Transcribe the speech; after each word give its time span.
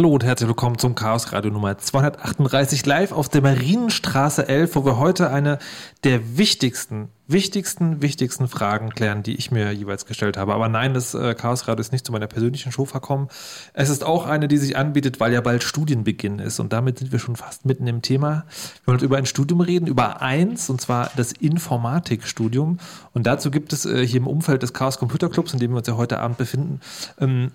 Hallo 0.00 0.14
und 0.14 0.24
herzlich 0.24 0.48
willkommen 0.48 0.78
zum 0.78 0.94
Chaos 0.94 1.30
Radio 1.30 1.50
Nummer 1.50 1.76
238 1.76 2.86
live 2.86 3.12
auf 3.12 3.28
der 3.28 3.42
Marienstraße 3.42 4.48
11, 4.48 4.74
wo 4.74 4.86
wir 4.86 4.96
heute 4.96 5.28
eine 5.28 5.58
der 6.04 6.38
wichtigsten, 6.38 7.10
wichtigsten, 7.26 8.00
wichtigsten 8.00 8.48
Fragen 8.48 8.94
klären, 8.94 9.22
die 9.22 9.34
ich 9.34 9.50
mir 9.50 9.70
jeweils 9.72 10.06
gestellt 10.06 10.38
habe. 10.38 10.54
Aber 10.54 10.70
nein, 10.70 10.94
das 10.94 11.12
äh, 11.12 11.34
Chaos 11.34 11.68
Radio 11.68 11.82
ist 11.82 11.92
nicht 11.92 12.06
zu 12.06 12.12
meiner 12.12 12.28
persönlichen 12.28 12.72
Show 12.72 12.86
verkommen. 12.86 13.28
Es 13.74 13.90
ist 13.90 14.02
auch 14.02 14.24
eine, 14.24 14.48
die 14.48 14.56
sich 14.56 14.74
anbietet, 14.74 15.20
weil 15.20 15.34
ja 15.34 15.42
bald 15.42 15.64
Studienbeginn 15.64 16.38
ist 16.38 16.60
und 16.60 16.72
damit 16.72 17.00
sind 17.00 17.12
wir 17.12 17.18
schon 17.18 17.36
fast 17.36 17.66
mitten 17.66 17.86
im 17.86 18.00
Thema. 18.00 18.46
Wir 18.84 18.94
wollen 18.94 19.00
über 19.00 19.18
ein 19.18 19.26
Studium 19.26 19.60
reden, 19.60 19.86
über 19.86 20.22
eins 20.22 20.70
und 20.70 20.80
zwar 20.80 21.10
das 21.18 21.32
Informatikstudium 21.32 22.78
und 23.12 23.26
dazu 23.26 23.50
gibt 23.50 23.74
es 23.74 23.84
äh, 23.84 24.06
hier 24.06 24.20
im 24.20 24.26
Umfeld 24.26 24.62
des 24.62 24.72
Chaos 24.72 24.98
Computer 24.98 25.28
Clubs, 25.28 25.52
in 25.52 25.58
dem 25.58 25.72
wir 25.72 25.76
uns 25.76 25.88
ja 25.88 25.98
heute 25.98 26.20
Abend 26.20 26.38
befinden, 26.38 26.80
ähm, 27.20 27.50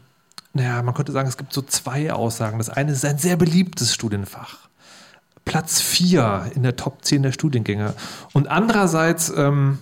naja, 0.56 0.82
man 0.82 0.94
könnte 0.94 1.12
sagen, 1.12 1.28
es 1.28 1.38
gibt 1.38 1.52
so 1.52 1.62
zwei 1.62 2.14
Aussagen. 2.14 2.58
Das 2.60 2.70
eine 2.70 2.94
ist 2.94 3.04
ein 3.04 3.18
sehr 3.18 3.36
beliebtes 3.36 3.94
Studienfach. 3.94 4.70
Platz 5.44 5.82
4 5.82 6.52
in 6.56 6.64
der 6.64 6.78
Top 6.78 7.04
10 7.04 7.24
der 7.24 7.34
Studiengänge. 7.34 7.94
Und 8.32 8.48
andererseits 8.48 9.30
ähm, 9.36 9.80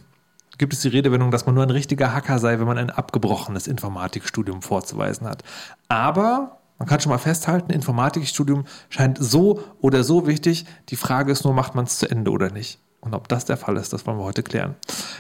gibt 0.57 0.73
es 0.73 0.81
die 0.81 0.87
Redewendung, 0.87 1.29
dass 1.29 1.45
man 1.45 1.53
nur 1.53 1.63
ein 1.63 1.69
richtiger 1.69 2.11
Hacker 2.11 2.39
sei, 2.39 2.59
wenn 2.59 2.65
man 2.65 2.79
ein 2.79 2.89
abgebrochenes 2.89 3.67
Informatikstudium 3.67 4.63
vorzuweisen 4.63 5.27
hat. 5.27 5.43
Aber 5.89 6.57
man 6.79 6.87
kann 6.87 6.99
schon 6.99 7.11
mal 7.11 7.19
festhalten, 7.19 7.71
Informatikstudium 7.71 8.65
scheint 8.89 9.19
so 9.21 9.63
oder 9.79 10.03
so 10.03 10.25
wichtig. 10.25 10.65
Die 10.89 10.95
Frage 10.95 11.31
ist 11.31 11.45
nur, 11.45 11.53
macht 11.53 11.75
man 11.75 11.85
es 11.85 11.99
zu 11.99 12.09
Ende 12.09 12.31
oder 12.31 12.49
nicht? 12.49 12.79
Und 13.03 13.13
ob 13.13 13.27
das 13.27 13.43
der 13.43 13.57
Fall 13.57 13.75
ist, 13.75 13.91
das 13.91 14.07
wollen 14.07 14.17
wir 14.17 14.23
heute 14.23 14.43
klären. 14.43 14.75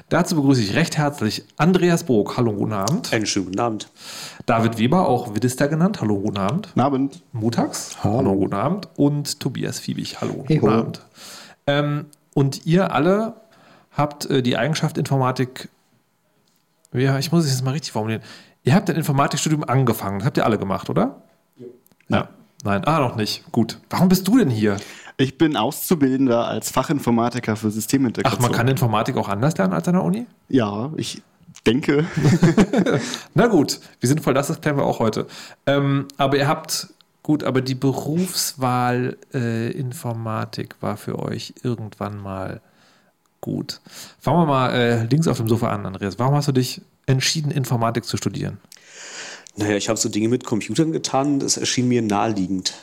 Dazu 0.07 0.37
begrüße 0.37 0.61
ich 0.61 0.73
recht 0.73 0.97
herzlich 0.97 1.43
Andreas 1.57 2.05
Bog. 2.05 2.37
Hallo, 2.37 2.53
guten 2.53 2.71
Abend. 2.71 3.11
Einen 3.11 3.25
schönen 3.25 3.47
guten 3.47 3.59
Abend. 3.59 3.89
David 4.45 4.77
Weber, 4.77 5.05
auch 5.09 5.35
Widdister 5.35 5.67
genannt. 5.67 5.99
Hallo, 5.99 6.17
guten 6.17 6.37
Abend. 6.37 6.67
Guten 6.67 6.79
Abend. 6.79 7.23
Mutax. 7.33 7.97
Hallo. 8.01 8.19
Hallo, 8.19 8.35
guten 8.35 8.53
Abend. 8.53 8.87
Und 8.95 9.41
Tobias 9.41 9.79
Fiebig. 9.79 10.21
Hallo, 10.21 10.45
hey, 10.47 10.59
guten 10.59 10.73
ho. 10.73 10.79
Abend. 10.79 11.01
Ähm, 11.67 12.05
und 12.33 12.65
ihr 12.65 12.93
alle 12.93 13.33
habt 13.91 14.29
äh, 14.29 14.41
die 14.41 14.55
Eigenschaft 14.55 14.97
Informatik, 14.97 15.67
ja, 16.93 17.19
ich 17.19 17.33
muss 17.33 17.43
es 17.43 17.51
jetzt 17.51 17.65
mal 17.65 17.71
richtig 17.71 17.91
formulieren. 17.91 18.21
Ihr 18.63 18.75
habt 18.75 18.89
ein 18.89 18.95
Informatikstudium 18.95 19.65
angefangen. 19.65 20.19
Das 20.19 20.27
habt 20.27 20.37
ihr 20.37 20.45
alle 20.45 20.57
gemacht, 20.57 20.89
oder? 20.89 21.21
Ja. 21.57 21.67
ja. 22.17 22.29
Nein, 22.63 22.85
ah, 22.85 22.99
noch 22.99 23.17
nicht. 23.17 23.43
Gut. 23.51 23.79
Warum 23.89 24.07
bist 24.07 24.25
du 24.25 24.37
denn 24.37 24.49
hier? 24.49 24.77
Ich 25.17 25.37
bin 25.37 25.55
Auszubildender 25.55 26.47
als 26.47 26.71
Fachinformatiker 26.71 27.55
für 27.55 27.69
Systemintegration. 27.69 28.39
Ach, 28.39 28.47
man 28.47 28.51
kann 28.51 28.67
Informatik 28.67 29.15
auch 29.17 29.29
anders 29.29 29.57
lernen 29.57 29.73
als 29.73 29.87
an 29.87 29.93
der 29.93 30.03
Uni? 30.03 30.25
Ja, 30.49 30.91
ich 30.97 31.21
denke. 31.65 32.05
Na 33.33 33.47
gut, 33.47 33.79
wie 33.99 34.07
sinnvoll 34.07 34.33
das 34.33 34.49
ist, 34.49 34.61
klären 34.61 34.77
wir 34.77 34.85
auch 34.85 34.99
heute. 34.99 35.27
Ähm, 35.65 36.07
aber 36.17 36.37
ihr 36.37 36.47
habt, 36.47 36.87
gut, 37.21 37.43
aber 37.43 37.61
die 37.61 37.75
Berufswahl 37.75 39.17
äh, 39.33 39.71
Informatik 39.71 40.75
war 40.81 40.97
für 40.97 41.19
euch 41.19 41.53
irgendwann 41.63 42.17
mal 42.17 42.61
gut. 43.39 43.81
Fangen 44.19 44.39
wir 44.39 44.45
mal 44.45 44.69
äh, 44.73 45.03
links 45.05 45.27
auf 45.27 45.37
dem 45.37 45.47
Sofa 45.47 45.69
an, 45.69 45.85
Andreas. 45.85 46.17
Warum 46.17 46.35
hast 46.35 46.47
du 46.47 46.53
dich 46.53 46.81
entschieden, 47.05 47.51
Informatik 47.51 48.05
zu 48.05 48.17
studieren? 48.17 48.57
Naja, 49.55 49.75
ich 49.77 49.89
habe 49.89 49.99
so 49.99 50.09
Dinge 50.09 50.29
mit 50.29 50.45
Computern 50.45 50.91
getan, 50.91 51.39
das 51.39 51.57
erschien 51.57 51.87
mir 51.87 52.01
naheliegend 52.01 52.73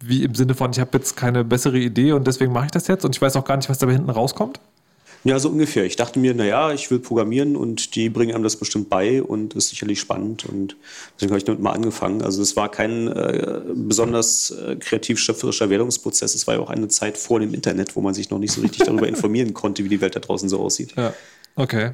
wie 0.00 0.22
im 0.24 0.34
Sinne 0.34 0.54
von, 0.54 0.70
ich 0.70 0.80
habe 0.80 0.90
jetzt 0.96 1.16
keine 1.16 1.44
bessere 1.44 1.78
Idee 1.78 2.12
und 2.12 2.26
deswegen 2.26 2.52
mache 2.52 2.66
ich 2.66 2.70
das 2.70 2.86
jetzt 2.86 3.04
und 3.04 3.14
ich 3.14 3.22
weiß 3.22 3.36
auch 3.36 3.44
gar 3.44 3.56
nicht, 3.56 3.68
was 3.68 3.78
dabei 3.78 3.94
hinten 3.94 4.10
rauskommt? 4.10 4.60
Ja, 5.24 5.38
so 5.40 5.48
ungefähr. 5.48 5.84
Ich 5.84 5.96
dachte 5.96 6.20
mir, 6.20 6.32
naja, 6.32 6.72
ich 6.72 6.90
will 6.92 7.00
programmieren 7.00 7.56
und 7.56 7.96
die 7.96 8.08
bringen 8.08 8.34
einem 8.34 8.44
das 8.44 8.56
bestimmt 8.56 8.88
bei 8.88 9.20
und 9.20 9.54
ist 9.54 9.70
sicherlich 9.70 9.98
spannend 9.98 10.44
und 10.44 10.76
deswegen 11.16 11.32
habe 11.32 11.38
ich 11.38 11.44
damit 11.44 11.60
mal 11.60 11.72
angefangen. 11.72 12.22
Also 12.22 12.40
es 12.40 12.54
war 12.54 12.70
kein 12.70 13.08
äh, 13.08 13.60
besonders 13.74 14.52
äh, 14.52 14.76
kreativ-schöpferischer 14.76 15.70
Wählungsprozess. 15.70 16.36
Es 16.36 16.46
war 16.46 16.54
ja 16.54 16.60
auch 16.60 16.70
eine 16.70 16.86
Zeit 16.86 17.18
vor 17.18 17.40
dem 17.40 17.52
Internet, 17.52 17.96
wo 17.96 18.00
man 18.00 18.14
sich 18.14 18.30
noch 18.30 18.38
nicht 18.38 18.52
so 18.52 18.60
richtig 18.60 18.86
darüber 18.86 19.08
informieren 19.08 19.54
konnte, 19.54 19.82
wie 19.82 19.88
die 19.88 20.00
Welt 20.00 20.14
da 20.14 20.20
draußen 20.20 20.48
so 20.48 20.60
aussieht. 20.60 20.94
Ja, 20.96 21.12
okay. 21.56 21.92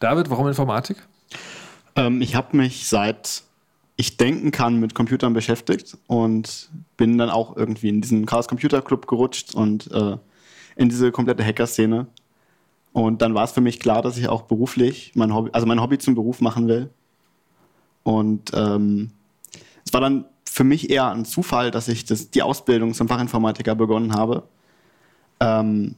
David, 0.00 0.30
warum 0.30 0.48
Informatik? 0.48 0.96
Ähm, 1.94 2.22
ich 2.22 2.34
habe 2.34 2.56
mich 2.56 2.88
seit 2.88 3.42
ich 3.96 4.16
denken 4.16 4.50
kann 4.50 4.80
mit 4.80 4.94
Computern 4.94 5.32
beschäftigt 5.32 5.98
und 6.06 6.70
bin 6.96 7.18
dann 7.18 7.30
auch 7.30 7.56
irgendwie 7.56 7.88
in 7.88 8.00
diesen 8.00 8.26
Chaos 8.26 8.48
Computer 8.48 8.82
Club 8.82 9.06
gerutscht 9.06 9.54
und 9.54 9.90
äh, 9.92 10.16
in 10.76 10.88
diese 10.88 11.12
komplette 11.12 11.44
Hacker-Szene. 11.44 12.06
Und 12.92 13.22
dann 13.22 13.34
war 13.34 13.44
es 13.44 13.52
für 13.52 13.60
mich 13.60 13.80
klar, 13.80 14.02
dass 14.02 14.18
ich 14.18 14.28
auch 14.28 14.42
beruflich 14.42 15.12
mein 15.14 15.34
Hobby, 15.34 15.50
also 15.52 15.66
mein 15.66 15.80
Hobby 15.80 15.98
zum 15.98 16.14
Beruf 16.14 16.40
machen 16.40 16.68
will. 16.68 16.90
Und 18.02 18.50
ähm, 18.54 19.12
es 19.84 19.92
war 19.92 20.00
dann 20.00 20.24
für 20.44 20.64
mich 20.64 20.90
eher 20.90 21.10
ein 21.10 21.24
Zufall, 21.24 21.70
dass 21.70 21.88
ich 21.88 22.04
das, 22.04 22.30
die 22.30 22.42
Ausbildung 22.42 22.94
zum 22.94 23.08
Fachinformatiker 23.08 23.74
begonnen 23.74 24.14
habe. 24.14 24.42
Ähm, 25.40 25.94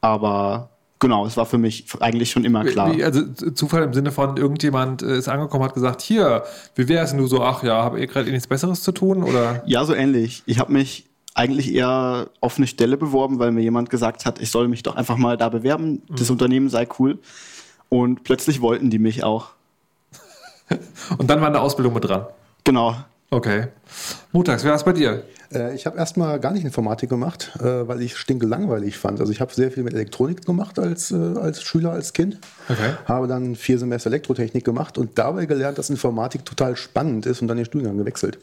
aber 0.00 0.69
genau, 1.00 1.26
es 1.26 1.36
war 1.36 1.46
für 1.46 1.58
mich 1.58 1.86
eigentlich 1.98 2.30
schon 2.30 2.44
immer 2.44 2.64
klar. 2.64 2.94
Wie, 2.94 3.02
also 3.02 3.26
Zufall 3.54 3.82
im 3.82 3.92
Sinne 3.92 4.12
von 4.12 4.36
irgendjemand 4.36 5.02
äh, 5.02 5.18
ist 5.18 5.28
angekommen, 5.28 5.64
hat 5.64 5.74
gesagt, 5.74 6.00
hier, 6.00 6.44
wie 6.76 6.88
wäre 6.88 7.04
es 7.04 7.10
denn 7.10 7.18
du 7.18 7.26
so, 7.26 7.42
ach 7.42 7.64
ja, 7.64 7.82
habe 7.82 7.98
ich 7.98 8.08
gerade 8.08 8.28
eh 8.28 8.32
nichts 8.32 8.46
Besseres 8.46 8.82
zu 8.82 8.92
tun? 8.92 9.24
Oder? 9.24 9.62
Ja, 9.66 9.84
so 9.84 9.94
ähnlich. 9.94 10.44
Ich 10.46 10.60
habe 10.60 10.72
mich 10.72 11.06
eigentlich 11.34 11.74
eher 11.74 12.28
auf 12.40 12.58
eine 12.58 12.66
Stelle 12.66 12.96
beworben, 12.96 13.38
weil 13.38 13.50
mir 13.50 13.62
jemand 13.62 13.90
gesagt 13.90 14.26
hat, 14.26 14.40
ich 14.40 14.50
soll 14.50 14.68
mich 14.68 14.82
doch 14.82 14.96
einfach 14.96 15.16
mal 15.16 15.36
da 15.36 15.48
bewerben, 15.48 16.02
mhm. 16.08 16.16
das 16.16 16.30
Unternehmen 16.30 16.68
sei 16.68 16.86
cool. 16.98 17.18
Und 17.88 18.22
plötzlich 18.22 18.60
wollten 18.60 18.90
die 18.90 18.98
mich 18.98 19.24
auch. 19.24 19.48
Und 21.18 21.28
dann 21.28 21.40
war 21.40 21.48
eine 21.48 21.60
Ausbildung 21.60 21.94
mit 21.94 22.04
dran. 22.04 22.26
Genau. 22.64 22.94
Okay. 23.30 23.68
Mutags, 24.32 24.64
wer 24.64 24.70
war 24.70 24.76
es 24.76 24.84
bei 24.84 24.92
dir? 24.92 25.22
Äh, 25.52 25.74
ich 25.74 25.86
habe 25.86 25.96
erstmal 25.96 26.40
gar 26.40 26.52
nicht 26.52 26.64
Informatik 26.64 27.08
gemacht, 27.08 27.52
äh, 27.60 27.86
weil 27.86 28.02
ich 28.02 28.16
stinke 28.16 28.44
langweilig 28.44 28.98
fand. 28.98 29.20
Also 29.20 29.32
ich 29.32 29.40
habe 29.40 29.54
sehr 29.54 29.70
viel 29.70 29.84
mit 29.84 29.94
Elektronik 29.94 30.44
gemacht 30.44 30.80
als, 30.80 31.12
äh, 31.12 31.16
als 31.16 31.62
Schüler, 31.62 31.92
als 31.92 32.12
Kind. 32.12 32.38
Okay. 32.68 32.94
Habe 33.06 33.28
dann 33.28 33.54
vier 33.54 33.78
Semester 33.78 34.10
Elektrotechnik 34.10 34.64
gemacht 34.64 34.98
und 34.98 35.16
dabei 35.16 35.46
gelernt, 35.46 35.78
dass 35.78 35.90
Informatik 35.90 36.44
total 36.44 36.76
spannend 36.76 37.24
ist 37.24 37.40
und 37.40 37.46
dann 37.46 37.56
den 37.56 37.66
Studiengang 37.66 37.98
gewechselt. 37.98 38.38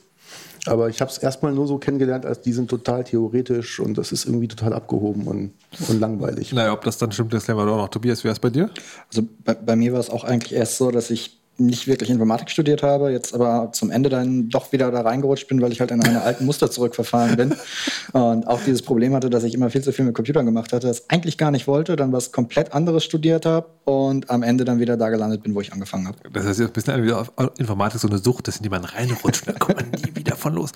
Aber 0.65 0.89
ich 0.89 0.99
habe 0.99 1.11
es 1.11 1.17
erstmal 1.17 1.53
nur 1.53 1.67
so 1.67 1.77
kennengelernt, 1.77 2.25
als 2.25 2.41
die 2.41 2.51
sind 2.51 2.69
total 2.69 3.03
theoretisch 3.03 3.79
und 3.79 3.97
das 3.97 4.11
ist 4.11 4.25
irgendwie 4.25 4.47
total 4.47 4.73
abgehoben 4.73 5.23
und, 5.27 5.53
und 5.87 5.99
langweilig. 5.99 6.51
Naja, 6.51 6.73
ob 6.73 6.83
das 6.83 6.97
dann 6.97 7.11
stimmt, 7.11 7.33
das 7.33 7.47
lernen 7.47 7.61
wir 7.61 7.65
doch 7.65 7.77
noch. 7.77 7.87
Tobias, 7.89 8.23
wie 8.23 8.27
war 8.27 8.33
es 8.33 8.39
bei 8.39 8.49
dir? 8.49 8.69
Also 9.09 9.23
bei, 9.45 9.53
bei 9.53 9.75
mir 9.75 9.93
war 9.93 9.99
es 9.99 10.09
auch 10.09 10.25
eigentlich 10.25 10.53
erst 10.53 10.77
so, 10.77 10.91
dass 10.91 11.09
ich 11.09 11.39
nicht 11.59 11.87
wirklich 11.87 12.09
Informatik 12.09 12.49
studiert 12.49 12.83
habe, 12.83 13.11
jetzt 13.11 13.33
aber 13.33 13.71
zum 13.71 13.91
Ende 13.91 14.09
dann 14.09 14.49
doch 14.49 14.71
wieder 14.71 14.91
da 14.91 15.01
reingerutscht 15.01 15.47
bin, 15.47 15.61
weil 15.61 15.71
ich 15.71 15.79
halt 15.79 15.91
in 15.91 15.97
meine 15.97 16.21
alten 16.21 16.45
Muster 16.45 16.69
zurückverfahren 16.69 17.35
bin 17.35 17.55
und 18.13 18.47
auch 18.47 18.61
dieses 18.61 18.81
Problem 18.81 19.13
hatte, 19.13 19.29
dass 19.29 19.43
ich 19.43 19.53
immer 19.53 19.69
viel 19.69 19.81
zu 19.81 19.91
viel 19.91 20.05
mit 20.05 20.13
Computern 20.13 20.45
gemacht 20.45 20.73
hatte, 20.73 20.87
das 20.87 21.09
eigentlich 21.09 21.37
gar 21.37 21.51
nicht 21.51 21.67
wollte, 21.67 21.95
dann 21.95 22.11
was 22.11 22.31
komplett 22.31 22.73
anderes 22.73 23.03
studiert 23.03 23.45
habe 23.45 23.67
und 23.85 24.29
am 24.29 24.43
Ende 24.43 24.65
dann 24.65 24.79
wieder 24.79 24.97
da 24.97 25.09
gelandet 25.09 25.43
bin, 25.43 25.55
wo 25.55 25.61
ich 25.61 25.73
angefangen 25.73 26.07
habe. 26.07 26.17
Das 26.31 26.45
heißt, 26.45 26.61
ein 26.61 26.71
bisschen 26.71 27.03
wieder 27.03 27.21
auf 27.21 27.31
Informatik 27.57 27.99
so 27.99 28.07
eine 28.07 28.19
Sucht, 28.19 28.47
dass 28.47 28.57
in 28.57 28.63
die 28.63 28.69
man 28.69 28.83
reinrutscht, 28.83 29.47
dann 29.47 29.59
kommt 29.59 29.81
man 29.81 29.91
nie 29.91 30.15
wieder 30.15 30.35
von 30.35 30.53
los. 30.53 30.71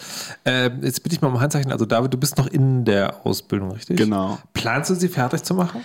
Ähm, 0.45 0.79
jetzt 0.81 1.03
bitte 1.03 1.15
ich 1.15 1.21
mal 1.21 1.27
um 1.27 1.39
Handzeichen, 1.39 1.71
also 1.71 1.85
David, 1.85 2.13
du 2.13 2.17
bist 2.17 2.37
noch 2.37 2.47
in 2.47 2.85
der 2.85 3.25
Ausbildung, 3.25 3.71
richtig? 3.71 3.97
Genau. 3.97 4.39
Planst 4.53 4.89
du 4.89 4.95
sie 4.95 5.07
fertig 5.07 5.43
zu 5.43 5.53
machen? 5.53 5.81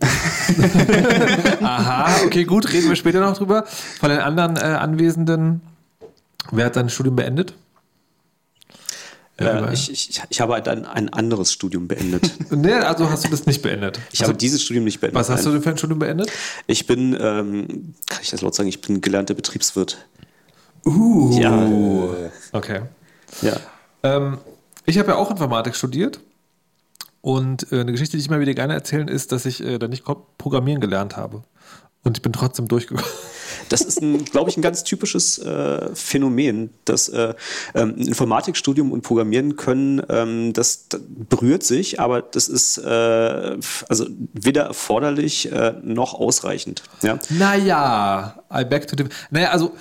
Aha, 1.62 2.24
okay, 2.24 2.44
gut, 2.44 2.72
reden 2.72 2.88
wir 2.88 2.96
später 2.96 3.20
noch 3.20 3.36
drüber. 3.36 3.64
Von 3.66 4.10
den 4.10 4.20
anderen 4.20 4.56
äh, 4.56 4.60
Anwesenden, 4.60 5.60
wer 6.50 6.66
hat 6.66 6.74
sein 6.74 6.88
Studium 6.88 7.16
beendet? 7.16 7.54
Äh, 9.38 9.72
ich, 9.72 9.90
ich, 9.90 10.22
ich, 10.28 10.40
habe 10.40 10.54
ein, 10.54 10.86
ein 10.86 11.08
anderes 11.12 11.52
Studium 11.52 11.88
beendet. 11.88 12.30
nee, 12.50 12.72
also 12.72 13.10
hast 13.10 13.24
du 13.24 13.28
das 13.28 13.46
nicht 13.46 13.62
beendet? 13.62 13.98
Ich 14.12 14.20
also, 14.20 14.30
habe 14.30 14.38
dieses 14.38 14.62
Studium 14.62 14.84
nicht 14.84 15.00
beendet. 15.00 15.18
Was 15.18 15.30
hast 15.30 15.46
du 15.46 15.50
denn 15.50 15.62
für 15.62 15.70
ein 15.70 15.78
Studium 15.78 15.98
beendet? 15.98 16.30
Ich 16.66 16.86
bin, 16.86 17.16
ähm, 17.18 17.94
kann 18.06 18.20
ich 18.22 18.30
das 18.30 18.42
laut 18.42 18.54
sagen, 18.54 18.68
ich 18.68 18.80
bin 18.80 19.00
gelernter 19.00 19.34
Betriebswirt. 19.34 20.06
Uh. 20.84 21.38
Ja. 21.40 21.68
Okay. 22.52 22.82
Ja. 23.40 23.56
Ähm, 24.02 24.38
ich 24.84 24.98
habe 24.98 25.12
ja 25.12 25.16
auch 25.16 25.30
Informatik 25.30 25.76
studiert 25.76 26.20
und 27.22 27.72
äh, 27.72 27.80
eine 27.80 27.92
Geschichte, 27.92 28.16
die 28.16 28.20
ich 28.20 28.28
mal 28.28 28.40
wieder 28.40 28.52
gerne 28.52 28.74
erzählen, 28.74 29.08
ist, 29.08 29.32
dass 29.32 29.46
ich 29.46 29.64
äh, 29.64 29.78
da 29.78 29.88
nicht 29.88 30.04
Programmieren 30.36 30.80
gelernt 30.80 31.16
habe. 31.16 31.42
Und 32.04 32.18
ich 32.18 32.22
bin 32.22 32.32
trotzdem 32.32 32.68
durchgekommen. 32.68 33.10
Das 33.68 33.80
ist, 33.82 34.00
glaube 34.32 34.50
ich, 34.50 34.56
ein 34.56 34.62
ganz 34.62 34.82
typisches 34.82 35.38
äh, 35.38 35.94
Phänomen, 35.94 36.70
dass 36.84 37.08
äh, 37.08 37.34
ähm, 37.74 37.94
ein 37.96 38.06
Informatikstudium 38.06 38.92
und 38.92 39.02
Programmieren 39.02 39.56
können, 39.56 40.02
ähm, 40.08 40.52
das, 40.52 40.88
das, 40.88 41.00
berührt 41.06 41.62
sich, 41.62 42.00
aber 42.00 42.22
das 42.22 42.48
ist 42.48 42.78
äh, 42.78 43.56
also 43.88 44.06
weder 44.32 44.64
erforderlich 44.64 45.52
äh, 45.52 45.74
noch 45.82 46.14
ausreichend. 46.14 46.82
Ja? 47.02 47.18
Naja, 47.30 48.42
I 48.52 48.64
back 48.64 48.88
to 48.88 48.96
the. 48.96 49.04
Naja, 49.30 49.50
also, 49.50 49.72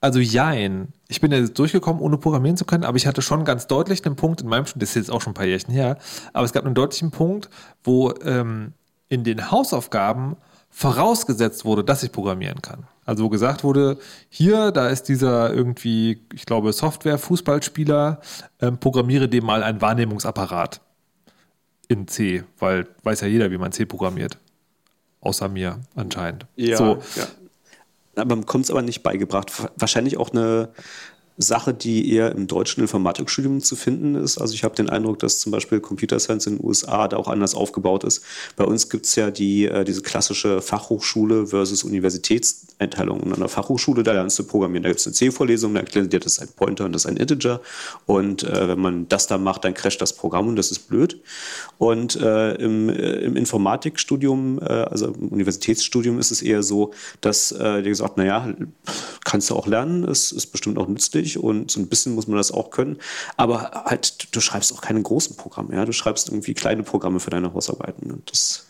also 0.00 0.18
jein 0.18 0.92
ich 1.08 1.20
bin 1.20 1.32
jetzt 1.32 1.58
durchgekommen, 1.58 2.02
ohne 2.02 2.18
programmieren 2.18 2.56
zu 2.56 2.64
können, 2.64 2.84
aber 2.84 2.96
ich 2.96 3.06
hatte 3.06 3.22
schon 3.22 3.44
ganz 3.44 3.66
deutlich 3.66 4.04
einen 4.04 4.16
Punkt 4.16 4.40
in 4.40 4.48
meinem 4.48 4.66
Studium, 4.66 4.80
das 4.80 4.90
ist 4.90 4.94
jetzt 4.96 5.10
auch 5.10 5.20
schon 5.20 5.32
ein 5.32 5.34
paar 5.34 5.46
Jährchen 5.46 5.72
her, 5.72 5.98
aber 6.32 6.44
es 6.44 6.52
gab 6.52 6.64
einen 6.64 6.74
deutlichen 6.74 7.10
Punkt, 7.10 7.48
wo 7.84 8.12
ähm, 8.24 8.72
in 9.08 9.24
den 9.24 9.50
Hausaufgaben 9.50 10.36
vorausgesetzt 10.70 11.64
wurde, 11.64 11.84
dass 11.84 12.02
ich 12.02 12.12
programmieren 12.12 12.60
kann. 12.60 12.86
Also 13.04 13.24
wo 13.24 13.28
gesagt 13.28 13.62
wurde, 13.62 13.98
hier, 14.28 14.72
da 14.72 14.88
ist 14.88 15.04
dieser 15.04 15.54
irgendwie, 15.54 16.26
ich 16.34 16.44
glaube, 16.44 16.72
Software-Fußballspieler, 16.72 18.20
ähm, 18.60 18.78
programmiere 18.78 19.28
dem 19.28 19.44
mal 19.46 19.62
einen 19.62 19.80
Wahrnehmungsapparat 19.80 20.80
in 21.88 22.08
C, 22.08 22.42
weil 22.58 22.88
weiß 23.04 23.20
ja 23.20 23.28
jeder, 23.28 23.50
wie 23.52 23.58
man 23.58 23.70
C 23.70 23.86
programmiert. 23.86 24.38
Außer 25.20 25.48
mir 25.48 25.80
anscheinend. 25.94 26.46
Ja, 26.56 26.76
so. 26.76 26.98
ja 27.14 27.26
aber 28.16 28.30
man 28.30 28.40
bekommt 28.40 28.64
es 28.64 28.70
aber 28.70 28.82
nicht 28.82 29.02
beigebracht. 29.02 29.52
Wahrscheinlich 29.76 30.16
auch 30.16 30.30
eine 30.30 30.70
Sache, 31.38 31.74
die 31.74 32.12
eher 32.12 32.32
im 32.32 32.46
deutschen 32.46 32.80
Informatikstudium 32.80 33.60
zu 33.60 33.76
finden 33.76 34.14
ist. 34.14 34.38
Also 34.38 34.54
ich 34.54 34.64
habe 34.64 34.74
den 34.74 34.88
Eindruck, 34.88 35.18
dass 35.18 35.38
zum 35.38 35.52
Beispiel 35.52 35.80
Computer 35.80 36.18
Science 36.18 36.46
in 36.46 36.56
den 36.56 36.66
USA 36.66 37.08
da 37.08 37.18
auch 37.18 37.28
anders 37.28 37.54
aufgebaut 37.54 38.04
ist. 38.04 38.22
Bei 38.56 38.64
uns 38.64 38.88
gibt 38.88 39.04
es 39.06 39.16
ja 39.16 39.30
die, 39.30 39.66
äh, 39.66 39.84
diese 39.84 40.00
klassische 40.00 40.62
Fachhochschule 40.62 41.48
versus 41.48 41.84
Universitätseinteilung. 41.84 43.20
Und 43.20 43.32
an 43.34 43.40
der 43.40 43.48
Fachhochschule, 43.48 44.02
da 44.02 44.12
lernst 44.12 44.38
du 44.38 44.44
programmieren. 44.44 44.84
Da 44.84 44.88
gibt 44.88 45.00
es 45.00 45.06
eine 45.06 45.14
C-Vorlesung, 45.14 45.74
da 45.74 45.80
erklärt 45.80 46.12
dir, 46.12 46.20
das 46.20 46.34
ist 46.34 46.42
ein 46.42 46.48
Pointer 46.56 46.86
und 46.86 46.92
das 46.92 47.04
ist 47.04 47.10
ein 47.10 47.18
Integer. 47.18 47.60
Und 48.06 48.44
äh, 48.44 48.68
wenn 48.68 48.80
man 48.80 49.08
das 49.08 49.26
da 49.26 49.36
macht, 49.36 49.64
dann 49.64 49.74
crasht 49.74 50.00
das 50.00 50.14
Programm 50.14 50.48
und 50.48 50.56
das 50.56 50.70
ist 50.70 50.88
blöd. 50.88 51.20
Und 51.78 52.16
äh, 52.16 52.54
im, 52.54 52.88
äh, 52.88 52.92
im 52.94 53.36
Informatikstudium, 53.36 54.58
äh, 54.60 54.64
also 54.64 55.08
im 55.08 55.28
Universitätsstudium 55.28 56.18
ist 56.18 56.30
es 56.30 56.42
eher 56.42 56.62
so, 56.62 56.92
dass 57.20 57.52
äh, 57.52 57.82
dir 57.82 57.90
gesagt, 57.90 58.16
naja, 58.16 58.54
kannst 59.24 59.50
du 59.50 59.56
auch 59.56 59.66
lernen, 59.66 60.04
es 60.04 60.32
ist 60.32 60.46
bestimmt 60.46 60.78
auch 60.78 60.88
nützlich 60.88 61.38
und 61.38 61.70
so 61.70 61.80
ein 61.80 61.88
bisschen 61.88 62.14
muss 62.14 62.26
man 62.26 62.36
das 62.36 62.52
auch 62.52 62.70
können. 62.70 62.96
Aber 63.36 63.84
halt, 63.84 64.28
du 64.34 64.40
schreibst 64.40 64.72
auch 64.72 64.80
keine 64.80 65.02
großen 65.02 65.36
Programme, 65.36 65.74
ja. 65.74 65.84
Du 65.84 65.92
schreibst 65.92 66.28
irgendwie 66.28 66.54
kleine 66.54 66.82
Programme 66.82 67.20
für 67.20 67.30
deine 67.30 67.52
Hausarbeiten. 67.52 68.10
Und 68.10 68.30
das 68.30 68.65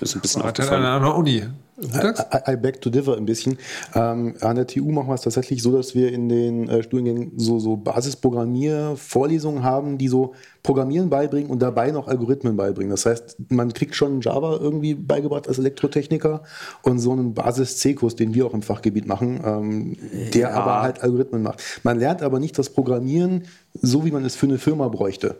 ist 0.00 0.14
ein 0.14 0.20
bisschen 0.20 0.42
aufgefallen. 0.42 0.84
An 0.84 1.02
der 1.02 1.14
Uni. 1.14 1.42
I, 1.80 2.52
I, 2.52 2.56
beg 2.56 2.80
to 2.80 2.90
differ 2.90 3.16
ein 3.16 3.24
bisschen. 3.24 3.56
Ähm, 3.94 4.34
an 4.40 4.56
der 4.56 4.66
TU 4.66 4.90
machen 4.90 5.08
wir 5.08 5.14
es 5.14 5.20
tatsächlich 5.20 5.62
so, 5.62 5.70
dass 5.70 5.94
wir 5.94 6.12
in 6.12 6.28
den 6.28 6.68
äh, 6.68 6.82
Studiengängen 6.82 7.38
so, 7.38 7.60
so 7.60 7.76
Basisprogrammiervorlesungen 7.76 9.62
haben, 9.62 9.96
die 9.96 10.08
so 10.08 10.34
Programmieren 10.64 11.08
beibringen 11.08 11.50
und 11.50 11.62
dabei 11.62 11.92
noch 11.92 12.08
Algorithmen 12.08 12.56
beibringen. 12.56 12.90
Das 12.90 13.06
heißt, 13.06 13.36
man 13.50 13.72
kriegt 13.72 13.94
schon 13.94 14.20
Java 14.20 14.58
irgendwie 14.60 14.94
beigebracht 14.94 15.46
als 15.46 15.58
Elektrotechniker 15.58 16.42
und 16.82 16.98
so 16.98 17.12
einen 17.12 17.32
Basis-C-Kurs, 17.32 18.16
den 18.16 18.34
wir 18.34 18.46
auch 18.46 18.54
im 18.54 18.62
Fachgebiet 18.62 19.06
machen, 19.06 19.40
ähm, 19.44 19.96
der 20.34 20.50
ja. 20.50 20.54
aber 20.54 20.82
halt 20.82 21.00
Algorithmen 21.02 21.42
macht. 21.42 21.62
Man 21.84 22.00
lernt 22.00 22.22
aber 22.22 22.40
nicht 22.40 22.58
das 22.58 22.70
Programmieren 22.70 23.44
so, 23.80 24.04
wie 24.04 24.10
man 24.10 24.24
es 24.24 24.34
für 24.34 24.46
eine 24.46 24.58
Firma 24.58 24.88
bräuchte 24.88 25.36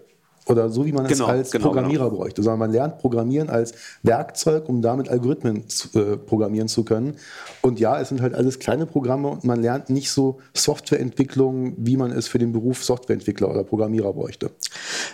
oder 0.49 0.71
so 0.71 0.87
wie 0.87 0.93
man 0.93 1.07
genau, 1.07 1.25
es 1.25 1.31
als 1.31 1.51
genau, 1.51 1.67
Programmierer 1.67 2.07
genau. 2.07 2.17
bräuchte, 2.17 2.43
sondern 2.43 2.59
man 2.59 2.73
lernt 2.73 2.99
Programmieren 2.99 3.51
als 3.51 3.73
Werkzeug, 4.03 4.69
um 4.69 4.83
damit 4.83 5.09
Algorithmen 5.09 5.69
zu, 5.69 5.99
äh, 5.99 6.17
programmieren 6.17 6.69
zu 6.69 6.85
können. 6.85 7.17
Und 7.63 7.79
ja, 7.81 8.01
es 8.01 8.09
sind 8.09 8.21
halt 8.21 8.35
alles 8.35 8.59
kleine 8.59 8.87
Programme 8.87 9.29
und 9.29 9.45
man 9.45 9.61
lernt 9.61 9.91
nicht 9.91 10.11
so 10.11 10.39
Softwareentwicklung, 10.55 11.75
wie 11.77 11.97
man 11.97 12.11
es 12.11 12.29
für 12.29 12.39
den 12.39 12.53
Beruf 12.53 12.83
Softwareentwickler 12.85 13.51
oder 13.51 13.65
Programmierer 13.65 14.13
bräuchte. 14.13 14.51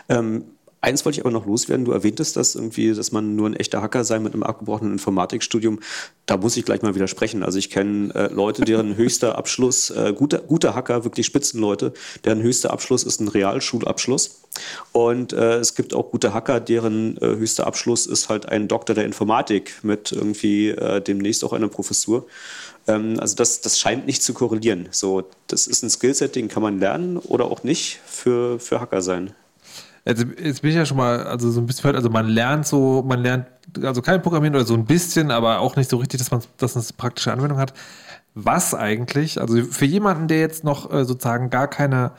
Ähm, 0.09 0.45
Eins 0.85 1.03
wollte 1.07 1.19
ich 1.19 1.25
aber 1.25 1.31
noch 1.31 1.47
loswerden. 1.47 1.87
Du 1.87 1.93
erwähntest 1.93 2.37
das 2.37 2.55
irgendwie, 2.55 2.93
dass 2.93 3.11
man 3.11 3.37
nur 3.37 3.49
ein 3.49 3.57
echter 3.57 3.81
Hacker 3.81 4.05
sei 4.05 4.19
mit 4.19 4.35
einem 4.35 4.43
abgebrochenen 4.43 4.93
Informatikstudium. 4.93 5.81
Da 6.26 6.37
muss 6.37 6.59
ich 6.59 6.67
gleich 6.67 6.83
mal 6.83 6.95
widersprechen. 6.95 7.43
Also 7.43 7.59
ich 7.59 7.71
kenne 7.71 8.14
äh, 8.14 8.26
Leute, 8.31 8.67
deren 8.67 8.95
höchster 8.99 9.38
Abschluss, 9.38 9.88
äh, 9.88 10.12
gute, 10.14 10.43
gute 10.47 10.75
Hacker, 10.75 11.05
wirklich 11.05 11.25
Spitzenleute, 11.25 11.95
deren 12.26 12.43
höchster 12.43 12.71
Abschluss 12.71 13.03
ist 13.03 13.19
ein 13.21 13.29
Realschulabschluss. 13.29 14.43
Und 14.93 15.33
äh, 15.33 15.57
es 15.57 15.75
gibt 15.75 15.95
auch 15.95 16.11
gute 16.11 16.35
Hacker, 16.35 16.61
deren 16.61 17.17
äh, 17.17 17.29
höchster 17.29 17.67
Abschluss 17.67 18.05
ist 18.05 18.29
halt 18.29 18.45
ein 18.50 18.69
Doktor 18.69 18.93
der 18.93 19.07
Informatik 19.07 19.83
mit 19.83 20.12
irgendwie 20.12 20.69
äh, 20.69 21.00
demnächst 21.00 21.45
auch 21.45 21.55
einer 21.55 21.69
Professur. 21.69 22.26
Ähm, 22.87 23.19
also 23.19 23.37
das, 23.37 23.62
das 23.62 23.79
scheint 23.79 24.05
nicht 24.05 24.23
zu 24.23 24.35
korrelieren. 24.35 24.88
So, 24.91 25.25
das 25.47 25.67
ist 25.67 25.83
ein 25.83 25.88
Skillset, 25.88 26.37
den 26.37 26.49
kann 26.49 26.62
man 26.62 26.79
lernen 26.79 27.17
oder 27.17 27.47
auch 27.47 27.62
nicht 27.62 28.00
für, 28.05 28.61
für 28.61 28.83
Hacker 28.83 29.00
sein. 29.00 29.33
Also 30.05 30.27
jetzt 30.27 30.61
bin 30.61 30.71
ich 30.71 30.77
ja 30.77 30.85
schon 30.85 30.99
mal, 30.99 31.27
also 31.27 31.51
so 31.51 31.61
ein 31.61 31.67
bisschen, 31.67 31.97
also 31.97 32.11
man 32.11 32.27
lernt 32.27 32.67
so, 32.67 33.03
man 33.07 33.21
lernt, 33.21 33.47
also 33.83 34.03
kein 34.03 34.21
Programmieren 34.21 34.55
oder 34.55 34.67
so 34.67 34.75
ein 34.75 34.85
bisschen, 34.85 35.31
aber 35.31 35.61
auch 35.61 35.77
nicht 35.77 35.89
so 35.89 35.97
richtig, 35.97 36.19
dass 36.19 36.31
man, 36.31 36.43
dass 36.59 36.77
es 36.77 36.93
praktische 36.93 37.33
Anwendung 37.33 37.59
hat. 37.59 37.73
Was 38.35 38.75
eigentlich, 38.75 39.41
also 39.41 39.63
für 39.65 39.87
jemanden, 39.87 40.29
der 40.29 40.41
jetzt 40.41 40.65
noch 40.65 40.93
äh, 40.93 41.05
sozusagen 41.05 41.49
gar 41.49 41.69
keine, 41.69 42.13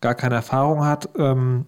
gar 0.00 0.14
keine 0.14 0.34
Erfahrung 0.34 0.84
hat, 0.84 1.08
ähm, 1.16 1.66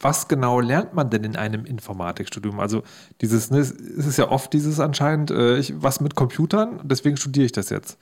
was 0.00 0.28
genau 0.28 0.60
lernt 0.60 0.94
man 0.94 1.10
denn 1.10 1.24
in 1.24 1.36
einem 1.36 1.64
Informatikstudium? 1.64 2.58
Also 2.58 2.82
dieses, 3.20 3.50
ne, 3.50 3.58
es 3.58 3.70
ist 3.70 4.18
ja 4.18 4.30
oft 4.30 4.52
dieses 4.52 4.80
anscheinend, 4.80 5.30
äh, 5.30 5.58
ich, 5.58 5.74
was 5.82 6.00
mit 6.00 6.14
Computern, 6.14 6.80
deswegen 6.82 7.16
studiere 7.16 7.46
ich 7.46 7.52
das 7.52 7.70
jetzt. 7.70 7.98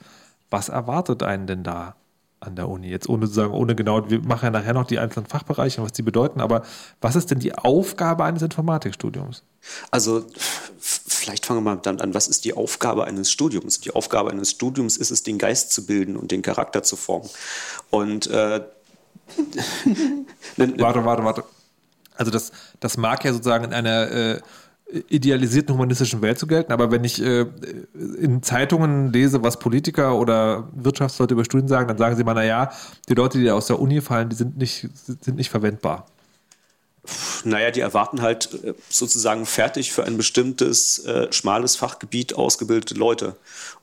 Was 0.49 0.69
erwartet 0.69 1.23
einen 1.23 1.47
denn 1.47 1.63
da? 1.63 1.95
An 2.43 2.55
der 2.55 2.69
Uni. 2.69 2.87
Jetzt 2.89 3.09
ohne 3.09 3.27
zu 3.27 3.33
sagen, 3.33 3.53
ohne 3.53 3.75
genau, 3.75 4.09
wir 4.09 4.21
machen 4.21 4.45
ja 4.45 4.51
nachher 4.51 4.73
noch 4.73 4.85
die 4.85 4.99
einzelnen 4.99 5.25
Fachbereiche 5.25 5.81
und 5.81 5.85
was 5.85 5.93
die 5.93 6.01
bedeuten, 6.01 6.41
aber 6.41 6.63
was 7.01 7.15
ist 7.15 7.31
denn 7.31 7.39
die 7.39 7.55
Aufgabe 7.55 8.23
eines 8.23 8.41
Informatikstudiums? 8.41 9.43
Also 9.91 10.25
vielleicht 10.79 11.45
fangen 11.45 11.63
wir 11.63 11.75
mal 11.75 11.81
dann 11.81 12.01
an, 12.01 12.13
was 12.13 12.27
ist 12.27 12.45
die 12.45 12.53
Aufgabe 12.53 13.05
eines 13.05 13.31
Studiums? 13.31 13.79
Die 13.79 13.91
Aufgabe 13.91 14.31
eines 14.31 14.51
Studiums 14.51 14.97
ist 14.97 15.11
es, 15.11 15.23
den 15.23 15.37
Geist 15.37 15.71
zu 15.71 15.85
bilden 15.85 16.17
und 16.17 16.31
den 16.31 16.41
Charakter 16.41 16.83
zu 16.83 16.95
formen. 16.95 17.29
Und 17.89 18.27
äh, 18.27 18.61
warte, 20.57 21.05
warte, 21.05 21.23
warte. 21.23 21.43
Also 22.15 22.31
das, 22.31 22.51
das 22.79 22.97
mag 22.97 23.23
ja 23.23 23.33
sozusagen 23.33 23.65
in 23.65 23.73
einer 23.73 24.11
äh, 24.11 24.41
idealisierten 25.09 25.73
humanistischen 25.73 26.21
Welt 26.21 26.37
zu 26.37 26.45
gelten, 26.45 26.71
aber 26.71 26.91
wenn 26.91 27.03
ich 27.03 27.21
äh, 27.21 27.45
in 28.19 28.43
Zeitungen 28.43 29.11
lese, 29.11 29.43
was 29.43 29.57
Politiker 29.57 30.17
oder 30.17 30.69
Wirtschaftsleute 30.73 31.33
über 31.33 31.45
Studien 31.45 31.67
sagen, 31.67 31.87
dann 31.87 31.97
sagen 31.97 32.15
sie 32.15 32.23
mal, 32.23 32.33
naja, 32.33 32.71
die 33.09 33.15
Leute, 33.15 33.39
die 33.39 33.49
aus 33.49 33.67
der 33.67 33.79
Uni 33.79 34.01
fallen, 34.01 34.29
die 34.29 34.35
sind 34.35 34.57
nicht, 34.57 34.87
sind 35.21 35.35
nicht 35.35 35.49
verwendbar. 35.49 36.05
Naja, 37.43 37.71
die 37.71 37.81
erwarten 37.81 38.21
halt 38.21 38.49
äh, 38.63 38.73
sozusagen 38.87 39.45
fertig 39.45 39.91
für 39.91 40.05
ein 40.05 40.15
bestimmtes 40.15 40.99
äh, 41.05 41.31
schmales 41.33 41.75
Fachgebiet 41.75 42.35
ausgebildete 42.35 42.93
Leute. 42.93 43.35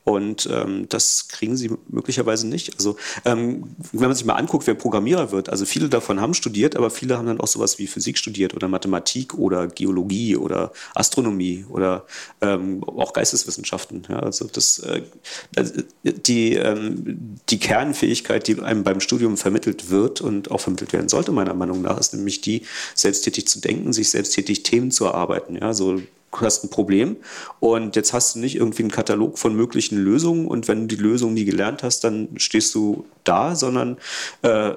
Und 0.04 0.48
ähm, 0.50 0.86
das 0.88 1.28
kriegen 1.28 1.56
sie 1.56 1.70
möglicherweise 1.88 2.46
nicht. 2.48 2.74
Also 2.76 2.96
ähm, 3.24 3.76
wenn 3.92 4.08
man 4.08 4.14
sich 4.14 4.24
mal 4.24 4.34
anguckt, 4.34 4.66
wer 4.66 4.74
Programmierer 4.74 5.30
wird, 5.30 5.50
also 5.50 5.66
viele 5.66 5.88
davon 5.88 6.20
haben 6.20 6.34
studiert, 6.34 6.74
aber 6.74 6.90
viele 6.90 7.18
haben 7.18 7.26
dann 7.26 7.40
auch 7.40 7.46
sowas 7.46 7.78
wie 7.78 7.86
Physik 7.86 8.16
studiert 8.16 8.54
oder 8.54 8.66
Mathematik 8.66 9.34
oder 9.34 9.66
Geologie 9.68 10.36
oder 10.36 10.72
Astronomie 10.94 11.66
oder 11.68 12.06
ähm, 12.40 12.82
auch 12.84 13.12
Geisteswissenschaften. 13.12 14.06
Ja, 14.08 14.20
also 14.20 14.46
das, 14.46 14.78
äh, 14.80 15.02
die, 16.02 16.54
ähm, 16.54 17.38
die 17.50 17.58
Kernfähigkeit, 17.58 18.48
die 18.48 18.60
einem 18.60 18.84
beim 18.84 19.00
Studium 19.00 19.36
vermittelt 19.36 19.90
wird 19.90 20.20
und 20.22 20.50
auch 20.50 20.60
vermittelt 20.60 20.92
werden 20.92 21.08
sollte, 21.08 21.30
meiner 21.32 21.54
Meinung 21.54 21.82
nach, 21.82 21.98
ist 21.98 22.14
nämlich 22.14 22.40
die, 22.40 22.62
selbsttätig 22.94 23.46
zu 23.46 23.60
denken, 23.60 23.92
sich 23.92 24.10
selbsttätig 24.10 24.62
Themen 24.62 24.90
zu 24.90 25.04
erarbeiten. 25.04 25.56
Ja, 25.56 25.74
so 25.74 26.00
hast 26.32 26.64
ein 26.64 26.70
Problem. 26.70 27.16
Und 27.58 27.96
jetzt 27.96 28.12
hast 28.12 28.34
du 28.34 28.40
nicht 28.40 28.56
irgendwie 28.56 28.82
einen 28.82 28.90
Katalog 28.90 29.38
von 29.38 29.54
möglichen 29.54 29.98
Lösungen. 29.98 30.46
Und 30.46 30.68
wenn 30.68 30.82
du 30.82 30.96
die 30.96 31.02
Lösung 31.02 31.34
nie 31.34 31.44
gelernt 31.44 31.82
hast, 31.82 32.04
dann 32.04 32.28
stehst 32.36 32.74
du 32.74 33.04
da, 33.24 33.54
sondern 33.54 33.98
äh, 34.42 34.74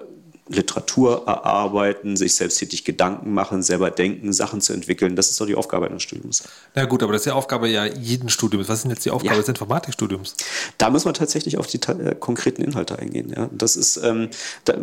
Literatur 0.50 1.24
erarbeiten, 1.26 2.18
sich 2.18 2.36
selbsttätig 2.36 2.84
Gedanken 2.84 3.34
machen, 3.34 3.64
selber 3.64 3.92
denken, 3.92 4.34
Sachen 4.34 4.60
zu 4.60 4.74
entwickeln. 4.74 5.16
Das 5.16 5.30
ist 5.30 5.40
doch 5.40 5.46
die 5.46 5.56
Aufgabe 5.56 5.88
eines 5.88 6.04
Studiums. 6.04 6.44
Na 6.76 6.84
gut, 6.84 7.02
aber 7.02 7.14
das 7.14 7.22
ist 7.22 7.28
die 7.28 7.32
Aufgabe 7.32 7.70
ja 7.70 7.86
jeden 7.86 8.28
Studiums. 8.28 8.68
Was 8.68 8.80
ist 8.80 8.84
denn 8.84 8.92
jetzt 8.92 9.06
die 9.06 9.12
Aufgabe 9.12 9.36
ja. 9.36 9.40
des 9.40 9.48
Informatikstudiums? 9.48 10.36
Da 10.78 10.90
muss 10.90 11.06
man 11.06 11.14
tatsächlich 11.14 11.58
auf 11.58 11.68
die 11.68 11.80
äh, 11.88 12.16
konkreten 12.16 12.62
Inhalte 12.62 13.00
eingehen. 13.00 13.32
Ja. 13.34 13.50
Das 13.54 13.78
ist, 13.78 13.96
ähm, 14.04 14.30
da, 14.66 14.76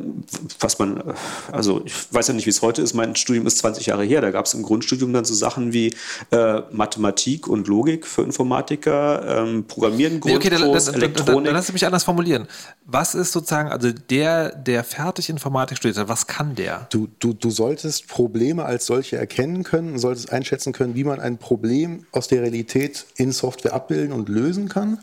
was 0.61 0.79
man, 0.79 0.97
äh, 0.97 1.15
also 1.53 1.83
ich 1.85 1.93
weiß 2.11 2.29
ja 2.29 2.35
nicht, 2.35 2.47
wie 2.47 2.51
es 2.51 2.63
heute 2.63 2.81
ist. 2.81 2.95
Mein 2.95 3.15
Studium 3.15 3.47
ist 3.47 3.59
20 3.59 3.85
Jahre 3.85 4.05
her. 4.05 4.23
Da 4.23 4.31
gab 4.31 4.47
es 4.47 4.55
im 4.55 4.63
Grundstudium 4.63 5.13
dann 5.13 5.27
so 5.27 5.35
Sachen 5.35 5.75
wie 5.75 5.95
äh, 6.31 6.63
Mathematik 6.71 7.49
und 7.49 7.69
Logik 7.69 8.07
für 8.07 8.23
Informatiker, 8.23 9.43
ähm, 9.43 9.67
Programmieren, 9.67 10.21
Grundkurs, 10.21 10.43
nee, 10.43 10.49
okay, 10.49 10.63
dann, 10.63 10.73
dann, 10.73 10.95
Elektronik. 10.95 11.27
Dann, 11.27 11.45
dann, 11.45 11.55
lass 11.55 11.71
mich 11.71 11.85
anders 11.85 12.05
formulieren. 12.05 12.49
Was 12.87 13.15
ist 13.15 13.33
sozusagen, 13.33 13.69
also 13.69 13.93
der, 13.93 14.57
der 14.57 14.85
fertig 14.85 15.29
Informatik 15.29 15.50
Informatik 15.51 15.79
studiert 15.79 15.99
hat, 15.99 16.09
was 16.09 16.29
kann 16.29 16.55
der? 16.55 16.87
Du, 16.91 17.09
du, 17.19 17.33
du 17.33 17.51
solltest 17.51 18.07
Probleme 18.07 18.65
als 18.65 18.87
solche 18.87 19.17
erkennen 19.17 19.65
können, 19.65 19.99
solltest 19.99 20.31
einschätzen 20.31 20.73
können, 20.73 20.95
wie 20.95 21.03
man 21.03 21.19
ein 21.19 21.39
Problem 21.39 22.07
aus 22.13 22.29
der 22.29 22.43
Realität 22.43 23.05
in 23.17 23.33
Software 23.33 23.73
abbilden 23.73 24.13
und 24.13 24.29
lösen 24.29 24.69
kann 24.69 24.99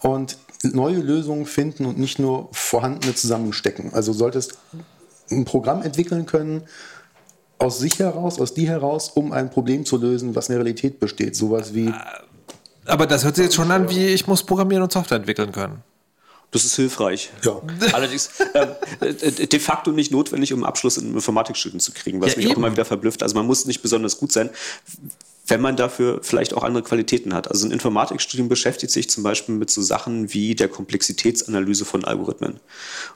und 0.00 0.38
neue 0.62 1.00
Lösungen 1.00 1.44
finden 1.44 1.84
und 1.84 1.98
nicht 1.98 2.18
nur 2.18 2.48
vorhandene 2.52 3.14
zusammenstecken. 3.14 3.92
Also 3.92 4.14
solltest 4.14 4.56
ein 5.30 5.44
Programm 5.44 5.82
entwickeln 5.82 6.24
können, 6.24 6.62
aus 7.58 7.78
sich 7.78 7.98
heraus, 7.98 8.40
aus 8.40 8.54
dir 8.54 8.70
heraus, 8.70 9.10
um 9.10 9.32
ein 9.32 9.50
Problem 9.50 9.84
zu 9.84 9.98
lösen, 9.98 10.34
was 10.34 10.48
in 10.48 10.54
der 10.54 10.64
Realität 10.64 10.98
besteht. 10.98 11.36
Sowas 11.36 11.74
wie. 11.74 11.92
Aber 12.86 13.06
das 13.06 13.22
hört 13.22 13.36
sich 13.36 13.44
jetzt 13.44 13.54
schon 13.54 13.70
an, 13.70 13.90
wie 13.90 14.06
ich 14.06 14.26
muss 14.26 14.44
programmieren 14.44 14.82
und 14.82 14.92
Software 14.92 15.18
entwickeln 15.18 15.52
können. 15.52 15.82
Das 16.54 16.64
ist 16.64 16.76
hilfreich. 16.76 17.30
Ja. 17.42 17.60
Allerdings 17.94 18.30
äh, 18.54 19.08
äh, 19.08 19.46
de 19.48 19.58
facto 19.58 19.90
nicht 19.90 20.12
notwendig, 20.12 20.52
um 20.52 20.60
einen 20.60 20.66
Abschluss 20.66 20.96
im 20.98 21.12
Informatikstudium 21.12 21.80
zu 21.80 21.90
kriegen, 21.90 22.20
was 22.20 22.34
ja, 22.34 22.36
mich 22.36 22.46
eben. 22.46 22.54
auch 22.54 22.58
immer 22.58 22.70
wieder 22.70 22.84
verblüfft. 22.84 23.24
Also 23.24 23.34
man 23.34 23.44
muss 23.44 23.66
nicht 23.66 23.82
besonders 23.82 24.18
gut 24.18 24.30
sein, 24.30 24.50
wenn 25.48 25.60
man 25.60 25.74
dafür 25.74 26.20
vielleicht 26.22 26.54
auch 26.54 26.62
andere 26.62 26.84
Qualitäten 26.84 27.34
hat. 27.34 27.48
Also 27.48 27.66
ein 27.66 27.72
Informatikstudium 27.72 28.48
beschäftigt 28.48 28.92
sich 28.92 29.10
zum 29.10 29.24
Beispiel 29.24 29.56
mit 29.56 29.68
so 29.68 29.82
Sachen 29.82 30.32
wie 30.32 30.54
der 30.54 30.68
Komplexitätsanalyse 30.68 31.84
von 31.84 32.04
Algorithmen. 32.04 32.60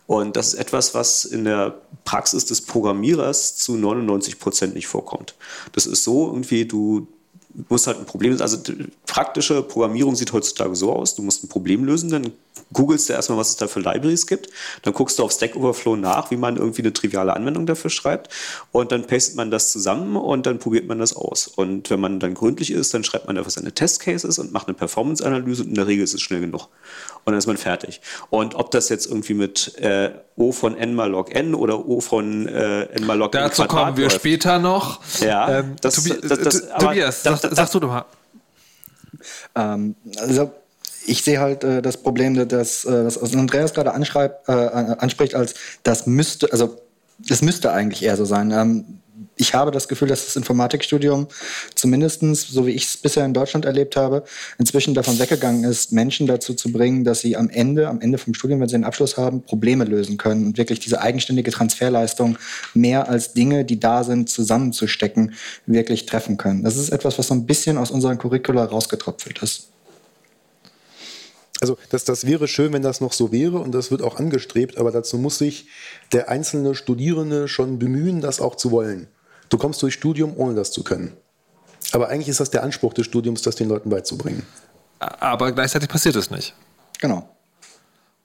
Und 0.09 0.35
das 0.35 0.55
ist 0.55 0.55
etwas, 0.55 0.95
was 0.95 1.25
in 1.25 1.45
der 1.45 1.81
Praxis 2.05 2.45
des 2.45 2.63
Programmierers 2.63 3.57
zu 3.57 3.77
99 3.77 4.41
Prozent 4.41 4.75
nicht 4.75 4.89
vorkommt. 4.89 5.37
Das 5.71 5.87
ist 5.87 6.03
so, 6.03 6.27
irgendwie 6.27 6.65
du 6.65 7.07
musst 7.69 7.87
halt 7.87 7.99
ein 7.99 8.07
Problem, 8.07 8.41
also 8.41 8.59
praktische 9.07 9.63
Programmierung 9.63 10.15
sieht 10.15 10.33
heutzutage 10.33 10.77
so 10.77 10.93
aus, 10.93 11.15
du 11.15 11.23
musst 11.23 11.45
ein 11.45 11.49
Problem 11.49 11.85
lösen, 11.85 12.11
dann 12.11 12.33
googelst 12.73 13.09
du 13.09 13.15
erstmal, 13.15 13.39
was 13.39 13.51
es 13.51 13.57
da 13.57 13.67
für 13.67 13.81
Libraries 13.81 14.27
gibt. 14.27 14.51
Dann 14.83 14.93
guckst 14.93 15.19
du 15.19 15.25
auf 15.25 15.33
Stack 15.33 15.57
Overflow 15.57 15.97
nach, 15.97 16.31
wie 16.31 16.37
man 16.37 16.57
irgendwie 16.57 16.83
eine 16.83 16.93
triviale 16.93 17.35
Anwendung 17.35 17.67
dafür 17.67 17.91
schreibt. 17.91 18.29
Und 18.73 18.93
dann 18.93 19.07
pastet 19.07 19.37
man 19.37 19.51
das 19.51 19.73
zusammen 19.73 20.17
und 20.17 20.47
dann 20.47 20.59
probiert 20.59 20.87
man 20.87 20.99
das 20.99 21.17
aus. 21.17 21.49
Und 21.49 21.91
wenn 21.91 22.01
man 22.01 22.21
dann 22.21 22.35
gründlich 22.35 22.71
ist, 22.71 22.93
dann 22.95 23.05
schreibt 23.05 23.27
man 23.27 23.37
dafür 23.37 23.51
seine 23.51 23.73
Testcases 23.73 24.39
und 24.39 24.53
macht 24.53 24.69
eine 24.69 24.75
Performance-Analyse 24.75 25.63
und 25.63 25.69
in 25.71 25.75
der 25.75 25.87
Regel 25.87 26.05
ist 26.05 26.15
es 26.15 26.21
schnell 26.21 26.41
genug. 26.41 26.69
Und 27.25 27.33
dann 27.33 27.39
ist 27.39 27.47
man 27.47 27.57
fertig. 27.57 28.01
Und 28.31 28.55
ob 28.55 28.71
das 28.71 28.89
jetzt 28.89 29.07
irgendwie 29.07 29.35
mit 29.35 29.77
äh, 29.79 30.11
O 30.37 30.53
von 30.53 30.77
n 30.77 30.95
mal 30.95 31.11
log 31.11 31.35
n 31.35 31.55
oder 31.55 31.87
O 31.87 32.01
von 32.01 32.47
äh, 32.49 32.83
n 32.85 33.07
mal 33.07 33.19
log 33.19 33.35
n 33.35 33.43
Dazu 33.43 33.65
kommen 33.65 33.97
wir 33.97 34.05
läuft. 34.05 34.17
später 34.17 34.59
noch. 34.59 35.01
Ja, 35.21 35.59
ähm, 35.59 35.77
das, 35.81 35.97
Tobi 35.97 36.21
das, 36.27 36.39
das, 36.41 36.69
Tobias, 36.79 37.23
sag, 37.23 37.39
sagst 37.39 37.75
du 37.75 37.81
doch 37.81 37.89
mal. 37.89 38.05
Ähm, 39.55 39.95
also 40.19 40.51
ich 41.07 41.23
sehe 41.23 41.41
halt 41.41 41.65
äh, 41.65 41.83
das 41.83 41.97
Problem, 41.97 42.49
dass, 42.49 42.85
äh, 42.85 43.05
was 43.05 43.35
Andreas 43.35 43.73
gerade 43.75 43.91
äh, 43.91 44.53
anspricht, 44.53 45.35
als 45.35 45.55
das 45.83 46.07
müsste, 46.07 46.53
also 46.53 46.81
das 47.19 47.43
müsste 47.43 47.73
eigentlich 47.73 48.03
eher 48.03 48.17
so 48.17 48.25
sein. 48.25 48.51
Ähm, 48.51 49.01
ich 49.39 49.55
habe 49.55 49.71
das 49.71 49.89
Gefühl, 49.89 50.09
dass 50.09 50.27
das 50.27 50.37
Informatikstudium 50.37 51.29
zumindest, 51.75 52.21
so 52.21 52.67
wie 52.67 52.73
ich 52.73 52.85
es 52.85 52.97
bisher 52.97 53.25
in 53.25 53.33
Deutschland 53.33 53.65
erlebt 53.65 53.97
habe, 53.97 54.25
inzwischen 54.59 54.95
davon 54.95 55.19
weggegangen 55.19 55.65
ist, 55.65 55.93
Menschen 55.93 56.27
dazu 56.27 56.55
zu 56.55 56.71
bringen, 56.73 57.05
dass 57.05 57.21
sie 57.21 57.37
am 57.37 57.49
Ende, 57.49 57.89
am 57.89 58.01
Ende 58.01 58.19
vom 58.19 58.35
Studium, 58.35 58.61
wenn 58.61 58.69
sie 58.69 58.75
einen 58.75 58.85
Abschluss 58.85 59.17
haben, 59.17 59.43
Probleme 59.43 59.85
lösen 59.85 60.19
können 60.19 60.47
und 60.47 60.59
wirklich 60.59 60.81
diese 60.81 61.01
eigenständige 61.01 61.51
Transferleistung 61.51 62.37
mehr 62.75 63.09
als 63.09 63.33
Dinge, 63.33 63.65
die 63.65 63.81
da 63.81 64.05
sind, 64.05 64.29
zusammenzustecken, 64.29 65.35
wirklich 65.67 66.07
treffen 66.07 66.37
können. 66.37 66.65
Das 66.65 66.77
ist 66.77 66.91
etwas, 66.91 67.19
was 67.19 67.29
so 67.29 67.35
ein 67.35 67.47
bisschen 67.47 67.79
aus 67.79 67.91
unseren 67.91 68.19
Curricula 68.19 68.65
rausgetröpfelt 68.65 69.43
ist. 69.43 69.69
Also 71.61 71.77
das, 71.91 72.05
das 72.05 72.27
wäre 72.27 72.47
schön, 72.47 72.73
wenn 72.73 72.83
das 72.83 73.01
noch 73.01 73.13
so 73.13 73.33
wäre 73.33 73.59
und 73.59 73.73
das 73.73 73.91
wird 73.91 74.03
auch 74.03 74.19
angestrebt, 74.19 74.79
aber 74.79 74.93
dazu 74.93 75.19
muss 75.19 75.39
sich 75.39 75.67
der 76.13 76.29
einzelne 76.29 76.75
Studierende 76.75 77.49
schon 77.49 77.79
bemühen, 77.79 78.21
das 78.21 78.41
auch 78.41 78.55
zu 78.55 78.71
wollen. 78.71 79.09
Du 79.49 79.59
kommst 79.59 79.83
durch 79.83 79.95
Studium, 79.95 80.37
ohne 80.37 80.55
das 80.55 80.73
zu 80.73 80.83
können. 80.83 81.17
Aber 81.93 82.09
eigentlich 82.09 82.29
ist 82.29 82.41
das 82.41 82.51
der 82.51 82.63
Anspruch 82.63 82.93
des 82.93 83.07
Studiums, 83.07 83.43
das 83.43 83.57
den 83.57 83.69
Leuten 83.69 83.91
beizubringen. 83.91 84.47
Aber 84.99 85.53
gleichzeitig 85.53 85.89
passiert 85.89 86.17
es 86.17 86.31
nicht. 86.31 86.55
Genau. 87.01 87.29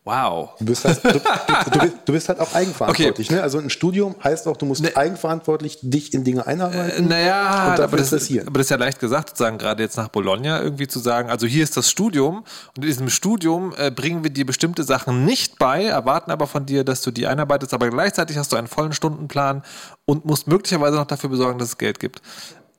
Wow. 0.05 0.49
Du 0.59 0.65
bist 0.65 0.83
halt, 0.83 1.01
du, 1.01 1.11
du, 1.13 1.19
du, 1.19 1.79
bist, 1.79 1.93
du 2.03 2.13
bist 2.13 2.27
halt 2.27 2.39
auch 2.41 2.53
eigenverantwortlich. 2.53 3.27
Okay. 3.27 3.37
Ne? 3.37 3.41
Also 3.41 3.57
ein 3.59 3.69
Studium 3.69 4.15
heißt 4.21 4.47
auch, 4.49 4.57
du 4.57 4.65
musst 4.65 4.81
Ne- 4.81 4.97
eigenverantwortlich 4.97 5.79
dich 5.81 6.13
in 6.13 6.25
Dinge 6.25 6.45
einarbeiten. 6.45 7.07
Naja, 7.07 7.69
und 7.69 7.79
dafür 7.79 7.83
aber 7.85 7.97
das, 7.97 8.13
aber 8.13 8.57
das 8.57 8.65
ist 8.65 8.69
ja 8.69 8.77
leicht 8.77 8.99
gesagt, 8.99 9.29
sozusagen 9.29 9.57
gerade 9.57 9.81
jetzt 9.81 9.95
nach 9.95 10.09
Bologna 10.09 10.61
irgendwie 10.61 10.87
zu 10.87 10.99
sagen, 10.99 11.29
also 11.29 11.47
hier 11.47 11.63
ist 11.63 11.77
das 11.77 11.89
Studium 11.89 12.43
und 12.75 12.83
in 12.83 12.87
diesem 12.87 13.09
Studium 13.09 13.73
äh, 13.77 13.91
bringen 13.91 14.23
wir 14.23 14.29
dir 14.29 14.45
bestimmte 14.45 14.83
Sachen 14.83 15.23
nicht 15.23 15.57
bei, 15.57 15.85
erwarten 15.85 16.31
aber 16.31 16.47
von 16.47 16.65
dir, 16.65 16.83
dass 16.83 17.01
du 17.01 17.11
die 17.11 17.25
einarbeitest, 17.25 17.73
aber 17.73 17.89
gleichzeitig 17.89 18.37
hast 18.37 18.51
du 18.51 18.57
einen 18.57 18.67
vollen 18.67 18.91
Stundenplan 18.91 19.63
und 20.03 20.25
musst 20.25 20.47
möglicherweise 20.47 20.97
noch 20.97 21.07
dafür 21.07 21.29
besorgen, 21.29 21.59
dass 21.59 21.69
es 21.69 21.77
Geld 21.77 22.01
gibt. 22.01 22.21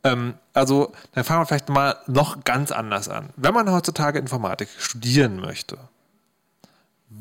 Ähm, 0.04 0.34
also, 0.52 0.92
dann 1.12 1.24
fangen 1.24 1.40
wir 1.40 1.46
vielleicht 1.46 1.70
mal 1.70 1.96
noch 2.06 2.44
ganz 2.44 2.70
anders 2.70 3.08
an. 3.08 3.30
Wenn 3.36 3.54
man 3.54 3.72
heutzutage 3.72 4.18
Informatik 4.18 4.68
studieren 4.76 5.40
möchte, 5.40 5.78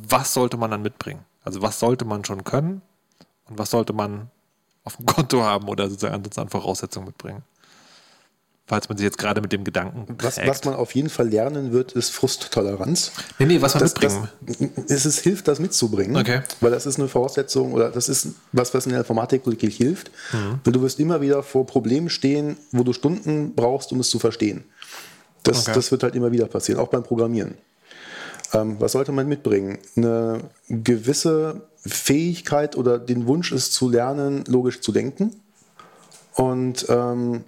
was 0.08 0.34
sollte 0.34 0.58
man 0.58 0.72
dann 0.72 0.82
mitbringen? 0.82 1.22
Also, 1.44 1.62
was 1.62 1.80
sollte 1.80 2.06
man 2.06 2.24
schon 2.26 2.44
können 2.44 2.82
und 3.50 3.58
was 3.58 3.70
sollte 3.72 3.94
man 3.94 4.30
auf 4.84 4.98
dem 4.98 5.06
Konto 5.08 5.44
haben 5.44 5.68
oder 5.68 5.90
sozusagen 5.90 6.16
ansonsten 6.16 6.42
an 6.42 6.50
Voraussetzungen 6.50 7.08
mitbringen? 7.08 7.44
Falls 8.66 8.88
man 8.88 8.98
sich 8.98 9.04
jetzt 9.04 9.18
gerade 9.18 9.42
mit 9.42 9.52
dem 9.52 9.66
Gedanken 9.66 10.16
Was, 10.22 10.38
was 10.38 10.64
man 10.64 10.74
auf 10.76 10.96
jeden 10.96 11.10
Fall 11.10 11.28
lernen 11.28 11.74
wird, 11.74 11.92
ist 11.92 12.12
Frusttoleranz. 12.12 13.12
nee, 13.38 13.46
nee, 13.46 13.62
was 13.62 13.74
man 13.74 13.82
Das, 13.84 13.94
das, 13.94 14.14
mitbringen. 14.22 14.72
es 14.88 15.06
ist, 15.06 15.20
hilft, 15.20 15.50
das 15.50 15.60
mitzubringen, 15.60 16.16
Okay. 16.16 16.44
weil 16.62 16.72
das 16.72 16.86
ist 16.86 16.98
eine 16.98 17.10
Voraussetzung 17.10 17.74
oder 17.74 17.90
das 17.90 18.08
ist 18.08 18.30
was, 18.54 18.74
was 18.74 18.86
in 18.86 18.92
der 18.94 19.00
Informatik 19.02 19.46
wirklich 19.46 19.76
hilft. 19.76 20.12
Mhm. 20.32 20.62
Weil 20.64 20.72
du 20.74 20.82
wirst 20.82 20.98
immer 21.02 21.20
wieder 21.20 21.44
vor 21.44 21.66
Problemen 21.68 22.10
stehen, 22.10 22.56
wo 22.72 22.84
du 22.84 22.94
Stunden 22.94 23.54
brauchst, 23.54 23.92
um 23.92 24.00
es 24.00 24.10
zu 24.10 24.18
verstehen. 24.18 24.64
Das, 25.44 25.64
Okay. 25.64 25.74
das 25.76 25.92
wird 25.92 26.04
halt 26.04 26.16
immer 26.16 26.32
wieder 26.32 26.46
passieren, 26.46 26.80
auch 26.80 26.88
beim 26.88 27.04
Programmieren. 27.04 27.56
Ähm, 28.54 28.78
was 28.80 28.92
sollte 28.94 29.12
man 29.12 29.28
mitbringen? 29.28 29.80
Eine 29.96 30.50
gewisse 30.70 31.62
Fähigkeit 31.86 32.78
oder 32.78 33.00
den 33.00 33.28
Wunsch, 33.28 33.52
es 33.52 33.72
zu 33.72 33.90
lernen, 33.90 34.44
logisch 34.48 34.82
zu 34.82 34.92
denken. 34.92 35.36
Und 36.36 36.86
ähm, 36.90 37.44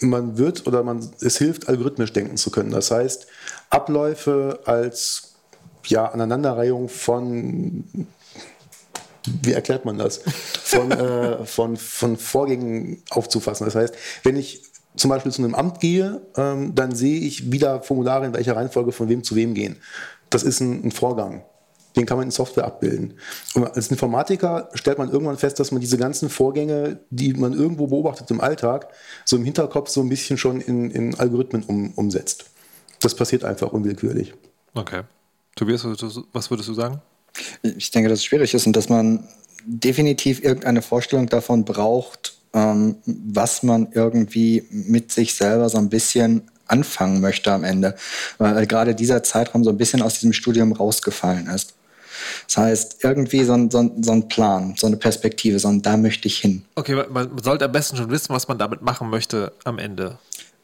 man 0.00 0.38
wird 0.38 0.66
oder 0.66 0.82
man, 0.82 1.08
es 1.20 1.38
hilft, 1.38 1.68
algorithmisch 1.68 2.12
denken 2.12 2.36
zu 2.36 2.50
können. 2.50 2.70
Das 2.70 2.90
heißt, 2.90 3.26
Abläufe 3.70 4.60
als 4.64 5.34
ja, 5.86 6.06
Aneinanderreihung 6.06 6.88
von, 6.88 7.84
wie 9.42 9.52
erklärt 9.52 9.84
man 9.84 9.98
das, 9.98 10.20
von, 10.62 10.90
äh, 10.92 11.44
von, 11.44 11.76
von 11.76 12.16
Vorgängen 12.16 13.02
aufzufassen. 13.10 13.64
Das 13.64 13.74
heißt, 13.74 13.94
wenn 14.22 14.36
ich 14.36 14.67
zum 14.98 15.08
Beispiel 15.10 15.32
zu 15.32 15.42
einem 15.42 15.54
Amt 15.54 15.80
gehe, 15.80 16.20
ähm, 16.36 16.74
dann 16.74 16.94
sehe 16.94 17.20
ich 17.20 17.50
wieder 17.52 17.82
Formulare, 17.82 18.26
in 18.26 18.34
welcher 18.34 18.56
Reihenfolge 18.56 18.92
von 18.92 19.08
wem 19.08 19.22
zu 19.22 19.34
wem 19.34 19.54
gehen. 19.54 19.76
Das 20.30 20.42
ist 20.42 20.60
ein, 20.60 20.84
ein 20.84 20.90
Vorgang. 20.90 21.42
Den 21.96 22.04
kann 22.06 22.18
man 22.18 22.26
in 22.26 22.30
Software 22.30 22.64
abbilden. 22.64 23.14
Und 23.54 23.64
als 23.64 23.88
Informatiker 23.88 24.68
stellt 24.74 24.98
man 24.98 25.10
irgendwann 25.10 25.38
fest, 25.38 25.58
dass 25.58 25.72
man 25.72 25.80
diese 25.80 25.96
ganzen 25.96 26.28
Vorgänge, 26.28 27.00
die 27.10 27.32
man 27.32 27.54
irgendwo 27.54 27.86
beobachtet 27.86 28.30
im 28.30 28.40
Alltag, 28.40 28.88
so 29.24 29.36
im 29.36 29.44
Hinterkopf 29.44 29.88
so 29.88 30.00
ein 30.02 30.08
bisschen 30.08 30.36
schon 30.38 30.60
in, 30.60 30.90
in 30.90 31.14
Algorithmen 31.18 31.62
um, 31.64 31.92
umsetzt. 31.96 32.44
Das 33.00 33.14
passiert 33.14 33.44
einfach 33.44 33.72
unwillkürlich. 33.72 34.34
Okay. 34.74 35.02
Tobias, 35.56 35.82
was 35.84 36.00
würdest 36.00 36.16
du- 36.18 36.24
was 36.32 36.50
würdest 36.50 36.68
du 36.68 36.74
sagen? 36.74 37.00
Ich 37.62 37.90
denke, 37.90 38.08
dass 38.10 38.20
es 38.20 38.24
schwierig 38.24 38.54
ist 38.54 38.66
und 38.66 38.76
dass 38.76 38.88
man 38.88 39.26
definitiv 39.64 40.44
irgendeine 40.44 40.82
Vorstellung 40.82 41.26
davon 41.26 41.64
braucht, 41.64 42.37
ähm, 42.52 42.96
was 43.06 43.62
man 43.62 43.88
irgendwie 43.92 44.64
mit 44.70 45.12
sich 45.12 45.34
selber 45.34 45.68
so 45.68 45.78
ein 45.78 45.88
bisschen 45.88 46.42
anfangen 46.66 47.20
möchte 47.20 47.52
am 47.52 47.64
Ende. 47.64 47.94
Weil 48.38 48.66
gerade 48.66 48.94
dieser 48.94 49.22
Zeitraum 49.22 49.64
so 49.64 49.70
ein 49.70 49.78
bisschen 49.78 50.02
aus 50.02 50.14
diesem 50.14 50.32
Studium 50.32 50.72
rausgefallen 50.72 51.46
ist. 51.48 51.74
Das 52.46 52.56
heißt, 52.56 53.04
irgendwie 53.04 53.44
so 53.44 53.54
ein, 53.54 53.70
so 53.70 53.78
ein, 53.78 54.02
so 54.02 54.12
ein 54.12 54.28
Plan, 54.28 54.74
so 54.76 54.86
eine 54.86 54.96
Perspektive, 54.96 55.58
so 55.58 55.68
ein 55.68 55.82
da 55.82 55.96
möchte 55.96 56.28
ich 56.28 56.38
hin. 56.38 56.64
Okay, 56.74 57.04
man 57.10 57.30
sollte 57.42 57.64
am 57.64 57.72
besten 57.72 57.96
schon 57.96 58.10
wissen, 58.10 58.34
was 58.34 58.48
man 58.48 58.58
damit 58.58 58.82
machen 58.82 59.08
möchte 59.08 59.52
am 59.64 59.78
Ende. 59.78 60.18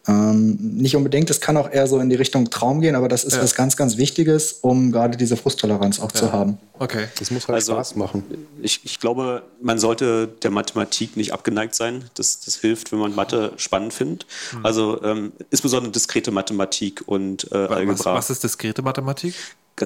Ähm, 0.06 0.58
nicht 0.60 0.96
unbedingt, 0.96 1.30
es 1.30 1.40
kann 1.40 1.56
auch 1.56 1.70
eher 1.70 1.86
so 1.86 1.98
in 1.98 2.10
die 2.10 2.16
Richtung 2.16 2.50
Traum 2.50 2.82
gehen, 2.82 2.94
aber 2.94 3.08
das 3.08 3.24
ist 3.24 3.36
Ja. 3.36 3.42
was 3.42 3.54
ganz, 3.54 3.74
ganz 3.76 3.96
Wichtiges, 3.96 4.58
um 4.60 4.92
gerade 4.92 5.16
diese 5.16 5.36
Frusttoleranz 5.38 5.98
auch 5.98 6.12
zu 6.12 6.30
haben. 6.30 6.58
Okay. 6.78 7.06
Das 7.18 7.30
muss 7.30 7.48
halt 7.48 7.54
Also- 7.56 7.72
Spaß 7.72 7.96
machen. 7.96 8.22
Ich, 8.60 8.80
ich 8.84 9.00
glaube, 9.00 9.42
man 9.62 9.78
sollte 9.78 10.28
der 10.42 10.50
Mathematik 10.50 11.16
nicht 11.16 11.32
abgeneigt 11.32 11.74
sein. 11.74 12.04
Das, 12.14 12.40
das 12.40 12.56
hilft, 12.56 12.92
wenn 12.92 12.98
man 12.98 13.14
Mathe 13.14 13.52
spannend 13.56 13.94
findet. 13.94 14.26
Also 14.62 15.02
ähm, 15.02 15.32
insbesondere 15.50 15.90
diskrete 15.92 16.30
Mathematik 16.32 17.02
und 17.06 17.50
äh, 17.52 17.68
Was, 17.68 17.70
Algebra. 17.70 18.14
was 18.14 18.28
ist 18.28 18.44
diskrete 18.44 18.82
Mathematik? 18.82 19.34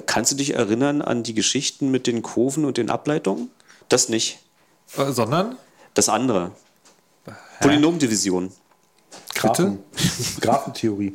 Kannst 0.05 0.33
du 0.33 0.35
dich 0.35 0.53
erinnern 0.53 1.01
an 1.01 1.23
die 1.23 1.33
Geschichten 1.33 1.91
mit 1.91 2.07
den 2.07 2.21
Kurven 2.23 2.65
und 2.65 2.75
den 2.77 2.89
Ableitungen? 2.89 3.49
Das 3.87 4.09
nicht. 4.09 4.39
Äh, 4.97 5.11
sondern? 5.13 5.55
Das 5.93 6.09
andere. 6.09 6.51
Polynomdivision. 7.61 8.51
Graphen. 9.35 9.79
Graphentheorie. 10.41 11.13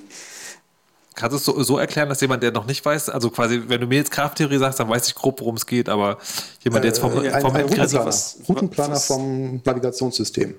Kannst 1.16 1.32
du 1.32 1.36
es 1.36 1.44
so, 1.44 1.62
so 1.62 1.78
erklären, 1.78 2.08
dass 2.08 2.20
jemand, 2.20 2.42
der 2.42 2.50
noch 2.50 2.66
nicht 2.66 2.84
weiß, 2.84 3.08
also 3.08 3.30
quasi, 3.30 3.62
wenn 3.68 3.80
du 3.80 3.86
mir 3.86 3.96
jetzt 3.98 4.10
Krafttheorie 4.10 4.58
sagst, 4.58 4.80
dann 4.80 4.88
weiß 4.88 5.06
ich 5.08 5.14
grob, 5.14 5.40
worum 5.40 5.54
es 5.56 5.64
geht, 5.64 5.88
aber 5.88 6.18
jemand, 6.62 6.82
der 6.84 6.90
jetzt 6.90 6.98
vom, 6.98 7.12
Äh, 7.24 7.30
ein, 7.30 7.40
vom 7.40 7.54
ein 7.54 7.62
Routenplaner, 7.62 8.04
was- 8.06 8.38
Routenplaner 8.48 8.94
was- 8.96 9.06
vom 9.06 9.60
Navigationssystem. 9.64 10.56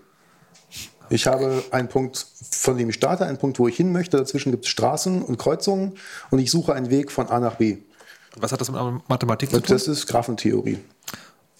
Ich 1.09 1.27
habe 1.27 1.61
einen 1.71 1.87
Punkt, 1.89 2.25
von 2.51 2.77
dem 2.77 2.89
ich 2.89 2.95
starte, 2.95 3.25
einen 3.25 3.37
Punkt, 3.37 3.59
wo 3.59 3.67
ich 3.67 3.75
hin 3.75 3.91
möchte. 3.91 4.17
Dazwischen 4.17 4.51
gibt 4.51 4.65
es 4.65 4.71
Straßen 4.71 5.21
und 5.21 5.37
Kreuzungen 5.37 5.97
und 6.31 6.39
ich 6.39 6.49
suche 6.49 6.73
einen 6.73 6.89
Weg 6.89 7.11
von 7.11 7.27
A 7.27 7.39
nach 7.39 7.55
B. 7.55 7.77
Was 8.37 8.51
hat 8.51 8.59
das 8.61 8.71
mit 8.71 8.81
Mathematik 9.09 9.49
zu 9.51 9.59
tun? 9.61 9.65
Das 9.75 9.87
ist 9.87 10.07
Graphentheorie. 10.07 10.79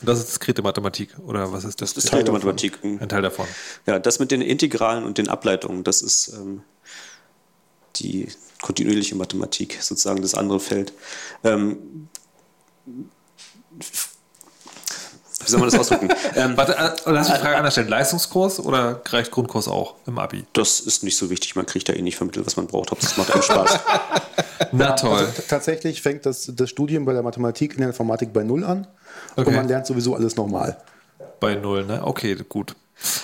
Das 0.01 0.19
ist 0.19 0.27
diskrete 0.27 0.61
Mathematik 0.61 1.15
oder 1.25 1.51
was 1.51 1.63
ist 1.63 1.81
das? 1.81 1.93
Das 1.93 2.03
ist 2.03 2.13
der 2.13 2.31
Mathematik. 2.31 2.83
ein 2.83 3.07
Teil 3.07 3.21
davon. 3.21 3.47
Ja, 3.85 3.97
das 3.97 4.19
mit 4.19 4.31
den 4.31 4.41
Integralen 4.41 5.05
und 5.05 5.17
den 5.17 5.29
Ableitungen, 5.29 5.83
das 5.83 6.01
ist 6.01 6.33
ähm, 6.33 6.63
die 7.97 8.27
kontinuierliche 8.61 9.15
Mathematik, 9.15 9.77
sozusagen 9.81 10.21
das 10.21 10.35
andere 10.35 10.59
Feld. 10.59 10.91
Ähm, 11.43 12.09
wie 15.45 15.51
soll 15.51 15.59
man 15.59 15.69
das 15.69 15.79
ausdrücken? 15.79 16.09
ähm, 16.35 16.57
Warte, 16.57 16.73
äh, 16.73 17.11
lass 17.11 17.29
mich 17.29 17.37
die 17.37 17.43
Frage 17.43 17.57
anders 17.57 17.73
stellen. 17.73 17.87
Leistungskurs 17.87 18.59
oder 18.59 19.01
reicht 19.05 19.31
Grundkurs 19.31 19.67
auch 19.67 19.95
im 20.07 20.17
Abi? 20.17 20.45
das 20.53 20.79
ist 20.79 21.03
nicht 21.03 21.17
so 21.17 21.29
wichtig, 21.29 21.55
man 21.55 21.65
kriegt 21.65 21.87
da 21.87 21.93
eh 21.93 22.01
nicht 22.01 22.17
vermittelt, 22.17 22.45
was 22.45 22.57
man 22.57 22.67
braucht. 22.67 22.91
Hauptsache 22.91 23.11
es 23.11 23.17
macht 23.17 23.31
einem 23.31 23.43
Spaß. 23.43 23.79
Na 24.71 24.91
toll. 24.93 25.19
Also, 25.19 25.43
tatsächlich 25.47 26.01
fängt 26.01 26.25
das, 26.25 26.51
das 26.53 26.69
Studium 26.69 27.05
bei 27.05 27.13
der 27.13 27.21
Mathematik 27.21 27.73
in 27.73 27.79
der 27.79 27.89
Informatik 27.89 28.33
bei 28.33 28.43
Null 28.43 28.63
an 28.63 28.87
Okay. 29.35 29.49
und 29.49 29.55
man 29.55 29.67
lernt 29.67 29.85
sowieso 29.85 30.15
alles 30.15 30.35
normal. 30.35 30.77
Bei 31.39 31.55
null, 31.55 31.85
ne? 31.85 32.01
Okay, 32.05 32.35
gut. 32.47 32.75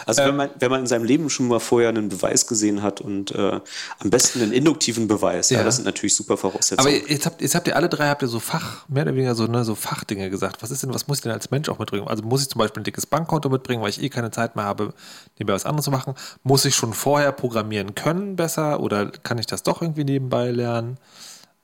Also 0.05 0.23
wenn, 0.23 0.35
man, 0.35 0.49
wenn 0.59 0.69
man 0.69 0.81
in 0.81 0.87
seinem 0.87 1.05
Leben 1.05 1.29
schon 1.29 1.47
mal 1.47 1.59
vorher 1.59 1.89
einen 1.89 2.09
Beweis 2.09 2.45
gesehen 2.45 2.81
hat 2.83 2.99
und 2.99 3.31
äh, 3.31 3.59
am 3.99 4.09
besten 4.09 4.41
einen 4.41 4.51
induktiven 4.51 5.07
Beweis, 5.07 5.49
ja. 5.49 5.59
Ja. 5.59 5.63
das 5.63 5.77
sind 5.77 5.85
natürlich 5.85 6.13
super 6.13 6.35
Voraussetzungen. 6.35 6.79
Aber 6.79 7.09
jetzt 7.09 7.25
habt, 7.25 7.41
jetzt 7.41 7.55
habt 7.55 7.67
ihr 7.67 7.75
alle 7.77 7.87
drei, 7.87 8.09
habt 8.09 8.21
ihr 8.21 8.27
so 8.27 8.39
Fach, 8.39 8.87
mehr 8.89 9.03
oder 9.03 9.15
weniger 9.15 9.33
so, 9.33 9.47
ne, 9.47 9.63
so 9.63 9.75
Fachdinge 9.75 10.29
gesagt. 10.29 10.61
Was 10.61 10.71
ist 10.71 10.83
denn, 10.83 10.93
was 10.93 11.07
muss 11.07 11.19
ich 11.19 11.23
denn 11.23 11.31
als 11.31 11.51
Mensch 11.51 11.69
auch 11.69 11.79
mitbringen? 11.79 12.07
Also 12.07 12.21
muss 12.23 12.41
ich 12.41 12.49
zum 12.49 12.59
Beispiel 12.59 12.81
ein 12.81 12.83
dickes 12.83 13.05
Bankkonto 13.05 13.47
mitbringen, 13.49 13.81
weil 13.81 13.89
ich 13.89 14.03
eh 14.03 14.09
keine 14.09 14.29
Zeit 14.29 14.57
mehr 14.57 14.65
habe, 14.65 14.93
nebenbei 15.39 15.53
was 15.53 15.65
anderes 15.65 15.85
zu 15.85 15.91
machen? 15.91 16.15
Muss 16.43 16.65
ich 16.65 16.75
schon 16.75 16.93
vorher 16.93 17.31
programmieren 17.31 17.95
können 17.95 18.35
besser 18.35 18.81
oder 18.81 19.09
kann 19.09 19.37
ich 19.37 19.45
das 19.45 19.63
doch 19.63 19.81
irgendwie 19.81 20.03
nebenbei 20.03 20.51
lernen? 20.51 20.97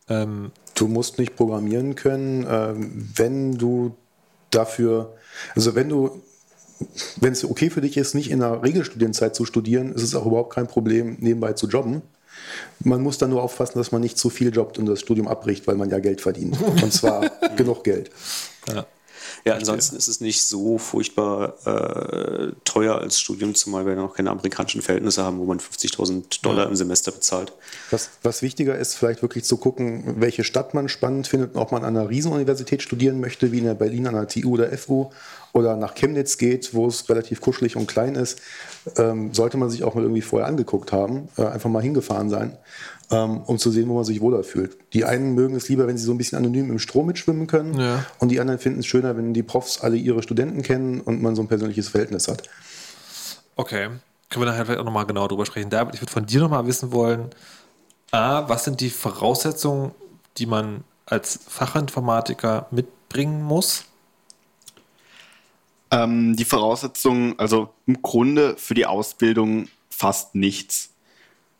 Ähm, 0.07 0.51
Du 0.75 0.87
musst 0.87 1.19
nicht 1.19 1.35
programmieren 1.35 1.95
können, 1.95 2.45
ähm, 2.49 3.09
wenn 3.15 3.57
du 3.57 3.97
dafür, 4.51 5.15
also 5.55 5.75
wenn 5.75 5.89
du, 5.89 6.21
wenn 7.19 7.33
es 7.33 7.43
okay 7.43 7.69
für 7.69 7.81
dich 7.81 7.97
ist, 7.97 8.15
nicht 8.15 8.31
in 8.31 8.39
der 8.39 8.63
Regelstudienzeit 8.63 9.35
zu 9.35 9.45
studieren, 9.45 9.93
ist 9.93 10.03
es 10.03 10.15
auch 10.15 10.25
überhaupt 10.25 10.53
kein 10.53 10.67
Problem, 10.67 11.17
nebenbei 11.19 11.53
zu 11.53 11.67
jobben. 11.67 12.01
Man 12.79 13.01
muss 13.01 13.17
dann 13.17 13.31
nur 13.31 13.41
aufpassen, 13.41 13.77
dass 13.77 13.91
man 13.91 14.01
nicht 14.01 14.17
zu 14.17 14.29
viel 14.29 14.53
jobbt 14.53 14.77
und 14.77 14.85
das 14.85 14.99
Studium 14.99 15.27
abbricht, 15.27 15.67
weil 15.67 15.75
man 15.75 15.89
ja 15.89 15.99
Geld 15.99 16.21
verdient. 16.21 16.57
Und 16.61 16.93
zwar 16.93 17.29
genug 17.57 17.83
Geld. 17.83 18.11
Ja, 18.67 18.85
ansonsten 19.45 19.95
ist 19.95 20.07
es 20.07 20.21
nicht 20.21 20.41
so 20.41 20.77
furchtbar 20.77 21.55
äh, 21.65 22.51
teuer 22.63 22.97
als 22.97 23.19
Studium, 23.19 23.55
zumal 23.55 23.85
wir 23.85 23.95
noch 23.95 24.15
keine 24.15 24.31
amerikanischen 24.31 24.81
Verhältnisse 24.81 25.23
haben, 25.23 25.39
wo 25.39 25.45
man 25.45 25.59
50.000 25.59 26.41
Dollar 26.41 26.67
im 26.67 26.75
Semester 26.75 27.11
bezahlt. 27.11 27.53
Was, 27.91 28.09
was 28.23 28.41
wichtiger 28.41 28.77
ist, 28.77 28.95
vielleicht 28.95 29.21
wirklich 29.21 29.43
zu 29.43 29.57
gucken, 29.57 30.15
welche 30.17 30.43
Stadt 30.43 30.73
man 30.73 30.89
spannend 30.89 31.27
findet 31.27 31.55
und 31.55 31.61
ob 31.61 31.71
man 31.71 31.83
an 31.83 31.95
einer 31.95 32.09
Riesenuniversität 32.09 32.81
studieren 32.81 33.19
möchte, 33.19 33.51
wie 33.51 33.59
in 33.59 33.65
der 33.65 33.75
Berlin 33.75 34.07
an 34.07 34.15
der 34.15 34.27
TU 34.27 34.53
oder 34.53 34.75
FU 34.77 35.11
oder 35.53 35.75
nach 35.75 35.95
Chemnitz 35.95 36.37
geht, 36.37 36.73
wo 36.73 36.87
es 36.87 37.09
relativ 37.09 37.41
kuschelig 37.41 37.75
und 37.75 37.87
klein 37.87 38.15
ist, 38.15 38.41
ähm, 38.97 39.33
sollte 39.33 39.57
man 39.57 39.69
sich 39.69 39.83
auch 39.83 39.95
mal 39.95 40.03
irgendwie 40.03 40.21
vorher 40.21 40.47
angeguckt 40.47 40.91
haben, 40.91 41.29
äh, 41.37 41.45
einfach 41.45 41.69
mal 41.69 41.81
hingefahren 41.81 42.29
sein, 42.29 42.57
um 43.09 43.57
zu 43.57 43.71
sehen, 43.71 43.87
wo 43.87 43.95
man 43.95 44.03
sich 44.03 44.19
wohler 44.19 44.43
fühlt. 44.43 44.77
Die 44.93 45.05
einen 45.05 45.33
mögen 45.33 45.55
es 45.55 45.69
lieber, 45.69 45.87
wenn 45.87 45.97
sie 45.97 46.03
so 46.03 46.11
ein 46.11 46.17
bisschen 46.17 46.37
anonym 46.37 46.69
im 46.69 46.77
Strom 46.79 47.05
mitschwimmen 47.05 47.47
können 47.47 47.79
Ja. 47.79 48.05
und 48.19 48.29
die 48.29 48.39
anderen 48.41 48.59
finden 48.59 48.79
es 48.81 48.85
schöner, 48.85 49.15
wenn 49.15 49.33
die 49.33 49.43
Profs 49.43 49.79
alle 49.79 49.95
ihre 49.95 50.21
Studenten 50.21 50.61
kennen 50.61 50.99
und 51.01 51.21
man 51.21 51.35
so 51.35 51.41
ein 51.41 51.47
persönliches 51.47 51.87
Verhältnis 51.89 52.27
hat. 52.27 52.43
okay. 53.55 53.89
Können 54.29 54.43
wir 54.45 54.51
nachher 54.51 54.65
vielleicht 54.65 54.81
auch 54.81 54.85
nochmal 54.85 55.05
genau 55.05 55.25
drüber 55.29 55.45
sprechen. 55.45 55.69
David, 55.69 55.95
ich 55.95 56.01
würde 56.01 56.11
von 56.11 56.25
dir 56.25 56.41
nochmal 56.41 56.67
wissen 56.67 56.91
wollen, 56.91 57.29
A, 58.11 58.49
was 58.49 58.65
sind 58.65 58.81
die 58.81 58.89
Voraussetzungen, 58.89 59.91
die 60.37 60.45
man 60.45 60.83
als 61.05 61.39
Fachinformatiker 61.47 62.67
mitbringen 62.71 63.41
muss? 63.41 63.85
Ähm, 65.91 66.35
die 66.35 66.43
Voraussetzungen, 66.43 67.39
also 67.39 67.69
im 67.85 68.01
Grunde 68.01 68.55
für 68.57 68.73
die 68.73 68.85
Ausbildung 68.85 69.69
fast 69.89 70.35
nichts. 70.35 70.89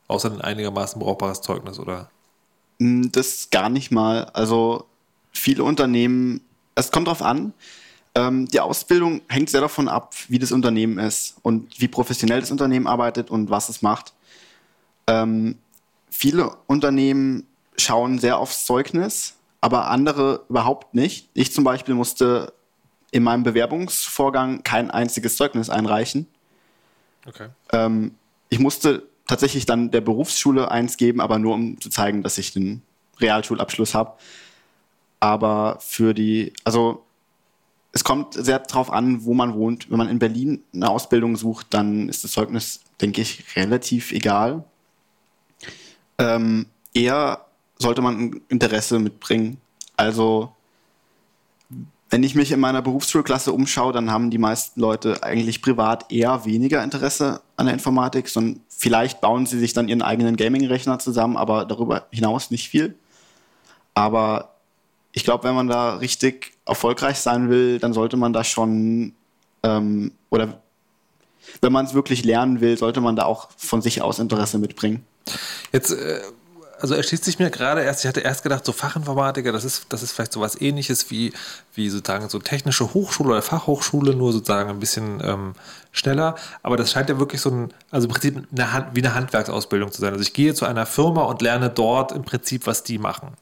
Außer 0.07 0.31
ein 0.31 0.41
einigermaßen 0.41 0.99
brauchbares 0.99 1.41
Zeugnis, 1.41 1.79
oder? 1.79 2.09
Hm, 2.79 3.11
Das 3.11 3.49
gar 3.49 3.69
nicht 3.69 3.91
mal. 3.91 4.25
Also 4.33 4.85
viele 5.31 5.63
Unternehmen, 5.63 6.41
es 6.75 6.91
kommt 6.91 7.07
drauf 7.07 7.21
an. 7.21 7.53
Ähm, 8.15 8.47
die 8.47 8.59
Ausbildung 8.59 9.21
hängt 9.27 9.49
sehr 9.49 9.61
davon 9.61 9.87
ab, 9.87 10.15
wie 10.27 10.39
das 10.39 10.51
Unternehmen 10.51 10.97
ist 10.97 11.35
und 11.43 11.79
wie 11.79 11.87
professionell 11.87 12.39
das 12.39 12.51
Unternehmen 12.51 12.87
arbeitet 12.87 13.29
und 13.29 13.49
was 13.49 13.69
es 13.69 13.81
macht. 13.81 14.13
Ähm, 15.07 15.57
viele 16.09 16.55
Unternehmen 16.67 17.45
schauen 17.77 18.17
sehr 18.17 18.39
aufs 18.39 18.65
Zeugnis, 18.65 19.35
aber 19.61 19.89
andere 19.89 20.45
überhaupt 20.49 20.95
nicht. 20.95 21.29
Ich 21.33 21.53
zum 21.53 21.63
Beispiel 21.63 21.93
musste 21.93 22.53
in 23.11 23.23
meinem 23.23 23.43
Bewerbungsvorgang 23.43 24.63
kein 24.63 24.89
einziges 24.89 25.37
Zeugnis 25.37 25.69
einreichen. 25.69 26.27
Okay. 27.25 27.49
Ähm, 27.71 28.15
ich 28.49 28.59
musste 28.59 29.03
tatsächlich 29.27 29.65
dann 29.65 29.91
der 29.91 30.01
Berufsschule 30.01 30.71
eins 30.71 30.97
geben, 30.97 31.21
aber 31.21 31.37
nur 31.37 31.53
um 31.53 31.79
zu 31.79 31.89
zeigen, 31.89 32.23
dass 32.23 32.37
ich 32.37 32.53
den 32.53 32.81
Realschulabschluss 33.19 33.93
habe. 33.93 34.13
Aber 35.19 35.77
für 35.81 36.13
die, 36.13 36.53
also 36.63 37.03
es 37.91 38.03
kommt 38.03 38.33
sehr 38.33 38.59
darauf 38.59 38.91
an, 38.91 39.25
wo 39.25 39.33
man 39.33 39.53
wohnt. 39.53 39.89
Wenn 39.89 39.97
man 39.97 40.09
in 40.09 40.19
Berlin 40.19 40.63
eine 40.73 40.89
Ausbildung 40.89 41.35
sucht, 41.35 41.67
dann 41.71 42.09
ist 42.09 42.23
das 42.23 42.31
Zeugnis, 42.31 42.81
denke 43.01 43.21
ich, 43.21 43.55
relativ 43.55 44.11
egal. 44.11 44.63
Ähm, 46.19 46.67
eher 46.93 47.45
sollte 47.79 48.01
man 48.01 48.19
ein 48.19 48.41
Interesse 48.49 48.99
mitbringen. 48.99 49.57
Also 49.95 50.51
wenn 52.09 52.23
ich 52.23 52.35
mich 52.35 52.51
in 52.51 52.59
meiner 52.59 52.81
Berufsschulklasse 52.81 53.51
umschaue, 53.51 53.91
dann 53.91 54.11
haben 54.11 54.29
die 54.29 54.37
meisten 54.37 54.79
Leute 54.79 55.23
eigentlich 55.23 55.61
privat 55.61 56.11
eher 56.11 56.45
weniger 56.45 56.83
Interesse 56.83 57.41
an 57.57 57.65
der 57.65 57.73
Informatik, 57.73 58.29
sondern 58.29 58.61
vielleicht 58.77 59.21
bauen 59.21 59.45
sie 59.47 59.59
sich 59.59 59.73
dann 59.73 59.89
ihren 59.89 60.03
eigenen 60.03 60.37
Gaming-Rechner 60.37 60.99
zusammen, 60.99 61.35
aber 61.35 61.65
darüber 61.65 62.05
hinaus 62.11 62.51
nicht 62.51 62.69
viel. 62.69 62.95
Aber 63.95 64.53
ich 65.11 65.23
glaube, 65.23 65.45
wenn 65.45 65.55
man 65.55 65.67
da 65.67 65.95
richtig 65.95 66.53
erfolgreich 66.65 67.17
sein 67.17 67.49
will, 67.49 67.79
dann 67.79 67.91
sollte 67.91 68.17
man 68.17 68.33
da 68.33 68.43
schon, 68.43 69.13
ähm, 69.63 70.11
oder 70.29 70.61
wenn 71.61 71.73
man 71.73 71.85
es 71.85 71.95
wirklich 71.95 72.23
lernen 72.23 72.61
will, 72.61 72.77
sollte 72.77 73.01
man 73.01 73.15
da 73.15 73.23
auch 73.23 73.49
von 73.57 73.81
sich 73.81 74.03
aus 74.03 74.19
Interesse 74.19 74.59
mitbringen. 74.59 75.03
Jetzt, 75.71 75.91
äh, 75.91 76.21
also 76.79 76.93
erschließt 76.93 77.25
sich 77.25 77.39
mir 77.39 77.49
gerade 77.49 77.81
erst, 77.81 78.03
ich 78.03 78.07
hatte 78.07 78.19
erst 78.19 78.43
gedacht, 78.43 78.63
so 78.63 78.71
Fachinformatiker, 78.71 79.51
das 79.51 79.63
ist, 79.63 79.87
das 79.89 80.03
ist 80.03 80.11
vielleicht 80.11 80.33
so 80.33 80.41
was 80.41 80.61
ähnliches 80.61 81.09
wie, 81.09 81.33
wie 81.73 81.89
sozusagen 81.89 82.29
so 82.29 82.37
technische 82.37 82.93
Hochschule 82.93 83.29
oder 83.29 83.41
Fachhochschule, 83.41 84.15
nur 84.15 84.31
sozusagen 84.31 84.69
ein 84.69 84.79
bisschen 84.79 85.19
ähm, 85.23 85.53
schneller. 85.97 86.35
Aber 86.63 86.77
das 86.77 86.91
scheint 86.91 87.09
ja 87.09 87.19
wirklich 87.19 87.41
so 87.41 87.49
ein, 87.49 87.73
also 87.91 88.07
im 88.07 88.13
Prinzip 88.13 88.47
eine 88.51 88.73
Hand, 88.73 88.87
wie 88.93 89.03
eine 89.03 89.13
Handwerksausbildung 89.13 89.91
zu 89.91 90.01
sein. 90.01 90.13
Also 90.13 90.21
ich 90.21 90.33
gehe 90.33 90.53
zu 90.53 90.65
einer 90.65 90.85
Firma 90.85 91.23
und 91.23 91.41
lerne 91.41 91.69
dort 91.69 92.11
im 92.11 92.23
Prinzip, 92.23 92.67
was 92.67 92.83
die 92.83 92.97
machen. 92.97 93.33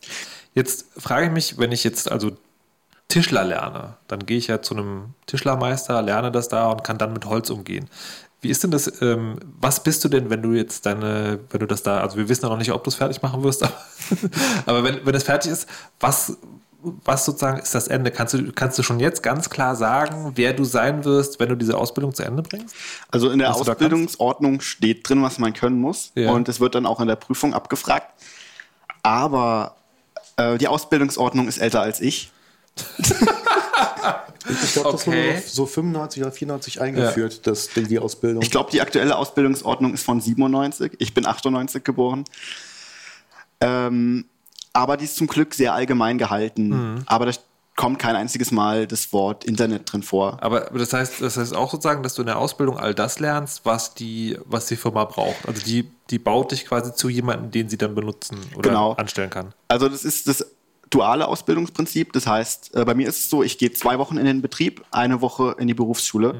Jetzt 0.53 0.87
frage 0.97 1.27
ich 1.27 1.31
mich, 1.31 1.57
wenn 1.57 1.71
ich 1.71 1.83
jetzt 1.83 2.11
also 2.11 2.31
Tischler 3.07 3.43
lerne, 3.43 3.97
dann 4.07 4.25
gehe 4.25 4.37
ich 4.37 4.47
ja 4.47 4.61
zu 4.61 4.75
einem 4.75 5.13
Tischlermeister, 5.27 6.01
lerne 6.01 6.31
das 6.31 6.47
da 6.47 6.69
und 6.69 6.83
kann 6.83 6.97
dann 6.97 7.13
mit 7.13 7.25
Holz 7.25 7.49
umgehen. 7.49 7.89
Wie 8.41 8.49
ist 8.49 8.63
denn 8.63 8.71
das, 8.71 9.01
ähm, 9.01 9.39
was 9.59 9.83
bist 9.83 10.03
du 10.03 10.09
denn, 10.09 10.29
wenn 10.29 10.41
du 10.41 10.53
jetzt 10.53 10.85
deine, 10.85 11.39
wenn 11.49 11.59
du 11.59 11.67
das 11.67 11.83
da, 11.83 12.01
also 12.01 12.17
wir 12.17 12.29
wissen 12.29 12.43
ja 12.43 12.49
noch 12.49 12.57
nicht, 12.57 12.71
ob 12.71 12.83
du 12.83 12.89
es 12.89 12.95
fertig 12.95 13.21
machen 13.21 13.43
wirst, 13.43 13.63
aber, 13.63 13.73
aber 14.65 14.83
wenn, 14.83 15.05
wenn 15.05 15.15
es 15.15 15.23
fertig 15.23 15.51
ist, 15.51 15.67
was, 15.99 16.37
was 17.03 17.25
sozusagen 17.25 17.59
ist 17.59 17.73
das 17.75 17.87
Ende? 17.87 18.11
Kannst 18.11 18.33
du, 18.33 18.51
kannst 18.51 18.77
du 18.77 18.83
schon 18.83 18.99
jetzt 18.99 19.23
ganz 19.23 19.49
klar 19.49 19.75
sagen, 19.75 20.31
wer 20.35 20.53
du 20.53 20.63
sein 20.63 21.03
wirst, 21.05 21.39
wenn 21.39 21.49
du 21.49 21.55
diese 21.55 21.77
Ausbildung 21.77 22.13
zu 22.13 22.23
Ende 22.23 22.41
bringst? 22.43 22.75
Also 23.11 23.29
in 23.29 23.39
der 23.39 23.49
Was 23.49 23.67
Ausbildungsordnung 23.67 24.61
steht 24.61 25.07
drin, 25.07 25.21
was 25.23 25.39
man 25.39 25.53
können 25.53 25.79
muss. 25.79 26.11
Ja. 26.15 26.31
Und 26.31 26.49
es 26.49 26.59
wird 26.59 26.75
dann 26.75 26.85
auch 26.85 26.99
in 26.99 27.07
der 27.07 27.15
Prüfung 27.15 27.53
abgefragt. 27.53 28.07
Aber 29.03 29.75
äh, 30.37 30.57
die 30.57 30.67
Ausbildungsordnung 30.67 31.47
ist 31.47 31.57
älter 31.57 31.81
als 31.81 32.01
ich. 32.01 32.31
Ich 34.47 34.73
glaube, 34.73 34.91
das 34.91 35.07
Okay. 35.07 35.29
wurde 35.33 35.43
so 35.47 35.65
95 35.65 36.21
oder 36.21 36.31
94 36.31 36.81
eingeführt, 36.81 37.47
das, 37.47 37.69
die, 37.69 37.83
die 37.83 37.97
Ausbildung. 37.97 38.43
Ich 38.43 38.51
glaube, 38.51 38.69
die 38.71 38.79
aktuelle 38.79 39.15
Ausbildungsordnung 39.15 39.93
ist 39.95 40.03
von 40.03 40.21
97. 40.21 40.93
Ich 40.99 41.15
bin 41.15 41.25
98 41.25 41.83
geboren. 41.83 42.25
Ähm, 43.59 44.25
aber 44.75 44.97
die 44.97 45.05
ist 45.05 45.15
zum 45.15 45.27
Glück 45.27 45.53
sehr 45.53 45.73
allgemein 45.73 46.17
gehalten. 46.17 46.69
Mhm. 46.69 47.03
Aber 47.05 47.25
da 47.25 47.31
kommt 47.75 47.99
kein 47.99 48.15
einziges 48.15 48.51
Mal 48.51 48.87
das 48.87 49.11
Wort 49.13 49.43
Internet 49.43 49.91
drin 49.91 50.03
vor. 50.03 50.37
Aber 50.41 50.61
das 50.61 50.93
heißt, 50.93 51.21
das 51.21 51.37
heißt 51.37 51.53
auch 51.55 51.71
sozusagen, 51.71 52.03
dass 52.03 52.13
du 52.13 52.21
in 52.21 52.27
der 52.27 52.37
Ausbildung 52.37 52.77
all 52.77 52.93
das 52.93 53.19
lernst, 53.19 53.61
was 53.65 53.93
die, 53.93 54.37
was 54.45 54.67
die 54.67 54.75
Firma 54.75 55.05
braucht. 55.05 55.47
Also 55.47 55.61
die, 55.63 55.89
die 56.09 56.19
baut 56.19 56.51
dich 56.51 56.65
quasi 56.65 56.93
zu 56.93 57.09
jemandem, 57.09 57.51
den 57.51 57.69
sie 57.69 57.77
dann 57.77 57.95
benutzen 57.95 58.37
oder 58.55 58.69
Genau. 58.69 58.93
anstellen 58.93 59.29
kann. 59.29 59.53
Also 59.67 59.89
das 59.89 60.05
ist 60.05 60.27
das 60.27 60.45
duale 60.89 61.27
Ausbildungsprinzip. 61.27 62.13
Das 62.13 62.27
heißt, 62.27 62.75
äh, 62.75 62.85
bei 62.85 62.93
mir 62.93 63.07
ist 63.09 63.19
es 63.19 63.29
so, 63.29 63.43
ich 63.43 63.57
gehe 63.57 63.71
zwei 63.73 63.97
Wochen 63.99 64.17
in 64.17 64.25
den 64.25 64.41
Betrieb, 64.41 64.83
eine 64.91 65.21
Woche 65.21 65.55
in 65.59 65.67
die 65.67 65.73
Berufsschule. 65.73 66.35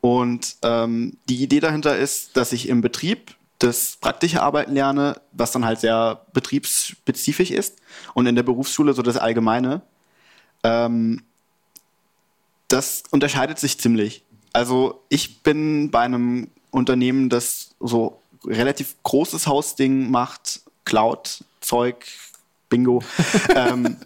Und 0.00 0.56
ähm, 0.62 1.16
die 1.28 1.42
Idee 1.42 1.60
dahinter 1.60 1.96
ist, 1.96 2.36
dass 2.36 2.52
ich 2.52 2.68
im 2.68 2.80
Betrieb 2.80 3.34
das 3.62 3.96
praktische 4.00 4.42
Arbeiten 4.42 4.74
lerne, 4.74 5.20
was 5.30 5.52
dann 5.52 5.64
halt 5.64 5.78
sehr 5.78 6.26
betriebsspezifisch 6.32 7.52
ist. 7.52 7.78
Und 8.12 8.26
in 8.26 8.34
der 8.34 8.42
Berufsschule 8.42 8.92
so 8.92 9.02
das 9.02 9.16
Allgemeine. 9.16 9.82
Ähm, 10.64 11.22
das 12.66 13.04
unterscheidet 13.10 13.58
sich 13.58 13.78
ziemlich. 13.78 14.24
Also 14.52 15.04
ich 15.08 15.42
bin 15.42 15.90
bei 15.90 16.00
einem 16.00 16.48
Unternehmen, 16.70 17.28
das 17.28 17.74
so 17.78 18.20
relativ 18.44 18.96
großes 19.04 19.46
Hausding 19.46 20.10
macht, 20.10 20.62
Cloud-Zeug, 20.84 22.04
Bingo. 22.68 23.02
ähm, 23.54 23.96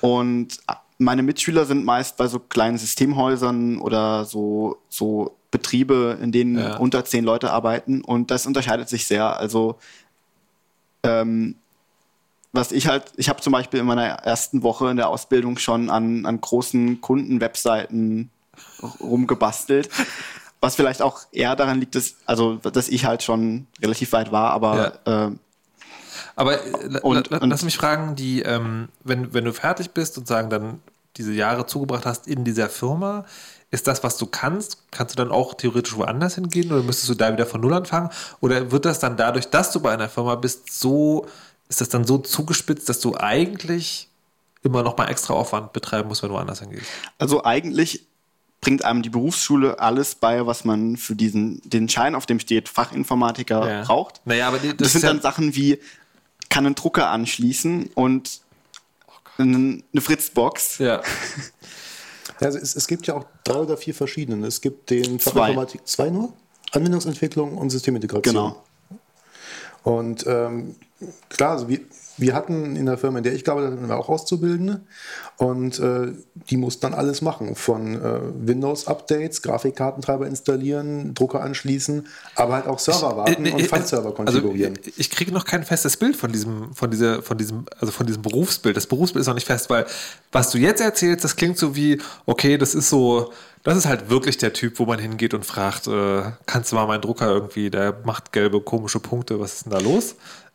und 0.00 0.60
meine 0.96 1.22
Mitschüler 1.22 1.66
sind 1.66 1.84
meist 1.84 2.16
bei 2.16 2.26
so 2.26 2.38
kleinen 2.38 2.78
Systemhäusern 2.78 3.78
oder 3.78 4.24
so, 4.24 4.78
so 4.88 5.36
Betriebe, 5.52 6.18
in 6.20 6.32
denen 6.32 6.58
Ja. 6.58 6.76
unter 6.78 7.04
zehn 7.04 7.22
Leute 7.22 7.52
arbeiten. 7.52 8.00
Und 8.02 8.32
das 8.32 8.46
unterscheidet 8.46 8.88
sich 8.88 9.06
sehr. 9.06 9.36
Also 9.36 9.78
ähm, 11.04 11.54
was 12.52 12.72
ich 12.72 12.88
halt, 12.88 13.04
ich 13.16 13.28
habe 13.28 13.40
zum 13.40 13.52
Beispiel 13.52 13.78
in 13.80 13.86
meiner 13.86 14.02
ersten 14.04 14.62
Woche 14.64 14.90
in 14.90 14.96
der 14.96 15.08
Ausbildung 15.08 15.56
schon 15.58 15.88
an, 15.88 16.26
an 16.26 16.40
großen 16.40 17.00
Kunden-Webseiten 17.00 18.30
rumgebastelt. 19.00 19.88
Was 20.60 20.76
vielleicht 20.76 21.02
auch 21.02 21.20
eher 21.32 21.56
daran 21.56 21.80
liegt, 21.80 21.94
dass, 21.94 22.16
also, 22.26 22.56
dass 22.56 22.88
ich 22.88 23.04
halt 23.04 23.22
schon 23.22 23.66
relativ 23.80 24.12
weit 24.12 24.30
war, 24.32 24.50
aber 24.50 24.98
ähm, 25.06 25.38
Aber 26.36 26.62
äh, 26.64 26.86
la- 26.88 27.00
Und- 27.00 27.30
und- 27.32 27.48
lass 27.50 27.64
mich 27.64 27.76
fragen, 27.76 28.14
die, 28.16 28.42
ähm, 28.42 28.88
wenn, 29.02 29.32
wenn 29.34 29.44
du 29.44 29.52
fertig 29.52 29.90
bist 29.92 30.18
und 30.18 30.26
sagen 30.26 30.50
dann 30.50 30.80
diese 31.16 31.32
Jahre 31.32 31.66
zugebracht 31.66 32.06
hast 32.06 32.26
in 32.28 32.44
dieser 32.44 32.68
Firma, 32.68 33.24
ist 33.72 33.86
das, 33.88 34.04
was 34.04 34.16
du 34.18 34.26
kannst, 34.26 34.78
kannst 34.92 35.14
du 35.14 35.16
dann 35.16 35.32
auch 35.32 35.54
theoretisch 35.54 35.96
woanders 35.96 36.36
hingehen 36.36 36.70
oder 36.70 36.82
müsstest 36.82 37.08
du 37.08 37.14
da 37.14 37.32
wieder 37.32 37.46
von 37.46 37.60
Null 37.60 37.72
anfangen? 37.74 38.10
Oder 38.40 38.70
wird 38.70 38.84
das 38.84 39.00
dann 39.00 39.16
dadurch, 39.16 39.46
dass 39.50 39.72
du 39.72 39.80
bei 39.80 39.92
einer 39.92 40.08
Firma 40.08 40.34
bist, 40.36 40.72
so, 40.78 41.26
ist 41.68 41.80
das 41.80 41.88
dann 41.88 42.04
so 42.04 42.18
zugespitzt, 42.18 42.88
dass 42.88 43.00
du 43.00 43.16
eigentlich 43.16 44.08
immer 44.62 44.82
noch 44.84 44.96
mal 44.96 45.08
extra 45.08 45.34
Aufwand 45.34 45.72
betreiben 45.72 46.06
musst, 46.08 46.22
wenn 46.22 46.28
du 46.28 46.34
woanders 46.36 46.60
hingehst? 46.60 46.86
Also 47.18 47.44
eigentlich 47.44 48.06
bringt 48.60 48.84
einem 48.84 49.02
die 49.02 49.10
Berufsschule 49.10 49.80
alles 49.80 50.14
bei, 50.14 50.46
was 50.46 50.64
man 50.64 50.96
für 50.96 51.16
diesen, 51.16 51.60
den 51.64 51.88
Schein, 51.88 52.14
auf 52.14 52.26
dem 52.26 52.38
steht, 52.38 52.68
Fachinformatiker 52.68 53.82
braucht. 53.84 54.20
Naja, 54.26 54.46
aber 54.48 54.58
das, 54.58 54.76
Das, 54.76 54.92
sind 54.92 55.02
ja, 55.02 55.08
dann 55.08 55.20
Sachen 55.22 55.56
wie, 55.56 55.80
kann 56.50 56.66
einen 56.66 56.74
Drucker 56.76 57.08
anschließen 57.08 57.90
und 57.94 58.42
einen- 59.38 59.82
eine 59.92 60.00
Fritzbox. 60.02 60.76
ja. 60.78 61.00
Ja, 62.42 62.46
also 62.46 62.58
es, 62.58 62.74
es 62.74 62.86
gibt 62.86 63.06
ja 63.06 63.14
auch 63.14 63.24
drei 63.44 63.56
oder 63.56 63.76
vier 63.76 63.94
verschiedene. 63.94 64.46
Es 64.46 64.60
gibt 64.60 64.90
den 64.90 65.20
Zwei. 65.20 65.30
Fachinformatik 65.30 65.86
zwei 65.86 66.10
nur, 66.10 66.32
Anwendungsentwicklung 66.72 67.56
und 67.56 67.70
Systemintegration. 67.70 68.34
Genau. 68.34 68.62
Und 69.84 70.24
ähm, 70.26 70.76
klar, 71.28 71.52
also 71.52 71.68
wir, 71.68 71.80
wir 72.22 72.34
hatten 72.34 72.76
in 72.76 72.86
der 72.86 72.96
Firma, 72.96 73.18
in 73.18 73.24
der 73.24 73.34
ich 73.34 73.44
gearbeitet 73.44 73.78
habe, 73.78 73.96
auch 73.96 74.08
Auszubildende 74.08 74.80
und 75.36 75.78
äh, 75.78 76.12
die 76.48 76.56
mussten 76.56 76.82
dann 76.82 76.94
alles 76.94 77.20
machen, 77.20 77.54
von 77.54 77.94
äh, 77.94 78.20
Windows-Updates, 78.34 79.42
Grafikkartentreiber 79.42 80.26
installieren, 80.26 81.14
Drucker 81.14 81.42
anschließen, 81.42 82.06
aber 82.36 82.54
halt 82.54 82.66
auch 82.66 82.78
Server 82.78 83.16
warten 83.16 83.44
Äh, 83.44 83.50
äh, 83.50 83.52
und 83.52 83.60
äh, 83.60 83.64
File-Server 83.64 84.14
konfigurieren. 84.14 84.76
Also, 84.78 84.90
ich 84.96 85.10
kriege 85.10 85.32
noch 85.32 85.44
kein 85.44 85.64
festes 85.64 85.96
Bild 85.96 86.16
von 86.16 86.32
diesem, 86.32 86.72
von 86.74 86.90
dieser, 86.90 87.22
von 87.22 87.36
diesem, 87.36 87.66
also 87.78 87.92
von 87.92 88.06
diesem 88.06 88.22
Berufsbild. 88.22 88.76
Das 88.76 88.86
Berufsbild 88.86 89.20
ist 89.20 89.26
noch 89.26 89.34
nicht 89.34 89.46
fest, 89.46 89.68
weil 89.68 89.84
was 90.30 90.50
du 90.50 90.58
jetzt 90.58 90.80
erzählst, 90.80 91.24
das 91.24 91.36
klingt 91.36 91.58
so 91.58 91.76
wie, 91.76 92.00
okay, 92.24 92.56
das 92.56 92.74
ist 92.74 92.88
so, 92.88 93.32
das 93.64 93.76
ist 93.76 93.86
halt 93.86 94.10
wirklich 94.10 94.38
der 94.38 94.52
Typ, 94.52 94.78
wo 94.78 94.86
man 94.86 94.98
hingeht 94.98 95.34
und 95.34 95.44
fragt, 95.44 95.86
äh, 95.88 96.22
kannst 96.46 96.72
du 96.72 96.76
mal 96.76 96.86
meinen 96.86 97.02
Drucker 97.02 97.26
irgendwie, 97.26 97.70
der 97.70 98.00
macht 98.04 98.32
gelbe 98.32 98.60
komische 98.60 99.00
Punkte, 99.00 99.40
was 99.40 99.54
ist 99.54 99.66
denn 99.66 99.72
da 99.72 99.78
los? 99.78 100.14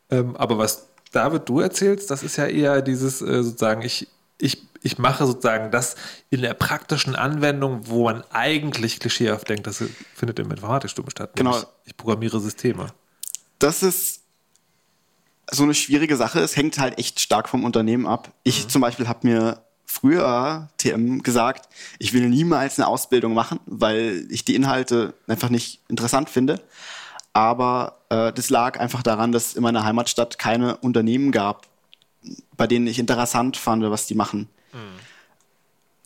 Ähm, 0.09 0.35
aber 0.37 0.57
was 0.57 0.87
David, 1.17 1.49
du 1.49 1.59
erzählst, 1.59 2.11
das 2.11 2.21
ist 2.21 2.37
ja 2.37 2.45
eher 2.45 2.83
dieses 2.83 3.23
äh, 3.23 3.41
sozusagen, 3.41 3.81
ich, 3.81 4.07
ich, 4.37 4.61
ich 4.83 4.99
mache 4.99 5.25
sozusagen 5.25 5.71
das 5.71 5.95
in 6.29 6.43
der 6.43 6.53
praktischen 6.53 7.15
Anwendung, 7.15 7.87
wo 7.87 8.03
man 8.03 8.23
eigentlich 8.29 8.99
klischeehaft 8.99 9.49
denkt, 9.49 9.65
das 9.65 9.83
findet 10.13 10.37
im 10.37 10.51
Informatikstudium 10.51 11.09
statt. 11.09 11.31
Genau. 11.35 11.59
Ich 11.85 11.97
programmiere 11.97 12.39
Systeme. 12.39 12.87
das 13.57 13.81
ist 13.81 14.21
so 15.49 15.63
eine 15.63 15.73
schwierige 15.73 16.15
Sache. 16.17 16.39
Es 16.39 16.55
hängt 16.55 16.77
halt 16.77 16.99
echt 16.99 17.19
stark 17.19 17.49
vom 17.49 17.63
Unternehmen 17.63 18.05
ab. 18.05 18.31
Ich 18.43 18.67
zum 18.67 18.81
Beispiel 18.81 19.07
habe 19.07 19.25
mir 19.25 19.61
früher 19.87 20.69
TM 20.77 21.23
gesagt, 21.23 21.67
ich 21.97 22.13
will 22.13 22.29
niemals 22.29 22.77
eine 22.77 22.87
Ausbildung 22.87 23.33
machen, 23.33 23.59
weil 23.65 24.27
ich 24.29 24.45
die 24.45 24.53
Inhalte 24.53 25.15
einfach 25.27 25.49
nicht 25.49 25.81
interessant 25.87 26.29
finde. 26.29 26.61
Aber 27.33 27.96
das 28.09 28.49
lag 28.49 28.79
einfach 28.79 29.03
daran, 29.03 29.31
dass 29.31 29.47
es 29.47 29.55
in 29.55 29.63
meiner 29.63 29.83
Heimatstadt 29.83 30.39
keine 30.39 30.77
Unternehmen 30.77 31.31
gab, 31.31 31.67
bei 32.55 32.65
denen 32.67 32.87
ich 32.87 32.99
interessant 32.99 33.57
fand, 33.57 33.83
was 33.83 34.07
die 34.07 34.15
machen. 34.15 34.47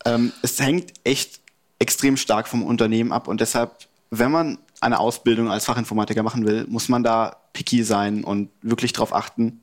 Ähm, 0.04 0.32
es 0.42 0.58
hängt 0.60 0.92
echt 1.04 1.40
extrem 1.78 2.16
stark 2.16 2.48
vom 2.48 2.62
Unternehmen 2.64 3.12
ab 3.12 3.28
und 3.28 3.40
deshalb, 3.40 3.86
wenn 4.10 4.30
man 4.30 4.58
eine 4.80 4.98
Ausbildung 4.98 5.50
als 5.50 5.64
Fachinformatiker 5.64 6.22
machen 6.22 6.44
will, 6.44 6.66
muss 6.68 6.88
man 6.88 7.02
da 7.04 7.36
picky 7.52 7.84
sein 7.84 8.24
und 8.24 8.50
wirklich 8.62 8.92
drauf 8.92 9.14
achten. 9.14 9.62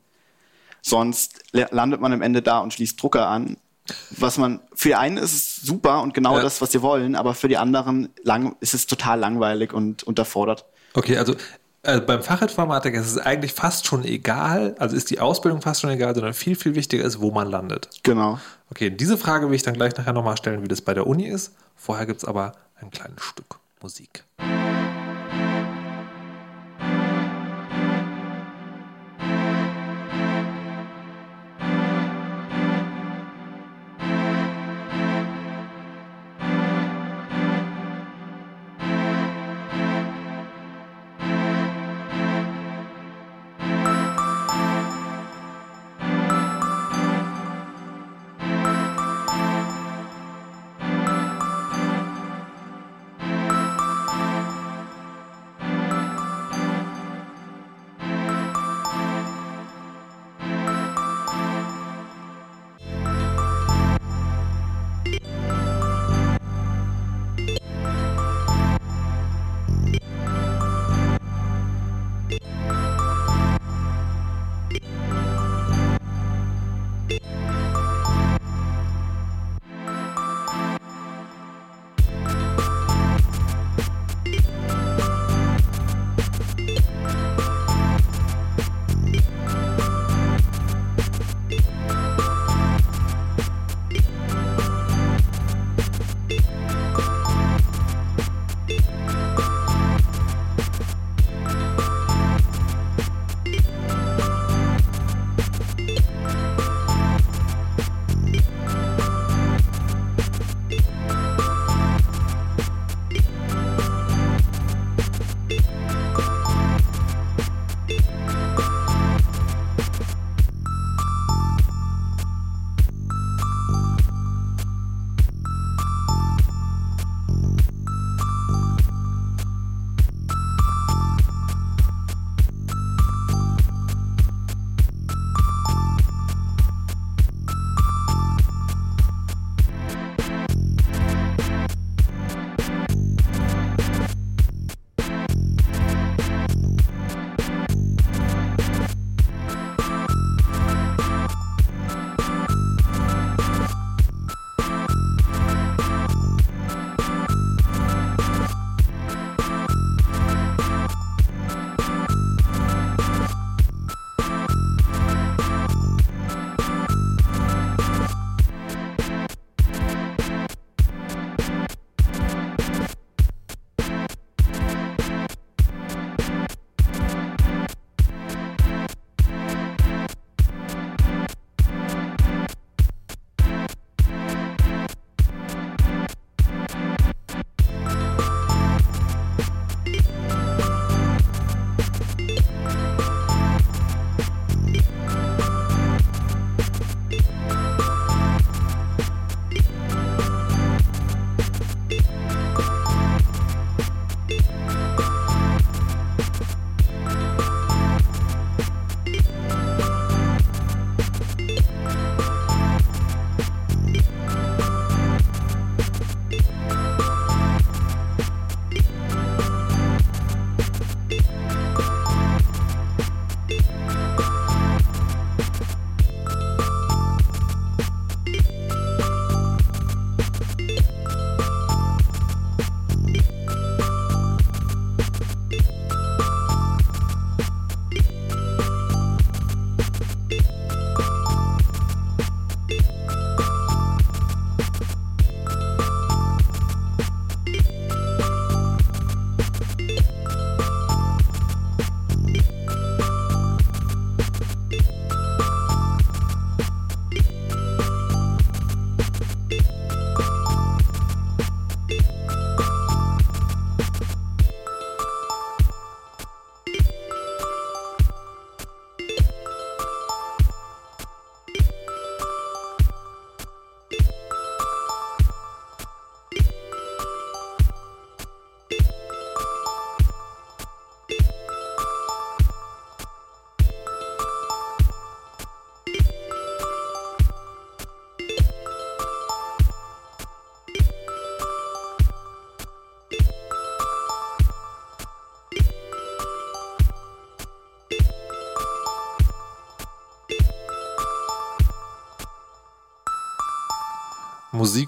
Sonst 0.82 1.42
landet 1.52 2.00
man 2.00 2.12
am 2.12 2.22
Ende 2.22 2.40
da 2.40 2.60
und 2.60 2.72
schließt 2.72 3.00
Drucker 3.02 3.28
an. 3.28 3.58
Was 4.10 4.38
man, 4.38 4.60
für 4.74 4.88
die 4.88 4.94
einen 4.94 5.16
ist 5.18 5.32
es 5.34 5.56
super 5.56 6.00
und 6.00 6.14
genau 6.14 6.36
Ja. 6.36 6.42
das, 6.42 6.60
was 6.60 6.72
sie 6.72 6.80
wollen, 6.80 7.16
aber 7.16 7.34
für 7.34 7.48
die 7.48 7.56
anderen 7.58 8.08
lang, 8.22 8.56
ist 8.60 8.72
es 8.72 8.86
total 8.86 9.18
langweilig 9.18 9.72
und 9.74 10.04
unterfordert. 10.04 10.64
Okay, 10.94 11.18
also 11.18 11.34
äh, 11.82 12.00
beim 12.00 12.22
Fachinformatiker 12.22 13.00
ist 13.00 13.06
es 13.06 13.18
eigentlich 13.18 13.52
fast 13.52 13.86
schon 13.86 14.04
egal, 14.04 14.74
also 14.78 14.96
ist 14.96 15.10
die 15.10 15.20
Ausbildung 15.20 15.62
fast 15.62 15.80
schon 15.80 15.90
egal, 15.90 16.14
sondern 16.14 16.34
viel, 16.34 16.56
viel 16.56 16.74
wichtiger 16.74 17.04
ist, 17.04 17.20
wo 17.20 17.30
man 17.30 17.48
landet. 17.48 17.88
Genau. 18.02 18.38
Okay, 18.70 18.90
diese 18.90 19.16
Frage 19.16 19.48
will 19.48 19.56
ich 19.56 19.62
dann 19.62 19.74
gleich 19.74 19.96
nachher 19.96 20.12
nochmal 20.12 20.36
stellen, 20.36 20.62
wie 20.62 20.68
das 20.68 20.82
bei 20.82 20.94
der 20.94 21.06
Uni 21.06 21.26
ist. 21.26 21.54
Vorher 21.76 22.06
gibt 22.06 22.18
es 22.18 22.24
aber 22.24 22.52
ein 22.80 22.90
kleines 22.90 23.22
Stück 23.22 23.58
Musik. 23.80 24.24
Musik 24.38 24.89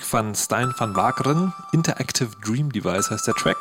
von 0.04 0.34
Stein 0.36 0.72
van 0.78 0.94
Wakeren. 0.94 1.52
Interactive 1.72 2.30
Dream 2.44 2.70
Device 2.70 3.10
heißt 3.10 3.26
der 3.26 3.34
Track. 3.34 3.56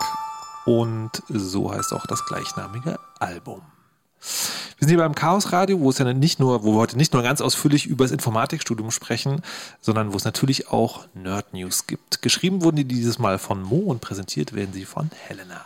Und 0.66 1.24
so 1.30 1.74
heißt 1.74 1.94
auch 1.94 2.06
das 2.06 2.24
gleichnamige 2.26 3.00
Album. 3.20 3.62
Wir 4.20 4.88
sind 4.88 4.90
hier 4.90 4.98
beim 5.00 5.16
Chaos 5.16 5.52
Radio, 5.52 5.80
wo 5.80 5.90
es 5.90 5.98
ja 5.98 6.14
nicht 6.14 6.40
nur, 6.40 6.64
wo 6.64 6.74
wir 6.74 6.78
heute 6.80 6.96
nicht 6.96 7.14
nur 7.14 7.24
ganz 7.24 7.42
ausführlich 7.42 7.88
über 7.88 8.06
das 8.06 8.12
Informatikstudium 8.12 8.92
sprechen, 8.92 9.42
sondern 9.80 10.14
wo 10.14 10.18
es 10.18 10.24
natürlich 10.24 10.68
auch 10.68 11.08
Nerd 11.16 11.54
News 11.54 11.88
gibt. 11.88 12.22
Geschrieben 12.22 12.64
wurden 12.64 12.76
die 12.76 12.86
dieses 12.86 13.18
Mal 13.18 13.40
von 13.40 13.64
Mo 13.64 13.78
und 13.78 14.02
präsentiert 14.02 14.54
werden 14.54 14.74
sie 14.74 14.86
von 14.86 15.10
Helena. 15.28 15.66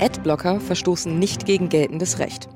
Adblocker 0.00 0.60
verstoßen 0.60 1.18
nicht 1.18 1.46
gegen 1.46 1.68
geltendes 1.68 2.20
Recht. 2.20 2.48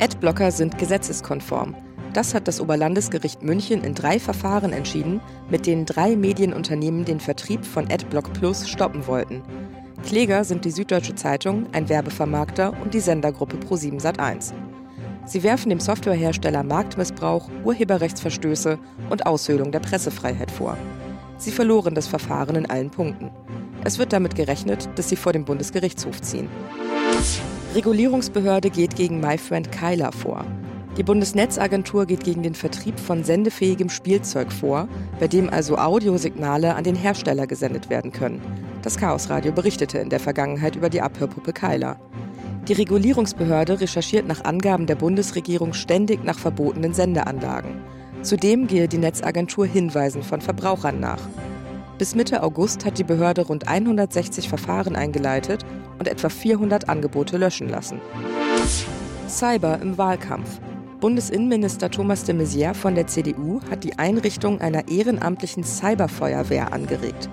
Adblocker 0.00 0.50
sind 0.50 0.78
gesetzeskonform. 0.78 1.76
Das 2.16 2.32
hat 2.32 2.48
das 2.48 2.62
Oberlandesgericht 2.62 3.42
München 3.42 3.84
in 3.84 3.94
drei 3.94 4.18
Verfahren 4.18 4.72
entschieden, 4.72 5.20
mit 5.50 5.66
denen 5.66 5.84
drei 5.84 6.16
Medienunternehmen 6.16 7.04
den 7.04 7.20
Vertrieb 7.20 7.62
von 7.62 7.92
Adblock 7.92 8.32
Plus 8.32 8.66
stoppen 8.66 9.06
wollten. 9.06 9.42
Kläger 10.02 10.42
sind 10.44 10.64
die 10.64 10.70
Süddeutsche 10.70 11.14
Zeitung, 11.14 11.66
ein 11.72 11.90
Werbevermarkter 11.90 12.72
und 12.82 12.94
die 12.94 13.00
Sendergruppe 13.00 13.58
Pro7 13.58 14.00
Sat1. 14.00 14.54
Sie 15.26 15.42
werfen 15.42 15.68
dem 15.68 15.78
Softwarehersteller 15.78 16.62
Marktmissbrauch, 16.62 17.50
Urheberrechtsverstöße 17.64 18.78
und 19.10 19.26
Aushöhlung 19.26 19.70
der 19.70 19.80
Pressefreiheit 19.80 20.50
vor. 20.50 20.78
Sie 21.36 21.52
verloren 21.52 21.94
das 21.94 22.06
Verfahren 22.06 22.56
in 22.56 22.64
allen 22.64 22.88
Punkten. 22.88 23.30
Es 23.84 23.98
wird 23.98 24.14
damit 24.14 24.36
gerechnet, 24.36 24.88
dass 24.94 25.10
sie 25.10 25.16
vor 25.16 25.34
dem 25.34 25.44
Bundesgerichtshof 25.44 26.22
ziehen. 26.22 26.48
Regulierungsbehörde 27.74 28.70
geht 28.70 28.96
gegen 28.96 29.20
MyFriend 29.20 29.70
Kyler 29.70 30.12
vor. 30.12 30.46
Die 30.96 31.02
Bundesnetzagentur 31.02 32.06
geht 32.06 32.24
gegen 32.24 32.42
den 32.42 32.54
Vertrieb 32.54 32.98
von 32.98 33.22
sendefähigem 33.22 33.90
Spielzeug 33.90 34.50
vor, 34.50 34.88
bei 35.20 35.28
dem 35.28 35.50
also 35.50 35.76
Audiosignale 35.76 36.74
an 36.74 36.84
den 36.84 36.94
Hersteller 36.94 37.46
gesendet 37.46 37.90
werden 37.90 38.12
können. 38.12 38.40
Das 38.80 38.96
Chaosradio 38.96 39.52
berichtete 39.52 39.98
in 39.98 40.08
der 40.08 40.20
Vergangenheit 40.20 40.74
über 40.74 40.88
die 40.88 41.02
Abhörpuppe 41.02 41.52
Kyler. 41.52 42.00
Die 42.66 42.72
Regulierungsbehörde 42.72 43.80
recherchiert 43.80 44.26
nach 44.26 44.44
Angaben 44.44 44.86
der 44.86 44.94
Bundesregierung 44.94 45.74
ständig 45.74 46.24
nach 46.24 46.38
verbotenen 46.38 46.94
Sendeanlagen. 46.94 47.82
Zudem 48.22 48.66
gehe 48.66 48.88
die 48.88 48.98
Netzagentur 48.98 49.66
Hinweisen 49.66 50.22
von 50.22 50.40
Verbrauchern 50.40 50.98
nach. 50.98 51.20
Bis 51.98 52.14
Mitte 52.14 52.42
August 52.42 52.86
hat 52.86 52.98
die 52.98 53.04
Behörde 53.04 53.46
rund 53.46 53.68
160 53.68 54.48
Verfahren 54.48 54.96
eingeleitet 54.96 55.64
und 55.98 56.08
etwa 56.08 56.30
400 56.30 56.88
Angebote 56.88 57.36
löschen 57.36 57.68
lassen. 57.68 58.00
Cyber 59.28 59.78
im 59.82 59.98
Wahlkampf. 59.98 60.58
Bundesinnenminister 61.06 61.88
Thomas 61.88 62.24
de 62.24 62.34
Maizière 62.34 62.74
von 62.74 62.96
der 62.96 63.06
CDU 63.06 63.60
hat 63.70 63.84
die 63.84 63.96
Einrichtung 63.96 64.60
einer 64.60 64.88
ehrenamtlichen 64.88 65.62
Cyberfeuerwehr 65.62 66.72
angeregt. 66.72 67.30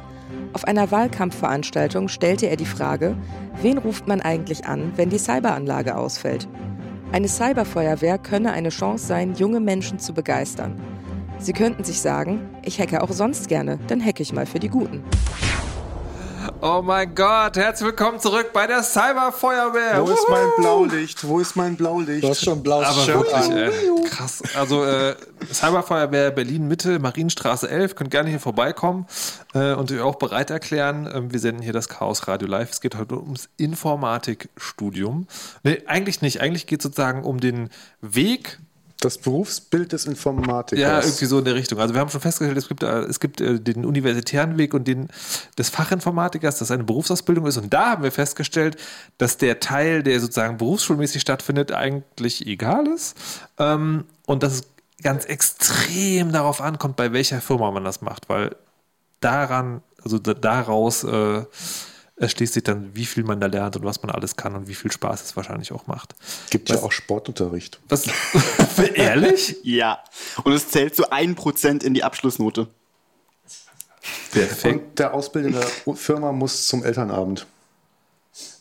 Auf 0.53 0.65
einer 0.65 0.91
Wahlkampfveranstaltung 0.91 2.07
stellte 2.07 2.45
er 2.45 2.55
die 2.55 2.67
Frage, 2.67 3.17
wen 3.63 3.79
ruft 3.79 4.07
man 4.07 4.21
eigentlich 4.21 4.65
an, 4.65 4.91
wenn 4.95 5.09
die 5.09 5.17
Cyberanlage 5.17 5.97
ausfällt? 5.97 6.47
Eine 7.12 7.27
Cyberfeuerwehr 7.27 8.19
könne 8.19 8.51
eine 8.51 8.69
Chance 8.69 9.07
sein, 9.07 9.33
junge 9.33 9.59
Menschen 9.59 9.97
zu 9.97 10.13
begeistern. 10.13 10.79
Sie 11.39 11.53
könnten 11.53 11.83
sich 11.83 11.99
sagen, 11.99 12.41
ich 12.63 12.79
hacke 12.79 13.01
auch 13.01 13.12
sonst 13.12 13.47
gerne, 13.47 13.79
dann 13.88 14.05
hacke 14.05 14.21
ich 14.21 14.33
mal 14.33 14.45
für 14.45 14.59
die 14.59 14.69
Guten. 14.69 15.03
Oh 16.62 16.82
mein 16.84 17.13
Gott, 17.15 17.56
herzlich 17.58 17.88
willkommen 17.88 18.19
zurück 18.19 18.51
bei 18.53 18.67
der 18.67 18.84
Cyberfeuerwehr. 18.84 20.06
Wo 20.06 20.12
ist 20.12 20.27
mein 20.29 20.47
Blaulicht? 20.58 21.27
Wo 21.27 21.39
ist 21.39 21.56
mein 21.56 21.75
Blaulicht? 21.75 22.23
Du 22.23 22.29
hast 22.29 22.43
schon 22.43 22.63
blaues 22.63 22.88
Aber 22.88 23.01
Shirt 23.01 23.15
wirklich, 23.15 23.36
an. 23.36 23.58
äh, 23.58 24.10
krass. 24.10 24.43
Also 24.56 24.84
äh, 24.84 25.15
Cyberfeuerwehr 25.51 26.32
Berlin 26.32 26.67
Mitte, 26.67 26.99
Marienstraße 26.99 27.69
11, 27.69 27.95
könnt 27.95 28.12
gerne 28.12 28.29
hier 28.29 28.39
vorbeikommen 28.39 29.06
äh, 29.53 29.73
und 29.73 29.91
euch 29.91 30.01
auch 30.01 30.15
bereit 30.15 30.49
erklären. 30.49 31.10
Ähm, 31.13 31.32
wir 31.32 31.39
senden 31.39 31.62
hier 31.62 31.73
das 31.73 31.88
Chaos 31.88 32.27
Radio 32.27 32.47
Live. 32.47 32.71
Es 32.71 32.82
geht 32.82 32.95
heute 32.95 33.15
ums 33.15 33.49
Informatikstudium. 33.58 35.27
Nee, 35.63 35.84
eigentlich 35.86 36.21
nicht. 36.21 36.41
Eigentlich 36.41 36.67
geht 36.67 36.79
es 36.79 36.84
sozusagen 36.84 37.23
um 37.23 37.39
den 37.39 37.69
Weg 38.01 38.60
Das 39.03 39.17
Berufsbild 39.17 39.91
des 39.91 40.05
Informatikers. 40.05 40.79
ja, 40.79 41.01
irgendwie 41.01 41.25
so 41.25 41.39
in 41.39 41.45
der 41.45 41.55
Richtung. 41.55 41.79
Also 41.79 41.93
wir 41.93 41.99
haben 41.99 42.09
schon 42.09 42.21
festgestellt, 42.21 42.57
es 42.57 42.67
gibt, 42.69 42.83
es 42.83 43.19
gibt 43.19 43.41
äh, 43.41 43.59
den 43.59 43.85
universitären 43.85 44.57
Weg 44.57 44.73
und 44.73 44.87
den 44.87 45.09
des 45.57 45.69
Fachinformatikers, 45.69 46.59
das 46.59 46.71
eine 46.71 46.85
Berufsausbildung 46.85 47.45
ist. 47.47 47.57
Und 47.57 47.73
da 47.73 47.91
haben 47.91 48.03
wir 48.03 48.11
festgestellt, 48.11 48.77
dass 49.17 49.37
der 49.37 49.59
Teil, 49.59 50.03
der 50.03 50.19
sozusagen 50.21 50.57
berufsschulmäßig 50.57 51.21
stattfindet, 51.21 51.73
eigentlich 51.73 52.47
egal 52.47 52.87
ist. 52.87 53.17
Ähm, 53.59 54.05
und 54.25 54.41
dass 54.41 54.53
es 54.53 54.63
ganz 55.01 55.25
extrem 55.25 56.31
darauf 56.31 56.61
ankommt, 56.61 56.95
bei 56.95 57.11
welcher 57.11 57.41
Firma 57.41 57.71
man 57.71 57.83
das 57.83 58.01
macht, 58.01 58.29
weil 58.29 58.55
daran, 59.19 59.81
also 60.01 60.17
da, 60.17 60.33
daraus 60.33 61.03
äh, 61.03 61.43
erschließt 62.15 62.54
sich 62.54 62.63
dann, 62.63 62.95
wie 62.95 63.06
viel 63.06 63.23
man 63.23 63.39
da 63.39 63.47
lernt 63.47 63.76
und 63.76 63.86
was 63.86 64.02
man 64.04 64.12
alles 64.12 64.36
kann 64.36 64.56
und 64.56 64.67
wie 64.67 64.76
viel 64.76 64.91
Spaß 64.91 65.23
es 65.23 65.36
wahrscheinlich 65.36 65.71
auch 65.71 65.88
macht. 65.88 66.15
Gibt 66.49 66.69
ja 66.69 66.82
auch 66.82 66.91
Sportunterricht. 66.91 67.80
Was? 67.89 68.06
Ehrlich? 68.93 69.58
Ja. 69.63 70.04
Und 70.43 70.54
es 70.54 70.69
zählt 70.69 70.95
zu 70.95 71.12
1% 71.12 71.84
in 71.84 71.93
die 71.93 72.04
Abschlussnote. 72.04 72.67
Perfekt. 74.32 74.76
Und 74.76 74.99
der 74.99 75.13
Ausbildende 75.13 75.65
der 75.86 75.95
Firma 75.95 76.32
muss 76.32 76.67
zum 76.67 76.84
Elternabend. 76.84 77.47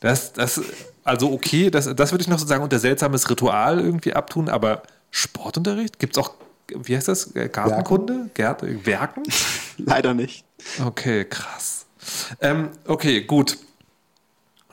Das, 0.01 0.33
das, 0.33 0.61
also 1.05 1.33
okay, 1.33 1.71
das, 1.71 1.95
das 1.95 2.13
würde 2.13 2.23
ich 2.23 2.29
noch 2.29 2.39
sozusagen 2.39 2.63
unter 2.63 2.79
seltsames 2.79 3.29
Ritual 3.29 3.81
irgendwie 3.81 4.13
abtun, 4.15 4.49
aber 4.49 4.83
Sportunterricht? 5.11 5.99
Gibt 5.99 6.17
es 6.17 6.23
auch, 6.23 6.35
wie 6.69 6.97
heißt 6.97 7.09
das? 7.09 7.35
Äh, 7.37 7.49
Gartenkunde? 7.49 8.31
Gärte, 8.35 8.87
Werken? 8.87 9.23
Leider 9.79 10.15
nicht. 10.15 10.45
Okay, 10.85 11.25
krass. 11.25 11.87
Ähm, 12.41 12.71
okay, 12.87 13.23
gut. 13.23 13.59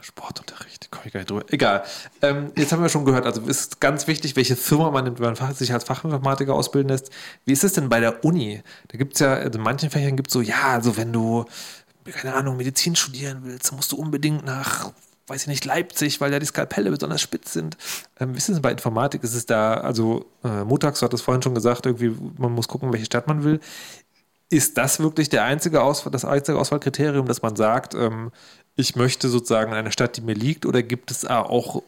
Sportunterricht, 0.01 0.89
komme 0.91 1.05
ich 1.05 1.13
gar 1.13 1.19
nicht 1.19 1.29
drüber. 1.29 1.43
Egal. 1.49 1.83
Ähm, 2.21 2.51
jetzt 2.55 2.71
haben 2.71 2.81
wir 2.81 2.89
schon 2.89 3.05
gehört, 3.05 3.25
also 3.25 3.41
ist 3.41 3.79
ganz 3.79 4.07
wichtig, 4.07 4.35
welche 4.35 4.55
Firma 4.55 4.89
man 4.91 5.03
nimmt, 5.03 5.19
wenn 5.19 5.33
man 5.33 5.53
sich 5.53 5.73
als 5.73 5.83
Fachinformatiker 5.83 6.53
ausbilden 6.53 6.89
lässt. 6.89 7.11
Wie 7.45 7.53
ist 7.53 7.63
es 7.63 7.73
denn 7.73 7.89
bei 7.89 7.99
der 7.99 8.23
Uni? 8.23 8.63
Da 8.87 8.97
gibt 8.97 9.13
es 9.13 9.19
ja, 9.19 9.33
also 9.33 9.59
in 9.59 9.63
manchen 9.63 9.89
Fächern 9.89 10.15
gibt 10.15 10.29
es 10.29 10.33
so, 10.33 10.41
ja, 10.41 10.69
also 10.69 10.97
wenn 10.97 11.13
du, 11.13 11.45
keine 12.05 12.33
Ahnung, 12.33 12.57
Medizin 12.57 12.95
studieren 12.95 13.41
willst, 13.43 13.69
dann 13.69 13.75
musst 13.75 13.91
du 13.91 13.97
unbedingt 13.97 14.45
nach, 14.45 14.91
weiß 15.27 15.43
ich 15.43 15.47
nicht, 15.47 15.65
Leipzig, 15.65 16.19
weil 16.21 16.31
da 16.31 16.39
die 16.39 16.45
Skalpelle 16.45 16.89
besonders 16.89 17.21
spitz 17.21 17.53
sind. 17.53 17.77
Ähm, 18.19 18.33
wie 18.33 18.37
ist 18.37 18.49
es 18.49 18.55
denn 18.55 18.61
bei 18.61 18.71
Informatik? 18.71 19.23
Ist 19.23 19.35
es 19.35 19.45
da, 19.45 19.75
also 19.75 20.25
äh, 20.43 20.63
Mutax 20.63 21.01
hat 21.01 21.13
es 21.13 21.21
vorhin 21.21 21.41
schon 21.43 21.55
gesagt, 21.55 21.85
irgendwie, 21.85 22.15
man 22.37 22.53
muss 22.53 22.67
gucken, 22.67 22.91
welche 22.91 23.05
Stadt 23.05 23.27
man 23.27 23.43
will. 23.43 23.59
Ist 24.49 24.77
das 24.77 24.99
wirklich 24.99 25.29
der 25.29 25.43
einzige 25.43 25.81
Auswahl, 25.81 26.11
das 26.11 26.25
einzige 26.25 26.57
Auswahlkriterium, 26.57 27.27
dass 27.27 27.41
man 27.41 27.55
sagt, 27.55 27.93
ähm, 27.93 28.31
ich 28.75 28.95
möchte 28.95 29.29
sozusagen 29.29 29.71
in 29.71 29.77
eine 29.77 29.91
Stadt, 29.91 30.17
die 30.17 30.21
mir 30.21 30.33
liegt, 30.33 30.65
oder 30.65 30.81
gibt 30.81 31.11
es 31.11 31.25
auch 31.25 31.83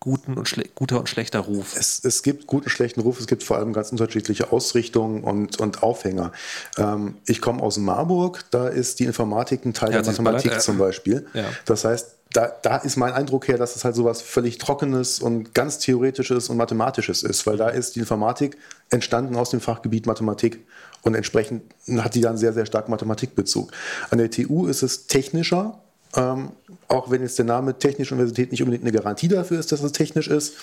guten 0.00 0.38
und 0.38 0.74
guter 0.74 0.98
und 0.98 1.08
schlechter 1.08 1.40
Ruf? 1.40 1.76
Es, 1.76 2.02
es 2.02 2.22
gibt 2.22 2.46
guten, 2.46 2.70
schlechten 2.70 3.00
Ruf, 3.00 3.20
es 3.20 3.26
gibt 3.26 3.44
vor 3.44 3.58
allem 3.58 3.72
ganz 3.72 3.92
unterschiedliche 3.92 4.50
Ausrichtungen 4.50 5.22
und, 5.22 5.60
und 5.60 5.82
Aufhänger. 5.82 6.32
Ähm, 6.78 7.16
ich 7.26 7.40
komme 7.40 7.62
aus 7.62 7.76
Marburg, 7.76 8.44
da 8.50 8.66
ist 8.66 8.98
die 8.98 9.04
Informatik 9.04 9.64
ein 9.66 9.74
Teil 9.74 9.90
der 9.90 9.98
Herzliches 9.98 10.18
Mathematik 10.20 10.50
Beileid, 10.50 10.62
äh, 10.62 10.64
zum 10.64 10.78
Beispiel. 10.78 11.26
ja. 11.34 11.44
Das 11.66 11.84
heißt, 11.84 12.16
da, 12.32 12.46
da 12.62 12.76
ist 12.76 12.96
mein 12.96 13.12
Eindruck 13.12 13.48
her, 13.48 13.58
dass 13.58 13.74
es 13.74 13.84
halt 13.84 13.96
sowas 13.96 14.22
völlig 14.22 14.58
Trockenes 14.58 15.20
und 15.20 15.52
ganz 15.52 15.78
Theoretisches 15.78 16.48
und 16.48 16.56
Mathematisches 16.56 17.22
ist, 17.22 17.46
weil 17.46 17.56
da 17.56 17.68
ist 17.68 17.96
die 17.96 18.00
Informatik 18.00 18.56
entstanden 18.88 19.36
aus 19.36 19.50
dem 19.50 19.60
Fachgebiet 19.60 20.06
Mathematik 20.06 20.64
und 21.02 21.14
entsprechend 21.14 21.62
hat 21.98 22.14
die 22.14 22.20
dann 22.20 22.36
sehr, 22.36 22.52
sehr 22.52 22.66
stark 22.66 22.88
Mathematikbezug. 22.88 23.72
An 24.10 24.18
der 24.18 24.30
TU 24.30 24.66
ist 24.66 24.82
es 24.82 25.06
technischer, 25.06 25.80
ähm, 26.16 26.50
auch 26.88 27.10
wenn 27.10 27.22
jetzt 27.22 27.38
der 27.38 27.44
Name 27.46 27.78
Technische 27.78 28.14
Universität 28.14 28.50
nicht 28.50 28.62
unbedingt 28.62 28.84
eine 28.84 28.92
Garantie 28.92 29.28
dafür 29.28 29.60
ist, 29.60 29.72
dass 29.72 29.82
es 29.82 29.92
technisch 29.92 30.28
ist. 30.28 30.54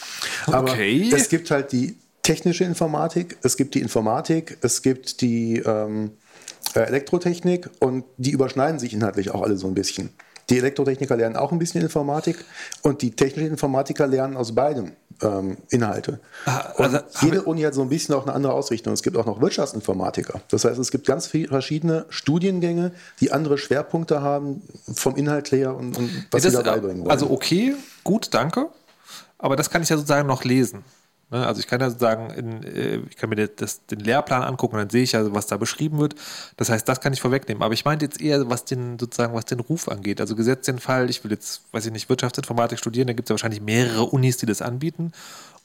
Aber 0.46 0.72
Okay. 0.72 1.10
es 1.14 1.30
gibt 1.30 1.52
halt 1.52 1.72
die 1.72 1.96
technische 2.22 2.66
Informatik, 2.66 3.38
es 3.44 3.56
gibt 3.56 3.74
die 3.76 3.80
Informatik, 3.82 4.58
es 4.62 4.82
gibt 4.82 5.22
die 5.22 5.60
ähm, 5.60 6.12
äh, 6.76 6.82
Elektrotechnik 6.82 7.70
und 7.80 8.04
die 8.18 8.32
überschneiden 8.32 8.80
sich 8.80 8.94
inhaltlich 8.94 9.32
auch 9.32 9.42
alle 9.42 9.56
so 9.58 9.68
ein 9.68 9.74
bisschen. 9.74 10.10
Die 10.50 10.58
Elektrotechniker 10.58 11.18
lernen 11.18 11.36
auch 11.36 11.52
ein 11.52 11.60
bisschen 11.60 11.82
Informatik 11.82 12.43
und 12.82 13.02
die 13.02 13.12
technischen 13.12 13.52
Informatiker 13.52 14.08
lernen 14.08 14.38
aus 14.38 14.56
beidem 14.56 14.93
ähm, 15.22 15.58
Inhalte. 15.70 16.20
Ah, 16.45 16.74
also 16.78 17.00
jede 17.22 17.43
Uni 17.43 17.64
hat 17.64 17.74
so 17.74 17.82
ein 17.82 17.89
bisschen 17.89 18.16
auch 18.16 18.24
eine 18.24 18.34
andere 18.34 18.54
Ausrichtung. 18.54 18.93
Es 18.93 19.04
gibt 19.04 19.18
auch 19.18 19.26
noch 19.26 19.41
Wirtschaftsinformatiker. 19.41 20.41
Das 20.50 20.64
heißt, 20.64 20.80
es 20.80 20.91
gibt 20.91 21.06
ganz 21.06 21.28
viele 21.28 21.50
verschiedene 21.50 22.06
Studiengänge, 22.10 22.91
die 23.20 23.32
andere 23.32 23.58
Schwerpunkte 23.58 24.22
haben 24.22 24.62
vom 24.93 25.16
Inhalt 25.16 25.52
her 25.52 25.76
und, 25.76 25.98
und 25.98 26.28
was 26.32 26.43
Das, 26.43 26.54
sie 26.54 26.64
da 26.64 26.72
beibringen 26.72 27.02
wollen. 27.02 27.12
Also 27.12 27.30
okay, 27.30 27.76
gut, 28.04 28.34
danke. 28.34 28.68
Aber 29.39 29.56
das 29.56 29.70
kann 29.70 29.82
ich 29.82 29.89
ja 29.89 29.98
sozusagen 29.98 30.28
noch 30.28 30.43
lesen. 30.43 30.84
Ne, 31.30 31.45
Also 31.45 31.59
ich 31.59 31.67
kann 31.67 31.82
ja 31.82 31.89
sozusagen, 31.89 32.30
in, 32.32 32.63
äh, 32.63 32.97
ich 33.09 33.17
kann 33.17 33.30
mir 33.30 33.47
das- 33.47 33.86
den 33.88 33.99
Lehrplan 33.99 34.43
angucken 34.43 34.78
dann 34.78 34.89
sehe 34.89 35.03
ich 35.03 35.11
ja, 35.11 35.34
was 35.34 35.45
da 35.47 35.57
beschrieben 35.57 35.99
wird. 35.99 36.15
Das 36.55 36.69
heißt, 36.69 36.88
das 36.88 37.01
kann 37.01 37.11
ich 37.11 37.19
vorwegnehmen. 37.21 37.63
Aber 37.63 37.73
ich 37.73 37.84
meinte 37.84 38.05
jetzt 38.05 38.21
eher, 38.21 38.49
was 38.49 38.63
den 38.63 38.97
sozusagen, 38.97 39.34
was 39.34 39.43
den 39.45 39.59
Ruf 39.59 39.89
angeht. 39.89 40.21
Also 40.21 40.36
gesetzt 40.36 40.67
den 40.69 40.80
Fall, 40.80 41.09
ich 41.09 41.23
will 41.25 41.32
jetzt, 41.32 41.63
weiß 41.73 41.86
ich 41.86 41.91
nicht, 41.91 42.07
Wirtschaftsinformatik 42.09 42.80
studieren, 42.80 43.07
da 43.07 43.13
gibt 43.13 43.28
es 43.28 43.30
ja 43.30 43.34
wahrscheinlich 43.34 43.61
mehrere 43.61 44.05
Unis, 44.05 44.38
die 44.38 44.45
das 44.45 44.61
anbieten. 44.61 45.11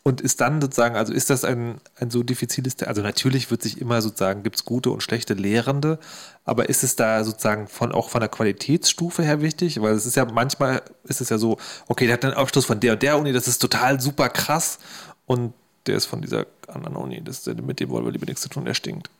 und 0.04 0.20
ist 0.20 0.40
dann 0.40 0.60
sozusagen, 0.60 0.96
also 0.96 1.12
ist 1.12 1.30
das 1.30 1.44
ein, 1.44 1.80
ein 2.00 2.10
so 2.10 2.24
diffiziles, 2.24 2.82
also 2.82 3.02
natürlich 3.02 3.52
wird 3.52 3.62
sich 3.62 3.80
immer 3.80 4.02
sozusagen, 4.02 4.42
gibt 4.42 4.56
es 4.56 4.64
gute 4.64 4.90
und 4.90 5.00
schlechte 5.02 5.34
Lehrende, 5.34 5.98
aber 6.44 6.68
ist 6.68 6.82
es 6.82 6.96
da 6.96 7.22
sozusagen 7.22 7.68
von 7.68 7.92
auch 7.92 8.08
von 8.10 8.20
der 8.20 8.28
Qualitätsstufe 8.28 9.22
her 9.22 9.40
wichtig? 9.42 9.80
Weil 9.80 9.94
es 9.94 10.04
ist 10.06 10.16
ja 10.16 10.24
manchmal 10.24 10.82
ist 11.04 11.20
es 11.20 11.28
ja 11.28 11.38
so, 11.38 11.56
okay, 11.86 12.06
der 12.06 12.14
hat 12.14 12.24
einen 12.24 12.34
Abschluss 12.34 12.64
von 12.64 12.80
der 12.80 12.94
und 12.94 13.02
der 13.02 13.16
Uni, 13.16 13.32
das 13.32 13.46
ist 13.46 13.58
total 13.58 14.00
super 14.00 14.28
krass 14.28 14.78
und 15.27 15.53
der 15.87 15.97
ist 15.97 16.07
von 16.07 16.23
dieser 16.23 16.47
anderen 16.68 16.97
Uni, 16.97 17.23
das, 17.23 17.47
mit 17.47 17.81
dem 17.81 17.91
wollen 17.91 18.05
wir 18.05 18.12
lieber 18.12 18.27
nichts 18.27 18.43
zu 18.43 18.49
tun, 18.49 18.64
der 18.64 18.75
stinkt. 18.75 19.11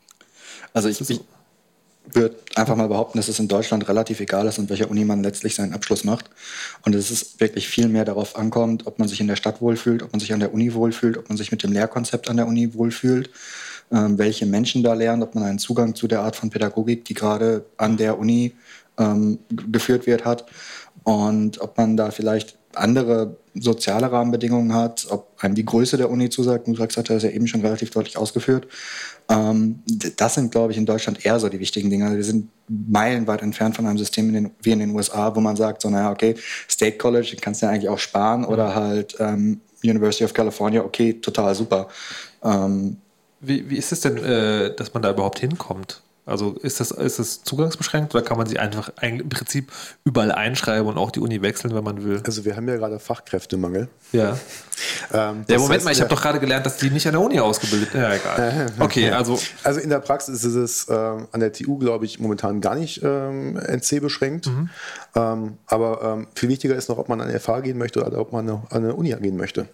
Also 0.73 0.89
ich, 0.89 1.01
ich 1.01 1.21
würde 2.11 2.37
einfach 2.57 2.77
mal 2.77 2.89
behaupten, 2.89 3.19
dass 3.19 3.29
es 3.29 3.39
in 3.39 3.49
Deutschland 3.49 3.89
relativ 3.89 4.21
egal 4.21 4.47
ist, 4.47 4.59
an 4.59 4.69
welcher 4.69 4.91
Uni 4.91 5.05
man 5.05 5.23
letztlich 5.23 5.55
seinen 5.55 5.73
Abschluss 5.73 6.05
macht. 6.05 6.31
Und 6.85 6.95
dass 6.95 7.11
es 7.11 7.41
wirklich 7.41 7.69
viel 7.69 7.89
mehr 7.89 8.05
darauf 8.05 8.37
ankommt, 8.37 8.87
ob 8.87 8.99
man 8.99 9.09
sich 9.09 9.21
in 9.21 9.29
der 9.29 9.37
Stadt 9.37 9.61
wohlfühlt, 9.61 10.03
ob 10.03 10.13
man 10.13 10.21
sich 10.21 10.33
an 10.33 10.41
der 10.41 10.53
Uni 10.53 10.75
wohlfühlt, 10.75 11.17
ob 11.17 11.29
man 11.29 11.39
sich 11.39 11.51
mit 11.53 11.63
dem 11.63 11.73
Lehrkonzept 11.73 12.29
an 12.29 12.37
der 12.37 12.47
Uni 12.47 12.75
wohlfühlt, 12.75 13.31
ähm, 13.91 14.19
welche 14.19 14.47
Menschen 14.47 14.83
da 14.83 14.95
lernen, 14.95 15.23
ob 15.23 15.35
man 15.35 15.45
einen 15.45 15.59
Zugang 15.59 15.95
zu 15.95 16.09
der 16.09 16.23
Art 16.23 16.37
von 16.37 16.51
Pädagogik, 16.51 17.05
die 17.05 17.15
gerade 17.15 17.65
an 17.77 17.97
der 17.97 18.19
Uni 18.19 18.53
ähm, 18.99 19.39
geführt 19.51 20.07
wird, 20.07 20.25
hat. 20.25 20.47
Und 21.05 21.61
ob 21.61 21.77
man 21.79 21.97
da 21.97 22.11
vielleicht 22.11 22.59
andere 22.77 23.37
soziale 23.55 24.11
Rahmenbedingungen 24.11 24.75
hat, 24.75 25.07
ob 25.11 25.29
einem 25.41 25.55
die 25.55 25.65
Größe 25.65 25.97
der 25.97 26.11
Uni 26.11 26.31
zusagt. 26.31 26.69
Musax 26.69 26.97
hat 26.97 27.11
das 27.11 27.23
ja 27.23 27.31
eben 27.31 27.47
schon 27.47 27.61
relativ 27.61 27.91
deutlich 27.91 28.17
ausgeführt. 28.17 28.67
Ähm, 29.29 29.83
das 30.17 30.35
sind, 30.35 30.51
glaube 30.51 30.73
ich, 30.73 30.79
in 30.79 30.87
Deutschland 30.87 31.25
eher 31.25 31.39
so 31.39 31.49
die 31.49 31.61
wichtigen 31.61 31.91
Dinge. 31.91 32.17
Wir 32.17 32.25
sind 32.25 32.49
meilenweit 32.69 33.43
entfernt 33.43 33.77
von 33.77 33.87
einem 33.87 33.99
System 33.99 34.29
in 34.29 34.35
den, 34.35 34.51
wie 34.63 34.73
in 34.73 34.79
den 34.79 34.91
USA, 34.91 35.35
wo 35.35 35.41
man 35.41 35.57
sagt, 35.57 35.83
so, 35.83 35.91
naja, 35.91 36.11
okay, 36.11 36.35
State 36.69 36.97
College, 36.97 37.37
kannst 37.41 37.63
du 37.63 37.67
ja 37.67 37.73
eigentlich 37.73 37.89
auch 37.89 37.99
sparen 37.99 38.45
oder 38.45 38.75
halt 38.75 39.17
ähm, 39.19 39.61
University 39.85 40.25
of 40.25 40.33
California, 40.33 40.83
okay, 40.83 41.15
total 41.15 41.55
super. 41.55 41.89
Ähm, 42.43 42.97
wie, 43.41 43.69
wie 43.69 43.77
ist 43.77 43.93
es 43.93 44.01
denn, 44.01 44.17
äh, 44.19 44.75
dass 44.75 44.95
man 44.95 45.03
da 45.03 45.11
überhaupt 45.11 45.41
hinkommt? 45.41 46.03
Also 46.33 46.53
ist 46.63 46.81
das, 46.81 46.91
ist 46.91 47.19
das 47.19 47.45
zugangsbeschränkt 47.45 48.15
oder 48.15 48.25
kann 48.25 48.39
man 48.39 48.47
sich 48.47 48.59
einfach 48.59 48.91
im 49.03 49.29
Prinzip 49.29 49.71
überall 50.05 50.33
einschreiben 50.33 50.87
und 50.87 50.97
auch 50.97 51.11
die 51.11 51.21
Uni 51.21 51.43
wechseln, 51.43 51.75
wenn 51.75 51.85
man 51.85 52.03
will? 52.05 52.23
Also 52.25 52.47
wir 52.47 52.57
haben 52.57 52.67
ja 52.67 52.77
gerade 52.77 52.99
Fachkräftemangel. 52.99 53.89
Ja. 54.13 54.31
ähm, 55.13 55.45
ja, 55.47 55.59
Moment 55.59 55.75
heißt, 55.75 55.85
mal, 55.85 55.91
ich 55.91 56.01
habe 56.01 56.09
doch 56.09 56.23
gerade 56.23 56.41
gelernt, 56.41 56.65
dass 56.65 56.79
die 56.79 56.89
nicht 56.89 57.07
an 57.07 57.13
der 57.13 57.21
Uni 57.21 57.39
ausgebildet 57.39 57.93
sind. 57.93 58.01
Ja, 58.01 58.15
egal. 58.15 58.67
Okay, 58.79 59.11
also. 59.11 59.39
Also 59.63 59.81
in 59.81 59.91
der 59.91 60.01
Praxis 60.01 60.43
ist 60.43 60.55
es 60.55 60.89
äh, 60.89 60.95
an 60.95 61.41
der 61.41 61.53
TU, 61.53 61.77
glaube 61.77 62.07
ich, 62.07 62.19
momentan 62.19 62.63
gar 62.63 62.77
nicht 62.77 63.03
ähm, 63.05 63.59
NC 63.59 64.01
beschränkt. 64.01 64.47
Mhm. 64.47 64.71
Ähm, 65.15 65.59
aber 65.67 66.01
ähm, 66.03 66.29
viel 66.35 66.49
wichtiger 66.49 66.75
ist 66.75 66.89
noch, 66.89 66.97
ob 66.97 67.11
man 67.11 67.21
an 67.21 67.29
FH 67.39 67.61
gehen 67.61 67.77
möchte 67.77 68.03
oder 68.03 68.19
ob 68.19 68.33
man 68.33 68.49
an 68.49 68.67
eine 68.71 68.95
Uni 68.95 69.15
gehen 69.21 69.37
möchte. 69.37 69.69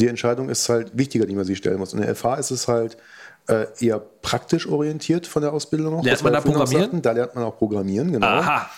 Die 0.00 0.08
Entscheidung 0.08 0.48
ist 0.48 0.68
halt 0.68 0.98
wichtiger, 0.98 1.26
die 1.26 1.36
man 1.36 1.44
sich 1.44 1.58
stellen 1.58 1.78
muss. 1.78 1.92
In 1.92 2.00
der 2.00 2.16
FH 2.16 2.34
ist 2.34 2.50
es 2.50 2.66
halt 2.66 2.96
äh, 3.48 3.66
eher 3.80 4.00
praktisch 4.22 4.68
orientiert 4.68 5.26
von 5.26 5.42
der 5.42 5.52
Ausbildung 5.52 5.96
noch. 5.96 6.04
Lernt 6.04 6.22
man 6.22 6.32
da 6.32 6.40
Programmieren? 6.40 6.82
Sagten. 6.82 7.02
Da 7.02 7.12
lernt 7.12 7.34
man 7.34 7.44
auch 7.44 7.56
Programmieren, 7.56 8.12
genau. 8.12 8.26
Aha. 8.26 8.70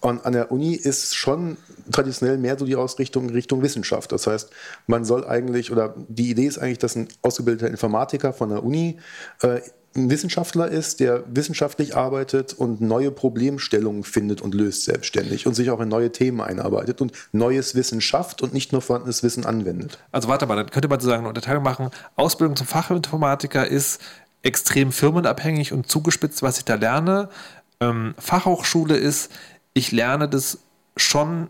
Und 0.00 0.24
an 0.24 0.32
der 0.32 0.52
Uni 0.52 0.74
ist 0.74 1.16
schon 1.16 1.56
traditionell 1.90 2.38
mehr 2.38 2.58
so 2.58 2.66
die 2.66 2.76
Ausrichtung 2.76 3.30
Richtung 3.30 3.62
Wissenschaft. 3.62 4.12
Das 4.12 4.26
heißt, 4.26 4.50
man 4.86 5.04
soll 5.04 5.26
eigentlich, 5.26 5.72
oder 5.72 5.94
die 6.08 6.30
Idee 6.30 6.46
ist 6.46 6.58
eigentlich, 6.58 6.78
dass 6.78 6.96
ein 6.96 7.08
ausgebildeter 7.22 7.68
Informatiker 7.70 8.32
von 8.32 8.50
der 8.50 8.64
Uni 8.64 8.98
äh, 9.42 9.60
ein 9.98 10.10
Wissenschaftler 10.10 10.68
ist, 10.68 11.00
der 11.00 11.24
wissenschaftlich 11.26 11.96
arbeitet 11.96 12.54
und 12.54 12.80
neue 12.80 13.10
Problemstellungen 13.10 14.04
findet 14.04 14.40
und 14.40 14.54
löst 14.54 14.84
selbstständig 14.84 15.46
und 15.46 15.54
sich 15.54 15.70
auch 15.70 15.80
in 15.80 15.88
neue 15.88 16.12
Themen 16.12 16.40
einarbeitet 16.40 17.00
und 17.00 17.12
neues 17.32 17.74
Wissen 17.74 18.00
schafft 18.00 18.42
und 18.42 18.54
nicht 18.54 18.72
nur 18.72 18.80
vorhandenes 18.80 19.22
Wissen 19.22 19.44
anwendet. 19.44 19.98
Also 20.12 20.28
warte 20.28 20.46
mal, 20.46 20.56
dann 20.56 20.70
könnte 20.70 20.88
man 20.88 21.00
sozusagen 21.00 21.20
eine 21.20 21.28
Unterteilung 21.28 21.62
machen. 21.62 21.90
Ausbildung 22.16 22.56
zum 22.56 22.66
Fachinformatiker 22.66 23.66
ist 23.66 24.00
extrem 24.42 24.92
firmenabhängig 24.92 25.72
und 25.72 25.90
zugespitzt, 25.90 26.42
was 26.42 26.58
ich 26.58 26.64
da 26.64 26.74
lerne. 26.74 27.28
Ähm, 27.80 28.14
Fachhochschule 28.18 28.96
ist, 28.96 29.30
ich 29.74 29.92
lerne 29.92 30.28
das 30.28 30.58
schon 30.96 31.48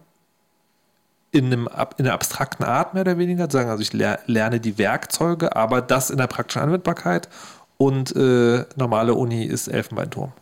in, 1.30 1.46
einem, 1.46 1.68
in 1.99 2.07
einer 2.07 2.14
abstrakten 2.14 2.64
Art 2.64 2.94
mehr 2.94 3.03
oder 3.03 3.18
weniger, 3.18 3.49
also 3.53 3.82
ich 3.82 3.92
lerne 3.92 4.61
die 4.61 4.78
Werkzeuge, 4.78 5.55
aber 5.55 5.82
das 5.82 6.11
in 6.11 6.16
der 6.16 6.26
praktischen 6.26 6.62
Anwendbarkeit 6.62 7.28
und 7.79 8.14
äh, 8.14 8.64
normale 8.76 9.14
Uni 9.14 9.45
ist 9.45 9.68
Elfenbeinturm. 9.68 10.33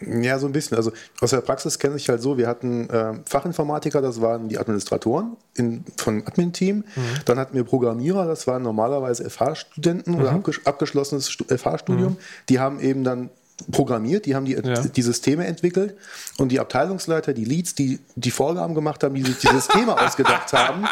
Ja, 0.00 0.38
so 0.38 0.46
ein 0.46 0.52
bisschen. 0.52 0.76
Also 0.76 0.92
aus 1.20 1.30
der 1.30 1.40
Praxis 1.40 1.78
kenne 1.78 1.96
ich 1.96 2.08
halt 2.08 2.20
so, 2.20 2.36
wir 2.36 2.46
hatten 2.46 2.88
äh, 2.90 3.14
Fachinformatiker, 3.26 4.00
das 4.00 4.20
waren 4.20 4.48
die 4.48 4.58
Administratoren 4.58 5.36
in, 5.54 5.84
von 5.96 6.26
Admin-Team. 6.26 6.78
Mhm. 6.78 7.02
Dann 7.24 7.38
hatten 7.38 7.54
wir 7.54 7.64
Programmierer, 7.64 8.26
das 8.26 8.46
waren 8.46 8.62
normalerweise 8.62 9.28
FH-Studenten 9.28 10.12
mhm. 10.12 10.20
oder 10.20 10.32
abges 10.32 10.60
abgeschlossenes 10.64 11.28
FH-Studium. 11.30 12.12
Mhm. 12.12 12.18
Die 12.48 12.58
haben 12.58 12.80
eben 12.80 13.04
dann 13.04 13.30
programmiert, 13.70 14.26
die 14.26 14.34
haben 14.34 14.44
die, 14.44 14.54
ja. 14.54 14.80
die 14.80 15.02
Systeme 15.02 15.46
entwickelt 15.46 15.96
und 16.38 16.50
die 16.50 16.58
Abteilungsleiter, 16.58 17.32
die 17.32 17.44
Leads, 17.44 17.74
die 17.74 18.00
die 18.16 18.32
Vorgaben 18.32 18.74
gemacht 18.74 19.04
haben, 19.04 19.14
die 19.14 19.22
sich 19.22 19.38
die 19.38 19.46
Systeme 19.46 19.98
ausgedacht 20.00 20.52
haben, 20.52 20.86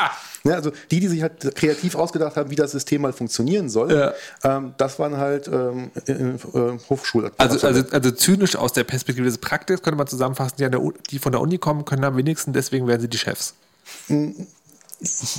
ja, 0.44 0.54
also 0.54 0.72
die, 0.90 1.00
die 1.00 1.08
sich 1.08 1.22
halt 1.22 1.54
kreativ 1.54 1.94
ausgedacht 1.94 2.36
haben, 2.36 2.50
wie 2.50 2.56
das 2.56 2.72
System 2.72 3.02
mal 3.02 3.12
funktionieren 3.12 3.68
soll, 3.68 3.92
ja. 3.92 4.12
ähm, 4.42 4.74
das 4.76 4.98
waren 4.98 5.16
halt 5.16 5.48
ähm, 5.48 5.90
äh, 6.06 6.78
Hochschul. 6.90 7.30
Also, 7.36 7.66
also, 7.66 7.84
also 7.90 8.10
zynisch 8.10 8.56
aus 8.56 8.72
der 8.72 8.84
Perspektive 8.84 9.26
des 9.26 9.38
Praktikers 9.38 9.82
könnte 9.82 9.96
man 9.96 10.06
zusammenfassen, 10.06 10.56
die, 10.58 10.68
der, 10.68 10.80
die 11.10 11.18
von 11.18 11.32
der 11.32 11.40
Uni 11.40 11.58
kommen, 11.58 11.84
können 11.84 12.04
am 12.04 12.16
wenigsten, 12.16 12.52
deswegen 12.52 12.86
werden 12.88 13.00
sie 13.00 13.08
die 13.08 13.18
Chefs. 13.18 13.54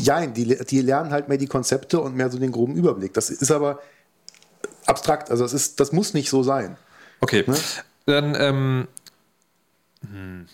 Ja, 0.02 0.26
die, 0.26 0.58
die 0.66 0.82
lernen 0.82 1.12
halt 1.12 1.28
mehr 1.28 1.38
die 1.38 1.48
Konzepte 1.48 2.00
und 2.00 2.16
mehr 2.16 2.30
so 2.30 2.38
den 2.38 2.52
groben 2.52 2.76
Überblick. 2.76 3.14
Das 3.14 3.30
ist 3.30 3.52
aber 3.52 3.80
abstrakt, 4.86 5.32
also 5.32 5.44
das, 5.44 5.54
ist, 5.54 5.80
das 5.80 5.92
muss 5.92 6.14
nicht 6.14 6.30
so 6.30 6.44
sein. 6.44 6.78
Okay, 7.20 7.44
ne? 7.48 7.56
dann 8.06 8.36
ähm, 8.38 8.88
hm, 10.02 10.48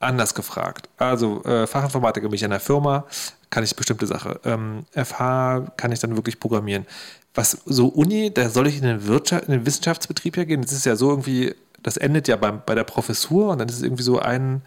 anders 0.00 0.34
gefragt. 0.34 0.88
Also 0.96 1.42
äh, 1.44 1.66
Fachinformatiker 1.66 2.28
bin 2.28 2.34
ich 2.34 2.42
in 2.42 2.52
einer 2.52 2.60
Firma, 2.60 3.06
kann 3.50 3.64
ich 3.64 3.76
bestimmte 3.76 4.06
Sachen. 4.06 4.34
Ähm, 4.44 4.84
FH 4.92 5.72
kann 5.76 5.92
ich 5.92 6.00
dann 6.00 6.16
wirklich 6.16 6.40
programmieren. 6.40 6.86
Was 7.34 7.58
so 7.66 7.88
Uni, 7.88 8.32
da 8.32 8.48
soll 8.48 8.66
ich 8.66 8.76
in 8.76 8.82
den, 8.82 9.06
Wirtschaft, 9.06 9.44
in 9.44 9.52
den 9.52 9.66
Wissenschaftsbetrieb 9.66 10.36
ja 10.36 10.44
gehen. 10.44 10.62
Das 10.62 10.72
ist 10.72 10.86
ja 10.86 10.96
so 10.96 11.10
irgendwie, 11.10 11.54
das 11.82 11.96
endet 11.96 12.28
ja 12.28 12.36
beim, 12.36 12.62
bei 12.64 12.74
der 12.74 12.84
Professur 12.84 13.50
und 13.50 13.58
dann 13.58 13.68
ist 13.68 13.76
es 13.76 13.82
irgendwie 13.82 14.02
so 14.02 14.18
ein, 14.18 14.62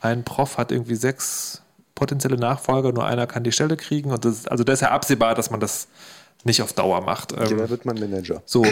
ein 0.00 0.24
Prof 0.24 0.58
hat 0.58 0.72
irgendwie 0.72 0.96
sechs 0.96 1.62
potenzielle 1.94 2.36
Nachfolger, 2.36 2.92
nur 2.92 3.06
einer 3.06 3.26
kann 3.26 3.42
die 3.42 3.52
Stelle 3.52 3.76
kriegen. 3.76 4.10
Und 4.12 4.24
das, 4.24 4.46
also 4.46 4.64
da 4.64 4.72
ist 4.72 4.80
ja 4.80 4.90
absehbar, 4.90 5.34
dass 5.34 5.50
man 5.50 5.60
das 5.60 5.88
nicht 6.44 6.62
auf 6.62 6.72
Dauer 6.72 7.00
macht. 7.00 7.32
Ja, 7.32 7.44
ähm, 7.44 7.58
da 7.58 7.68
wird 7.68 7.84
man 7.84 7.98
Manager. 7.98 8.42
So, 8.46 8.64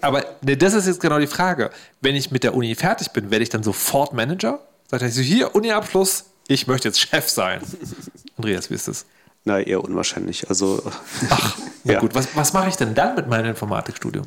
aber 0.00 0.24
ne, 0.42 0.56
das 0.56 0.74
ist 0.74 0.86
jetzt 0.86 1.00
genau 1.00 1.18
die 1.18 1.26
Frage. 1.26 1.70
Wenn 2.00 2.16
ich 2.16 2.30
mit 2.30 2.42
der 2.42 2.54
Uni 2.54 2.74
fertig 2.74 3.10
bin, 3.10 3.30
werde 3.30 3.42
ich 3.42 3.50
dann 3.50 3.62
sofort 3.62 4.14
Manager? 4.14 4.60
Sagt 4.88 5.02
er 5.02 5.10
so, 5.10 5.20
hier, 5.20 5.54
Uni-Abschluss, 5.54 6.26
ich 6.52 6.66
möchte 6.66 6.88
jetzt 6.88 7.00
Chef 7.00 7.28
sein. 7.28 7.60
Andreas, 8.36 8.70
wie 8.70 8.74
ist 8.74 8.88
das? 8.88 9.06
Na, 9.44 9.58
eher 9.58 9.82
unwahrscheinlich. 9.82 10.48
Also, 10.48 10.80
Ach, 11.28 11.58
ja. 11.84 11.98
gut. 11.98 12.14
Was, 12.14 12.28
was 12.36 12.52
mache 12.52 12.68
ich 12.68 12.76
denn 12.76 12.94
dann 12.94 13.16
mit 13.16 13.26
meinem 13.26 13.46
Informatikstudium? 13.46 14.24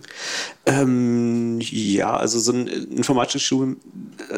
Ähm, 0.66 1.58
ja, 1.62 2.18
also 2.18 2.38
so 2.38 2.52
ein 2.52 2.68
Informatikstudium, 2.68 3.78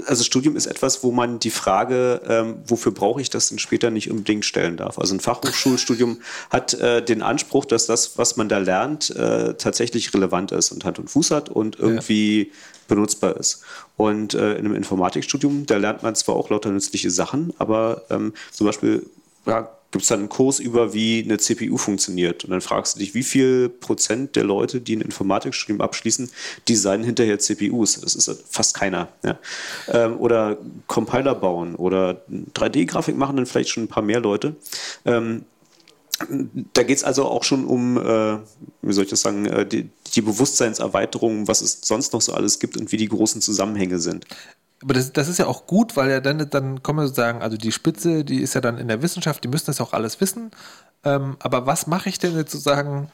also 0.05 0.23
Studium 0.23 0.55
ist 0.55 0.67
etwas, 0.67 1.03
wo 1.03 1.11
man 1.11 1.39
die 1.39 1.49
Frage, 1.49 2.21
ähm, 2.27 2.57
wofür 2.67 2.91
brauche 2.91 3.21
ich 3.21 3.31
das 3.31 3.49
denn 3.49 3.57
später 3.57 3.89
nicht 3.89 4.11
unbedingt 4.11 4.45
stellen 4.45 4.77
darf. 4.77 4.99
Also 4.99 5.15
ein 5.15 5.19
Fachhochschulstudium 5.19 6.19
hat 6.51 6.75
äh, 6.75 7.03
den 7.03 7.23
Anspruch, 7.23 7.65
dass 7.65 7.87
das, 7.87 8.19
was 8.19 8.37
man 8.37 8.47
da 8.47 8.59
lernt, 8.59 9.09
äh, 9.15 9.55
tatsächlich 9.55 10.13
relevant 10.13 10.51
ist 10.51 10.71
und 10.71 10.85
Hand 10.85 10.99
und 10.99 11.09
Fuß 11.09 11.31
hat 11.31 11.49
und 11.49 11.79
irgendwie 11.79 12.51
ja. 12.51 12.53
Benutzbar 12.87 13.37
ist. 13.37 13.63
Und 13.95 14.33
äh, 14.33 14.53
in 14.53 14.65
einem 14.65 14.75
Informatikstudium, 14.75 15.65
da 15.65 15.77
lernt 15.77 16.03
man 16.03 16.15
zwar 16.15 16.35
auch 16.35 16.49
lauter 16.49 16.69
nützliche 16.69 17.11
Sachen, 17.11 17.53
aber 17.57 18.03
ähm, 18.09 18.33
zum 18.51 18.67
Beispiel 18.67 19.05
ja, 19.45 19.69
gibt 19.91 20.03
es 20.03 20.09
dann 20.09 20.19
einen 20.19 20.29
Kurs 20.29 20.59
über, 20.59 20.93
wie 20.93 21.23
eine 21.23 21.37
CPU 21.37 21.77
funktioniert. 21.77 22.43
Und 22.43 22.51
dann 22.51 22.61
fragst 22.61 22.95
du 22.95 22.99
dich, 22.99 23.13
wie 23.13 23.23
viel 23.23 23.69
Prozent 23.69 24.35
der 24.35 24.43
Leute, 24.43 24.81
die 24.81 24.95
ein 24.95 25.01
Informatikstudium 25.01 25.81
abschließen, 25.81 26.29
designen 26.67 27.05
hinterher 27.05 27.39
CPUs? 27.39 28.01
Das 28.01 28.15
ist 28.15 28.43
fast 28.49 28.75
keiner. 28.75 29.07
Ja? 29.23 29.39
Ähm, 29.87 30.17
oder 30.19 30.57
Compiler 30.87 31.35
bauen 31.35 31.75
oder 31.75 32.21
3D-Grafik 32.55 33.15
machen 33.15 33.37
dann 33.37 33.45
vielleicht 33.45 33.69
schon 33.69 33.83
ein 33.83 33.87
paar 33.87 34.03
mehr 34.03 34.19
Leute. 34.19 34.55
Ähm, 35.05 35.45
da 36.73 36.83
geht 36.83 36.97
es 36.97 37.03
also 37.03 37.25
auch 37.25 37.43
schon 37.43 37.65
um, 37.65 37.97
äh, 37.97 38.37
wie 38.81 38.93
soll 38.93 39.03
ich 39.03 39.09
das 39.09 39.21
sagen, 39.21 39.45
äh, 39.45 39.65
die, 39.65 39.89
die 40.15 40.21
Bewusstseinserweiterung, 40.21 41.47
was 41.47 41.61
es 41.61 41.79
sonst 41.81 42.13
noch 42.13 42.21
so 42.21 42.33
alles 42.33 42.59
gibt 42.59 42.77
und 42.77 42.91
wie 42.91 42.97
die 42.97 43.07
großen 43.07 43.41
Zusammenhänge 43.41 43.99
sind. 43.99 44.25
Aber 44.83 44.93
das, 44.93 45.11
das 45.11 45.27
ist 45.27 45.39
ja 45.39 45.47
auch 45.47 45.65
gut, 45.65 45.95
weil 45.97 46.09
ja 46.09 46.19
dann, 46.19 46.49
dann 46.49 46.83
kommen 46.83 46.99
wir 46.99 47.07
sozusagen, 47.07 47.41
also 47.41 47.57
die 47.57 47.71
Spitze, 47.71 48.23
die 48.23 48.41
ist 48.41 48.53
ja 48.53 48.61
dann 48.61 48.77
in 48.77 48.87
der 48.87 49.01
Wissenschaft, 49.01 49.43
die 49.43 49.47
müssen 49.47 49.65
das 49.67 49.81
auch 49.81 49.93
alles 49.93 50.21
wissen. 50.21 50.51
Ähm, 51.03 51.35
aber 51.39 51.65
was 51.65 51.87
mache 51.87 52.09
ich 52.09 52.19
denn 52.19 52.35
jetzt 52.35 52.51
sozusagen, 52.51 53.11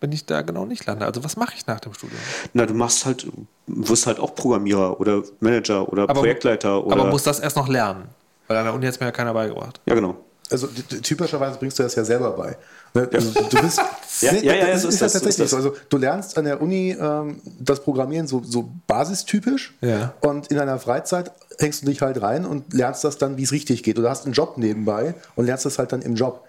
wenn 0.00 0.10
ich 0.10 0.26
da 0.26 0.42
genau 0.42 0.66
nicht 0.66 0.86
lande? 0.86 1.06
Also 1.06 1.22
was 1.22 1.36
mache 1.36 1.54
ich 1.56 1.66
nach 1.66 1.78
dem 1.80 1.94
Studium? 1.94 2.20
Na, 2.52 2.66
du 2.66 2.74
machst 2.74 3.06
halt, 3.06 3.26
wirst 3.66 4.06
halt 4.06 4.18
auch 4.18 4.34
Programmierer 4.34 5.00
oder 5.00 5.22
Manager 5.38 5.88
oder 5.92 6.04
aber, 6.04 6.14
Projektleiter. 6.14 6.84
Oder 6.84 6.96
aber 6.96 7.10
muss 7.10 7.22
das 7.22 7.38
erst 7.38 7.56
noch 7.56 7.68
lernen? 7.68 8.06
Weil 8.48 8.56
an 8.56 8.64
der 8.64 8.74
Uni 8.74 8.84
hat 8.86 8.94
es 8.94 9.00
mir 9.00 9.06
ja 9.06 9.12
keiner 9.12 9.32
beigebracht. 9.34 9.80
Ja, 9.86 9.94
genau. 9.94 10.16
Also 10.50 10.66
typischerweise 10.66 11.58
bringst 11.58 11.78
du 11.78 11.84
das 11.84 11.94
ja 11.94 12.04
selber 12.04 12.32
bei. 12.32 12.56
Ne, 12.96 13.08
also, 13.12 13.32
du 13.48 13.60
bist, 13.60 13.78
ja, 14.20 14.32
nee, 14.32 14.40
ja, 14.46 14.54
ja, 14.54 14.66
das 14.68 14.82
so 14.82 14.88
ist 14.88 15.00
ja 15.00 15.06
das, 15.06 15.12
so 15.14 15.18
tatsächlich 15.18 15.28
ist 15.30 15.40
das. 15.40 15.54
Also 15.54 15.74
du 15.88 15.96
lernst 15.96 16.38
an 16.38 16.44
der 16.44 16.62
Uni 16.62 16.96
ähm, 16.98 17.40
das 17.58 17.82
Programmieren 17.82 18.28
so, 18.28 18.40
so 18.44 18.70
basistypisch 18.86 19.74
Ja. 19.80 20.14
und 20.20 20.46
in 20.48 20.56
deiner 20.56 20.78
Freizeit 20.78 21.32
hängst 21.58 21.82
du 21.82 21.86
dich 21.86 22.00
halt 22.02 22.22
rein 22.22 22.44
und 22.46 22.72
lernst 22.72 23.02
das 23.02 23.18
dann, 23.18 23.36
wie 23.36 23.42
es 23.42 23.50
richtig 23.52 23.82
geht. 23.82 23.98
Oder 23.98 24.10
hast 24.10 24.24
einen 24.26 24.32
Job 24.34 24.58
nebenbei 24.58 25.14
und 25.34 25.46
lernst 25.46 25.64
das 25.66 25.78
halt 25.78 25.90
dann 25.92 26.02
im 26.02 26.14
Job. 26.14 26.44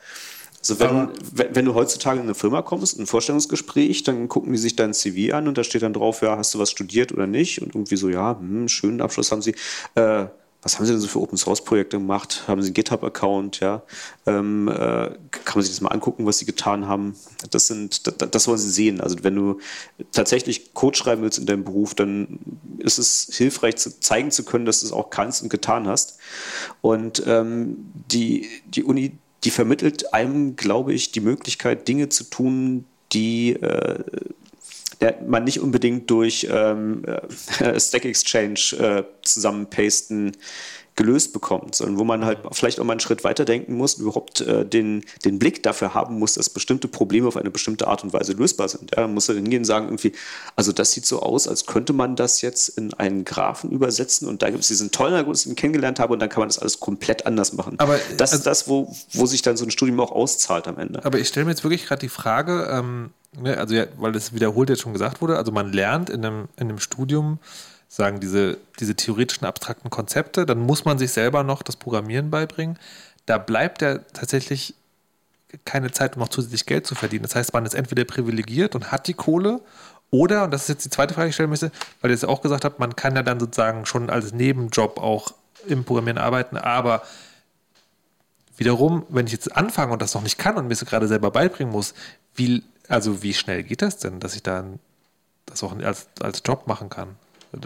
Also 0.60 0.80
wenn, 0.80 0.88
Aber- 0.90 1.12
wenn, 1.34 1.56
wenn 1.56 1.66
du 1.66 1.74
heutzutage 1.74 2.20
in 2.20 2.26
eine 2.26 2.36
Firma 2.36 2.62
kommst, 2.62 3.00
ein 3.00 3.08
Vorstellungsgespräch, 3.08 4.04
dann 4.04 4.28
gucken 4.30 4.52
die 4.52 4.58
sich 4.60 4.76
dein 4.76 4.94
CV 4.94 5.34
an 5.36 5.48
und 5.48 5.58
da 5.58 5.64
steht 5.64 5.82
dann 5.82 5.94
drauf, 5.94 6.22
ja, 6.22 6.38
hast 6.38 6.54
du 6.54 6.60
was 6.60 6.70
studiert 6.72 7.12
oder 7.12 7.26
nicht? 7.28 7.60
Und 7.62 7.74
irgendwie 7.76 7.98
so, 7.98 8.10
ja, 8.10 8.38
hm, 8.40 8.68
schönen 8.68 9.02
Abschluss 9.02 9.32
haben 9.32 9.42
sie. 9.42 9.56
Äh, 9.96 10.26
was 10.66 10.80
haben 10.80 10.86
sie 10.88 10.94
denn 10.94 11.00
so 11.00 11.08
für 11.08 11.22
Open 11.22 11.38
Source 11.38 11.64
Projekte 11.64 11.98
gemacht? 11.98 12.46
Haben 12.48 12.64
sie 12.64 12.70
einen 12.70 12.74
GitHub-Account? 12.74 13.60
Ja? 13.60 13.84
Ähm, 14.26 14.68
äh, 14.68 14.74
kann 14.74 15.54
man 15.54 15.62
sich 15.62 15.72
das 15.72 15.80
mal 15.80 15.90
angucken, 15.90 16.26
was 16.26 16.40
sie 16.40 16.46
getan 16.46 16.88
haben? 16.88 17.16
Das 17.52 17.68
sind, 17.68 18.08
das, 18.08 18.32
das 18.32 18.48
wollen 18.48 18.58
sie 18.58 18.72
sehen. 18.72 19.00
Also 19.00 19.18
wenn 19.22 19.36
du 19.36 19.60
tatsächlich 20.12 20.74
Code 20.74 20.98
schreiben 20.98 21.22
willst 21.22 21.38
in 21.38 21.46
deinem 21.46 21.66
Beruf, 21.66 21.94
dann 21.94 22.40
ist 22.80 22.98
es 22.98 23.30
hilfreich, 23.32 23.76
zu, 23.76 24.00
zeigen 24.00 24.32
zu 24.32 24.44
können, 24.44 24.66
dass 24.66 24.80
du 24.80 24.88
es 24.88 24.92
auch 24.92 25.12
kannst 25.12 25.44
und 25.44 25.50
getan 25.50 25.88
hast. 25.88 26.18
Und 26.82 27.22
ähm, 27.28 27.92
die, 28.12 28.50
die 28.66 28.84
Uni, 28.84 29.12
die 29.44 29.52
vermittelt 29.52 30.16
einem, 30.16 30.56
glaube 30.56 30.96
ich, 30.96 31.12
die 31.12 31.22
Möglichkeit, 31.22 31.88
Dinge 31.88 32.10
zu 32.10 32.24
tun, 32.24 32.86
die 33.14 33.54
äh, 33.54 34.04
der 35.02 35.18
man 35.28 35.44
nicht 35.44 35.60
unbedingt 35.60 36.10
durch 36.10 36.48
ähm, 36.50 37.04
äh, 37.60 37.80
Stack 37.80 38.06
Exchange 38.06 38.78
äh, 38.80 39.04
zusammenpasten 39.22 40.34
gelöst 40.96 41.34
bekommt, 41.34 41.76
sondern 41.76 42.00
wo 42.00 42.04
man 42.06 42.26
halt 42.26 42.40
vielleicht 42.52 42.80
auch 42.80 42.86
mal 42.86 42.94
einen 42.94 43.00
Schritt 43.02 43.24
weiter 43.24 43.44
denken 43.44 43.76
muss 43.76 43.96
und 43.96 44.04
überhaupt 44.04 44.42
äh, 44.42 44.66
den, 44.66 45.04
den 45.26 45.40
Blick 45.40 45.62
dafür 45.62 45.94
haben 45.94 46.18
muss, 46.20 46.36
dass 46.36 46.50
bestimmte 46.50 46.88
Probleme 46.88 47.28
auf 47.28 47.36
eine 47.36 47.52
bestimmte 47.52 47.88
Art 47.88 48.04
und 48.04 48.14
Weise 48.14 48.34
lösbar 48.34 48.70
sind. 48.70 48.92
Ja, 48.96 49.02
man 49.02 49.14
muss 49.14 49.26
dann 49.26 49.36
hingehen 49.36 49.62
und 49.62 49.66
sagen, 49.66 49.88
irgendwie, 49.88 50.14
also 50.56 50.72
das 50.72 50.92
sieht 50.92 51.06
so 51.06 51.22
aus, 51.22 51.48
als 51.48 51.66
könnte 51.66 51.92
man 51.92 52.16
das 52.16 52.42
jetzt 52.42 52.70
in 52.70 52.94
einen 52.94 53.26
Graphen 53.26 53.72
übersetzen 53.72 54.28
und 54.28 54.42
da 54.42 54.50
gibt 54.50 54.62
es 54.62 54.70
diesen 54.70 54.92
tollen 54.92 55.14
Algorithmus, 55.14 55.44
den 55.44 55.52
ich 55.52 55.58
kennengelernt 55.58 56.00
habe 56.00 56.14
und 56.14 56.20
dann 56.20 56.30
kann 56.30 56.42
man 56.42 56.50
das 56.50 56.60
alles 56.60 56.80
komplett 56.80 57.26
anders 57.26 57.52
machen. 57.54 57.76
Aber, 57.78 58.00
das 58.18 58.32
also- 58.32 58.38
ist 58.38 58.48
das, 58.48 58.68
wo, 58.70 58.96
wo 59.14 59.26
sich 59.26 59.42
dann 59.42 59.58
so 59.58 59.66
ein 59.66 59.72
Studium 59.72 60.00
auch 60.00 60.12
auszahlt 60.12 60.68
am 60.68 60.78
Ende. 60.78 61.04
Aber 61.04 61.20
ich 61.20 61.28
stelle 61.28 61.46
mir 61.46 61.52
jetzt 61.52 61.64
wirklich 61.64 61.86
gerade 61.86 62.00
die 62.00 62.10
Frage, 62.10 62.70
ähm, 62.72 63.10
ne, 63.40 63.58
also 63.58 63.76
ja, 63.76 63.86
weil 63.98 64.12
das 64.12 64.34
wiederholt 64.34 64.70
jetzt 64.70 64.82
schon 64.82 64.94
gesagt 64.94 65.22
wurde, 65.22 65.38
also 65.38 65.52
man 65.52 65.72
lernt 65.72 66.10
in 66.10 66.26
einem, 66.26 66.48
in 66.58 66.70
einem 66.70 66.80
Studium, 66.80 67.40
sagen 67.88 68.20
diese, 68.20 68.58
diese 68.80 68.96
theoretischen 68.96 69.46
abstrakten 69.46 69.90
Konzepte, 69.90 70.46
dann 70.46 70.60
muss 70.60 70.86
man 70.86 70.98
sich 70.98 71.12
selber 71.12 71.44
noch 71.44 71.62
das 71.62 71.76
Programmieren 71.76 72.30
beibringen. 72.30 72.78
Da 73.26 73.38
bleibt 73.38 73.82
ja 73.82 74.00
tatsächlich 74.14 74.76
keine 75.64 75.92
Zeit, 75.92 76.16
um 76.16 76.20
noch 76.20 76.30
zusätzlich 76.30 76.66
Geld 76.66 76.86
zu 76.86 76.96
verdienen. 76.96 77.24
Das 77.24 77.36
heißt, 77.36 77.54
man 77.54 77.66
ist 77.66 77.74
entweder 77.74 78.04
privilegiert 78.04 78.76
und 78.76 78.92
hat 78.92 79.08
die 79.08 79.14
Kohle 79.14 79.62
oder, 80.12 80.44
und 80.44 80.52
das 80.52 80.64
ist 80.64 80.70
jetzt 80.70 80.86
die 80.86 80.90
zweite 80.90 81.14
Frage, 81.14 81.28
die 81.28 81.30
ich 81.30 81.36
stellen 81.36 81.50
möchte, 81.50 81.72
weil 82.02 82.12
ihr 82.12 82.16
es 82.16 82.26
auch 82.26 82.42
gesagt 82.42 82.66
habt, 82.66 82.80
man 82.80 82.96
kann 82.96 83.16
ja 83.16 83.24
dann 83.24 83.40
sozusagen 83.40 83.86
schon 83.86 84.10
als 84.10 84.34
Nebenjob 84.34 84.98
auch 84.98 85.34
im 85.68 85.84
Programmieren 85.84 86.18
arbeiten, 86.18 86.58
aber 86.58 87.02
wiederum, 88.58 89.06
wenn 89.10 89.26
ich 89.26 89.34
jetzt 89.34 89.56
anfange 89.56 89.94
und 89.94 90.02
das 90.02 90.14
noch 90.14 90.22
nicht 90.22 90.38
kann 90.38 90.58
und 90.58 90.68
mir 90.68 90.74
es 90.74 90.86
gerade 90.86 91.08
selber 91.08 91.32
beibringen 91.32 91.72
muss, 91.72 91.94
wie, 92.36 92.64
also 92.90 93.22
wie 93.24 93.34
schnell 93.34 93.64
geht 93.64 93.82
das 93.82 93.98
denn, 93.98 94.20
dass 94.20 94.36
ich 94.36 94.44
dann 94.44 94.80
das 95.46 95.64
auch 95.64 95.78
als, 95.80 96.08
als 96.22 96.42
Job 96.46 96.68
machen 96.68 96.90
kann? 96.90 97.10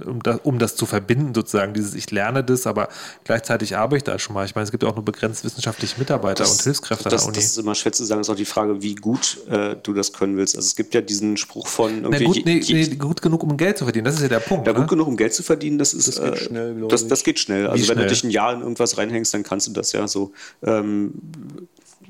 Um 0.06 0.22
das, 0.22 0.40
um 0.44 0.60
das 0.60 0.76
zu 0.76 0.86
verbinden, 0.86 1.34
sozusagen, 1.34 1.74
dieses 1.74 1.96
Ich 1.96 2.12
lerne 2.12 2.44
das, 2.44 2.68
aber 2.68 2.90
gleichzeitig 3.24 3.76
arbeite 3.76 3.98
ich 3.98 4.04
da 4.04 4.20
schon 4.20 4.36
mal. 4.36 4.46
Ich 4.46 4.54
meine, 4.54 4.66
es 4.66 4.70
gibt 4.70 4.84
ja 4.84 4.90
auch 4.90 4.94
nur 4.96 5.04
begrenzt 5.04 5.44
wissenschaftliche 5.44 5.98
Mitarbeiter 5.98 6.48
und 6.48 6.62
Hilfskräfte 6.62 7.06
das, 7.10 7.14
an 7.14 7.20
der 7.20 7.28
Uni. 7.30 7.36
Das 7.38 7.46
ist 7.46 7.58
immer 7.58 7.74
schwer 7.74 7.92
zu 7.92 8.06
sagen, 8.06 8.22
ist 8.22 8.30
auch 8.30 8.36
die 8.36 8.46
Frage, 8.46 8.84
wie 8.84 8.94
gut 8.94 9.40
äh, 9.50 9.78
du 9.82 9.94
das 9.94 10.14
können 10.14 10.38
willst. 10.38 10.56
Also 10.56 10.68
es 10.68 10.76
gibt 10.76 10.94
ja 10.94 11.02
diesen 11.02 11.38
Spruch 11.38 11.66
von 11.66 12.02
Na 12.04 12.10
irgendwie, 12.10 12.24
gut, 12.26 12.46
nee, 12.46 12.60
je- 12.60 12.88
nee, 12.88 12.96
gut 12.98 13.20
genug, 13.24 13.42
um 13.42 13.58
Geld 13.58 13.80
zu 13.80 13.86
verdienen, 13.86 14.06
das 14.06 14.16
ist 14.16 14.22
ja 14.22 14.28
der 14.28 14.42
Punkt. 14.42 14.68
ja, 14.68 14.74
ne? 14.74 14.80
gut 14.80 14.90
genug, 14.90 15.08
um 15.08 15.18
Geld 15.18 15.34
zu 15.34 15.42
verdienen, 15.42 15.80
das 15.80 15.96
ist 15.96 16.08
Das 16.08 16.22
geht 16.22 16.34
äh, 16.34 16.38
schnell, 16.38 16.86
das, 16.88 17.02
ich. 17.02 17.08
das 17.08 17.24
geht 17.24 17.40
schnell. 17.40 17.66
Also 17.66 17.88
wenn 17.88 17.96
schnell? 17.96 18.06
du 18.06 18.10
dich 18.14 18.24
ein 18.24 18.30
Jahr 18.30 18.54
in 18.54 18.60
irgendwas 18.60 18.96
reinhängst, 19.00 19.34
dann 19.34 19.42
kannst 19.42 19.66
du 19.66 19.72
das 19.72 19.92
ja 19.94 20.08
so. 20.08 20.34
Ähm, 20.62 21.14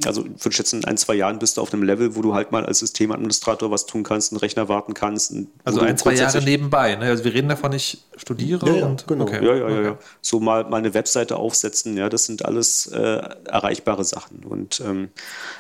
also 0.06 0.22
ich 0.24 0.45
würde 0.45 0.56
schätzen, 0.56 0.80
in 0.80 0.86
ein, 0.86 0.97
zwei 0.97 1.16
Jahren 1.16 1.39
bist 1.39 1.58
du 1.58 1.62
auf 1.62 1.74
einem 1.74 1.84
Level, 1.84 2.16
wo 2.16 2.22
du 2.22 2.34
halt 2.34 2.52
mal 2.52 2.66
als 2.66 2.80
Systemadministrator 2.80 3.70
was 3.70 3.86
tun 3.86 4.04
kannst, 4.04 4.32
einen 4.32 4.39
Rechner 4.39 4.70
warten 4.70 4.93
kannst. 4.93 5.34
Also 5.66 5.82
ein, 5.82 5.97
zwei 5.97 6.14
Jahre 6.14 6.41
nebenbei. 6.41 6.95
Ne? 6.95 7.06
Also 7.06 7.24
wir 7.26 7.34
reden 7.34 7.50
davon, 7.50 7.74
ich 7.74 8.04
studiere 8.16 8.66
Ja, 8.68 8.76
ja, 8.76 8.86
und 8.86 9.08
genau. 9.08 9.24
okay. 9.26 9.43
Ja, 9.45 9.56
ja, 9.56 9.70
ja, 9.70 9.82
ja. 9.82 9.97
So 10.22 10.39
mal, 10.39 10.64
mal 10.70 10.78
eine 10.78 10.93
Webseite 10.93 11.36
aufsetzen, 11.36 11.97
ja, 11.97 12.08
das 12.08 12.26
sind 12.26 12.45
alles 12.45 12.88
äh, 12.88 12.97
erreichbare 13.45 14.04
Sachen. 14.06 14.43
Und 14.45 14.82
ähm, 14.86 15.10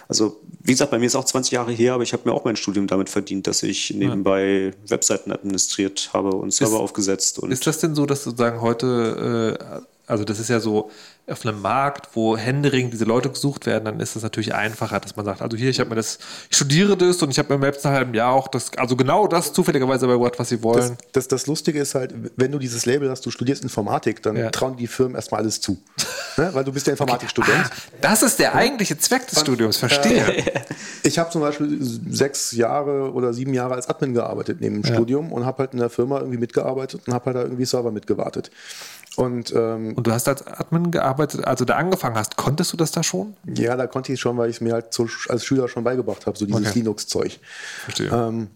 also, 0.07 0.39
wie 0.61 0.71
gesagt, 0.71 0.91
bei 0.91 0.99
mir 0.99 1.05
ist 1.05 1.15
auch 1.15 1.25
20 1.25 1.51
Jahre 1.51 1.71
her, 1.71 1.93
aber 1.93 2.03
ich 2.03 2.13
habe 2.13 2.27
mir 2.29 2.33
auch 2.33 2.45
mein 2.45 2.55
Studium 2.55 2.87
damit 2.87 3.09
verdient, 3.09 3.47
dass 3.47 3.61
ich 3.63 3.93
nebenbei 3.93 4.73
Webseiten 4.87 5.31
administriert 5.31 6.11
habe 6.13 6.29
und 6.29 6.53
Server 6.53 6.75
Ist- 6.75 6.79
aufgesetzt. 6.81 7.39
Und 7.39 7.51
Ist 7.51 7.67
das 7.67 7.79
denn 7.79 7.93
so, 7.95 8.05
dass 8.05 8.23
sozusagen 8.23 8.61
heute, 8.61 9.57
äh, 9.59 9.81
also 10.07 10.23
das 10.23 10.39
ist 10.39 10.49
ja 10.49 10.59
so 10.59 10.89
auf 11.31 11.45
einem 11.45 11.61
Markt, 11.61 12.09
wo 12.13 12.37
händeringend 12.37 12.93
diese 12.93 13.05
Leute 13.05 13.29
gesucht 13.29 13.65
werden, 13.65 13.85
dann 13.85 13.99
ist 13.99 14.15
es 14.15 14.23
natürlich 14.23 14.53
einfacher, 14.53 14.99
dass 14.99 15.15
man 15.15 15.25
sagt, 15.25 15.41
also 15.41 15.55
hier, 15.57 15.69
ich 15.69 15.79
habe 15.79 15.89
mir 15.89 15.95
das, 15.95 16.19
ich 16.49 16.55
studiere 16.57 16.95
das 16.97 17.21
und 17.21 17.29
ich 17.31 17.39
habe 17.39 17.49
mir 17.49 17.55
im 17.55 17.61
letzten 17.61 17.89
halben 17.89 18.13
Jahr 18.13 18.33
auch 18.33 18.47
das, 18.47 18.71
also 18.77 18.95
genau 18.95 19.27
das 19.27 19.53
zufälligerweise 19.53 20.05
überbracht, 20.05 20.39
was 20.39 20.49
sie 20.49 20.55
Das, 20.57 20.63
wollen. 20.63 20.97
das, 21.13 21.27
das 21.27 21.47
Lustige 21.47 21.79
ist 21.79 21.95
halt, 21.95 22.13
wenn 22.35 22.51
du 22.51 22.59
dieses 22.59 22.85
Label 22.85 23.09
hast, 23.09 23.25
du 23.25 23.31
studierst 23.31 23.63
Informatik, 23.63 24.21
dann 24.23 24.35
Ja. 24.35 24.49
trauen 24.49 24.77
die 24.77 24.87
Firmen 24.87 25.15
erstmal 25.15 25.41
alles 25.41 25.61
zu. 25.61 25.77
ne? 26.37 26.49
Weil 26.53 26.63
du 26.63 26.71
bist 26.71 26.87
ja 26.87 26.91
Informatikstudent. 26.93 27.53
Ah, 27.65 27.69
das 28.01 28.23
ist 28.23 28.39
der 28.39 28.55
eigentliche 28.55 28.97
Zweck 28.97 29.27
des 29.27 29.39
Studiums, 29.39 29.77
verstehe. 29.77 30.43
Ich 31.03 31.17
habe 31.19 31.29
zum 31.29 31.41
Beispiel 31.41 31.77
sechs 32.09 32.51
Jahre 32.51 33.11
oder 33.13 33.33
sieben 33.33 33.53
Jahre 33.53 33.75
als 33.75 33.87
Admin 33.87 34.13
gearbeitet 34.13 34.57
neben 34.61 34.81
dem 34.81 34.85
Studium 34.85 35.31
und 35.31 35.45
habe 35.45 35.59
halt 35.59 35.73
in 35.73 35.79
der 35.79 35.89
Firma 35.89 36.19
irgendwie 36.19 36.37
mitgearbeitet 36.39 37.01
und 37.07 37.13
habe 37.13 37.25
halt 37.27 37.35
da 37.37 37.41
irgendwie 37.43 37.65
Server 37.65 37.91
mitgewartet. 37.91 38.51
Und 39.15 39.53
ähm, 39.55 39.93
Und 39.95 40.07
du 40.07 40.11
hast 40.11 40.27
als 40.27 40.45
Admin 40.45 40.91
gearbeitet, 40.91 41.45
also 41.45 41.65
da 41.65 41.75
angefangen 41.75 42.15
hast, 42.15 42.37
konntest 42.37 42.71
du 42.73 42.77
das 42.77 42.91
da 42.91 43.03
schon? 43.03 43.35
ja, 43.45 43.75
da 43.75 43.87
konnte 43.87 44.13
ich 44.13 44.19
schon, 44.19 44.37
weil 44.37 44.49
ich 44.49 44.57
es 44.57 44.61
mir 44.61 44.73
halt 44.73 44.93
so 44.93 45.07
als 45.27 45.43
Schüler 45.43 45.67
schon 45.67 45.83
beigebracht 45.83 46.25
habe, 46.25 46.37
so 46.37 46.45
dieses 46.45 46.67
Okay. 46.67 46.79
Linux-Zeug. 46.79 47.39
Verstehe. 47.83 48.09
Ähm, 48.11 48.47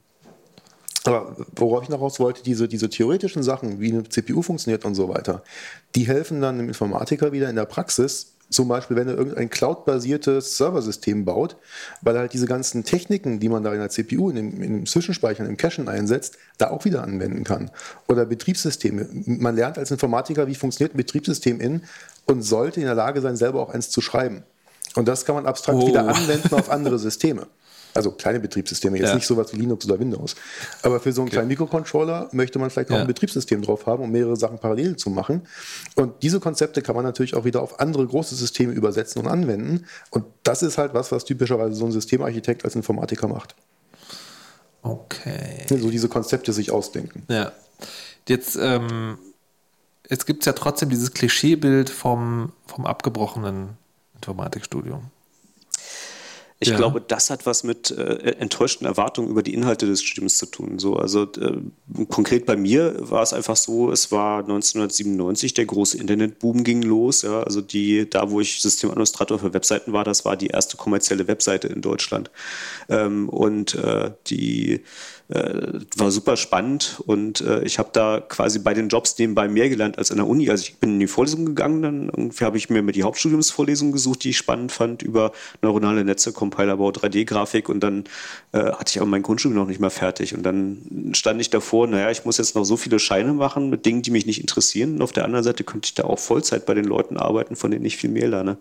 aber 1.06 1.36
worauf 1.58 1.84
ich 1.84 1.90
noch 1.90 2.00
raus 2.00 2.20
wollte, 2.20 2.44
diese, 2.44 2.68
diese 2.70 2.90
theoretischen 2.90 3.44
Sachen, 3.44 3.82
wie 3.82 3.92
eine 3.92 4.04
CPU 4.08 4.42
funktioniert 4.42 4.86
und 4.86 4.96
so 4.96 5.10
weiter, 5.10 5.44
die 5.96 6.08
helfen 6.08 6.40
dann 6.40 6.58
dem 6.58 6.70
Informatiker 6.70 7.34
wieder 7.34 7.50
in 7.50 7.58
der 7.58 7.66
Praxis. 7.66 8.33
Zum 8.54 8.68
Beispiel, 8.68 8.96
wenn 8.96 9.08
er 9.08 9.18
irgendein 9.18 9.50
cloud-basiertes 9.50 10.58
Serversystem 10.58 11.26
baut, 11.26 11.58
weil 12.02 12.16
er 12.16 12.22
halt 12.22 12.34
diese 12.34 12.46
ganzen 12.46 12.84
Techniken, 12.84 13.40
die 13.40 13.50
man 13.50 13.64
da 13.64 13.74
in 13.74 13.80
der 13.80 13.90
CPU, 13.90 14.30
in 14.30 14.36
dem, 14.36 14.62
in 14.62 14.74
dem 14.74 14.86
Zwischenspeichern, 14.86 15.48
im 15.48 15.58
Cachen 15.58 15.90
einsetzt, 15.90 16.38
da 16.60 16.70
auch 16.70 16.86
wieder 16.86 17.04
anwenden 17.04 17.44
kann. 17.44 17.72
Oder 18.08 18.26
Betriebssysteme. 18.26 19.08
Man 19.26 19.56
lernt 19.56 19.80
als 19.80 19.90
Informatiker, 19.90 20.48
wie 20.48 20.56
funktioniert 20.56 20.94
ein 20.94 20.98
Betriebssystem 20.98 21.60
in 21.60 21.82
und 22.26 22.44
sollte 22.44 22.80
in 22.80 22.86
der 22.86 22.96
Lage 22.96 23.22
sein, 23.22 23.36
selber 23.36 23.60
auch 23.60 23.74
eins 23.74 23.90
zu 23.90 24.02
schreiben. 24.02 24.44
Und 24.96 25.08
das 25.08 25.26
kann 25.26 25.34
man 25.34 25.48
abstrakt 25.48 25.80
Oh. 25.82 25.88
wieder 25.88 26.08
anwenden 26.08 26.54
auf 26.54 26.70
andere 26.70 27.00
Systeme. 27.00 27.48
Also 27.96 28.12
kleine 28.12 28.40
Betriebssysteme, 28.40 28.98
jetzt 28.98 29.10
Ja. 29.10 29.16
nicht 29.16 29.28
sowas 29.28 29.54
wie 29.54 29.58
Linux 29.58 29.86
oder 29.86 30.00
Windows. 30.00 30.36
Aber 30.82 31.00
für 31.00 31.12
so 31.12 31.22
einen 31.22 31.30
kleinen 31.30 31.48
Mikrocontroller 31.48 32.30
möchte 32.32 32.58
man 32.60 32.70
vielleicht 32.70 32.90
auch 32.92 32.96
Ja. 32.96 33.02
ein 33.02 33.08
Betriebssystem 33.08 33.62
drauf 33.62 33.86
haben, 33.86 34.04
um 34.04 34.12
mehrere 34.12 34.36
Sachen 34.36 34.58
parallel 34.60 34.96
zu 34.96 35.10
machen. 35.10 35.42
Und 35.96 36.24
diese 36.24 36.40
Konzepte 36.40 36.82
kann 36.82 36.96
man 36.96 37.04
natürlich 37.06 37.36
auch 37.36 37.46
wieder 37.46 37.62
auf 37.62 37.80
andere 37.80 38.06
große 38.08 38.36
Systeme 38.36 38.74
übersetzen 38.74 39.22
und 39.22 39.28
anwenden. 39.28 39.86
Und 40.10 40.26
das 40.44 40.64
ist 40.64 40.78
halt 40.78 40.94
was, 40.94 41.12
was 41.12 41.26
typischerweise 41.26 41.76
so 41.76 41.86
ein 41.86 41.92
Systemarchitekt 41.92 42.66
als 42.66 42.76
Informatiker 42.76 43.28
macht. 43.28 43.56
Okay. 44.82 45.66
So 45.70 45.90
diese 45.90 46.10
Konzepte 46.10 46.52
sich 46.54 46.72
ausdenken. 46.72 47.24
Ja. 47.30 47.52
Jetzt, 48.28 48.58
ähm, 48.60 49.18
jetzt 50.10 50.26
gibt 50.26 50.44
es 50.44 50.46
ja 50.46 50.54
trotzdem 50.54 50.90
dieses 50.90 51.14
Klischeebild 51.14 51.90
vom, 51.90 52.52
vom 52.66 52.86
abgebrochenen 52.86 53.78
Informatikstudium. 54.16 55.06
Ich 56.64 56.70
Ja. 56.70 56.78
glaube, 56.78 57.02
das 57.02 57.30
hat 57.30 57.46
was 57.46 57.64
mit 57.66 57.92
äh, 57.92 58.32
enttäuschten 58.40 58.88
Erwartungen 58.88 59.30
über 59.30 59.44
die 59.44 59.54
Inhalte 59.54 59.86
des 59.86 60.02
Studiums 60.02 60.38
zu 60.38 60.46
tun. 60.46 60.80
So, 60.80 60.96
also 60.96 61.24
äh, 61.24 61.58
konkret 62.10 62.46
bei 62.46 62.56
mir 62.56 62.96
war 63.00 63.22
es 63.22 63.34
einfach 63.34 63.58
so, 63.58 63.92
es 63.92 64.14
war 64.14 64.40
1997, 64.40 65.54
der 65.54 65.66
große 65.66 65.98
Internetboom 65.98 66.64
ging 66.64 66.82
los. 66.82 67.24
Ja, 67.24 67.44
also 67.44 67.60
die, 67.60 68.10
da 68.10 68.32
wo 68.32 68.40
ich 68.40 68.62
Systemadministrator 68.62 69.40
für 69.40 69.54
Webseiten 69.54 69.92
war, 69.92 70.06
das 70.06 70.24
war 70.24 70.38
die 70.38 70.48
erste 70.48 70.78
kommerzielle 70.78 71.28
Webseite 71.28 71.68
in 71.68 71.82
Deutschland. 71.82 72.32
Ähm, 72.88 73.28
und 73.28 73.76
äh, 73.76 74.12
die 74.28 74.82
äh, 75.30 75.80
war 75.96 76.12
super 76.12 76.36
spannend 76.36 77.02
und 77.06 77.42
äh, 77.42 77.64
ich 77.64 77.80
habe 77.80 77.90
da 77.94 78.20
quasi 78.20 78.60
bei 78.60 78.74
den 78.74 78.90
Jobs 78.90 79.18
nebenbei 79.18 79.48
mehr 79.48 79.70
gelernt 79.70 79.98
als 79.98 80.12
an 80.12 80.18
der 80.18 80.28
Uni. 80.28 80.50
Also 80.50 80.64
ich 80.64 80.78
bin 80.78 80.96
in 80.96 81.00
die 81.00 81.08
Vorlesung 81.08 81.46
gegangen, 81.46 81.82
dann 81.82 82.10
irgendwie 82.10 82.44
habe 82.44 82.58
ich 82.58 82.70
mir 82.70 82.84
die 82.92 83.04
Hauptstudiumsvorlesung 83.04 83.92
gesucht, 83.92 84.24
die 84.24 84.32
ich 84.32 84.38
spannend 84.38 84.72
fand 84.72 85.02
über 85.02 85.32
neuronale 85.62 86.04
Netze, 86.04 86.34
Compilerbau, 86.34 86.90
3D-Grafik 86.90 87.70
und 87.70 87.80
dann 87.80 88.04
äh, 88.52 88.60
hatte 88.60 88.92
ich 88.92 88.98
aber 89.00 89.10
mein 89.10 89.24
Grundstudium 89.24 89.62
noch 89.62 89.68
nicht 89.68 89.80
mal 89.80 89.90
fertig 89.90 90.36
und 90.36 90.44
dann 90.44 91.12
stand 91.14 91.40
ich 91.40 91.50
davor, 91.50 91.88
naja, 91.88 92.12
ich 92.12 92.26
muss 92.26 92.38
jetzt 92.38 92.56
noch 92.56 92.66
so 92.66 92.78
viele 92.78 93.00
Scheine 93.00 93.34
machen 93.34 93.70
mit 93.70 93.86
Dingen, 93.86 94.02
die 94.02 94.12
mich 94.12 94.26
nicht 94.26 94.42
interessieren 94.42 94.96
und 94.96 95.02
auf 95.02 95.14
der 95.14 95.26
anderen 95.26 95.44
Seite 95.44 95.64
könnte 95.64 95.88
ich 95.88 95.94
da 95.94 96.04
auch 96.04 96.20
Vollzeit 96.20 96.66
bei 96.66 96.74
den 96.74 96.86
Leuten 96.86 97.18
arbeiten, 97.18 97.56
von 97.56 97.72
denen 97.72 97.86
ich 97.86 97.98
viel 97.98 98.10
mehr 98.10 98.28
lerne. 98.28 98.58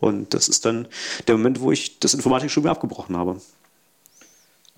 Und 0.00 0.32
das 0.32 0.48
ist 0.48 0.64
dann 0.64 0.86
der 1.26 1.36
Moment, 1.36 1.60
wo 1.60 1.72
ich 1.72 1.98
das 1.98 2.14
Informatikstudium 2.14 2.70
abgebrochen 2.70 3.16
habe. 3.16 3.40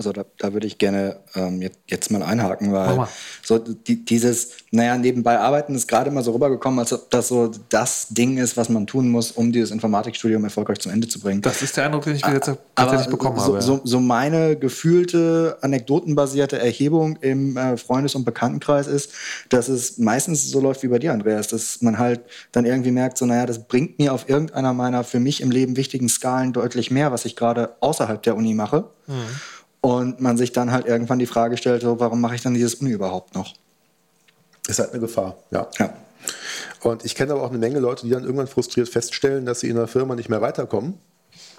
Also 0.01 0.15
da, 0.15 0.25
da 0.39 0.55
würde 0.55 0.67
ich 0.67 0.79
gerne 0.79 1.19
ähm, 1.35 1.61
jetzt, 1.61 1.79
jetzt, 1.87 2.11
mal 2.11 2.23
einhaken, 2.23 2.73
weil 2.73 2.97
mal. 2.97 3.09
so 3.43 3.59
die, 3.59 4.03
dieses, 4.03 4.53
naja, 4.71 4.97
nebenbei 4.97 5.39
arbeiten 5.39 5.75
ist 5.75 5.89
gerade 5.89 6.11
mal 6.11 6.25
so 6.25 6.33
rübergekommen, 6.33 6.79
als 6.79 6.95
ob 6.95 7.11
das 7.11 7.29
so 7.29 7.51
das 7.69 8.09
Ding 8.09 8.39
ist, 8.39 8.57
was 8.57 8.71
man 8.71 8.87
tun 8.87 9.11
muss, 9.11 9.31
um 9.31 9.53
dieses 9.53 9.71
Informatikstudium 9.71 10.43
erfolgreich 10.43 10.79
zum 10.79 10.91
Ende 10.91 11.07
zu 11.07 11.21
bringen. 11.21 11.43
Das 11.43 11.61
ist 11.61 11.77
der 11.77 11.85
Eindruck, 11.85 12.05
den 12.05 12.17
ich 12.17 12.25
jetzt 12.27 12.51
tatsächlich 12.75 13.11
bekommen 13.11 13.39
so, 13.39 13.49
habe. 13.49 13.61
So, 13.61 13.83
so, 13.85 14.01
meine 14.01 14.57
gefühlte, 14.57 15.59
anekdotenbasierte 15.61 16.59
Erhebung 16.59 17.19
im 17.21 17.59
äh, 17.59 17.77
Freundes- 17.77 18.15
und 18.15 18.25
Bekanntenkreis 18.25 18.87
ist, 18.87 19.13
dass 19.51 19.69
es 19.69 19.99
meistens 19.99 20.51
so 20.51 20.63
läuft 20.63 20.83
wie 20.83 20.89
bei 20.89 20.99
dir, 20.99 21.13
Andreas, 21.13 21.49
dass 21.49 21.83
man 21.83 21.99
halt 21.99 22.23
dann 22.53 22.65
irgendwie 22.65 22.91
merkt, 22.91 23.19
so, 23.19 23.27
naja, 23.27 23.45
das 23.45 23.69
bringt 23.69 23.99
mir 23.99 24.15
auf 24.15 24.31
irgendeiner 24.31 24.73
meiner 24.73 25.05
für 25.05 25.21
mich 25.21 25.43
im 25.43 25.51
Leben 25.51 25.77
wichtigen 25.77 26.09
Skalen 26.09 26.55
deutlich 26.55 26.91
mehr, 26.91 27.13
was 27.13 27.27
ich 27.27 27.37
gerade 27.37 27.77
außerhalb 27.81 28.23
der 28.23 28.35
Uni 28.35 28.55
mache. 28.55 28.87
Mhm. 29.07 29.15
Und 29.81 30.21
man 30.21 30.37
sich 30.37 30.53
dann 30.53 30.73
halt 30.73 30.87
irgendwann 30.87 31.19
die 31.19 31.27
Frage 31.27 31.57
stellt, 31.57 31.83
so, 31.83 32.01
warum 32.01 32.21
mache 32.21 32.35
ich 32.35 32.43
dann 32.43 32.55
dieses 32.55 32.75
Uni 32.75 32.91
überhaupt 32.91 33.35
noch? 33.35 33.55
Ist 34.69 34.79
halt 34.79 34.91
eine 34.91 35.01
Gefahr, 35.01 35.39
ja. 35.51 35.69
ja. 35.79 35.95
Und 36.83 37.05
ich 37.05 37.15
kenne 37.15 37.33
aber 37.33 37.43
auch 37.43 37.51
eine 37.51 37.59
Menge 37.59 37.79
Leute, 37.79 38.07
die 38.07 38.11
dann 38.11 38.25
irgendwann 38.25 38.47
frustriert 38.47 38.89
feststellen, 38.89 39.47
dass 39.47 39.61
sie 39.61 39.69
in 39.69 39.77
der 39.77 39.87
Firma 39.87 40.15
nicht 40.15 40.29
mehr 40.29 40.43
weiterkommen. 40.43 40.95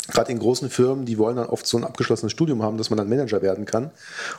Gerade 0.08 0.32
in 0.32 0.40
großen 0.40 0.70
Firmen, 0.70 1.06
die 1.06 1.18
wollen 1.18 1.36
dann 1.36 1.48
oft 1.48 1.66
so 1.66 1.78
ein 1.78 1.84
abgeschlossenes 1.84 2.32
Studium 2.32 2.64
haben, 2.64 2.78
dass 2.78 2.90
man 2.90 2.98
dann 2.98 3.08
Manager 3.08 3.42
werden 3.42 3.66
kann. 3.66 3.86
Und 3.86 3.92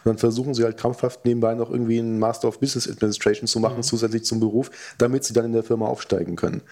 dann 0.05 0.19
versuchen 0.19 0.55
sie 0.55 0.65
halt 0.65 0.77
krampfhaft 0.77 1.25
nebenbei 1.25 1.55
noch 1.55 1.71
irgendwie 1.71 1.99
einen 1.99 2.19
Master 2.19 2.49
of 2.49 2.59
Business 2.59 2.89
Administration 2.89 3.47
zu 3.47 3.61
machen, 3.61 3.79
mhm. 3.79 3.83
zusätzlich 3.83 4.25
zum 4.25 4.41
Beruf, 4.41 4.71
damit 4.99 5.25
sie 5.25 5.33
dann 5.33 5.45
in 5.45 5.53
der 5.53 5.63
Firma 5.63 5.87
aufsteigen 5.87 6.37
können. 6.37 6.63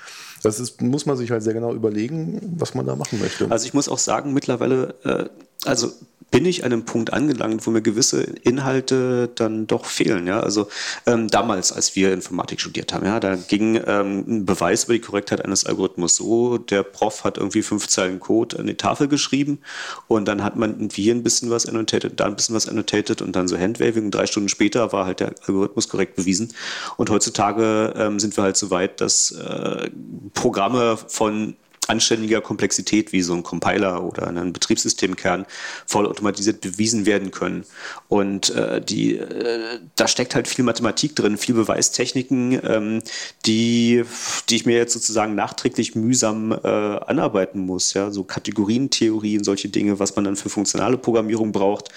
Das 0.43 0.59
ist, 0.59 0.83
muss 0.83 1.07
man 1.07 1.17
sich 1.17 1.31
halt 1.31 1.43
sehr 1.43 1.55
genau 1.55 1.73
überlegen, 1.73 2.57
was 2.59 2.75
man 2.75 2.87
da 2.87 2.97
machen 2.97 3.21
möchte. 3.21 3.51
Also 3.51 3.65
ich 3.65 3.75
muss 3.75 3.89
auch 3.89 3.99
sagen, 3.99 4.35
mittlerweile, 4.35 4.95
äh, 5.05 5.29
also 5.65 5.93
bin 6.31 6.45
ich 6.45 6.65
an 6.65 6.73
einem 6.73 6.85
Punkt 6.85 7.13
angelangt, 7.13 7.67
wo 7.67 7.71
mir 7.71 7.83
gewisse 7.83 8.23
Inhalte 8.23 9.29
dann 9.35 9.67
doch 9.67 9.85
fehlen. 9.85 10.27
Ja? 10.27 10.41
Also 10.41 10.69
ähm, 11.07 11.29
damals, 11.29 11.73
als 11.73 11.97
wir 11.97 12.13
Informatik 12.13 12.61
studiert 12.61 12.93
haben, 12.93 13.05
ja, 13.05 13.19
da 13.19 13.35
ging 13.35 13.81
ähm, 13.87 14.25
ein 14.27 14.47
Beweis 14.47 14.85
über 14.85 14.93
die 14.93 15.01
Korrektheit 15.01 15.45
eines 15.45 15.67
Algorithmus 15.67 16.17
so, 16.17 16.59
der 16.59 16.83
Prof 16.83 17.25
hat 17.25 17.37
irgendwie 17.37 17.63
fünf 17.63 17.89
Zeilen 17.89 18.21
Code 18.21 18.59
an 18.59 18.67
die 18.67 18.77
Tafel 18.77 19.09
geschrieben 19.09 19.59
und 20.07 20.27
dann 20.27 20.45
hat 20.45 20.57
man 20.57 20.89
hier 20.93 21.15
ein 21.15 21.23
bisschen 21.23 21.51
was 21.51 21.67
annotated, 21.67 22.21
da 22.21 22.27
ein 22.27 22.37
bisschen 22.37 22.55
was 22.55 22.69
annotated 22.69 23.23
und 23.23 23.35
dann 23.35 23.49
so 23.49 23.59
Handwaving. 23.59 24.11
Drei 24.11 24.27
Stunden 24.27 24.49
später 24.49 24.93
war 24.93 25.07
halt 25.07 25.21
der 25.21 25.35
Algorithmus 25.47 25.89
korrekt 25.89 26.15
bewiesen. 26.15 26.53
Und 26.97 27.11
heutzutage 27.11 27.93
ähm, 27.97 28.21
sind 28.21 28.37
wir 28.37 28.45
halt 28.45 28.57
so 28.57 28.71
weit, 28.71 29.01
dass 29.01 29.33
äh, 29.33 29.91
Programme 30.35 30.97
von 30.97 31.57
anständiger 31.91 32.41
Komplexität 32.41 33.13
wie 33.13 33.23
so 33.23 33.35
ein 33.35 33.43
Compiler 33.43 34.03
oder 34.05 34.29
ein 34.29 34.53
Betriebssystemkern 34.53 35.45
vollautomatisiert 35.87 36.61
bewiesen 36.61 37.05
werden 37.05 37.33
können. 37.33 37.65
Und 38.09 38.51
äh, 38.51 38.81
die, 38.81 39.17
äh, 39.17 39.81
da 39.97 40.07
steckt 40.07 40.35
halt 40.35 40.47
viel 40.47 40.65
Mathematik 40.65 41.17
drin, 41.17 41.37
viel 41.37 41.57
Beweistechniken, 41.57 42.61
ähm, 42.65 43.03
die, 43.45 44.05
die 44.49 44.57
ich 44.57 44.67
mir 44.67 44.77
jetzt 44.77 44.93
sozusagen 44.93 45.35
nachträglich 45.35 45.95
mühsam 45.97 46.53
äh, 46.53 46.69
anarbeiten 46.69 47.61
muss. 47.61 47.93
Ja? 47.95 48.11
So 48.13 48.23
Kategorientheorien, 48.23 49.43
solche 49.43 49.69
Dinge, 49.69 49.99
was 49.99 50.15
man 50.15 50.25
dann 50.25 50.37
für 50.37 50.49
funktionale 50.49 50.97
Programmierung 50.97 51.51
braucht. 51.51 51.89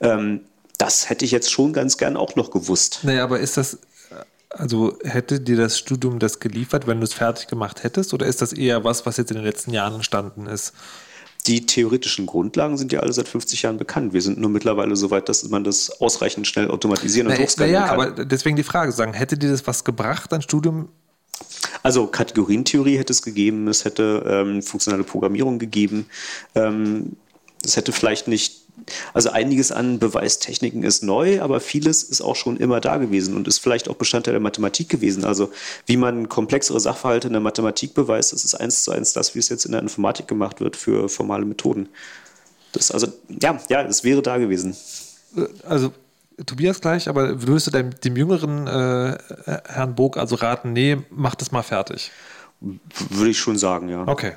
Ähm, 0.00 0.40
das 0.78 1.08
hätte 1.08 1.24
ich 1.24 1.30
jetzt 1.30 1.50
schon 1.50 1.72
ganz 1.72 1.96
gern 1.96 2.16
auch 2.16 2.36
noch 2.36 2.50
gewusst. 2.50 3.00
Naja, 3.02 3.24
aber 3.24 3.40
ist 3.40 3.56
das, 3.56 3.78
also 4.50 4.98
hätte 5.04 5.40
dir 5.40 5.56
das 5.56 5.78
Studium 5.78 6.18
das 6.18 6.40
geliefert, 6.40 6.86
wenn 6.86 6.98
du 6.98 7.04
es 7.04 7.14
fertig 7.14 7.48
gemacht 7.48 7.82
hättest, 7.84 8.14
oder 8.14 8.26
ist 8.26 8.42
das 8.42 8.52
eher 8.52 8.84
was, 8.84 9.06
was 9.06 9.16
jetzt 9.16 9.30
in 9.30 9.36
den 9.36 9.44
letzten 9.44 9.72
Jahren 9.72 9.94
entstanden 9.94 10.46
ist? 10.46 10.72
Die 11.46 11.64
theoretischen 11.64 12.26
Grundlagen 12.26 12.76
sind 12.76 12.90
ja 12.90 13.00
alle 13.00 13.12
seit 13.12 13.28
50 13.28 13.62
Jahren 13.62 13.76
bekannt. 13.76 14.12
Wir 14.12 14.22
sind 14.22 14.38
nur 14.38 14.50
mittlerweile 14.50 14.96
so 14.96 15.10
weit, 15.10 15.28
dass 15.28 15.48
man 15.48 15.62
das 15.62 16.00
ausreichend 16.00 16.48
schnell 16.48 16.70
automatisieren 16.70 17.30
und 17.30 17.38
hochskalieren 17.38 17.82
ja, 17.82 17.88
kann. 17.88 17.98
Ja, 17.98 18.06
aber 18.06 18.24
deswegen 18.24 18.56
die 18.56 18.64
Frage 18.64 18.90
sagen, 18.90 19.12
hätte 19.12 19.38
dir 19.38 19.50
das 19.50 19.66
was 19.66 19.84
gebracht, 19.84 20.32
dein 20.32 20.42
Studium? 20.42 20.88
Also 21.84 22.08
Kategorientheorie 22.08 22.98
hätte 22.98 23.12
es 23.12 23.22
gegeben, 23.22 23.68
es 23.68 23.84
hätte 23.84 24.24
ähm, 24.26 24.62
funktionale 24.62 25.04
Programmierung 25.04 25.60
gegeben. 25.60 26.06
Ähm, 26.56 27.12
es 27.64 27.76
hätte 27.76 27.92
vielleicht 27.92 28.26
nicht 28.26 28.65
also 29.14 29.30
einiges 29.30 29.72
an 29.72 29.98
Beweistechniken 29.98 30.82
ist 30.82 31.02
neu, 31.02 31.40
aber 31.40 31.60
vieles 31.60 32.02
ist 32.02 32.20
auch 32.20 32.36
schon 32.36 32.56
immer 32.56 32.80
da 32.80 32.96
gewesen 32.96 33.36
und 33.36 33.48
ist 33.48 33.58
vielleicht 33.58 33.88
auch 33.88 33.96
Bestandteil 33.96 34.32
der 34.32 34.40
Mathematik 34.40 34.88
gewesen. 34.88 35.24
Also 35.24 35.50
wie 35.86 35.96
man 35.96 36.28
komplexere 36.28 36.80
Sachverhalte 36.80 37.26
in 37.28 37.32
der 37.32 37.42
Mathematik 37.42 37.94
beweist, 37.94 38.32
das 38.32 38.44
ist 38.44 38.54
eins 38.54 38.84
zu 38.84 38.92
eins 38.92 39.12
das, 39.12 39.34
wie 39.34 39.38
es 39.38 39.48
jetzt 39.48 39.66
in 39.66 39.72
der 39.72 39.80
Informatik 39.80 40.28
gemacht 40.28 40.60
wird 40.60 40.76
für 40.76 41.08
formale 41.08 41.44
Methoden. 41.44 41.88
Das, 42.72 42.90
also 42.90 43.08
ja, 43.28 43.58
ja, 43.68 43.82
es 43.82 44.04
wäre 44.04 44.22
da 44.22 44.38
gewesen. 44.38 44.76
Also 45.66 45.92
Tobias 46.44 46.80
gleich, 46.80 47.08
aber 47.08 47.42
würdest 47.46 47.68
du 47.68 47.70
dem, 47.70 47.98
dem 48.00 48.16
jüngeren 48.16 48.66
äh, 48.66 49.18
Herrn 49.66 49.94
Bog 49.94 50.18
also 50.18 50.36
raten, 50.36 50.72
nee, 50.74 50.98
mach 51.10 51.34
das 51.34 51.50
mal 51.50 51.62
fertig? 51.62 52.10
Würde 52.60 53.30
ich 53.30 53.38
schon 53.38 53.56
sagen, 53.56 53.88
ja. 53.88 54.06
Okay. 54.06 54.32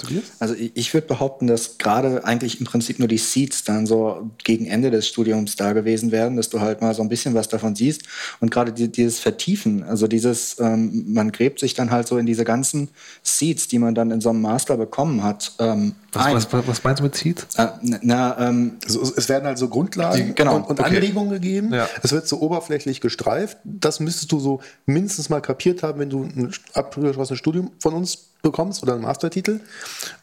Tobias? 0.00 0.24
Also 0.38 0.54
ich, 0.54 0.72
ich 0.74 0.94
würde 0.94 1.06
behaupten, 1.06 1.46
dass 1.46 1.78
gerade 1.78 2.24
eigentlich 2.24 2.60
im 2.60 2.66
Prinzip 2.66 2.98
nur 2.98 3.08
die 3.08 3.18
Seeds 3.18 3.64
dann 3.64 3.86
so 3.86 4.30
gegen 4.42 4.66
Ende 4.66 4.90
des 4.90 5.08
Studiums 5.08 5.56
da 5.56 5.72
gewesen 5.72 6.10
wären, 6.10 6.36
dass 6.36 6.48
du 6.48 6.60
halt 6.60 6.80
mal 6.80 6.94
so 6.94 7.02
ein 7.02 7.08
bisschen 7.08 7.34
was 7.34 7.48
davon 7.48 7.74
siehst 7.74 8.02
und 8.40 8.50
gerade 8.50 8.72
die, 8.72 8.88
dieses 8.88 9.20
Vertiefen, 9.20 9.82
also 9.82 10.06
dieses, 10.06 10.58
ähm, 10.58 11.12
man 11.12 11.32
gräbt 11.32 11.60
sich 11.60 11.74
dann 11.74 11.90
halt 11.90 12.08
so 12.08 12.18
in 12.18 12.26
diese 12.26 12.44
ganzen 12.44 12.88
Seeds, 13.22 13.68
die 13.68 13.78
man 13.78 13.94
dann 13.94 14.10
in 14.10 14.20
so 14.20 14.30
einem 14.30 14.40
Master 14.40 14.76
bekommen 14.76 15.22
hat. 15.22 15.52
Ähm, 15.58 15.94
was, 16.12 16.52
was, 16.52 16.66
was, 16.66 16.84
meinst 16.84 17.00
du 17.00 17.04
mit 17.04 17.14
Seeds? 17.14 17.46
Äh, 17.56 17.68
na, 18.02 18.48
ähm, 18.48 18.78
also 18.84 19.02
es 19.02 19.28
werden 19.28 19.46
also 19.46 19.68
Grundlagen 19.68 20.28
die, 20.28 20.34
genau, 20.34 20.56
und, 20.56 20.64
und 20.64 20.80
okay. 20.80 20.96
Anregungen 20.96 21.30
gegeben. 21.30 21.72
Ja. 21.72 21.88
Es 22.02 22.12
wird 22.12 22.26
so 22.26 22.40
oberflächlich 22.40 23.00
gestreift. 23.00 23.58
Das 23.64 24.00
müsstest 24.00 24.32
du 24.32 24.40
so 24.40 24.60
mindestens 24.86 25.28
mal 25.28 25.40
kapiert 25.40 25.82
haben, 25.82 26.00
wenn 26.00 26.10
du 26.10 26.24
ein 26.24 26.52
abgeschlossenes 26.74 27.38
Studium 27.38 27.70
von 27.78 27.94
uns 27.94 28.30
bekommst 28.42 28.82
oder 28.82 28.94
einen 28.94 29.02
Mastertitel. 29.02 29.60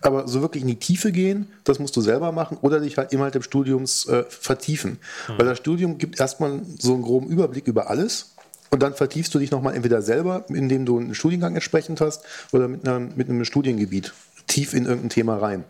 Aber 0.01 0.27
so 0.27 0.41
wirklich 0.41 0.63
in 0.63 0.69
die 0.69 0.79
Tiefe 0.79 1.11
gehen, 1.11 1.47
das 1.63 1.79
musst 1.79 1.95
du 1.95 2.01
selber 2.01 2.31
machen 2.31 2.57
oder 2.61 2.79
dich 2.79 2.97
halt 2.97 3.13
innerhalb 3.13 3.33
des 3.33 3.45
Studiums 3.45 4.07
äh, 4.07 4.23
vertiefen. 4.27 4.99
Mhm. 5.27 5.33
Weil 5.37 5.45
das 5.45 5.57
Studium 5.57 5.97
gibt 5.97 6.19
erstmal 6.19 6.61
so 6.79 6.93
einen 6.93 7.03
groben 7.03 7.27
Überblick 7.27 7.67
über 7.67 7.89
alles. 7.89 8.33
Und 8.69 8.83
dann 8.83 8.93
vertiefst 8.93 9.33
du 9.33 9.39
dich 9.39 9.51
nochmal 9.51 9.75
entweder 9.75 10.01
selber, 10.01 10.45
indem 10.49 10.85
du 10.85 10.99
einen 10.99 11.15
Studiengang 11.15 11.55
entsprechend 11.55 12.01
hast, 12.01 12.23
oder 12.51 12.67
mit, 12.67 12.87
einer, 12.87 12.99
mit 12.99 13.29
einem 13.29 13.45
Studiengebiet 13.45 14.13
tief 14.45 14.73
in 14.73 14.85
irgendein 14.85 15.09
Thema 15.09 15.37
rein. 15.37 15.63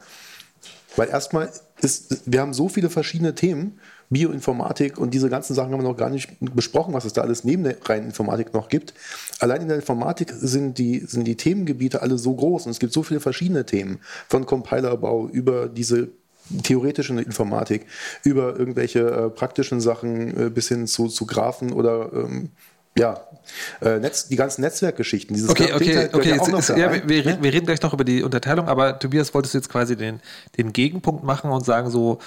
Weil 0.96 1.10
erstmal 1.10 1.52
ist, 1.82 2.24
wir 2.26 2.42
haben 2.42 2.54
so 2.54 2.70
viele 2.70 2.90
verschiedene 2.90 3.36
Themen, 3.36 3.80
Bioinformatik 4.10 4.98
und 4.98 5.14
diese 5.14 5.30
ganzen 5.30 5.54
Sachen 5.54 5.74
haben 5.74 5.82
wir 5.82 5.90
noch 5.90 5.98
gar 5.98 6.10
nicht 6.10 6.38
besprochen, 6.40 6.94
was 6.94 7.06
es 7.06 7.14
da 7.14 7.22
alles 7.22 7.44
neben 7.44 7.64
der 7.64 7.78
reinen 7.84 8.08
Informatik 8.08 8.54
noch 8.54 8.70
gibt. 8.70 8.94
Allein 9.40 9.62
in 9.62 9.68
der 9.68 9.78
Informatik 9.78 10.32
sind 10.32 10.78
die, 10.78 11.00
sind 11.00 11.26
die 11.26 11.36
Themengebiete 11.36 12.02
alle 12.02 12.18
so 12.18 12.34
groß 12.34 12.66
und 12.66 12.72
es 12.72 12.80
gibt 12.80 12.94
so 12.94 13.04
viele 13.04 13.20
verschiedene 13.20 13.66
Themen, 13.66 14.00
von 14.30 14.46
Compilerbau 14.46 15.28
über 15.28 15.68
diese 15.68 16.10
theoretische 16.64 17.20
Informatik, 17.20 17.86
über 18.24 18.58
irgendwelche 18.58 19.00
äh, 19.00 19.30
praktischen 19.30 19.82
Sachen 19.82 20.48
äh, 20.48 20.50
bis 20.50 20.70
hin 20.70 20.88
zu, 20.88 21.08
zu 21.08 21.26
Graphen 21.26 21.74
oder 21.74 22.10
ähm, 22.14 22.50
ja, 22.98 23.22
äh, 23.82 24.00
Netz, 24.00 24.28
die 24.28 24.36
ganzen 24.36 24.62
Netzwerkgeschichten. 24.62 25.36
Dieses 25.36 25.50
okay, 25.50 25.74
okay, 25.74 26.10
okay. 26.12 26.34
Jetzt, 26.34 26.48
ist, 26.48 26.70
ja, 26.70 26.92
wir, 26.92 27.08
wir, 27.08 27.26
ne? 27.26 27.38
wir, 27.42 27.54
reden 27.54 27.66
gleich 27.66 27.82
noch 27.82 27.94
über 27.94 28.04
die 28.04 28.24
Unterteilung, 28.24 28.68
aber 28.68 28.98
Tobias, 28.98 29.34
wolltest 29.34 29.54
du 29.54 29.60
jetzt 29.60 29.70
quasi 29.70 29.96
den, 29.96 30.20
den 30.58 30.74
Gegenpunkt 30.74 31.24
machen 31.24 31.52
und 31.52 31.64
sagen 31.64 31.90
so, 31.92 32.20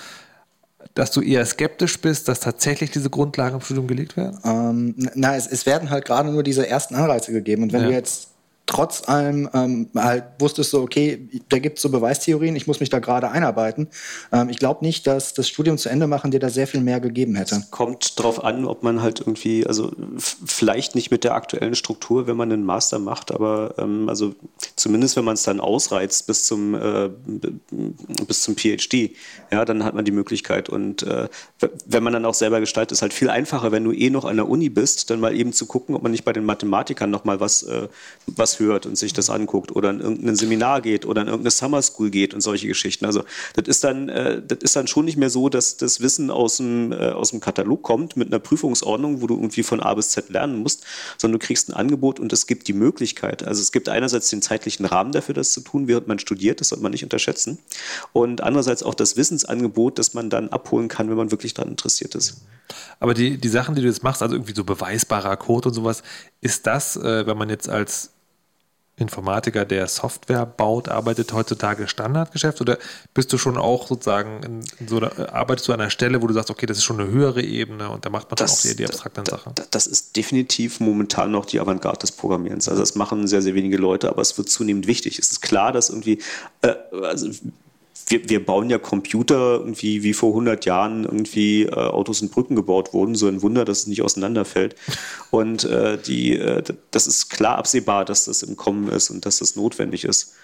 dass 0.94 1.10
du 1.10 1.20
eher 1.20 1.44
skeptisch 1.46 2.00
bist, 2.00 2.28
dass 2.28 2.40
tatsächlich 2.40 2.90
diese 2.90 3.10
Grundlagen 3.10 3.56
im 3.56 3.60
Studium 3.60 3.86
gelegt 3.86 4.16
werden? 4.16 4.38
Ähm, 4.44 4.94
na, 5.14 5.36
es, 5.36 5.46
es, 5.46 5.66
werden 5.66 5.90
halt 5.90 6.04
gerade 6.04 6.30
nur 6.30 6.42
diese 6.42 6.66
ersten 6.66 6.94
Anreize 6.94 7.32
gegeben. 7.32 7.62
Und 7.64 7.72
wenn 7.72 7.82
ja. 7.82 7.88
du 7.88 7.92
jetzt 7.92 8.29
trotz 8.70 9.08
allem 9.08 9.50
ähm, 9.52 9.88
halt 9.96 10.24
wusstest 10.38 10.72
du, 10.72 10.80
okay, 10.80 11.28
da 11.48 11.58
gibt 11.58 11.78
es 11.78 11.82
so 11.82 11.90
Beweistheorien, 11.90 12.54
ich 12.54 12.66
muss 12.66 12.80
mich 12.80 12.88
da 12.88 13.00
gerade 13.00 13.30
einarbeiten. 13.30 13.88
Ähm, 14.32 14.48
ich 14.48 14.58
glaube 14.58 14.84
nicht, 14.84 15.06
dass 15.06 15.34
das 15.34 15.48
Studium 15.48 15.76
zu 15.76 15.88
Ende 15.88 16.06
machen 16.06 16.30
dir 16.30 16.38
da 16.38 16.48
sehr 16.48 16.68
viel 16.68 16.80
mehr 16.80 17.00
gegeben 17.00 17.34
hätte. 17.34 17.56
Es 17.56 17.70
kommt 17.70 18.18
darauf 18.18 18.42
an, 18.42 18.64
ob 18.64 18.82
man 18.82 19.02
halt 19.02 19.20
irgendwie, 19.20 19.66
also 19.66 19.90
vielleicht 20.18 20.94
nicht 20.94 21.10
mit 21.10 21.24
der 21.24 21.34
aktuellen 21.34 21.74
Struktur, 21.74 22.28
wenn 22.28 22.36
man 22.36 22.52
einen 22.52 22.64
Master 22.64 23.00
macht, 23.00 23.32
aber 23.32 23.74
ähm, 23.76 24.08
also 24.08 24.34
zumindest 24.76 25.16
wenn 25.16 25.24
man 25.24 25.34
es 25.34 25.42
dann 25.42 25.58
ausreizt 25.58 26.28
bis 26.28 26.44
zum, 26.44 26.74
äh, 26.74 27.10
bis 28.28 28.42
zum 28.42 28.56
PhD, 28.56 29.10
ja, 29.50 29.64
dann 29.64 29.82
hat 29.84 29.94
man 29.94 30.04
die 30.04 30.12
Möglichkeit. 30.12 30.68
Und 30.68 31.02
äh, 31.02 31.28
wenn 31.86 32.04
man 32.04 32.12
dann 32.12 32.24
auch 32.24 32.34
selber 32.34 32.60
gestaltet, 32.60 32.92
ist 32.92 33.02
halt 33.02 33.12
viel 33.12 33.30
einfacher, 33.30 33.72
wenn 33.72 33.82
du 33.82 33.92
eh 33.92 34.10
noch 34.10 34.24
an 34.24 34.36
der 34.36 34.48
Uni 34.48 34.68
bist, 34.68 35.10
dann 35.10 35.18
mal 35.18 35.36
eben 35.36 35.52
zu 35.52 35.66
gucken, 35.66 35.96
ob 35.96 36.04
man 36.04 36.12
nicht 36.12 36.24
bei 36.24 36.32
den 36.32 36.44
Mathematikern 36.44 37.10
nochmal 37.10 37.40
was, 37.40 37.64
äh, 37.64 37.88
was 38.28 38.59
hört 38.60 38.86
und 38.86 38.96
sich 38.96 39.12
das 39.12 39.30
anguckt 39.30 39.74
oder 39.74 39.90
in 39.90 40.00
irgendein 40.00 40.36
Seminar 40.36 40.80
geht 40.80 41.06
oder 41.06 41.22
in 41.22 41.28
irgendeine 41.28 41.50
Summer 41.50 41.82
School 41.82 42.10
geht 42.10 42.34
und 42.34 42.40
solche 42.40 42.68
Geschichten. 42.68 43.04
Also 43.04 43.24
das 43.54 43.66
ist 43.66 43.84
dann, 43.84 44.08
äh, 44.08 44.42
das 44.46 44.58
ist 44.60 44.76
dann 44.76 44.86
schon 44.86 45.04
nicht 45.04 45.16
mehr 45.16 45.30
so, 45.30 45.48
dass 45.48 45.76
das 45.76 46.00
Wissen 46.00 46.30
aus 46.30 46.58
dem, 46.58 46.92
äh, 46.92 47.10
aus 47.10 47.30
dem 47.30 47.40
Katalog 47.40 47.82
kommt 47.82 48.16
mit 48.16 48.28
einer 48.28 48.38
Prüfungsordnung, 48.38 49.22
wo 49.22 49.26
du 49.26 49.34
irgendwie 49.34 49.62
von 49.62 49.80
A 49.80 49.94
bis 49.94 50.10
Z 50.10 50.28
lernen 50.28 50.56
musst, 50.62 50.84
sondern 51.18 51.40
du 51.40 51.46
kriegst 51.46 51.68
ein 51.68 51.74
Angebot 51.74 52.20
und 52.20 52.32
es 52.32 52.46
gibt 52.46 52.68
die 52.68 52.72
Möglichkeit. 52.72 53.42
Also 53.42 53.60
es 53.60 53.72
gibt 53.72 53.88
einerseits 53.88 54.30
den 54.30 54.42
zeitlichen 54.42 54.84
Rahmen 54.84 55.12
dafür, 55.12 55.34
das 55.34 55.52
zu 55.52 55.60
tun, 55.60 55.88
während 55.88 56.08
man 56.08 56.18
studiert, 56.18 56.60
das 56.60 56.68
sollte 56.68 56.82
man 56.82 56.92
nicht 56.92 57.04
unterschätzen. 57.04 57.58
Und 58.12 58.42
andererseits 58.42 58.82
auch 58.82 58.94
das 58.94 59.16
Wissensangebot, 59.16 59.98
das 59.98 60.14
man 60.14 60.30
dann 60.30 60.48
abholen 60.48 60.88
kann, 60.88 61.08
wenn 61.08 61.16
man 61.16 61.30
wirklich 61.30 61.54
daran 61.54 61.70
interessiert 61.70 62.14
ist. 62.14 62.42
Aber 62.98 63.14
die, 63.14 63.38
die 63.38 63.48
Sachen, 63.48 63.74
die 63.74 63.82
du 63.82 63.88
jetzt 63.88 64.02
machst, 64.02 64.22
also 64.22 64.34
irgendwie 64.34 64.54
so 64.54 64.64
beweisbarer 64.64 65.36
Code 65.36 65.68
und 65.68 65.74
sowas, 65.74 66.02
ist 66.40 66.66
das, 66.66 66.96
äh, 66.96 67.26
wenn 67.26 67.38
man 67.38 67.48
jetzt 67.48 67.68
als 67.68 68.10
Informatiker, 69.00 69.64
der 69.64 69.86
Software 69.88 70.46
baut, 70.46 70.88
arbeitet 70.88 71.32
heutzutage 71.32 71.88
Standardgeschäft 71.88 72.60
oder 72.60 72.78
bist 73.14 73.32
du 73.32 73.38
schon 73.38 73.56
auch 73.56 73.88
sozusagen 73.88 74.42
in, 74.42 74.64
in 74.78 74.88
so 74.88 74.98
einer, 74.98 75.32
arbeitest 75.32 75.68
du 75.68 75.72
an 75.72 75.80
einer 75.80 75.90
Stelle, 75.90 76.22
wo 76.22 76.26
du 76.26 76.34
sagst, 76.34 76.50
okay, 76.50 76.66
das 76.66 76.78
ist 76.78 76.84
schon 76.84 77.00
eine 77.00 77.10
höhere 77.10 77.42
Ebene 77.42 77.90
und 77.90 78.04
da 78.04 78.10
macht 78.10 78.30
man 78.30 78.36
das, 78.36 78.50
dann 78.50 78.58
auch 78.58 78.62
die, 78.62 78.76
die 78.76 78.86
abstrakten 78.86 79.24
da, 79.24 79.30
Sachen? 79.32 79.54
Da, 79.54 79.64
das 79.70 79.86
ist 79.86 80.16
definitiv 80.16 80.80
momentan 80.80 81.30
noch 81.30 81.46
die 81.46 81.60
Avantgarde 81.60 82.00
des 82.00 82.12
Programmierens. 82.12 82.68
Also 82.68 82.80
das 82.80 82.94
machen 82.94 83.26
sehr, 83.26 83.42
sehr 83.42 83.54
wenige 83.54 83.76
Leute, 83.76 84.08
aber 84.08 84.22
es 84.22 84.36
wird 84.36 84.48
zunehmend 84.48 84.86
wichtig. 84.86 85.18
Es 85.18 85.30
ist 85.30 85.40
klar, 85.40 85.72
dass 85.72 85.90
irgendwie, 85.90 86.20
äh, 86.62 86.74
also 87.02 87.30
wir, 88.10 88.28
wir 88.28 88.44
bauen 88.44 88.68
ja 88.70 88.78
Computer 88.78 89.58
irgendwie 89.60 90.02
wie 90.02 90.12
vor 90.12 90.30
100 90.30 90.64
Jahren 90.64 91.04
irgendwie 91.04 91.62
äh, 91.62 91.70
Autos 91.70 92.20
und 92.22 92.32
Brücken 92.32 92.56
gebaut 92.56 92.92
wurden. 92.92 93.14
So 93.14 93.28
ein 93.28 93.42
Wunder, 93.42 93.64
dass 93.64 93.80
es 93.80 93.86
nicht 93.86 94.02
auseinanderfällt. 94.02 94.74
Und 95.30 95.64
äh, 95.64 95.96
die, 95.98 96.36
äh, 96.36 96.62
das 96.90 97.06
ist 97.06 97.30
klar 97.30 97.58
absehbar, 97.58 98.04
dass 98.04 98.24
das 98.24 98.42
im 98.42 98.56
Kommen 98.56 98.88
ist 98.88 99.10
und 99.10 99.24
dass 99.26 99.38
das 99.38 99.56
notwendig 99.56 100.04
ist. 100.04 100.34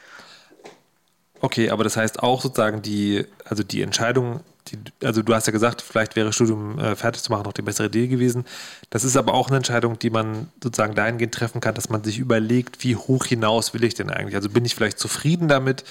Okay, 1.40 1.70
aber 1.70 1.84
das 1.84 1.96
heißt 1.96 2.22
auch 2.22 2.40
sozusagen 2.40 2.82
die, 2.82 3.24
also 3.44 3.62
die 3.62 3.82
Entscheidung, 3.82 4.40
die, 4.68 4.78
also 5.04 5.22
du 5.22 5.34
hast 5.34 5.46
ja 5.46 5.52
gesagt, 5.52 5.82
vielleicht 5.82 6.16
wäre 6.16 6.32
Studium 6.32 6.78
äh, 6.78 6.96
fertig 6.96 7.22
zu 7.22 7.30
machen 7.30 7.44
noch 7.44 7.52
die 7.52 7.62
bessere 7.62 7.88
Idee 7.88 8.08
gewesen. 8.08 8.44
Das 8.90 9.04
ist 9.04 9.16
aber 9.16 9.34
auch 9.34 9.48
eine 9.48 9.58
Entscheidung, 9.58 9.98
die 9.98 10.10
man 10.10 10.48
sozusagen 10.62 10.94
dahingehend 10.94 11.34
treffen 11.34 11.60
kann, 11.60 11.74
dass 11.74 11.90
man 11.90 12.02
sich 12.02 12.18
überlegt, 12.18 12.82
wie 12.84 12.96
hoch 12.96 13.26
hinaus 13.26 13.74
will 13.74 13.84
ich 13.84 13.94
denn 13.94 14.10
eigentlich? 14.10 14.34
Also 14.34 14.48
bin 14.48 14.64
ich 14.64 14.74
vielleicht 14.74 14.98
zufrieden 14.98 15.46
damit, 15.46 15.84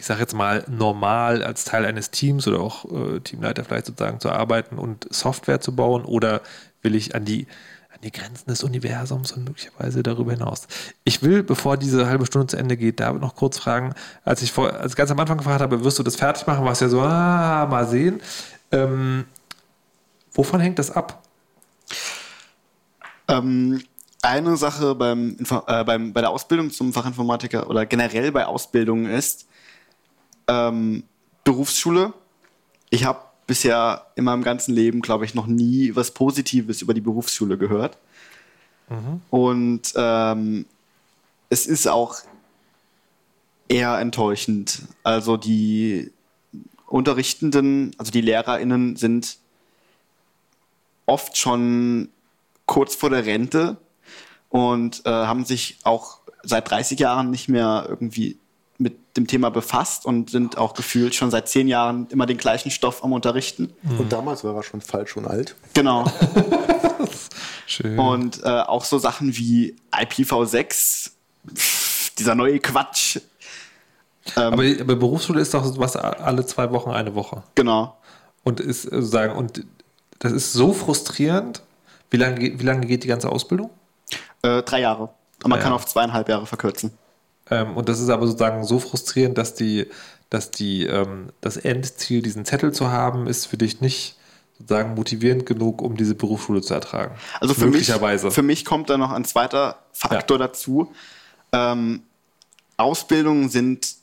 ich 0.00 0.06
sage 0.06 0.20
jetzt 0.20 0.32
mal, 0.32 0.64
normal 0.66 1.44
als 1.44 1.64
Teil 1.64 1.84
eines 1.84 2.10
Teams 2.10 2.48
oder 2.48 2.60
auch 2.60 2.86
äh, 2.86 3.20
Teamleiter 3.20 3.64
vielleicht 3.64 3.84
sozusagen 3.84 4.18
zu 4.18 4.30
arbeiten 4.30 4.78
und 4.78 5.06
Software 5.12 5.60
zu 5.60 5.76
bauen 5.76 6.06
oder 6.06 6.40
will 6.80 6.94
ich 6.94 7.14
an 7.14 7.26
die, 7.26 7.46
an 7.92 7.98
die 8.02 8.10
Grenzen 8.10 8.48
des 8.48 8.64
Universums 8.64 9.32
und 9.32 9.44
möglicherweise 9.44 10.02
darüber 10.02 10.32
hinaus? 10.32 10.68
Ich 11.04 11.22
will, 11.22 11.42
bevor 11.42 11.76
diese 11.76 12.06
halbe 12.06 12.24
Stunde 12.24 12.46
zu 12.46 12.56
Ende 12.56 12.78
geht, 12.78 12.98
da 12.98 13.12
noch 13.12 13.34
kurz 13.34 13.58
fragen, 13.58 13.92
als 14.24 14.40
ich 14.40 14.52
vor, 14.52 14.72
als 14.72 14.96
ganz 14.96 15.10
am 15.10 15.20
Anfang 15.20 15.36
gefragt 15.36 15.60
habe, 15.60 15.84
wirst 15.84 15.98
du 15.98 16.02
das 16.02 16.16
fertig 16.16 16.46
machen, 16.46 16.64
war 16.64 16.72
es 16.72 16.80
ja 16.80 16.88
so, 16.88 17.02
ah, 17.02 17.66
mal 17.68 17.86
sehen. 17.86 18.22
Ähm, 18.72 19.26
wovon 20.32 20.60
hängt 20.60 20.78
das 20.78 20.90
ab? 20.90 21.22
Ähm, 23.28 23.82
eine 24.22 24.56
Sache 24.56 24.94
beim, 24.94 25.36
äh, 25.66 25.84
beim, 25.84 26.14
bei 26.14 26.22
der 26.22 26.30
Ausbildung 26.30 26.70
zum 26.70 26.94
Fachinformatiker 26.94 27.68
oder 27.68 27.84
generell 27.84 28.32
bei 28.32 28.46
Ausbildungen 28.46 29.04
ist, 29.04 29.46
ähm, 30.50 31.04
Berufsschule. 31.44 32.12
Ich 32.90 33.04
habe 33.04 33.20
bisher 33.46 34.06
in 34.16 34.24
meinem 34.24 34.42
ganzen 34.42 34.74
Leben, 34.74 35.00
glaube 35.00 35.24
ich, 35.24 35.34
noch 35.34 35.46
nie 35.46 35.94
was 35.96 36.10
Positives 36.10 36.82
über 36.82 36.92
die 36.92 37.00
Berufsschule 37.00 37.56
gehört. 37.56 37.96
Mhm. 38.88 39.20
Und 39.30 39.92
ähm, 39.96 40.66
es 41.48 41.66
ist 41.66 41.86
auch 41.86 42.16
eher 43.68 43.98
enttäuschend. 43.98 44.82
Also 45.04 45.36
die 45.36 46.12
Unterrichtenden, 46.86 47.92
also 47.98 48.10
die 48.10 48.20
LehrerInnen 48.20 48.96
sind 48.96 49.38
oft 51.06 51.36
schon 51.36 52.08
kurz 52.66 52.94
vor 52.94 53.10
der 53.10 53.26
Rente 53.26 53.76
und 54.48 55.06
äh, 55.06 55.10
haben 55.10 55.44
sich 55.44 55.78
auch 55.84 56.18
seit 56.42 56.70
30 56.70 56.98
Jahren 56.98 57.30
nicht 57.30 57.48
mehr 57.48 57.86
irgendwie 57.88 58.39
dem 59.20 59.26
Thema 59.26 59.50
befasst 59.50 60.06
und 60.06 60.30
sind 60.30 60.58
auch 60.58 60.74
gefühlt 60.74 61.14
schon 61.14 61.30
seit 61.30 61.48
zehn 61.48 61.68
Jahren 61.68 62.06
immer 62.10 62.26
den 62.26 62.38
gleichen 62.38 62.70
Stoff 62.70 63.04
am 63.04 63.12
Unterrichten. 63.12 63.72
Und 63.98 64.12
damals 64.12 64.44
war 64.44 64.54
er 64.54 64.62
schon 64.62 64.80
falsch 64.80 65.16
und 65.16 65.26
alt. 65.26 65.54
Genau. 65.74 66.10
Schön. 67.66 67.98
Und 67.98 68.42
äh, 68.42 68.48
auch 68.48 68.84
so 68.84 68.98
Sachen 68.98 69.36
wie 69.36 69.76
IPv6, 69.92 71.10
dieser 72.18 72.34
neue 72.34 72.58
Quatsch. 72.58 73.18
Ähm, 74.36 74.52
aber, 74.52 74.64
aber 74.80 74.96
Berufsschule 74.96 75.40
ist 75.40 75.54
doch 75.54 75.78
was 75.78 75.96
alle 75.96 76.44
zwei 76.46 76.70
Wochen 76.72 76.90
eine 76.90 77.14
Woche. 77.14 77.42
Genau. 77.54 77.96
Und 78.42 78.60
ist 78.60 78.82
sozusagen, 78.82 79.36
und 79.36 79.64
das 80.18 80.32
ist 80.32 80.52
so 80.52 80.72
frustrierend. 80.72 81.62
Wie 82.10 82.16
lange, 82.16 82.40
wie 82.40 82.64
lange 82.64 82.86
geht 82.86 83.04
die 83.04 83.08
ganze 83.08 83.30
Ausbildung? 83.30 83.70
Äh, 84.42 84.62
drei 84.62 84.80
Jahre. 84.80 85.10
Und 85.42 85.50
man 85.50 85.58
ja. 85.58 85.64
kann 85.64 85.72
auf 85.72 85.86
zweieinhalb 85.86 86.28
Jahre 86.28 86.46
verkürzen. 86.46 86.92
Ähm, 87.50 87.76
und 87.76 87.88
das 87.88 88.00
ist 88.00 88.08
aber 88.08 88.26
sozusagen 88.26 88.64
so 88.64 88.78
frustrierend, 88.78 89.36
dass 89.38 89.54
die, 89.54 89.86
dass 90.30 90.50
die, 90.50 90.86
ähm, 90.86 91.30
das 91.40 91.56
Endziel, 91.56 92.22
diesen 92.22 92.44
Zettel 92.44 92.72
zu 92.72 92.90
haben, 92.90 93.26
ist 93.26 93.46
für 93.46 93.56
dich 93.56 93.80
nicht 93.80 94.16
sozusagen 94.58 94.94
motivierend 94.94 95.46
genug, 95.46 95.82
um 95.82 95.96
diese 95.96 96.14
Berufsschule 96.14 96.60
zu 96.60 96.74
ertragen. 96.74 97.14
Also 97.40 97.54
für 97.54 97.66
mich, 97.66 97.90
für 97.90 98.42
mich 98.42 98.64
kommt 98.64 98.90
da 98.90 98.98
noch 98.98 99.10
ein 99.10 99.24
zweiter 99.24 99.78
Faktor 99.92 100.38
ja. 100.38 100.46
dazu. 100.46 100.92
Ähm, 101.52 102.02
Ausbildungen 102.76 103.48
sind 103.48 103.96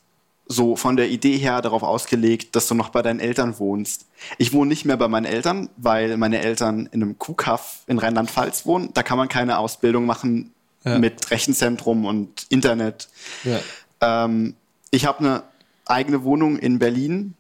so 0.48 0.76
von 0.76 0.96
der 0.96 1.10
Idee 1.10 1.38
her 1.38 1.62
darauf 1.62 1.84
ausgelegt, 1.84 2.56
dass 2.56 2.68
du 2.68 2.76
noch 2.76 2.90
bei 2.90 3.02
deinen 3.02 3.20
Eltern 3.20 3.60
wohnst. 3.60 4.06
Ich 4.38 4.54
wohne 4.54 4.70
nicht 4.70 4.86
mehr 4.86 4.98
bei 4.98 5.08
meinen 5.08 5.26
Eltern, 5.26 5.70
weil 5.78 6.16
meine 6.18 6.40
Eltern 6.40 6.88
in 6.92 7.04
einem 7.04 7.20
Kuhkaff 7.20 7.84
in 7.88 8.00
Rheinland-Pfalz 8.00 8.66
wohnen. 8.66 8.92
Da 8.94 9.04
kann 9.04 9.18
man 9.18 9.28
keine 9.28 9.58
Ausbildung 9.58 10.06
machen, 10.06 10.54
ja. 10.88 11.00
mit 11.00 11.30
Rechenzentrum 11.32 12.06
und 12.06 12.46
Internet. 12.50 13.10
Ja. 13.44 13.60
Ähm, 14.02 14.56
ich 14.92 15.06
habe 15.06 15.20
eine 15.20 15.44
eigene 15.86 16.24
Wohnung 16.24 16.58
in 16.58 16.80
Berlin, 16.80 17.34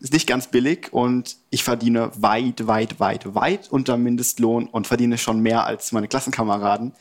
ist 0.00 0.12
nicht 0.12 0.26
ganz 0.26 0.46
billig 0.46 0.92
und 0.92 1.36
ich 1.50 1.62
verdiene 1.62 2.10
weit, 2.16 2.66
weit, 2.66 3.00
weit, 3.00 3.34
weit 3.34 3.68
unter 3.70 3.96
Mindestlohn 3.96 4.66
und 4.66 4.86
verdiene 4.86 5.18
schon 5.18 5.40
mehr 5.40 5.66
als 5.66 5.92
meine 5.92 6.08
Klassenkameraden. 6.08 6.92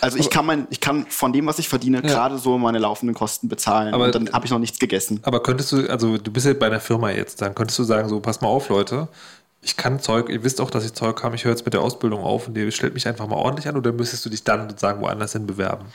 Also 0.00 0.18
ich 0.18 0.28
kann, 0.30 0.44
mein, 0.44 0.66
ich 0.70 0.80
kann 0.80 1.06
von 1.08 1.32
dem, 1.32 1.46
was 1.46 1.58
ich 1.58 1.68
verdiene, 1.68 1.98
ja. 1.98 2.02
gerade 2.02 2.38
so 2.38 2.58
meine 2.58 2.78
laufenden 2.78 3.14
Kosten 3.14 3.48
bezahlen 3.48 3.94
aber, 3.94 4.06
und 4.06 4.14
dann 4.14 4.32
habe 4.32 4.44
ich 4.44 4.50
noch 4.50 4.58
nichts 4.58 4.78
gegessen. 4.78 5.20
Aber 5.22 5.42
könntest 5.42 5.70
du, 5.70 5.88
also 5.88 6.18
du 6.18 6.32
bist 6.32 6.46
ja 6.46 6.54
bei 6.54 6.66
einer 6.66 6.80
Firma 6.80 7.10
jetzt, 7.10 7.40
dann 7.42 7.54
könntest 7.54 7.78
du 7.78 7.84
sagen, 7.84 8.08
so 8.08 8.18
pass 8.20 8.40
mal 8.40 8.48
auf, 8.48 8.68
Leute, 8.68 9.08
ich 9.60 9.76
kann 9.76 10.00
Zeug, 10.00 10.28
ihr 10.28 10.44
wisst 10.44 10.60
auch, 10.60 10.70
dass 10.70 10.84
ich 10.84 10.92
Zeug 10.92 11.22
habe, 11.22 11.36
ich 11.36 11.44
höre 11.44 11.52
jetzt 11.52 11.64
mit 11.64 11.74
der 11.74 11.82
Ausbildung 11.82 12.22
auf 12.22 12.46
und 12.46 12.56
ihr 12.56 12.70
stellt 12.70 12.94
mich 12.94 13.08
einfach 13.08 13.26
mal 13.26 13.36
ordentlich 13.36 13.68
an 13.68 13.76
oder 13.76 13.92
müsstest 13.92 14.24
du 14.24 14.30
dich 14.30 14.44
dann 14.44 14.68
sozusagen 14.68 15.00
woanders 15.00 15.32
hin 15.32 15.46
bewerben? 15.46 15.86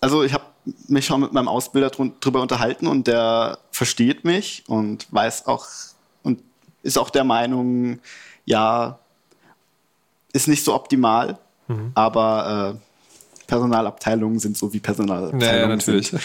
Also 0.00 0.22
ich 0.22 0.32
habe 0.32 0.44
mich 0.88 1.06
schon 1.06 1.20
mit 1.20 1.32
meinem 1.32 1.48
Ausbilder 1.48 1.90
drüber 1.90 2.40
unterhalten 2.40 2.86
und 2.86 3.06
der 3.06 3.58
versteht 3.70 4.24
mich 4.24 4.64
und 4.66 5.06
weiß 5.12 5.46
auch 5.46 5.66
und 6.22 6.42
ist 6.82 6.98
auch 6.98 7.10
der 7.10 7.24
Meinung, 7.24 8.00
ja, 8.44 8.98
ist 10.32 10.48
nicht 10.48 10.64
so 10.64 10.74
optimal, 10.74 11.38
mhm. 11.68 11.92
aber 11.94 12.76
äh, 12.76 13.46
Personalabteilungen 13.46 14.38
sind 14.38 14.56
so 14.56 14.72
wie 14.72 14.80
Personalabteilungen. 14.80 15.46
Naja, 15.46 15.68
natürlich. 15.68 16.08
Sind. 16.08 16.22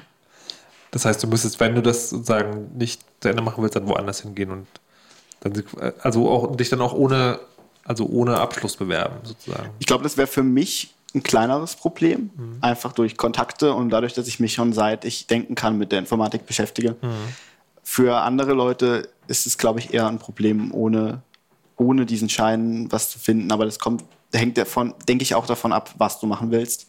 das 0.90 1.04
heißt, 1.04 1.22
du 1.22 1.28
müsstest, 1.28 1.60
wenn 1.60 1.74
du 1.74 1.82
das 1.82 2.10
sozusagen 2.10 2.76
nicht 2.76 3.02
zu 3.20 3.28
Ende 3.28 3.42
machen 3.42 3.62
willst, 3.62 3.76
dann 3.76 3.86
woanders 3.86 4.22
hingehen 4.22 4.50
und 4.50 4.66
dann, 5.40 5.64
also 6.00 6.28
auch 6.28 6.56
dich 6.56 6.68
dann 6.68 6.80
auch 6.80 6.92
ohne, 6.92 7.40
also 7.84 8.06
ohne 8.06 8.38
Abschluss 8.38 8.76
bewerben, 8.76 9.16
sozusagen. 9.24 9.70
Ich 9.78 9.86
glaube, 9.86 10.02
das 10.02 10.16
wäre 10.16 10.26
für 10.26 10.42
mich 10.42 10.94
ein 11.14 11.22
kleineres 11.22 11.74
Problem, 11.74 12.30
mhm. 12.36 12.58
einfach 12.60 12.92
durch 12.92 13.16
Kontakte 13.16 13.74
und 13.74 13.90
dadurch, 13.90 14.14
dass 14.14 14.28
ich 14.28 14.38
mich 14.38 14.52
schon 14.52 14.72
seit 14.72 15.04
ich 15.04 15.26
denken 15.26 15.54
kann 15.54 15.76
mit 15.76 15.92
der 15.92 15.98
Informatik 15.98 16.46
beschäftige. 16.46 16.96
Mhm. 17.00 17.08
Für 17.82 18.18
andere 18.18 18.52
Leute 18.52 19.08
ist 19.26 19.46
es, 19.46 19.58
glaube 19.58 19.80
ich, 19.80 19.92
eher 19.92 20.06
ein 20.06 20.18
Problem, 20.18 20.72
ohne, 20.72 21.22
ohne 21.76 22.06
diesen 22.06 22.28
Schein 22.28 22.86
was 22.90 23.10
zu 23.10 23.18
finden. 23.18 23.50
Aber 23.50 23.64
das 23.64 23.80
kommt, 23.80 24.04
hängt 24.32 24.56
davon, 24.56 24.94
denke 25.08 25.22
ich, 25.22 25.34
auch 25.34 25.46
davon 25.46 25.72
ab, 25.72 25.92
was 25.98 26.20
du 26.20 26.26
machen 26.26 26.52
willst. 26.52 26.86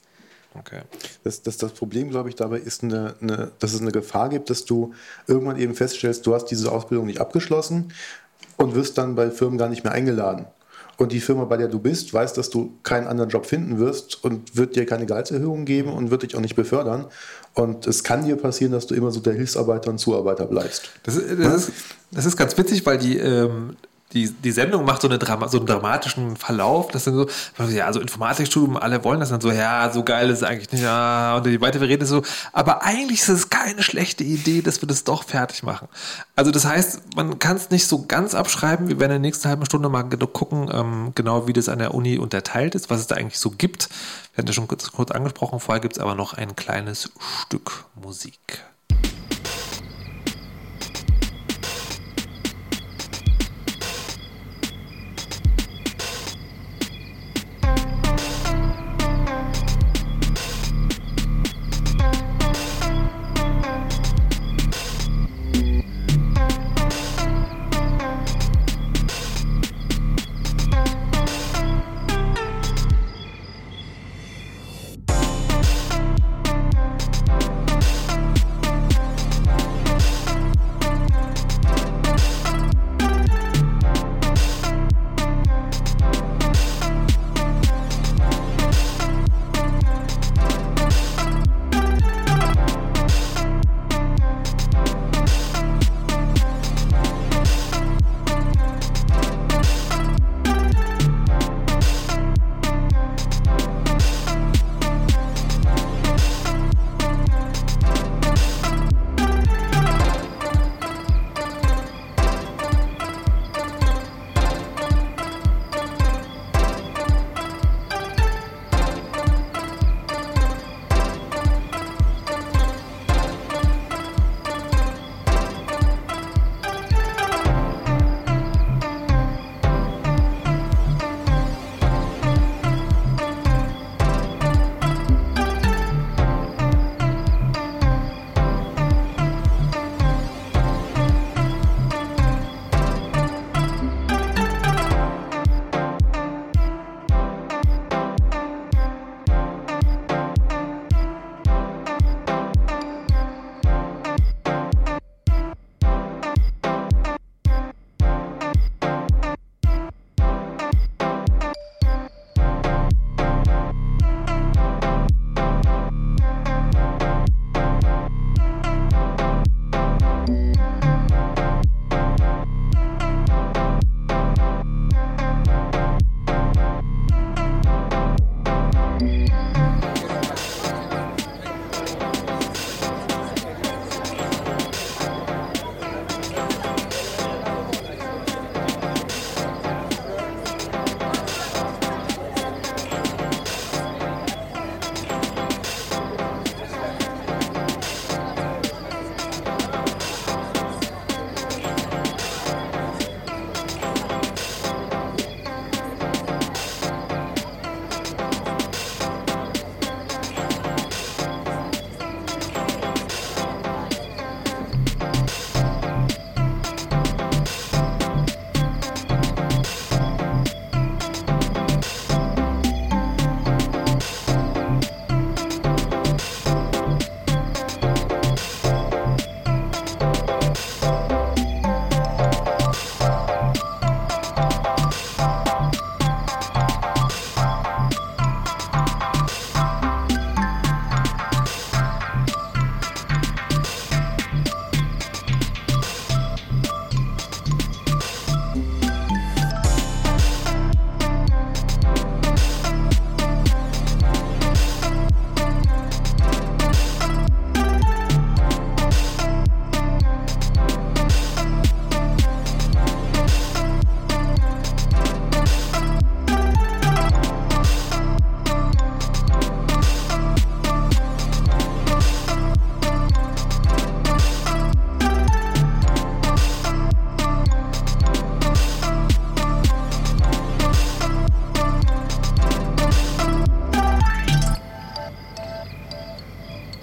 Okay. 0.54 0.82
Das, 1.24 1.42
das, 1.42 1.58
das 1.58 1.72
Problem, 1.72 2.10
glaube 2.10 2.30
ich, 2.30 2.36
dabei 2.36 2.60
ist, 2.60 2.84
eine, 2.84 3.16
eine, 3.22 3.52
dass 3.60 3.74
es 3.74 3.82
eine 3.82 3.92
Gefahr 3.92 4.30
gibt, 4.30 4.50
dass 4.50 4.66
du 4.66 4.94
irgendwann 5.26 5.58
eben 5.58 5.74
feststellst, 5.76 6.28
du 6.28 6.36
hast 6.36 6.46
diese 6.46 6.72
Ausbildung 6.72 7.08
nicht 7.08 7.22
abgeschlossen, 7.22 7.94
und 8.58 8.76
wirst 8.76 8.98
dann 8.98 9.16
bei 9.16 9.32
Firmen 9.32 9.58
gar 9.58 9.70
nicht 9.70 9.84
mehr 9.84 9.94
eingeladen. 9.94 10.46
Und 10.98 11.12
die 11.12 11.20
Firma, 11.20 11.46
bei 11.46 11.58
der 11.58 11.68
du 11.68 11.80
bist, 11.80 12.14
weiß, 12.14 12.34
dass 12.34 12.52
du 12.52 12.78
keinen 12.84 13.08
anderen 13.08 13.30
Job 13.30 13.48
finden 13.48 13.80
wirst 13.80 14.24
und 14.24 14.56
wird 14.56 14.76
dir 14.76 14.86
keine 14.86 15.08
Gehaltserhöhung 15.08 15.66
geben 15.66 15.92
und 15.92 16.12
wird 16.12 16.22
dich 16.22 16.36
auch 16.36 16.42
nicht 16.42 16.56
befördern. 16.56 17.06
Und 17.56 17.88
es 17.88 18.04
kann 18.04 18.24
dir 18.24 18.36
passieren, 18.36 18.72
dass 18.72 18.86
du 18.86 18.94
immer 18.94 19.10
so 19.10 19.20
der 19.20 19.34
Hilfsarbeiter 19.34 19.90
und 19.90 19.98
Zuarbeiter 19.98 20.46
bleibst. 20.46 20.92
Das, 21.04 21.16
das, 21.16 21.56
ist, 21.56 21.72
das 22.12 22.26
ist 22.26 22.38
ganz 22.38 22.56
witzig, 22.58 22.86
weil 22.86 23.00
die, 23.00 23.18
ähm, 23.18 23.78
die, 24.14 24.30
die 24.32 24.52
Sendung 24.52 24.86
macht 24.86 25.02
so, 25.02 25.08
eine 25.08 25.18
Drama, 25.18 25.48
so 25.48 25.58
einen 25.58 25.68
dramatischen 25.68 26.36
Verlauf. 26.36 26.90
Das 26.90 27.06
sind 27.06 27.16
so, 27.16 27.28
ja, 27.70 27.86
also 27.86 28.00
Informatikstudium, 28.00 28.78
alle 28.78 29.04
wollen 29.04 29.20
das 29.20 29.30
dann 29.30 29.42
so, 29.42 29.52
ja, 29.52 29.90
so 29.92 30.04
geil 30.04 30.30
ist 30.30 30.40
es 30.40 30.44
eigentlich 30.44 30.72
nicht, 30.72 30.84
ja, 30.84 31.38
und 31.38 31.46
die 31.46 31.62
weitere 31.62 31.86
Rede 31.86 32.04
ist 32.04 32.10
so, 32.10 32.24
aber 32.54 32.84
eigentlich 32.84 33.22
ist 33.22 33.30
es 33.30 33.50
keine 33.50 33.84
schlechte 33.84 34.24
Idee, 34.24 34.62
dass 34.62 34.82
wir 34.82 34.88
das 34.88 35.04
doch 35.04 35.24
fertig 35.24 35.64
machen. 35.64 35.88
Also 36.36 36.52
das 36.52 36.66
heißt, 36.66 37.16
man 37.16 37.40
kann 37.40 37.58
es 37.58 37.70
nicht 37.70 37.88
so 37.88 38.06
ganz 38.06 38.36
abschreiben, 38.36 38.88
wir 38.88 39.00
werden 39.00 39.16
in 39.16 39.22
der 39.22 39.30
nächsten 39.30 39.48
halben 39.48 39.66
Stunde 39.66 39.90
mal 39.90 40.04
gucken, 40.04 40.70
ähm, 40.74 41.12
genau 41.16 41.48
wie 41.48 41.54
das 41.54 41.70
an 41.70 41.80
der 41.80 41.94
Uni 41.94 42.18
unterteilt 42.18 42.76
ist, 42.76 42.90
was 42.90 43.00
es 43.00 43.08
da 43.08 43.16
eigentlich 43.16 43.40
so 43.40 43.52
gibt. 43.52 43.90
Wir 44.34 44.40
hatten 44.40 44.48
ja 44.48 44.54
schon 44.54 44.68
kurz, 44.68 44.92
kurz 44.92 45.12
angesprochen, 45.12 45.60
vorher 45.60 45.82
gibt 45.82 45.98
es 45.98 46.02
aber 46.02 46.16
noch 46.16 46.34
ein 46.34 46.56
kleines 46.56 47.12
Stück 47.20 47.86
Musik. 47.96 48.64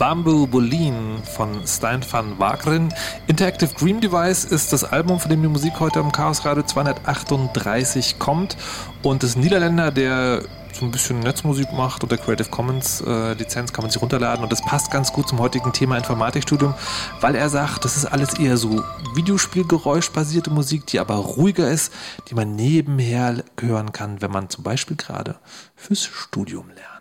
Bamboo 0.09 0.46
Bolin 0.46 1.22
von 1.22 1.66
Stein 1.66 2.00
van 2.11 2.38
Wagren. 2.38 2.94
Interactive 3.26 3.74
Dream 3.74 4.00
Device 4.00 4.46
ist 4.46 4.72
das 4.72 4.82
Album, 4.82 5.20
von 5.20 5.28
dem 5.28 5.42
die 5.42 5.48
Musik 5.48 5.80
heute 5.80 6.00
am 6.00 6.12
Chaos 6.12 6.46
Radio 6.46 6.62
238 6.62 8.18
kommt. 8.18 8.56
Und 9.02 9.22
das 9.22 9.36
Niederländer, 9.36 9.90
der 9.90 10.44
so 10.72 10.86
ein 10.86 10.92
bisschen 10.92 11.20
Netzmusik 11.20 11.70
macht 11.74 12.04
unter 12.04 12.16
Creative 12.16 12.48
Commons 12.48 13.02
äh, 13.06 13.34
Lizenz 13.34 13.74
kann 13.74 13.82
man 13.82 13.90
sich 13.90 14.00
runterladen 14.00 14.42
und 14.42 14.50
das 14.50 14.62
passt 14.62 14.90
ganz 14.90 15.12
gut 15.12 15.28
zum 15.28 15.40
heutigen 15.40 15.74
Thema 15.74 15.98
Informatikstudium, 15.98 16.72
weil 17.20 17.34
er 17.34 17.50
sagt, 17.50 17.84
das 17.84 17.98
ist 17.98 18.06
alles 18.06 18.32
eher 18.38 18.56
so 18.56 18.82
Videospielgeräuschbasierte 19.14 20.48
Musik, 20.48 20.86
die 20.86 21.00
aber 21.00 21.16
ruhiger 21.16 21.70
ist, 21.70 21.92
die 22.30 22.34
man 22.34 22.56
nebenher 22.56 23.44
hören 23.61 23.92
kann, 23.92 24.22
wenn 24.22 24.30
man 24.30 24.48
zum 24.48 24.64
Beispiel 24.64 24.96
gerade 24.96 25.36
fürs 25.76 26.06
Studium 26.06 26.68
lernt. 26.68 26.97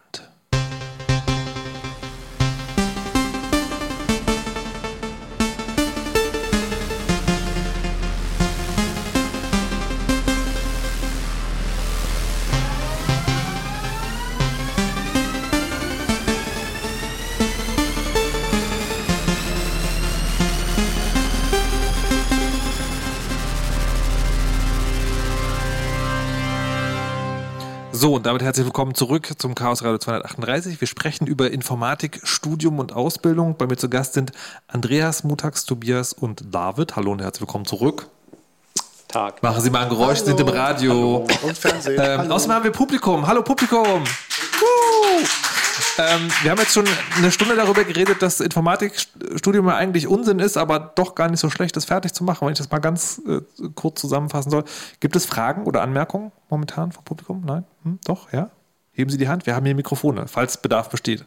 So, 28.07 28.15
und 28.15 28.25
damit 28.25 28.41
herzlich 28.41 28.65
willkommen 28.65 28.95
zurück 28.95 29.33
zum 29.37 29.53
Chaos 29.53 29.83
Radio 29.83 29.97
238. 29.97 30.79
Wir 30.79 30.87
sprechen 30.87 31.27
über 31.27 31.51
Informatik, 31.51 32.21
Studium 32.23 32.79
und 32.79 32.93
Ausbildung. 32.93 33.57
Bei 33.57 33.67
mir 33.67 33.75
zu 33.75 33.89
Gast 33.89 34.13
sind 34.13 34.31
Andreas, 34.69 35.25
Mutax, 35.25 35.65
Tobias 35.65 36.13
und 36.13 36.41
David. 36.55 36.95
Hallo 36.95 37.11
und 37.11 37.21
herzlich 37.21 37.41
willkommen 37.41 37.65
zurück. 37.65 38.07
Tag. 39.09 39.43
Machen 39.43 39.61
Sie 39.61 39.69
mal 39.69 39.83
ein 39.83 39.89
Geräusch, 39.89 40.19
sind 40.19 40.39
im 40.39 40.47
Radio. 40.47 41.27
Und 41.43 41.57
Fernsehen. 41.57 41.99
Ähm, 41.99 42.19
Hallo. 42.19 42.35
außerdem 42.35 42.55
haben 42.55 42.63
wir 42.63 42.71
Publikum. 42.71 43.27
Hallo 43.27 43.43
Publikum. 43.43 44.05
Woo! 44.05 45.46
Ähm, 45.97 46.29
wir 46.41 46.51
haben 46.51 46.59
jetzt 46.59 46.73
schon 46.73 46.85
eine 47.15 47.31
Stunde 47.31 47.55
darüber 47.55 47.83
geredet, 47.83 48.21
dass 48.21 48.39
Informatikstudium 48.39 49.67
ja 49.67 49.75
eigentlich 49.75 50.07
Unsinn 50.07 50.39
ist, 50.39 50.57
aber 50.57 50.79
doch 50.79 51.15
gar 51.15 51.29
nicht 51.29 51.39
so 51.39 51.49
schlecht 51.49 51.77
ist, 51.77 51.85
fertig 51.85 52.13
zu 52.13 52.23
machen. 52.23 52.45
Wenn 52.45 52.53
ich 52.53 52.57
das 52.57 52.71
mal 52.71 52.79
ganz 52.79 53.21
äh, 53.27 53.41
kurz 53.75 54.01
zusammenfassen 54.01 54.49
soll. 54.49 54.63
Gibt 54.99 55.15
es 55.15 55.25
Fragen 55.25 55.63
oder 55.63 55.81
Anmerkungen 55.81 56.31
momentan 56.49 56.91
vom 56.91 57.03
Publikum? 57.03 57.43
Nein? 57.45 57.65
Hm? 57.83 57.99
Doch? 58.05 58.31
Ja? 58.31 58.49
Heben 58.93 59.11
Sie 59.11 59.17
die 59.17 59.27
Hand. 59.27 59.45
Wir 59.45 59.55
haben 59.55 59.65
hier 59.65 59.75
Mikrofone, 59.75 60.27
falls 60.27 60.57
Bedarf 60.57 60.89
besteht. 60.89 61.23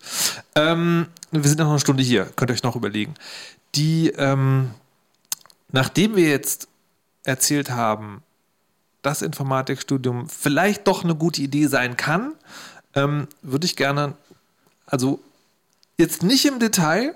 Ähm, 0.57 1.07
wir 1.31 1.49
sind 1.49 1.61
noch 1.61 1.71
eine 1.71 1.79
Stunde 1.79 2.03
hier. 2.03 2.27
Könnt 2.37 2.51
ihr 2.51 2.55
euch 2.55 2.65
noch 2.65 2.75
überlegen. 2.75 3.15
Die, 3.77 4.09
ähm, 4.11 4.73
nachdem 5.71 6.17
wir 6.17 6.29
jetzt 6.29 6.69
erzählt 7.23 7.71
haben, 7.71 8.23
dass 9.03 9.23
Informatikstudium 9.23 10.29
vielleicht 10.29 10.87
doch 10.87 11.05
eine 11.05 11.15
gute 11.15 11.43
Idee 11.43 11.67
sein 11.67 11.97
kann, 11.97 12.33
ähm, 12.95 13.29
würde 13.43 13.67
ich 13.67 13.77
gerne, 13.77 14.15
also 14.91 15.21
jetzt 15.99 16.23
nicht 16.23 16.45
im 16.47 16.59
Detail, 16.59 17.15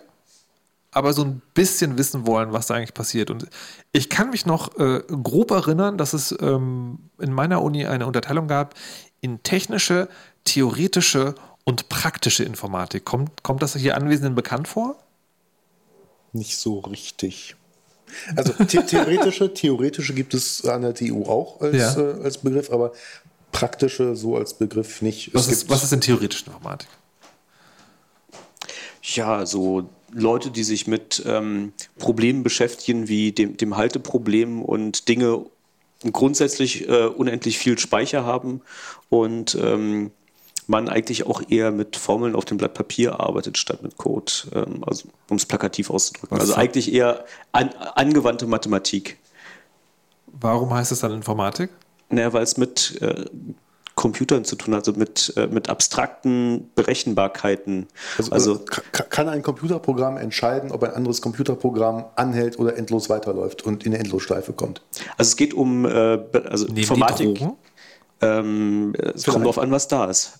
aber 0.90 1.12
so 1.12 1.22
ein 1.24 1.42
bisschen 1.54 1.98
wissen 1.98 2.26
wollen, 2.26 2.52
was 2.52 2.66
da 2.66 2.74
eigentlich 2.74 2.94
passiert. 2.94 3.30
Und 3.30 3.46
ich 3.92 4.08
kann 4.08 4.30
mich 4.30 4.46
noch 4.46 4.78
äh, 4.78 5.02
grob 5.22 5.50
erinnern, 5.50 5.98
dass 5.98 6.12
es 6.12 6.34
ähm, 6.40 6.98
in 7.18 7.32
meiner 7.32 7.62
Uni 7.62 7.86
eine 7.86 8.06
Unterteilung 8.06 8.46
gab 8.46 8.74
in 9.20 9.42
technische, 9.42 10.08
theoretische 10.44 11.34
und 11.64 11.88
praktische 11.88 12.44
Informatik. 12.44 13.04
Kommt, 13.04 13.42
kommt 13.42 13.62
das 13.62 13.74
hier 13.74 13.96
Anwesenden 13.96 14.34
bekannt 14.34 14.68
vor? 14.68 14.96
Nicht 16.32 16.56
so 16.58 16.80
richtig. 16.80 17.56
Also 18.36 18.52
the 18.58 18.64
theoretische, 18.78 19.52
theoretische 19.52 20.14
gibt 20.14 20.34
es 20.34 20.64
an 20.66 20.82
der 20.82 20.94
TU 20.94 21.24
auch 21.24 21.60
als, 21.60 21.76
Ja. 21.76 21.96
äh, 21.98 22.22
als 22.22 22.38
Begriff, 22.38 22.70
aber 22.70 22.92
praktische 23.50 24.14
so 24.14 24.36
als 24.36 24.54
Begriff 24.54 25.00
nicht. 25.02 25.32
Was 25.34 25.46
Es 25.46 25.52
ist, 25.52 25.58
gibt- 25.60 25.70
was 25.72 25.82
ist 25.84 25.90
denn 25.92 26.00
theoretische 26.02 26.46
Informatik? 26.46 26.88
Ja, 29.04 29.44
so 29.44 29.88
Leute, 30.12 30.50
die 30.50 30.64
sich 30.64 30.86
mit 30.86 31.22
ähm, 31.26 31.72
Problemen 31.98 32.42
beschäftigen, 32.42 33.08
wie 33.08 33.32
dem, 33.32 33.56
dem 33.56 33.76
Halteproblem 33.76 34.62
und 34.62 35.08
Dinge 35.08 35.44
grundsätzlich 36.10 36.88
äh, 36.88 37.06
unendlich 37.06 37.58
viel 37.58 37.78
Speicher 37.78 38.24
haben 38.24 38.62
und 39.10 39.56
ähm, 39.60 40.10
man 40.66 40.88
eigentlich 40.88 41.26
auch 41.26 41.42
eher 41.48 41.70
mit 41.70 41.96
Formeln 41.96 42.34
auf 42.34 42.46
dem 42.46 42.56
Blatt 42.56 42.72
Papier 42.72 43.20
arbeitet, 43.20 43.58
statt 43.58 43.82
mit 43.82 43.98
Code, 43.98 44.32
ähm, 44.54 44.82
also 44.86 45.08
um 45.28 45.36
es 45.36 45.44
plakativ 45.44 45.90
auszudrücken. 45.90 46.36
Was 46.36 46.40
Also 46.40 46.54
eigentlich 46.54 46.92
eher 46.92 47.26
an, 47.52 47.70
angewandte 47.94 48.46
Mathematik. 48.46 49.18
Warum 50.26 50.72
heißt 50.72 50.92
es 50.92 51.00
dann 51.00 51.12
Informatik? 51.12 51.70
Naja, 52.08 52.32
weil 52.32 52.42
es 52.42 52.56
mit 52.56 52.98
äh, 53.02 53.26
Computern 54.04 54.44
zu 54.44 54.56
tun 54.56 54.74
hat, 54.74 54.86
also 54.86 54.98
mit, 54.98 55.32
äh, 55.38 55.46
mit 55.46 55.70
abstrakten 55.70 56.70
Berechenbarkeiten. 56.74 57.86
Also, 58.18 58.32
Also, 58.32 58.54
äh, 58.56 58.58
ka- 58.92 59.02
kann 59.04 59.30
ein 59.30 59.40
Computerprogramm 59.42 60.18
entscheiden, 60.18 60.72
ob 60.72 60.82
ein 60.82 60.90
anderes 60.90 61.22
Computerprogramm 61.22 62.04
anhält 62.14 62.58
oder 62.58 62.76
endlos 62.76 63.08
weiterläuft 63.08 63.62
und 63.62 63.86
in 63.86 63.92
eine 63.94 64.00
Endlosschleife 64.00 64.52
kommt? 64.52 64.82
also 65.16 65.30
es 65.30 65.36
geht 65.36 65.54
um 65.54 65.86
äh, 65.86 66.18
also 66.50 66.66
Nehmen 66.66 66.76
Informatik. 66.80 67.46
Ähm, 68.20 68.92
es 69.14 69.24
kommt 69.24 69.44
darauf 69.46 69.58
an, 69.58 69.70
was 69.70 69.88
da 69.88 70.04
ist. 70.10 70.34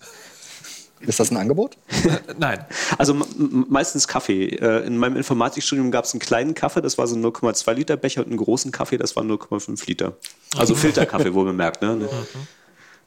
Ist 1.01 1.21
das 1.21 1.31
ein 1.31 1.39
Angebot? 1.39 1.79
Nein. 2.39 2.67
Also 2.99 3.15
meistens 3.15 4.07
Kaffee. 4.07 4.49
Äh, 4.57 4.87
in 4.87 4.99
meinem 4.99 5.17
Informatikstudium 5.17 5.91
gab 5.91 6.05
es 6.05 6.13
einen 6.13 6.21
kleinen 6.21 6.53
Kaffee, 6.53 6.83
das 6.83 6.99
war 6.99 7.07
so 7.07 7.17
ein 7.17 7.25
0,2 7.25 7.73
Liter 7.73 7.97
Becher 7.97 8.21
und 8.21 8.29
einen 8.29 8.37
großen 8.37 8.73
Kaffee, 8.73 8.99
das 8.99 9.17
war 9.17 9.23
0,5 9.23 9.87
Liter. 9.87 10.13
Also 10.59 10.75
Filterkaffee, 10.75 11.33
wohl 11.33 11.47
bemerkt. 11.47 11.81
Ne? 11.81 12.09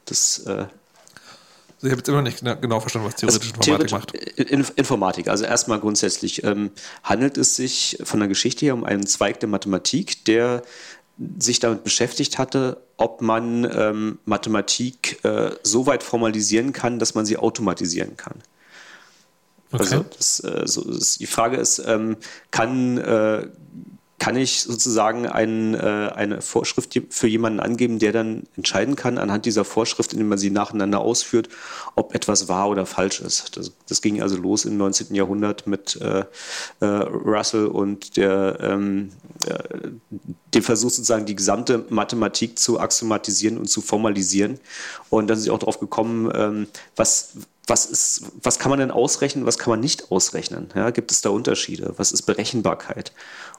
Das 0.07 0.39
äh, 0.45 0.49
Also 0.49 0.67
ich 1.83 1.91
habe 1.91 1.97
jetzt 1.99 2.09
immer 2.09 2.21
nicht 2.23 2.41
gena- 2.41 2.55
genau 2.55 2.79
verstanden, 2.79 3.07
was 3.07 3.15
theoretische 3.17 3.53
Also 3.53 3.61
Informatik 3.61 3.87
theoretisch- 3.87 3.91
macht. 3.91 4.49
In 4.49 4.65
Informatik, 4.75 5.27
also 5.27 5.45
erstmal 5.45 5.79
grundsätzlich 5.79 6.43
ähm, 6.43 6.71
handelt 7.03 7.37
es 7.37 7.55
sich 7.55 7.99
von 8.03 8.19
der 8.19 8.27
Geschichte 8.27 8.65
her 8.65 8.73
um 8.73 8.83
einen 8.83 9.05
Zweig 9.05 9.39
der 9.39 9.49
Mathematik, 9.49 10.25
der 10.25 10.63
sich 11.39 11.59
damit 11.59 11.83
beschäftigt 11.83 12.37
hatte, 12.37 12.81
ob 12.97 13.21
man 13.21 13.63
ähm, 13.71 14.19
Mathematik 14.25 15.23
äh, 15.25 15.51
so 15.63 15.85
weit 15.87 16.03
formalisieren 16.03 16.73
kann, 16.73 16.99
dass 16.99 17.15
man 17.15 17.25
sie 17.25 17.37
automatisieren 17.37 18.17
kann. 18.17 18.35
Okay. 19.71 19.83
Also 19.83 20.05
das, 20.15 20.39
äh, 20.43 20.63
so, 20.65 20.81
das, 20.83 21.17
die 21.17 21.25
Frage 21.25 21.57
ist, 21.57 21.79
ähm, 21.85 22.17
kann, 22.51 22.97
äh, 22.99 23.47
kann 24.19 24.35
ich 24.35 24.61
sozusagen 24.61 25.27
ein, 25.27 25.75
äh, 25.75 26.11
eine 26.15 26.41
Vorschrift 26.41 26.99
für 27.09 27.27
jemanden 27.27 27.59
angeben, 27.59 27.99
der 27.99 28.11
dann 28.11 28.43
entscheiden 28.55 28.95
kann 28.95 29.19
anhand 29.19 29.45
dieser 29.45 29.63
Vorschrift, 29.63 30.11
indem 30.13 30.29
man 30.29 30.39
sie 30.39 30.49
nacheinander 30.49 30.99
ausführt, 30.99 31.49
ob 31.95 32.15
etwas 32.15 32.47
wahr 32.47 32.69
oder 32.69 32.87
falsch 32.87 33.21
ist. 33.21 33.55
Das, 33.55 33.71
das 33.87 34.01
ging 34.01 34.21
also 34.21 34.35
los 34.35 34.65
im 34.65 34.77
19. 34.77 35.13
Jahrhundert 35.13 35.67
mit 35.67 36.01
äh, 36.01 36.25
äh, 36.79 36.85
Russell 36.85 37.67
und 37.67 38.17
der, 38.17 38.57
ähm, 38.59 39.11
äh, 39.45 39.89
dem 40.53 40.63
Versuch 40.63 40.89
sozusagen 40.89 41.27
die 41.27 41.35
gesamte 41.35 41.85
Mathematik 41.89 42.57
zu 42.57 42.79
axiomatisieren 42.79 43.57
und 43.59 43.69
zu 43.69 43.81
formalisieren. 43.81 44.59
Und 45.11 45.27
dann 45.27 45.37
sind 45.37 45.43
sie 45.43 45.51
auch 45.51 45.59
darauf 45.59 45.79
gekommen, 45.79 46.31
ähm, 46.33 46.67
was 46.95 47.33
was 47.67 47.85
ist, 47.85 48.23
was 48.41 48.59
kann 48.59 48.69
man 48.69 48.79
denn 48.79 48.91
ausrechnen, 48.91 49.45
was 49.45 49.57
kann 49.57 49.69
man 49.69 49.81
nicht 49.81 50.09
ausrechnen? 50.09 50.69
Ja, 50.73 50.89
gibt 50.89 51.11
es 51.11 51.21
da 51.21 51.29
Unterschiede? 51.29 51.93
Was 51.97 52.13
ist 52.13 52.21
Berechenbarkeit? 52.21 53.11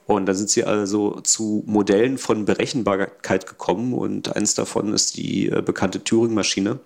Und 0.09 0.24
da 0.24 0.32
sind 0.32 0.48
sie 0.48 0.64
also 0.64 1.20
zu 1.20 1.62
Modellen 1.66 2.16
von 2.16 2.46
Berechenbarkeit 2.46 3.46
gekommen 3.46 3.92
und 3.92 4.34
eins 4.34 4.54
davon 4.54 4.94
ist 4.94 5.18
die 5.18 5.50
äh, 5.50 5.61
bekannte 5.61 6.02
Turing-Maschine, 6.02 6.80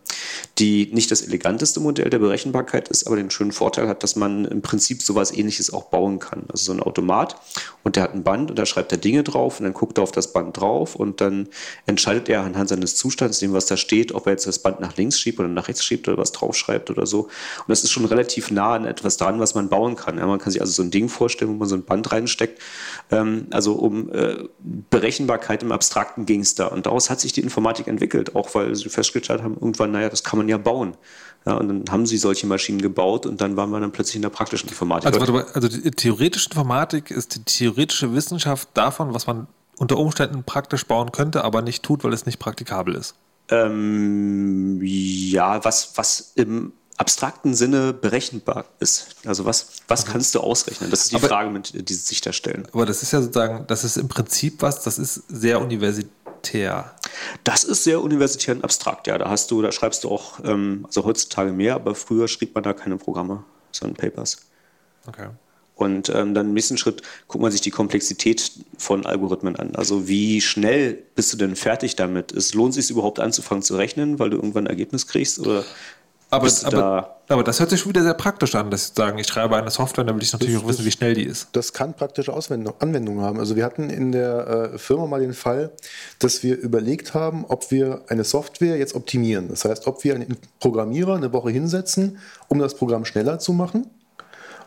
die 0.59 0.91
nicht 0.93 1.09
das 1.12 1.23
eleganteste 1.23 1.79
Modell 1.79 2.11
der 2.11 2.18
Berechenbarkeit 2.18 2.89
ist, 2.89 3.07
aber 3.07 3.14
den 3.14 3.31
schönen 3.31 3.53
Vorteil 3.53 3.87
hat, 3.87 4.03
dass 4.03 4.16
man 4.16 4.45
im 4.47 4.61
Prinzip 4.61 5.03
sowas 5.03 5.33
ähnliches 5.33 5.73
auch 5.73 5.85
bauen 5.85 6.18
kann. 6.18 6.47
Also 6.49 6.64
so 6.64 6.73
ein 6.73 6.83
Automat 6.83 7.37
und 7.85 7.95
der 7.95 8.03
hat 8.03 8.12
ein 8.12 8.25
Band 8.25 8.51
und 8.51 8.59
da 8.59 8.66
schreibt 8.66 8.91
er 8.91 8.99
Dinge 8.99 9.23
drauf 9.23 9.61
und 9.61 9.64
dann 9.66 9.73
guckt 9.73 9.99
er 9.99 10.03
auf 10.03 10.11
das 10.11 10.33
Band 10.33 10.57
drauf 10.57 10.97
und 10.97 11.20
dann 11.20 11.47
entscheidet 11.87 12.29
er 12.29 12.43
anhand 12.43 12.70
seines 12.70 12.97
Zustands, 12.97 13.39
dem 13.39 13.53
was 13.53 13.66
da 13.66 13.77
steht, 13.77 14.11
ob 14.11 14.27
er 14.27 14.33
jetzt 14.33 14.49
das 14.49 14.59
Band 14.59 14.81
nach 14.81 14.97
links 14.97 15.20
schiebt 15.20 15.39
oder 15.39 15.49
nach 15.49 15.68
rechts 15.68 15.85
schiebt 15.85 16.09
oder 16.09 16.18
was 16.18 16.33
draufschreibt 16.33 16.91
oder 16.91 17.07
so. 17.07 17.20
Und 17.20 17.68
das 17.68 17.85
ist 17.85 17.93
schon 17.93 18.05
relativ 18.05 18.51
nah 18.51 18.75
an 18.75 18.85
etwas 18.85 19.16
dran, 19.16 19.39
was 19.39 19.55
man 19.55 19.68
bauen 19.68 19.95
kann. 19.95 20.18
Ja, 20.18 20.27
man 20.27 20.41
kann 20.41 20.51
sich 20.51 20.61
also 20.61 20.73
so 20.73 20.83
ein 20.83 20.91
Ding 20.91 21.09
vorstellen, 21.09 21.53
wo 21.53 21.55
man 21.55 21.68
so 21.68 21.77
ein 21.77 21.85
Band 21.85 22.11
reinsteckt. 22.11 22.61
Ähm, 23.13 23.47
also 23.51 23.75
um 23.75 24.11
äh, 24.13 24.49
Berechenbarkeit 24.91 25.63
im 25.63 25.71
Abstrakten 25.71 26.25
ging 26.25 26.41
es 26.41 26.55
da. 26.55 26.67
Und 26.67 26.87
daraus 26.87 27.11
hat 27.11 27.21
sich 27.21 27.33
die 27.33 27.43
Informatik 27.43 27.87
entwickelt, 27.87 28.35
auch 28.35 28.55
weil 28.55 28.75
sie 28.75 28.89
festgestellt 28.89 29.43
haben, 29.43 29.55
irgendwann, 29.55 29.93
naja, 29.93 30.09
das 30.09 30.25
kann 30.25 30.39
man 30.39 30.49
ja 30.49 30.57
bauen. 30.57 30.97
Ja, 31.45 31.55
und 31.55 31.69
dann 31.69 31.85
haben 31.91 32.07
sie 32.07 32.17
solche 32.17 32.47
Maschinen 32.47 32.81
gebaut 32.81 33.27
und 33.27 33.41
dann 33.41 33.57
waren 33.57 33.71
wir 33.71 33.81
dann 33.81 33.93
plötzlich 33.93 34.17
in 34.17 34.23
der 34.23 34.31
praktischen 34.31 34.69
Informatik. 34.69 35.07
Also, 35.07 35.21
warte 35.21 35.33
mal, 35.33 35.45
also 35.53 35.69
die 35.69 35.91
theoretische 35.91 36.49
Informatik 36.49 37.11
ist 37.11 37.35
die 37.35 37.43
theoretische 37.45 38.15
Wissenschaft 38.15 38.69
davon, 38.75 39.13
was 39.13 39.27
man 39.27 39.47
unter 39.77 39.99
Umständen 39.99 40.45
praktisch 40.45 40.87
bauen 40.87 41.13
könnte, 41.13 41.45
aber 41.45 41.61
nicht 41.61 41.83
tut, 41.83 42.05
weil 42.05 42.13
es 42.13 42.25
nicht 42.25 42.39
praktikabel 42.39 42.95
ist. 42.95 43.17
Ähm, 43.49 44.81
ja, 44.83 45.65
was, 45.65 45.93
was 45.97 46.33
im 46.37 46.73
abstrakten 46.97 47.55
Sinne 47.55 47.93
berechenbar 47.93 48.66
ist. 48.78 49.16
Also 49.24 49.45
was, 49.45 49.68
was 49.88 50.05
kannst 50.07 50.34
du 50.34 50.40
ausrechnen? 50.40 50.90
Das 50.90 51.05
ist 51.05 51.12
die 51.12 51.16
Aber- 51.16 51.28
Frage, 51.28 51.51
mit, 51.51 51.88
die 51.88 51.95
sie 51.95 52.01
sich 52.01 52.20
da 52.20 52.32
stellen. 52.32 52.66
Aber 52.72 52.86
das 52.86 53.03
ist 53.03 53.12
ja 53.12 53.20
sozusagen, 53.20 53.66
das 53.66 53.84
ist 53.84 53.97
im 53.97 54.09
Prinzip 54.09 54.62
was, 54.62 54.82
das 54.82 54.99
ist 54.99 55.22
sehr 55.28 55.61
universitär. 55.61 56.95
Das 57.45 57.64
ist 57.64 57.84
sehr 57.84 58.03
universitär 58.03 58.55
und 58.55 58.64
abstrakt, 58.64 59.07
ja. 59.07 59.16
Da 59.18 59.30
hast 59.30 59.51
du, 59.51 59.62
da 59.62 59.72
schreibst 59.72 60.05
du 60.05 60.11
auch, 60.11 60.40
ähm, 60.45 60.84
also 60.86 61.05
heutzutage 61.05 61.53
mehr, 61.53 61.74
aber 61.74 61.95
früher 61.95 62.28
schrieb 62.28 62.55
man 62.55 62.64
da 62.64 62.72
keine 62.72 62.97
Programme, 62.97 63.45
sondern 63.70 63.97
Papers. 63.97 64.38
Okay. 65.07 65.28
Und 65.74 66.11
ähm, 66.11 66.34
dann 66.34 66.49
im 66.49 66.55
nächsten 66.55 66.76
Schritt 66.76 67.03
guckt 67.26 67.43
man 67.43 67.51
sich 67.51 67.61
die 67.62 67.70
Komplexität 67.70 68.53
von 68.78 69.07
Algorithmen 69.07 69.57
an. 69.57 69.74
Also 69.74 70.07
wie 70.07 70.40
schnell 70.40 71.03
bist 71.14 71.32
du 71.32 71.36
denn 71.36 71.57
fertig 71.57 71.97
damit? 71.97 72.30
Es 72.30 72.55
lohnt 72.55 72.74
sich 72.74 72.90
überhaupt 72.90 73.18
anzufangen 73.18 73.62
zu 73.62 73.76
rechnen, 73.76 74.18
weil 74.18 74.30
du 74.30 74.36
irgendwann 74.36 74.66
ein 74.66 74.70
Ergebnis 74.70 75.07
kriegst? 75.09 75.38
Oder 75.40 75.64
Aber, 76.33 76.45
bist 76.45 76.62
du 76.62 76.76
aber, 76.78 77.16
aber 77.28 77.45
das 77.45 77.61
hört 77.61 77.68
sich 77.68 77.80
schon 77.80 77.91
wieder 77.91 78.03
sehr 78.03 78.14
praktisch 78.14 78.55
an, 78.55 78.70
dass 78.70 78.87
sie 78.89 78.93
sagen, 78.97 79.18
ich 79.18 79.26
schreibe 79.26 79.55
eine 79.55 79.70
Software, 79.70 80.03
dann 80.05 80.16
will 80.16 80.22
ich 80.22 80.33
natürlich 80.33 80.55
Das- 80.55 80.62
auch 80.64 80.68
wissen, 80.68 80.78
das- 80.78 80.87
wie 80.87 80.91
schnell 80.91 81.12
die 81.14 81.24
ist. 81.24 81.49
Das 81.53 81.74
kann 81.74 81.93
praktische 81.93 82.33
Auswendung, 82.33 82.72
Anwendungen 82.78 83.22
haben. 83.22 83.39
Also 83.39 83.55
wir 83.55 83.64
hatten 83.66 83.91
in 83.91 84.12
der 84.12 84.70
äh, 84.74 84.78
Firma 84.78 85.07
mal 85.07 85.20
den 85.20 85.35
Fall, 85.35 85.72
dass 86.20 86.43
wir 86.43 86.57
überlegt 86.57 87.12
haben, 87.12 87.45
ob 87.49 87.70
wir 87.70 88.01
eine 88.09 88.24
Software 88.24 88.78
jetzt 88.78 88.95
optimieren. 88.95 89.49
Das 89.49 89.66
heißt, 89.66 89.87
ob 89.87 90.05
wir 90.05 90.14
einen 90.14 90.39
Programmierer 90.59 91.16
eine 91.16 91.30
Woche 91.35 91.51
hinsetzen, 91.51 92.16
um 92.49 92.59
das 92.59 92.74
Programm 92.76 93.05
schneller 93.05 93.39
zu 93.39 93.53
machen, 93.53 93.89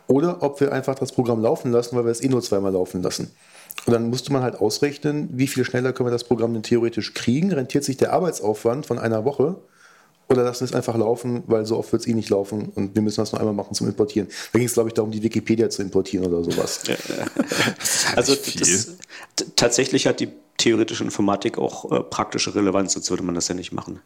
oder 0.07 0.43
ob 0.43 0.59
wir 0.61 0.71
einfach 0.71 0.93
das 0.93 1.11
Programm 1.13 1.41
laufen 1.41 1.71
lassen, 1.71 1.95
weil 1.97 2.05
wir 2.05 2.11
es 2.11 2.21
eh 2.21 2.27
nur 2.29 2.43
zweimal 2.43 2.73
laufen 2.73 3.01
lassen. 3.01 3.31
Und 3.87 3.93
dann 3.93 4.11
musste 4.11 4.31
man 4.31 4.43
halt 4.43 4.55
ausrechnen, 4.61 5.29
wie 5.33 5.47
viel 5.47 5.65
schneller 5.65 5.93
können 5.93 6.07
wir 6.09 6.11
das 6.11 6.25
Programm 6.25 6.53
denn 6.53 6.61
theoretisch 6.61 7.15
kriegen, 7.15 7.51
rentiert 7.51 7.83
sich 7.83 7.97
der 7.97 8.13
Arbeitsaufwand 8.13 8.85
von 8.85 8.99
einer 8.99 9.25
Woche 9.25 9.55
oder 10.27 10.43
lassen 10.43 10.63
es 10.63 10.73
einfach 10.73 10.97
laufen, 10.97 11.43
weil 11.47 11.65
so 11.65 11.77
oft 11.77 11.91
wird 11.91 12.01
es 12.01 12.07
eh 12.07 12.13
nicht 12.13 12.29
laufen 12.29 12.71
und 12.75 12.95
wir 12.95 13.01
müssen 13.01 13.21
das 13.21 13.31
nur 13.31 13.39
einmal 13.39 13.53
machen 13.53 13.73
zum 13.73 13.87
Importieren. 13.87 14.27
Da 14.51 14.59
ging 14.59 14.67
es, 14.67 14.73
glaube 14.73 14.89
ich, 14.89 14.93
darum, 14.93 15.11
die 15.11 15.21
Wikipedia 15.21 15.69
zu 15.69 15.81
importieren 15.81 16.25
oder 16.25 16.43
sowas. 16.43 16.83
Also 18.15 18.35
das, 18.35 18.93
tatsächlich 19.55 20.07
hat 20.07 20.19
die 20.19 20.29
theoretische 20.57 21.03
Informatik 21.03 21.57
auch 21.57 21.91
äh, 21.91 22.01
praktische 22.01 22.55
Relevanz, 22.55 22.93
sonst 22.93 23.09
würde 23.09 23.23
man 23.23 23.35
das 23.35 23.47
ja 23.47 23.55
nicht 23.55 23.71
machen. 23.71 23.99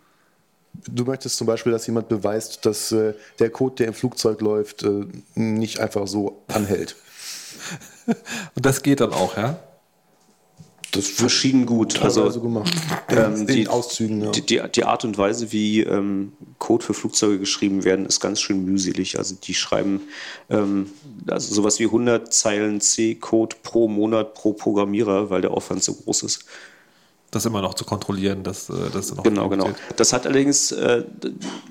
Du 0.87 1.03
möchtest 1.03 1.37
zum 1.37 1.47
Beispiel, 1.47 1.71
dass 1.71 1.85
jemand 1.87 2.09
beweist, 2.09 2.65
dass 2.65 2.91
äh, 2.91 3.13
der 3.39 3.49
Code, 3.49 3.75
der 3.75 3.87
im 3.87 3.93
Flugzeug 3.93 4.41
läuft, 4.41 4.83
äh, 4.83 5.05
nicht 5.35 5.79
einfach 5.79 6.07
so 6.07 6.43
anhält. 6.47 6.95
Und 8.55 8.65
das 8.65 8.81
geht 8.81 9.01
dann 9.01 9.13
auch, 9.13 9.37
ja? 9.37 9.59
Das 10.91 11.07
Verschieden 11.07 11.65
gut. 11.65 12.01
also 12.01 12.23
Also 12.23 12.41
gemacht. 12.41 12.73
ähm, 13.09 13.45
die, 13.45 13.67
Auszügen, 13.67 14.23
ja. 14.23 14.31
die, 14.31 14.45
die, 14.45 14.61
die 14.73 14.83
Art 14.83 15.05
und 15.05 15.17
Weise, 15.17 15.51
wie 15.51 15.81
ähm, 15.81 16.33
Code 16.57 16.83
für 16.83 16.93
Flugzeuge 16.93 17.39
geschrieben 17.39 17.83
werden, 17.83 18.05
ist 18.05 18.19
ganz 18.19 18.41
schön 18.41 18.65
mühselig. 18.65 19.17
Also 19.17 19.35
die 19.35 19.53
schreiben 19.53 20.01
ähm, 20.49 20.87
also 21.27 21.53
sowas 21.53 21.79
wie 21.79 21.85
100 21.85 22.33
Zeilen 22.33 22.81
C-Code 22.81 23.57
pro 23.63 23.87
Monat 23.87 24.33
pro 24.33 24.53
Programmierer, 24.53 25.29
weil 25.29 25.41
der 25.41 25.51
Aufwand 25.51 25.83
so 25.83 25.93
groß 25.93 26.23
ist. 26.23 26.45
Das 27.31 27.45
immer 27.45 27.61
noch 27.61 27.75
zu 27.75 27.85
kontrollieren, 27.85 28.43
dass 28.43 28.69
äh, 28.69 28.73
das 28.91 29.13
noch 29.13 29.23
Genau, 29.23 29.49
genau. 29.49 29.69
Das 29.97 30.13
hat 30.13 30.25
allerdings 30.25 30.71
äh, 30.71 31.03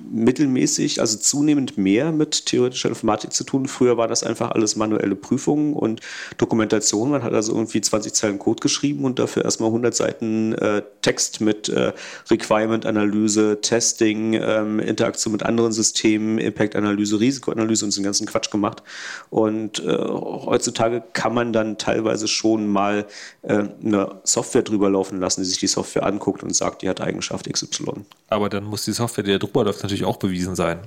mittelmäßig, 0.09 1.01
also 1.01 1.17
zunehmend 1.17 1.77
mehr 1.77 2.13
mit 2.13 2.45
theoretischer 2.45 2.87
Informatik 2.87 3.33
zu 3.33 3.43
tun. 3.43 3.67
Früher 3.67 3.97
war 3.97 4.07
das 4.07 4.23
einfach 4.23 4.51
alles 4.51 4.77
manuelle 4.77 5.17
Prüfungen 5.17 5.73
und 5.73 5.99
Dokumentation. 6.37 7.11
Man 7.11 7.23
hat 7.23 7.33
also 7.33 7.53
irgendwie 7.53 7.81
20 7.81 8.13
Zeilen 8.13 8.39
Code 8.39 8.61
geschrieben 8.61 9.03
und 9.03 9.19
dafür 9.19 9.43
erstmal 9.43 9.67
100 9.67 9.93
Seiten 9.93 10.53
äh, 10.53 10.81
Text 11.01 11.41
mit 11.41 11.67
äh, 11.67 11.91
Requirement-Analyse, 12.29 13.59
Testing, 13.61 14.33
ähm, 14.33 14.79
Interaktion 14.79 15.33
mit 15.33 15.43
anderen 15.43 15.73
Systemen, 15.73 16.37
Impact-Analyse, 16.37 17.19
Risikoanalyse 17.19 17.83
und 17.83 17.91
so 17.91 17.99
einen 17.99 18.05
ganzen 18.05 18.27
Quatsch 18.27 18.49
gemacht. 18.49 18.81
Und 19.29 19.79
äh, 19.79 19.97
heutzutage 19.97 21.03
kann 21.11 21.33
man 21.33 21.51
dann 21.51 21.77
teilweise 21.77 22.29
schon 22.29 22.67
mal 22.67 23.05
äh, 23.41 23.65
eine 23.83 24.21
Software 24.23 24.63
drüber 24.63 24.89
laufen 24.89 25.19
lassen, 25.19 25.48
sich 25.49 25.59
die 25.59 25.67
Software 25.67 26.05
anguckt 26.05 26.43
und 26.43 26.55
sagt, 26.55 26.81
die 26.81 26.89
hat 26.89 27.01
Eigenschaft 27.01 27.51
XY. 27.51 28.05
Aber 28.29 28.49
dann 28.49 28.63
muss 28.63 28.85
die 28.85 28.93
Software, 28.93 29.23
die 29.23 29.31
da 29.31 29.37
drüber 29.37 29.65
läuft, 29.65 29.83
natürlich 29.83 30.05
auch 30.05 30.17
bewiesen 30.17 30.55
sein. 30.55 30.79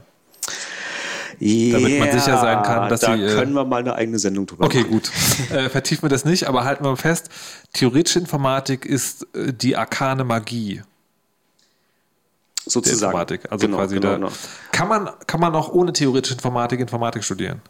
Damit 1.40 1.98
man 1.98 2.12
sicher 2.12 2.38
sein 2.38 2.62
kann, 2.62 2.88
dass 2.88 3.00
da 3.00 3.16
sie, 3.16 3.22
äh, 3.24 3.34
können 3.34 3.52
wir 3.54 3.64
mal 3.64 3.80
eine 3.80 3.94
eigene 3.94 4.18
Sendung 4.18 4.46
drüber 4.46 4.64
Okay, 4.66 4.80
machen. 4.80 4.92
gut. 4.92 5.10
Äh, 5.50 5.68
vertiefen 5.68 6.02
wir 6.04 6.08
das 6.08 6.24
nicht, 6.24 6.46
aber 6.48 6.64
halten 6.64 6.84
wir 6.84 6.96
fest, 6.96 7.28
theoretische 7.72 8.18
Informatik 8.20 8.86
ist 8.86 9.26
äh, 9.34 9.52
die 9.52 9.76
arkane 9.76 10.24
Magie 10.24 10.76
der 10.76 12.70
Sozusagen. 12.70 13.10
Informatik. 13.10 13.50
Also 13.50 13.66
genau, 13.66 13.78
quasi 13.78 13.94
genau, 13.96 14.08
da. 14.08 14.14
genau. 14.16 14.32
Kann, 14.70 14.88
man, 14.88 15.10
kann 15.26 15.40
man 15.40 15.54
auch 15.54 15.72
ohne 15.72 15.92
theoretische 15.92 16.34
Informatik 16.34 16.80
Informatik 16.80 17.24
studieren? 17.24 17.60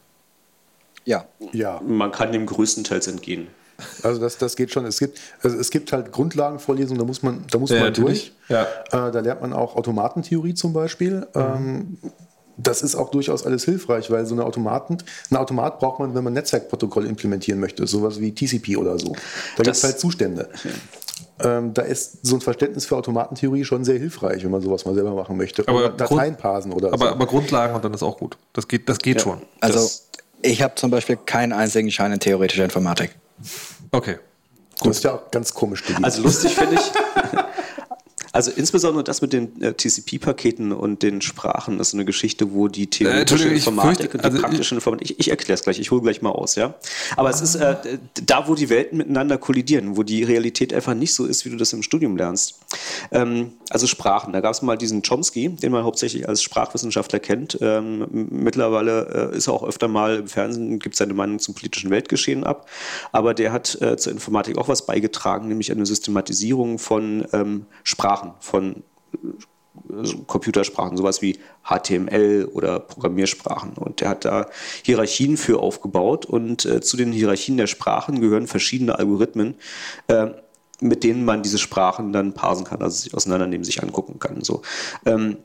Ja. 1.04 1.24
Ja, 1.52 1.80
Man 1.80 2.12
kann 2.12 2.32
dem 2.32 2.46
größtenteils 2.46 3.06
entgehen. 3.08 3.48
Also 4.02 4.20
das, 4.20 4.38
das 4.38 4.56
geht 4.56 4.72
schon. 4.72 4.84
Es 4.86 4.98
gibt, 4.98 5.18
also 5.42 5.56
es 5.56 5.70
gibt 5.70 5.92
halt 5.92 6.12
Grundlagenvorlesungen, 6.12 6.98
da 6.98 7.04
muss 7.06 7.22
man, 7.22 7.44
da 7.50 7.58
muss 7.58 7.70
Ja, 7.70 7.76
man 7.76 7.86
natürlich. 7.86 8.32
durch. 8.48 8.58
Ja. 8.90 9.08
Äh, 9.08 9.12
da 9.12 9.20
lernt 9.20 9.40
man 9.40 9.52
auch 9.52 9.76
Automatentheorie 9.76 10.54
zum 10.54 10.72
Beispiel. 10.72 11.26
Mhm. 11.34 11.40
Ähm, 11.40 11.98
das 12.58 12.82
ist 12.82 12.94
auch 12.94 13.10
durchaus 13.10 13.46
alles 13.46 13.64
hilfreich, 13.64 14.10
weil 14.10 14.26
so 14.26 14.34
eine 14.34 14.44
Automaten, 14.44 14.98
ein 15.30 15.36
Automat 15.36 15.78
braucht 15.78 15.98
man, 16.00 16.14
wenn 16.14 16.22
man 16.22 16.34
Netzwerkprotokolle 16.34 17.08
implementieren 17.08 17.58
möchte, 17.58 17.86
sowas 17.86 18.20
wie 18.20 18.34
TCP 18.34 18.76
oder 18.76 18.98
so. 18.98 19.12
Da 19.56 19.62
gibt 19.62 19.74
es 19.76 19.82
halt 19.82 19.98
Zustände. 19.98 20.48
Ähm, 21.40 21.72
da 21.74 21.82
ist 21.82 22.24
so 22.24 22.36
ein 22.36 22.40
Verständnis 22.40 22.84
für 22.86 22.96
Automatentheorie 22.96 23.64
schon 23.64 23.84
sehr 23.84 23.98
hilfreich, 23.98 24.44
wenn 24.44 24.50
man 24.50 24.60
sowas 24.60 24.84
mal 24.84 24.94
selber 24.94 25.14
machen 25.14 25.36
möchte. 25.36 25.66
Aber 25.66 25.78
oder 25.78 25.88
Grund- 25.88 26.00
Dateien 26.12 26.36
parsen 26.36 26.72
oder 26.72 26.92
Aber, 26.92 27.06
so. 27.06 27.12
aber 27.12 27.26
Grundlagen 27.26 27.74
und 27.74 27.84
dann 27.84 27.94
ist 27.94 28.02
auch 28.02 28.18
gut. 28.18 28.36
Das 28.52 28.68
geht, 28.68 28.88
das 28.88 28.98
geht 28.98 29.20
schon. 29.22 29.40
Also 29.60 29.78
Das- 29.78 30.08
ich 30.42 30.62
habe 30.62 30.74
zum 30.76 30.90
Beispiel 30.90 31.16
keinen 31.24 31.52
einzigen 31.52 31.90
Schein 31.90 32.12
in 32.12 32.20
theoretischer 32.20 32.64
Informatik. 32.64 33.14
Okay. 33.90 34.18
das 34.82 34.96
ist 34.98 35.04
ja 35.04 35.14
auch 35.14 35.30
ganz 35.30 35.52
komisch 35.54 35.80
studiert. 35.80 36.04
Also 36.04 36.22
lustig 36.22 36.54
finde 36.54 36.76
ich. 36.76 36.92
Also 38.32 38.50
insbesondere 38.50 39.04
das 39.04 39.20
mit 39.20 39.32
den 39.32 39.60
äh, 39.62 39.74
TCP-Paketen 39.74 40.72
und 40.72 41.02
den 41.02 41.20
Sprachen 41.20 41.78
ist 41.80 41.92
eine 41.92 42.04
Geschichte, 42.04 42.52
wo 42.52 42.68
die 42.68 42.88
theoretische 42.88 43.20
Entschuldigung, 43.20 43.56
ich 43.56 43.66
Informatik 43.66 44.10
fürchte- 44.10 44.16
und 44.16 44.20
die 44.22 44.24
also 44.24 44.36
ich- 44.36 44.42
praktische 44.42 44.74
Informatik, 44.74 45.10
ich, 45.10 45.20
ich 45.20 45.28
erkläre 45.30 45.54
es 45.54 45.62
gleich, 45.62 45.78
ich 45.78 45.90
hole 45.90 46.00
gleich 46.02 46.22
mal 46.22 46.30
aus, 46.30 46.54
ja. 46.54 46.74
Aber 47.16 47.28
es 47.30 47.40
ist 47.40 47.56
äh, 47.56 47.76
da, 48.24 48.48
wo 48.48 48.54
die 48.54 48.70
Welten 48.70 48.98
miteinander 48.98 49.36
kollidieren, 49.38 49.96
wo 49.96 50.02
die 50.02 50.22
Realität 50.22 50.72
einfach 50.72 50.94
nicht 50.94 51.14
so 51.14 51.26
ist, 51.26 51.44
wie 51.44 51.50
du 51.50 51.56
das 51.56 51.72
im 51.72 51.82
Studium 51.82 52.16
lernst. 52.16 52.58
Ähm, 53.10 53.52
also 53.70 53.86
Sprachen, 53.86 54.32
da 54.32 54.40
gab 54.40 54.52
es 54.52 54.62
mal 54.62 54.76
diesen 54.78 55.02
Chomsky, 55.02 55.50
den 55.50 55.72
man 55.72 55.84
hauptsächlich 55.84 56.28
als 56.28 56.42
Sprachwissenschaftler 56.42 57.20
kennt. 57.20 57.58
Ähm, 57.60 58.06
mittlerweile 58.30 59.30
äh, 59.32 59.36
ist 59.36 59.46
er 59.48 59.52
auch 59.54 59.62
öfter 59.64 59.88
mal 59.88 60.16
im 60.20 60.28
Fernsehen, 60.28 60.78
gibt 60.78 60.96
seine 60.96 61.12
Meinung 61.14 61.38
zum 61.38 61.54
politischen 61.54 61.90
Weltgeschehen 61.90 62.44
ab. 62.44 62.68
Aber 63.12 63.34
der 63.34 63.52
hat 63.52 63.80
äh, 63.82 63.96
zur 63.96 64.12
Informatik 64.12 64.56
auch 64.56 64.68
was 64.68 64.86
beigetragen, 64.86 65.48
nämlich 65.48 65.70
eine 65.70 65.84
Systematisierung 65.84 66.78
von 66.78 67.26
ähm, 67.32 67.66
Sprachen, 67.84 68.21
von 68.40 68.82
also 69.90 70.18
Computersprachen, 70.18 70.96
sowas 70.96 71.22
wie 71.22 71.38
HTML 71.64 72.48
oder 72.52 72.80
Programmiersprachen. 72.80 73.74
Und 73.74 74.00
der 74.00 74.08
hat 74.10 74.24
da 74.24 74.46
Hierarchien 74.82 75.36
für 75.36 75.60
aufgebaut 75.60 76.26
und 76.26 76.64
äh, 76.64 76.80
zu 76.80 76.96
den 76.96 77.12
Hierarchien 77.12 77.56
der 77.56 77.66
Sprachen 77.66 78.20
gehören 78.20 78.46
verschiedene 78.46 78.98
Algorithmen, 78.98 79.54
äh, 80.08 80.28
mit 80.80 81.04
denen 81.04 81.24
man 81.24 81.42
diese 81.42 81.58
Sprachen 81.58 82.12
dann 82.12 82.32
parsen 82.32 82.64
kann, 82.64 82.82
also 82.82 82.96
sich 82.96 83.14
auseinandernehmen, 83.14 83.64
sich 83.64 83.82
angucken 83.82 84.18
kann. 84.18 84.42
So. 84.42 84.62
Ähm, 85.06 85.38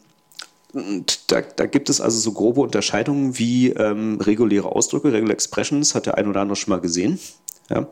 da, 1.28 1.42
da 1.42 1.66
gibt 1.66 1.90
es 1.90 2.02
also 2.02 2.20
so 2.20 2.34
grobe 2.34 2.62
Unterscheidungen 2.62 3.38
wie 3.40 3.70
ähm, 3.70 4.20
reguläre 4.22 4.68
Ausdrücke, 4.68 5.14
Regular 5.14 5.34
Expressions, 5.34 5.96
hat 5.96 6.06
der 6.06 6.18
ein 6.18 6.28
oder 6.28 6.42
andere 6.42 6.56
schon 6.56 6.72
mal 6.72 6.82
gesehen, 6.82 7.20
ja, 7.70 7.88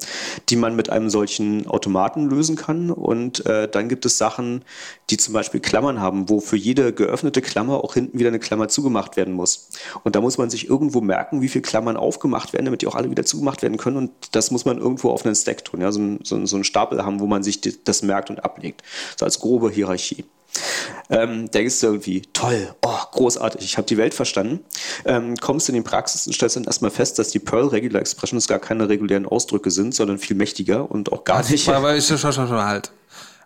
die 0.49 0.55
man 0.55 0.75
mit 0.75 0.89
einem 0.89 1.09
solchen 1.09 1.67
Automaten 1.67 2.29
lösen 2.29 2.55
kann. 2.55 2.91
Und 2.91 3.45
äh, 3.45 3.67
dann 3.67 3.89
gibt 3.89 4.05
es 4.05 4.17
Sachen, 4.17 4.63
die 5.09 5.17
zum 5.17 5.33
Beispiel 5.33 5.59
Klammern 5.59 5.99
haben, 5.99 6.29
wo 6.29 6.39
für 6.39 6.55
jede 6.55 6.93
geöffnete 6.93 7.41
Klammer 7.41 7.83
auch 7.83 7.93
hinten 7.93 8.17
wieder 8.17 8.29
eine 8.29 8.39
Klammer 8.39 8.67
zugemacht 8.67 9.17
werden 9.17 9.33
muss. 9.33 9.69
Und 10.03 10.15
da 10.15 10.21
muss 10.21 10.37
man 10.37 10.49
sich 10.49 10.69
irgendwo 10.69 11.01
merken, 11.01 11.41
wie 11.41 11.49
viele 11.49 11.63
Klammern 11.63 11.97
aufgemacht 11.97 12.53
werden, 12.53 12.65
damit 12.65 12.81
die 12.81 12.87
auch 12.87 12.95
alle 12.95 13.11
wieder 13.11 13.25
zugemacht 13.25 13.61
werden 13.61 13.77
können. 13.77 13.97
Und 13.97 14.11
das 14.31 14.51
muss 14.51 14.65
man 14.65 14.77
irgendwo 14.77 15.09
auf 15.09 15.25
einen 15.25 15.35
Stack 15.35 15.65
tun, 15.65 15.81
ja, 15.81 15.91
so, 15.91 15.99
ein, 15.99 16.19
so, 16.23 16.45
so 16.45 16.55
einen 16.55 16.63
Stapel 16.63 17.05
haben, 17.05 17.19
wo 17.19 17.27
man 17.27 17.43
sich 17.43 17.61
das 17.83 18.01
merkt 18.01 18.29
und 18.29 18.43
ablegt. 18.43 18.83
So 19.17 19.25
als 19.25 19.39
grobe 19.39 19.69
Hierarchie. 19.69 20.25
Ähm, 21.09 21.51
denkst 21.51 21.79
du 21.81 21.87
irgendwie, 21.87 22.21
toll, 22.33 22.73
oh, 22.85 22.97
großartig, 23.11 23.63
ich 23.63 23.77
habe 23.77 23.87
die 23.87 23.97
Welt 23.97 24.13
verstanden. 24.13 24.63
Ähm, 25.05 25.35
kommst 25.35 25.69
in 25.69 25.75
die 25.75 25.81
Praxis 25.81 26.25
und 26.27 26.33
stellst 26.33 26.55
dann 26.55 26.63
erstmal 26.63 26.91
fest, 26.91 27.19
dass 27.19 27.29
die 27.29 27.39
Perl 27.39 27.67
Regular 27.67 28.01
Expressions 28.01 28.47
gar 28.47 28.59
keine 28.59 28.89
regulären 28.89 29.25
Ausdrücke 29.25 29.71
sind, 29.71 29.93
sondern 29.93 30.17
viel 30.17 30.35
mächtiger 30.35 30.89
und 30.89 31.11
auch 31.11 31.23
gar 31.23 31.47
nicht. 31.49 31.69
Aber 31.69 31.95
ich, 31.95 32.05
schon, 32.05 32.17
schon, 32.17 32.33
schon 32.33 32.49
halt. 32.51 32.91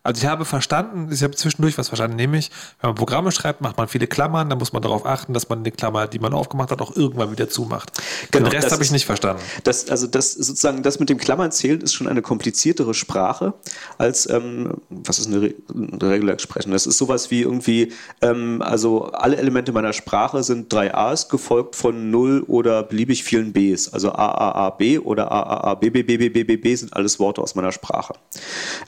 Also 0.09 0.23
ich 0.23 0.27
habe 0.27 0.43
verstanden, 0.43 1.07
ich 1.11 1.21
habe 1.21 1.35
zwischendurch 1.35 1.77
was 1.77 1.89
verstanden, 1.89 2.15
nämlich, 2.15 2.49
wenn 2.81 2.87
man 2.89 2.95
Programme 2.95 3.31
schreibt, 3.31 3.61
macht 3.61 3.77
man 3.77 3.87
viele 3.87 4.07
Klammern, 4.07 4.49
dann 4.49 4.57
muss 4.57 4.73
man 4.73 4.81
darauf 4.81 5.05
achten, 5.05 5.35
dass 5.35 5.49
man 5.49 5.63
die 5.63 5.69
Klammer, 5.69 6.07
die 6.07 6.17
man 6.17 6.33
aufgemacht 6.33 6.71
hat, 6.71 6.81
auch 6.81 6.95
irgendwann 6.95 7.31
wieder 7.31 7.47
zumacht. 7.47 7.91
Genau, 8.31 8.49
Den 8.49 8.55
Rest 8.57 8.71
habe 8.71 8.81
ich 8.81 8.89
nicht 8.89 9.05
verstanden. 9.05 9.39
Das, 9.65 9.87
also 9.87 10.07
das 10.07 10.33
sozusagen, 10.33 10.81
das 10.81 10.99
mit 10.99 11.09
dem 11.11 11.19
Klammern 11.19 11.51
zählen 11.51 11.79
ist 11.79 11.93
schon 11.93 12.07
eine 12.07 12.23
kompliziertere 12.23 12.95
Sprache 12.95 13.53
als, 13.99 14.27
ähm, 14.27 14.77
was 14.89 15.19
ist 15.19 15.27
eine, 15.27 15.43
Re 15.43 15.53
eine 15.75 16.11
Regular 16.11 16.33
Expression? 16.33 16.73
Das 16.73 16.87
ist 16.87 16.97
sowas 16.97 17.29
wie 17.29 17.41
irgendwie, 17.41 17.93
ähm, 18.21 18.63
also 18.63 19.11
alle 19.11 19.37
Elemente 19.37 19.71
meiner 19.73 19.93
Sprache 19.93 20.41
sind 20.41 20.73
drei 20.73 20.91
A's 20.91 21.29
gefolgt 21.29 21.75
von 21.75 22.09
null 22.09 22.43
oder 22.47 22.81
beliebig 22.81 23.23
vielen 23.23 23.53
B's. 23.53 23.93
Also 23.93 24.11
A, 24.13 24.25
A, 24.25 24.51
A, 24.53 24.69
B 24.71 24.97
oder 24.97 25.31
A, 25.31 25.43
A, 25.43 25.63
A, 25.65 25.75
B, 25.75 25.91
B, 25.91 26.01
B, 26.01 26.17
B, 26.17 26.29
B, 26.29 26.43
B, 26.43 26.57
B 26.57 26.73
sind 26.73 26.93
alles 26.93 27.19
Worte 27.19 27.43
aus 27.43 27.53
meiner 27.53 27.71
Sprache. 27.71 28.15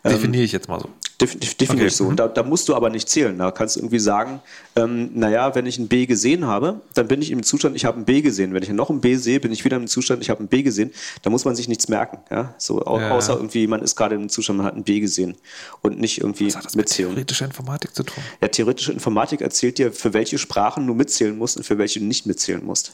Definiere 0.04 0.46
ich 0.46 0.52
jetzt 0.52 0.68
mal 0.68 0.80
so. 0.80 0.90
Def 1.20 1.38
def 1.40 1.56
definiere 1.56 1.88
Okay, 1.88 1.96
so. 1.96 2.04
mhm. 2.06 2.10
Und 2.12 2.20
da, 2.20 2.28
da 2.28 2.44
musst 2.44 2.68
du 2.70 2.76
aber 2.76 2.90
nicht 2.90 3.08
zählen. 3.10 3.38
Da 3.38 3.52
kannst 3.52 3.76
du 3.76 3.80
irgendwie 3.82 4.00
sagen, 4.00 4.40
ähm, 4.76 5.12
naja, 5.14 5.54
wenn 5.54 5.66
ich 5.66 5.78
ein 5.78 5.88
B 5.88 6.06
gesehen 6.06 6.46
habe, 6.46 6.82
dann 6.94 7.08
bin 7.08 7.22
ich 7.22 7.30
im 7.32 7.44
Zustand, 7.44 7.76
ich 7.76 7.86
habe 7.86 8.00
ein 8.00 8.06
B 8.06 8.22
gesehen. 8.22 8.54
Wenn 8.54 8.64
ich 8.64 8.70
noch 8.70 8.90
ein 8.90 9.02
B 9.02 9.16
sehe, 9.16 9.40
bin 9.40 9.52
ich 9.52 9.64
wieder 9.66 9.78
im 9.78 9.88
Zustand, 9.88 10.22
ich 10.22 10.30
habe 10.30 10.44
ein 10.44 10.48
B 10.48 10.64
gesehen. 10.64 10.92
Da 11.22 11.30
muss 11.30 11.46
man 11.46 11.56
sich 11.56 11.68
nichts 11.68 11.88
merken. 11.90 12.20
Ja? 12.32 12.56
So, 12.58 12.82
au 12.86 13.00
Ja. 13.00 13.12
Außer 13.12 13.34
irgendwie, 13.36 13.68
man 13.68 13.82
ist 13.82 13.96
gerade 13.96 14.16
im 14.16 14.30
Zustand, 14.30 14.58
man 14.58 14.66
hat 14.66 14.76
ein 14.76 14.84
B 14.84 15.00
gesehen 15.00 15.36
und 15.82 16.00
nicht 16.00 16.20
irgendwie 16.22 16.48
Was 16.48 16.56
hat 16.58 16.66
das 16.66 16.76
mit 16.76 16.86
mitzählen. 16.86 17.10
theoretischer 17.12 17.46
Informatik 17.46 17.94
zu 17.96 18.04
tun? 18.04 18.24
Ja, 18.42 18.48
theoretische 18.48 18.92
Informatik 18.92 19.42
erzählt 19.42 19.78
dir, 19.78 19.92
für 19.92 20.14
welche 20.14 20.38
Sprachen 20.38 20.88
du 20.88 20.94
mitzählen 20.94 21.38
musst 21.38 21.58
und 21.58 21.64
für 21.64 21.78
welche 21.78 22.00
du 22.00 22.06
nicht 22.06 22.26
mitzählen 22.26 22.64
musst. 22.66 22.94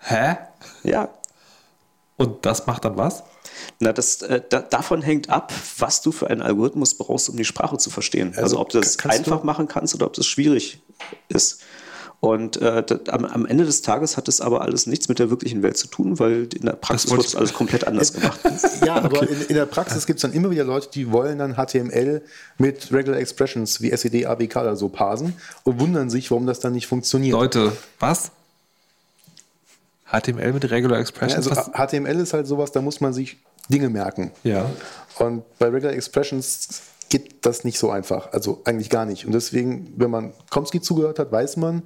Hä? 0.00 0.36
Ja, 0.84 1.08
Und 2.18 2.44
das 2.44 2.66
macht 2.66 2.84
dann 2.84 2.96
was? 2.96 3.22
Na, 3.80 3.92
das, 3.92 4.22
äh, 4.22 4.40
da, 4.48 4.60
davon 4.60 5.02
hängt 5.02 5.30
ab, 5.30 5.52
was 5.78 6.02
du 6.02 6.12
für 6.12 6.28
einen 6.28 6.42
Algorithmus 6.42 6.94
brauchst, 6.94 7.28
um 7.30 7.36
die 7.36 7.44
Sprache 7.44 7.78
zu 7.78 7.90
verstehen. 7.90 8.28
Also, 8.30 8.42
Also, 8.42 8.60
ob 8.60 8.68
du 8.70 8.80
das 8.80 8.98
einfach 9.06 9.40
du- 9.40 9.46
machen 9.46 9.66
kannst 9.68 9.94
oder 9.94 10.06
ob 10.06 10.12
das 10.14 10.26
schwierig 10.26 10.82
ist. 11.28 11.60
Und 12.20 12.56
äh, 12.60 12.82
das, 12.82 13.08
am, 13.10 13.24
am, 13.24 13.46
Ende 13.46 13.64
des 13.64 13.80
Tages 13.82 14.16
hat 14.16 14.26
es 14.26 14.40
aber 14.40 14.62
alles 14.62 14.88
nichts 14.88 15.08
mit 15.08 15.20
der 15.20 15.30
wirklichen 15.30 15.62
Welt 15.62 15.76
zu 15.76 15.86
tun, 15.86 16.18
weil 16.18 16.48
in 16.52 16.66
der 16.66 16.72
Praxis 16.72 17.08
wird 17.12 17.36
alles 17.36 17.52
komplett 17.52 17.86
anders 17.86 18.12
gemacht. 18.14 18.40
ja, 18.84 18.96
aber 18.96 19.22
in, 19.28 19.40
in, 19.42 19.54
der 19.54 19.66
Praxis 19.66 20.04
gibt 20.04 20.16
es 20.18 20.22
dann 20.22 20.32
immer 20.32 20.50
wieder 20.50 20.64
Leute, 20.64 20.88
die 20.92 21.12
wollen 21.12 21.38
dann 21.38 21.54
HTML 21.54 22.22
mit 22.58 22.92
Regular 22.92 23.20
Expressions 23.20 23.80
wie 23.82 23.92
SED, 23.92 24.26
ABK 24.26 24.56
oder 24.56 24.74
so 24.74 24.88
parsen 24.88 25.34
und 25.62 25.78
wundern 25.78 26.10
sich, 26.10 26.28
warum 26.32 26.46
das 26.48 26.58
dann 26.58 26.72
nicht 26.72 26.88
funktioniert. 26.88 27.34
Leute, 27.34 27.70
was? 28.00 28.32
HTML 30.10 30.52
mit 30.52 30.70
Regular 30.70 30.98
Expressions? 30.98 31.46
Ja, 31.46 31.52
also 31.52 31.72
HTML 31.72 32.20
ist 32.20 32.32
halt 32.32 32.46
sowas, 32.46 32.72
da 32.72 32.80
muss 32.80 33.00
man 33.00 33.12
sich 33.12 33.38
Dinge 33.68 33.88
merken. 33.90 34.32
Ja. 34.42 34.70
Und 35.18 35.42
bei 35.58 35.68
Regular 35.68 35.92
Expressions 35.94 36.82
geht 37.08 37.44
das 37.44 37.64
nicht 37.64 37.78
so 37.78 37.90
einfach. 37.90 38.32
Also 38.32 38.62
eigentlich 38.64 38.90
gar 38.90 39.04
nicht. 39.04 39.26
Und 39.26 39.32
deswegen, 39.32 39.92
wenn 39.96 40.10
man 40.10 40.32
Komsky 40.50 40.80
zugehört 40.80 41.18
hat, 41.18 41.32
weiß 41.32 41.56
man, 41.56 41.82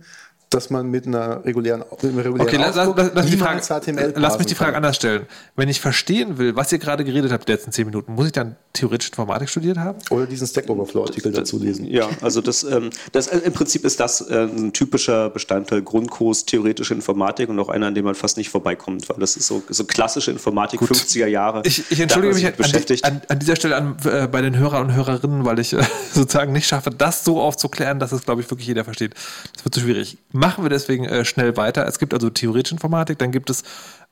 dass 0.53 0.71
man 0.71 0.89
mit 0.89 1.07
einer 1.07 1.45
regulären, 1.45 1.81
mit 1.81 2.05
einem 2.05 2.19
regulären 2.19 2.41
okay, 2.49 2.57
lass, 2.57 2.77
lass, 2.77 3.11
lass, 3.15 3.27
die 3.27 3.37
Frage, 3.37 3.61
HTML 3.61 4.13
lass 4.17 4.39
mich 4.39 4.47
die 4.47 4.55
Frage 4.55 4.73
kann. 4.73 4.85
anders 4.85 4.97
stellen. 4.97 5.27
Wenn 5.57 5.69
ich 5.69 5.81
verstehen 5.81 6.39
will, 6.39 6.57
was 6.57 6.73
ihr 6.73 6.79
gerade 6.79 7.05
geredet 7.05 7.33
habt 7.33 7.49
die 7.49 7.53
letzten 7.53 7.73
zehn 7.73 7.87
Minuten, 7.87 8.15
muss 8.15 8.27
ich 8.27 8.33
dann 8.33 8.57
theoretisch 8.73 9.09
Informatik 9.09 9.49
studiert 9.49 9.79
haben? 9.79 9.99
Oder 10.11 10.27
diesen 10.27 10.47
Stack 10.47 10.69
Overflow-Artikel 10.69 11.33
dazu 11.33 11.59
lesen. 11.59 11.87
Ja, 11.87 12.09
also 12.21 12.41
das, 12.41 12.65
ähm, 12.65 12.91
das 13.13 13.29
äh, 13.29 13.39
im 13.39 13.53
Prinzip 13.53 13.85
ist 13.85 14.01
das 14.01 14.21
äh, 14.23 14.45
ein 14.45 14.73
typischer 14.73 15.31
Bestandteil 15.31 15.83
Grundkurs 15.83 16.47
theoretische 16.47 16.95
Informatik 16.95 17.49
und 17.49 17.59
auch 17.59 17.69
einer, 17.69 17.87
an 17.87 17.95
dem 17.95 18.05
man 18.05 18.15
fast 18.15 18.37
nicht 18.37 18.51
vorbeikommt, 18.51 19.09
weil 19.09 19.19
das 19.19 19.37
ist 19.37 19.47
so, 19.47 19.63
so 19.69 19.85
klassische 19.85 20.31
Informatik 20.31 20.81
Gut. 20.81 20.91
50er 20.91 21.27
Jahre. 21.27 21.63
Ich, 21.65 21.91
ich 21.91 22.01
entschuldige 22.01 22.35
mich 22.35 22.55
beschäftigt. 22.55 23.05
An, 23.05 23.21
an, 23.29 23.39
dieser 23.39 23.57
Stelle 23.57 23.77
an, 23.77 23.97
äh, 24.05 24.27
bei 24.27 24.41
den 24.43 24.57
Hörern 24.57 24.87
und 24.87 24.95
Hörerinnen, 24.95 25.45
weil 25.45 25.59
ich 25.59 25.73
äh, 25.73 25.83
sozusagen 26.13 26.53
nicht 26.53 26.67
schaffe, 26.67 26.91
das 26.91 27.25
so 27.25 27.41
aufzuklären, 27.41 27.99
dass 27.99 28.13
es, 28.13 28.25
glaube 28.25 28.41
ich, 28.41 28.51
wirklich 28.51 28.69
jeder 28.69 28.85
versteht. 28.85 29.15
Das 29.55 29.65
wird 29.65 29.75
zu 29.75 29.81
schwierig. 29.81 30.19
Machen 30.43 30.65
wir 30.65 30.71
deswegen 30.71 31.05
äh, 31.05 31.25
schnell 31.25 31.57
weiter. 31.57 31.87
Es 31.87 32.01
gibt 32.01 32.13
also 32.13 32.29
theoretische 32.29 32.75
Informatik, 32.75 33.19
dann 33.19 33.31
gibt 33.31 33.49
es, 33.49 33.63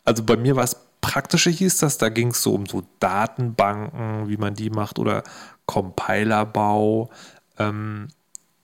also 0.05 0.23
bei 0.23 0.36
mir 0.36 0.55
war 0.55 0.62
es 0.62 0.77
praktische 1.01 1.51
hieß 1.51 1.78
das, 1.78 1.98
da 1.98 2.09
ging 2.09 2.28
es 2.28 2.43
so 2.43 2.55
um 2.55 2.66
so 2.66 2.82
Datenbanken, 3.01 4.28
wie 4.28 4.36
man 4.36 4.55
die 4.55 4.70
macht 4.70 5.01
oder 5.01 5.24
Compilerbau. 5.66 7.11
Ähm, 7.59 8.09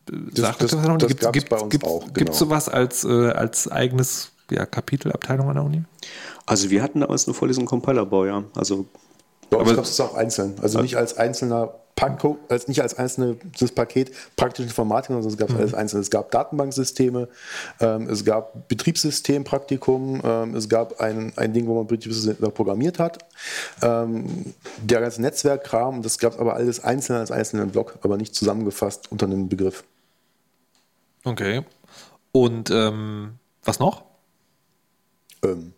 das, 0.06 0.56
das, 0.59 0.70
das, 0.70 0.82
das 0.98 1.09
gibt, 1.09 1.32
gibt, 1.32 1.48
bei 1.48 1.59
uns 1.59 1.70
gibt, 1.70 1.84
auch. 1.84 2.01
Genau. 2.02 2.12
Gibt 2.12 2.30
es 2.30 2.38
sowas 2.38 2.68
als, 2.68 3.02
äh, 3.02 3.30
als 3.30 3.68
eigenes 3.68 4.30
ja, 4.48 4.64
Kapitelabteilung 4.64 5.48
an 5.48 5.55
der 5.55 5.64
Uni? 5.64 5.82
Also 6.47 6.70
wir 6.70 6.84
hatten 6.84 7.01
damals 7.01 7.26
eine 7.26 7.34
Vorlesung 7.34 7.66
Compilerbau, 7.66 8.26
ja. 8.26 8.44
Also 8.55 8.86
bei 9.51 9.56
uns 9.56 9.74
gab 9.74 9.84
es 9.84 10.01
auch 10.01 10.14
einzeln. 10.14 10.55
Also 10.62 10.80
nicht 10.80 10.97
als 10.97 11.16
einzelner 11.16 11.74
Paco, 11.97 12.39
als 12.51 12.68
nicht 12.68 12.82
als 12.82 12.94
einzelnes 12.98 13.73
Paket 13.74 14.12
praktische 14.36 14.68
Informatik, 14.68 15.09
sondern 15.09 15.28
es 15.28 15.39
gab 15.39 15.51
mhm. 15.51 15.56
alles 15.56 15.74
einzeln. 15.74 16.01
Es 16.02 16.10
gab 16.10 16.31
Datenbanksysteme, 16.31 17.28
ähm, 17.81 18.09
es 18.09 18.24
gab 18.24 18.68
Betriebssystempraktikum, 18.68 20.20
ähm, 20.23 20.55
es 20.55 20.68
gab 20.68 21.01
ein, 21.01 21.32
ein 21.36 21.55
Ding, 21.55 21.66
wo 21.66 21.74
man 21.74 21.86
Betriebssysteme 21.86 22.51
programmiert 22.51 22.98
hat. 22.98 23.24
Ähm, 23.82 24.55
der 24.82 25.01
ganze 25.01 25.23
Netzwerkkram, 25.23 26.02
das 26.02 26.18
gab 26.18 26.35
es 26.35 26.39
aber 26.39 26.55
alles 26.55 26.85
einzeln 26.85 27.18
als 27.18 27.31
einzelnen 27.31 27.70
Block, 27.70 27.98
aber 28.02 28.18
nicht 28.18 28.35
zusammengefasst 28.35 29.10
unter 29.10 29.24
einem 29.24 29.48
Begriff. 29.48 29.82
Okay. 31.24 31.64
Und 32.31 32.70
ähm, 32.70 33.39
was 33.64 33.78
noch? 33.78 34.05
Ähm, 35.43 35.73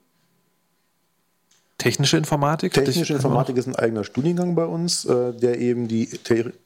Technische 1.79 2.17
Informatik? 2.17 2.73
Technische 2.73 3.15
Informatik 3.15 3.57
ist 3.57 3.69
ein 3.69 3.77
eigener 3.77 4.03
Studiengang 4.03 4.57
bei 4.57 4.65
uns, 4.65 5.05
äh, 5.05 5.33
der 5.33 5.61
eben 5.61 5.87
die, 5.87 6.11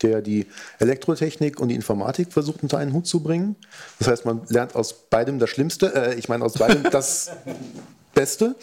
der 0.01 0.23
die 0.23 0.47
Elektrotechnik 0.79 1.61
und 1.61 1.69
die 1.69 1.75
Informatik 1.75 2.33
versucht 2.33 2.63
unter 2.63 2.79
einen 2.79 2.95
Hut 2.95 3.07
zu 3.07 3.23
bringen. 3.23 3.57
Das 3.99 4.09
heißt, 4.09 4.25
man 4.25 4.41
lernt 4.49 4.75
aus 4.75 4.95
beidem 5.11 5.39
das 5.39 5.51
Schlimmste, 5.51 5.95
äh, 5.95 6.15
ich 6.15 6.31
meine 6.31 6.43
aus 6.43 6.55
beidem 6.55 6.85
das 6.91 7.31
Beste. 8.15 8.57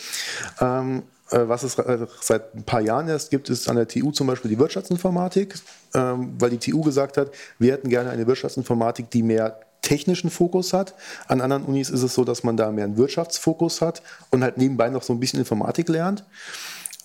Ähm, 0.60 1.04
äh, 1.30 1.48
was 1.48 1.62
es 1.62 1.78
seit 2.22 2.56
ein 2.56 2.64
paar 2.64 2.82
Jahren 2.82 3.08
erst 3.08 3.30
gibt, 3.30 3.48
ist 3.50 3.70
an 3.70 3.76
der 3.76 3.88
TU 3.88 4.12
zum 4.12 4.26
Beispiel 4.26 4.50
die 4.50 4.58
Wirtschaftsinformatik, 4.58 5.54
ähm, 5.94 6.34
weil 6.40 6.50
die 6.50 6.58
TU 6.58 6.82
gesagt 6.82 7.18
hat, 7.18 7.30
wir 7.60 7.74
hätten 7.74 7.90
gerne 7.90 8.10
eine 8.10 8.26
Wirtschaftsinformatik, 8.26 9.12
die 9.12 9.22
mehr 9.22 9.60
technischen 9.82 10.30
Fokus 10.30 10.74
hat. 10.74 10.96
An 11.28 11.42
anderen 11.42 11.64
Unis 11.66 11.90
ist 11.90 12.04
es 12.04 12.14
so, 12.14 12.24
dass 12.24 12.44
man 12.44 12.58
da 12.58 12.72
mehr 12.72 12.86
einen 12.86 12.98
Wirtschaftsfokus 12.98 13.82
hat 13.82 14.02
und 14.30 14.44
halt 14.44 14.58
nebenbei 14.58 14.90
noch 14.90 15.04
so 15.04 15.14
ein 15.14 15.20
bisschen 15.20 15.40
Informatik 15.40 15.90
lernt. 15.90 16.24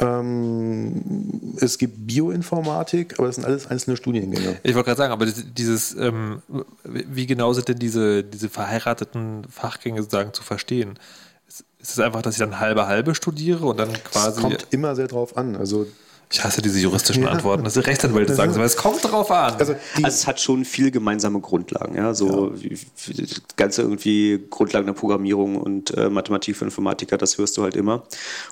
Ähm, 0.01 1.55
es 1.61 1.79
gibt 1.79 2.07
Bioinformatik, 2.07 3.19
aber 3.19 3.29
das 3.29 3.37
sind 3.37 3.45
alles 3.45 3.69
einzelne 3.69 3.97
Studiengänge. 3.97 4.59
Ich 4.63 4.75
wollte 4.75 4.87
gerade 4.87 4.99
sagen, 4.99 5.13
aber 5.13 5.27
dieses, 5.27 5.95
ähm, 5.95 6.43
wie 6.83 7.27
genau 7.27 7.53
sind 7.53 7.69
denn 7.69 7.79
diese, 7.79 8.25
diese 8.25 8.49
verheirateten 8.49 9.47
Fachgänge 9.49 10.03
sozusagen 10.03 10.33
zu 10.33 10.43
verstehen? 10.43 10.99
Ist 11.47 11.65
es 11.91 12.01
einfach, 12.01 12.23
dass 12.23 12.35
ich 12.35 12.41
dann 12.41 12.59
halbe 12.59 12.87
halbe 12.87 13.15
studiere 13.15 13.67
und 13.67 13.79
dann 13.79 13.93
quasi. 13.93 14.39
Es 14.39 14.43
kommt 14.43 14.67
immer 14.71 14.97
sehr 14.97 15.07
drauf 15.07 15.37
an. 15.37 15.55
Also 15.55 15.87
ich 16.31 16.43
hasse 16.43 16.63
diese 16.63 16.81
juristischen 16.81 17.25
ja. 17.25 17.31
Antworten. 17.31 17.65
Das 17.65 17.75
sind 17.75 17.87
Rechtsanwälte 17.87 18.35
sagen, 18.35 18.55
aber 18.55 18.65
es 18.65 18.77
kommt 18.77 19.05
drauf 19.05 19.31
an. 19.31 19.55
Also, 19.55 19.75
also, 19.95 20.07
es 20.07 20.27
hat 20.27 20.41
schon 20.41 20.65
viel 20.65 20.91
gemeinsame 20.91 21.41
Grundlagen, 21.41 21.95
ja, 21.97 22.15
so 22.15 22.53
ja. 22.55 22.63
Wie, 22.63 22.79
wie, 23.07 23.29
ganze 23.57 23.83
irgendwie 23.83 24.45
Grundlagen 24.51 24.87
der 24.87 24.95
Programmierung 24.95 25.57
und 25.57 25.97
äh, 25.97 26.11
Mathematik 26.11 26.57
für 26.57 26.65
Informatiker, 26.65 27.19
das 27.19 27.39
hörst 27.39 27.57
du 27.57 27.63
halt 27.63 27.77
immer. 27.77 28.05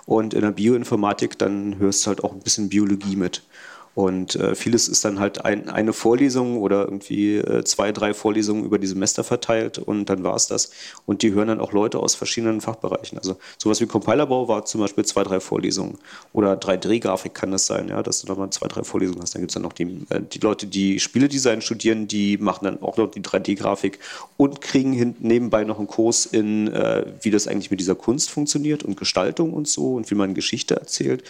Und 0.06 0.34
in 0.34 0.42
der 0.42 0.52
Bioinformatik 0.52 1.38
dann 1.38 1.78
hörst 1.78 2.04
du 2.04 2.08
halt 2.08 2.24
auch 2.24 2.32
ein 2.32 2.40
bisschen 2.40 2.68
Biologie 2.68 3.16
mit. 3.16 3.42
Und 3.94 4.36
äh, 4.36 4.54
vieles 4.54 4.88
ist 4.88 5.04
dann 5.04 5.20
halt 5.20 5.44
ein, 5.44 5.68
eine 5.68 5.92
Vorlesung 5.92 6.58
oder 6.58 6.84
irgendwie 6.84 7.36
äh, 7.36 7.62
zwei, 7.64 7.92
drei 7.92 8.14
Vorlesungen 8.14 8.64
über 8.64 8.78
die 8.78 8.86
Semester 8.86 9.22
verteilt 9.22 9.78
und 9.78 10.06
dann 10.06 10.24
war 10.24 10.34
es 10.34 10.46
das. 10.46 10.70
Und 11.04 11.22
die 11.22 11.32
hören 11.32 11.48
dann 11.48 11.60
auch 11.60 11.72
Leute 11.72 11.98
aus 11.98 12.14
verschiedenen 12.14 12.62
Fachbereichen. 12.62 13.18
Also 13.18 13.36
sowas 13.58 13.80
wie 13.82 13.86
Compilerbau 13.86 14.48
war 14.48 14.64
zum 14.64 14.80
Beispiel 14.80 15.04
zwei, 15.04 15.24
drei 15.24 15.40
Vorlesungen. 15.40 15.98
Oder 16.32 16.54
3D-Grafik 16.54 17.34
kann 17.34 17.50
das 17.50 17.66
sein, 17.66 17.88
ja, 17.88 18.02
dass 18.02 18.22
du 18.22 18.28
nochmal 18.28 18.48
zwei, 18.50 18.66
drei 18.68 18.82
Vorlesungen 18.82 19.20
hast. 19.20 19.34
Dann 19.34 19.42
gibt 19.42 19.50
es 19.50 19.54
dann 19.54 19.62
noch 19.62 19.74
die, 19.74 20.06
äh, 20.08 20.22
die 20.22 20.38
Leute, 20.38 20.66
die 20.66 20.98
Spieledesign 20.98 21.60
studieren, 21.60 22.08
die 22.08 22.38
machen 22.38 22.64
dann 22.64 22.82
auch 22.82 22.96
noch 22.96 23.10
die 23.10 23.20
3D-Grafik 23.20 23.98
und 24.38 24.62
kriegen 24.62 25.16
nebenbei 25.20 25.64
noch 25.64 25.78
einen 25.78 25.86
Kurs 25.86 26.24
in, 26.24 26.68
äh, 26.68 27.04
wie 27.20 27.30
das 27.30 27.46
eigentlich 27.46 27.70
mit 27.70 27.80
dieser 27.80 27.94
Kunst 27.94 28.30
funktioniert 28.30 28.84
und 28.84 28.96
Gestaltung 28.96 29.52
und 29.52 29.68
so 29.68 29.94
und 29.94 30.10
wie 30.10 30.14
man 30.14 30.32
Geschichte 30.32 30.76
erzählt. 30.76 31.24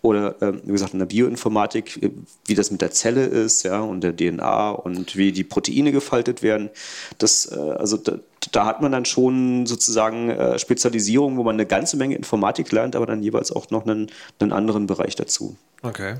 Oder, 0.00 0.40
ähm, 0.40 0.62
wie 0.64 0.72
gesagt, 0.72 0.94
in 0.94 1.00
der 1.00 1.06
Bioinformatik 1.06 2.05
wie 2.46 2.54
das 2.54 2.70
mit 2.70 2.80
der 2.80 2.90
Zelle 2.90 3.24
ist, 3.24 3.62
ja, 3.62 3.80
und 3.80 4.02
der 4.02 4.16
DNA 4.16 4.70
und 4.70 5.16
wie 5.16 5.32
die 5.32 5.44
Proteine 5.44 5.92
gefaltet 5.92 6.42
werden. 6.42 6.70
Das, 7.18 7.50
äh, 7.50 7.54
also 7.54 7.96
da, 7.96 8.18
da, 8.52 8.66
hat 8.66 8.82
man 8.82 8.92
dann 8.92 9.04
schon 9.04 9.66
sozusagen 9.66 10.30
äh, 10.30 10.58
Spezialisierung, 10.58 11.36
wo 11.36 11.42
man 11.42 11.56
eine 11.56 11.66
ganze 11.66 11.96
Menge 11.96 12.16
Informatik 12.16 12.72
lernt, 12.72 12.96
aber 12.96 13.06
dann 13.06 13.22
jeweils 13.22 13.52
auch 13.52 13.70
noch 13.70 13.86
einen, 13.86 14.10
einen 14.38 14.52
anderen 14.52 14.86
Bereich 14.86 15.16
dazu. 15.16 15.56
Okay. 15.82 16.16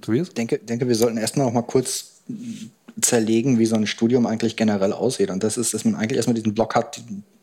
Tobias? 0.00 0.28
Ich 0.28 0.34
denke, 0.34 0.58
denke, 0.58 0.88
wir 0.88 0.94
sollten 0.94 1.18
erstmal 1.18 1.46
noch 1.46 1.52
mal 1.52 1.62
kurz 1.62 2.22
zerlegen, 3.00 3.58
wie 3.58 3.66
so 3.66 3.76
ein 3.76 3.86
Studium 3.86 4.26
eigentlich 4.26 4.56
generell 4.56 4.92
aussieht. 4.92 5.30
Und 5.30 5.42
das 5.42 5.56
ist, 5.56 5.74
dass 5.74 5.84
man 5.84 5.94
eigentlich 5.94 6.16
erstmal 6.16 6.34
diesen 6.34 6.54
Block 6.54 6.74
hat, 6.74 7.00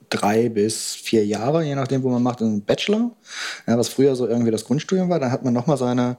drei 0.10 0.50
bis 0.50 0.96
vier 0.96 1.26
Jahre, 1.26 1.64
je 1.64 1.76
nachdem, 1.76 2.04
wo 2.04 2.10
man 2.10 2.24
macht, 2.24 2.42
einen 2.42 2.62
Bachelor, 2.62 3.12
ja, 3.68 3.78
was 3.78 3.90
früher 3.90 4.16
so 4.16 4.28
irgendwie 4.28 4.52
das 4.52 4.66
Grundstudium 4.66 5.10
war. 5.10 5.20
Dann 5.20 5.32
hat 5.32 5.44
man 5.44 5.54
nochmal 5.54 5.78
seine 5.78 6.18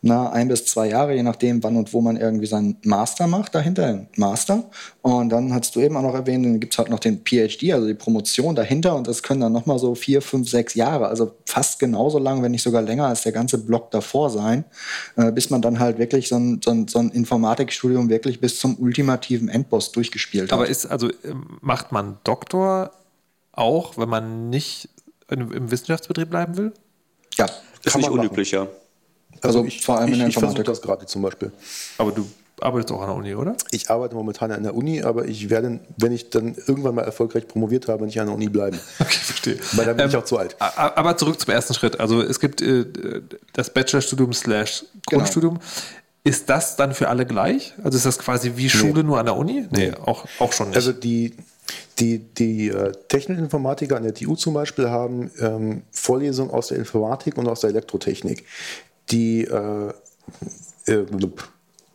na, 0.00 0.30
ein 0.30 0.46
bis 0.46 0.64
zwei 0.64 0.88
Jahre, 0.88 1.14
je 1.14 1.24
nachdem, 1.24 1.62
wann 1.64 1.76
und 1.76 1.92
wo 1.92 2.00
man 2.00 2.16
irgendwie 2.16 2.46
seinen 2.46 2.76
Master 2.84 3.26
macht, 3.26 3.54
dahinter, 3.54 4.06
Master. 4.16 4.64
Und 5.02 5.30
dann 5.30 5.52
hast 5.52 5.74
du 5.74 5.80
eben 5.80 5.96
auch 5.96 6.02
noch 6.02 6.14
erwähnt, 6.14 6.44
dann 6.44 6.60
gibt 6.60 6.72
es 6.72 6.78
halt 6.78 6.88
noch 6.88 7.00
den 7.00 7.24
PhD, 7.24 7.72
also 7.72 7.88
die 7.88 7.94
Promotion 7.94 8.54
dahinter. 8.54 8.94
Und 8.94 9.08
das 9.08 9.24
können 9.24 9.40
dann 9.40 9.52
nochmal 9.52 9.80
so 9.80 9.96
vier, 9.96 10.22
fünf, 10.22 10.48
sechs 10.48 10.74
Jahre, 10.74 11.08
also 11.08 11.34
fast 11.46 11.80
genauso 11.80 12.20
lang, 12.20 12.42
wenn 12.42 12.52
nicht 12.52 12.62
sogar 12.62 12.82
länger 12.82 13.06
als 13.06 13.22
der 13.22 13.32
ganze 13.32 13.58
Block 13.58 13.90
davor 13.90 14.30
sein, 14.30 14.64
äh, 15.16 15.32
bis 15.32 15.50
man 15.50 15.62
dann 15.62 15.80
halt 15.80 15.98
wirklich 15.98 16.28
so 16.28 16.36
ein, 16.36 16.60
so, 16.62 16.70
ein, 16.70 16.86
so 16.86 17.00
ein 17.00 17.10
Informatikstudium 17.10 18.08
wirklich 18.08 18.40
bis 18.40 18.60
zum 18.60 18.78
ultimativen 18.78 19.48
Endboss 19.48 19.90
durchgespielt 19.90 20.52
hat. 20.52 20.52
Aber 20.52 20.68
ist, 20.68 20.86
also 20.86 21.10
ähm, 21.24 21.58
macht 21.60 21.90
man 21.90 22.18
Doktor 22.22 22.92
auch, 23.50 23.98
wenn 23.98 24.08
man 24.08 24.48
nicht 24.48 24.88
im 25.28 25.70
Wissenschaftsbetrieb 25.70 26.30
bleiben 26.30 26.56
will? 26.56 26.72
Ja. 27.36 27.46
Ist 27.84 27.96
nicht 27.96 28.10
unüblich, 28.10 28.52
ja. 28.52 28.68
Also, 29.42 29.58
also 29.58 29.68
ich, 29.68 29.84
vor 29.84 29.98
allem 29.98 30.08
ich, 30.08 30.12
in 30.14 30.18
der 30.18 30.26
Informatik. 30.26 30.60
Ich 30.60 30.66
das 30.66 30.82
gerade 30.82 31.06
zum 31.06 31.22
Beispiel. 31.22 31.52
Aber 31.98 32.12
du 32.12 32.26
arbeitest 32.60 32.92
auch 32.92 33.00
an 33.00 33.08
der 33.08 33.16
Uni, 33.16 33.34
oder? 33.34 33.56
Ich 33.70 33.90
arbeite 33.90 34.14
momentan 34.14 34.50
an 34.52 34.62
der 34.62 34.74
Uni, 34.74 35.02
aber 35.02 35.26
ich 35.26 35.50
werde, 35.50 35.80
wenn 35.96 36.12
ich 36.12 36.30
dann 36.30 36.56
irgendwann 36.66 36.94
mal 36.94 37.02
erfolgreich 37.02 37.46
promoviert 37.46 37.88
habe, 37.88 38.04
nicht 38.04 38.20
an 38.20 38.26
der 38.26 38.34
Uni 38.34 38.48
bleiben. 38.48 38.78
Okay, 39.00 39.18
verstehe. 39.18 39.58
Weil 39.72 39.86
dann 39.86 39.96
bin 39.96 40.04
ähm, 40.04 40.10
ich 40.10 40.16
auch 40.16 40.24
zu 40.24 40.38
alt. 40.38 40.56
Aber 40.58 41.16
zurück 41.16 41.40
zum 41.40 41.52
ersten 41.52 41.74
Schritt. 41.74 42.00
Also 42.00 42.20
es 42.20 42.40
gibt 42.40 42.60
äh, 42.60 42.84
das 43.52 43.72
Bachelorstudium 43.72 44.32
slash 44.32 44.80
genau. 44.80 45.20
Grundstudium. 45.20 45.54
Genau. 45.54 45.66
Ist 46.24 46.50
das 46.50 46.76
dann 46.76 46.94
für 46.94 47.08
alle 47.08 47.24
gleich? 47.24 47.74
Also 47.82 47.96
ist 47.96 48.04
das 48.04 48.18
quasi 48.18 48.52
wie 48.56 48.68
Schule 48.68 48.94
nee. 48.94 49.02
nur 49.04 49.18
an 49.18 49.26
der 49.26 49.36
Uni? 49.36 49.66
Nee, 49.70 49.92
auch, 50.04 50.26
auch 50.40 50.52
schon 50.52 50.68
nicht. 50.68 50.76
Also 50.76 50.92
die, 50.92 51.34
die, 51.98 52.18
die 52.18 52.68
äh, 52.68 52.92
technischen 53.08 53.44
Informatiker 53.44 53.96
an 53.96 54.02
der 54.02 54.14
TU 54.14 54.34
zum 54.36 54.54
Beispiel 54.54 54.90
haben 54.90 55.30
ähm, 55.38 55.82
Vorlesungen 55.90 56.50
aus 56.50 56.68
der 56.68 56.78
Informatik 56.78 57.38
und 57.38 57.48
aus 57.48 57.60
der 57.60 57.70
Elektrotechnik 57.70 58.44
die 59.10 59.44
äh, 59.44 59.92
äh, 60.86 61.06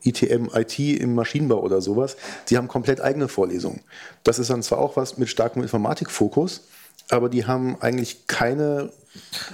ITM, 0.03 0.49
IT 0.53 0.80
im 0.80 1.15
Maschinenbau 1.15 1.61
oder 1.61 1.81
sowas, 1.81 2.18
die 2.49 2.57
haben 2.57 2.68
komplett 2.68 3.02
eigene 3.02 3.27
Vorlesungen. 3.27 3.81
Das 4.23 4.38
ist 4.38 4.49
dann 4.49 4.64
zwar 4.64 4.80
auch 4.80 4.98
was 4.98 5.18
mit 5.18 5.30
starkem 5.30 5.61
Informatikfokus, 5.61 6.68
aber 7.10 7.30
die 7.30 7.45
haben 7.45 7.82
eigentlich 7.82 8.28
keine 8.28 8.91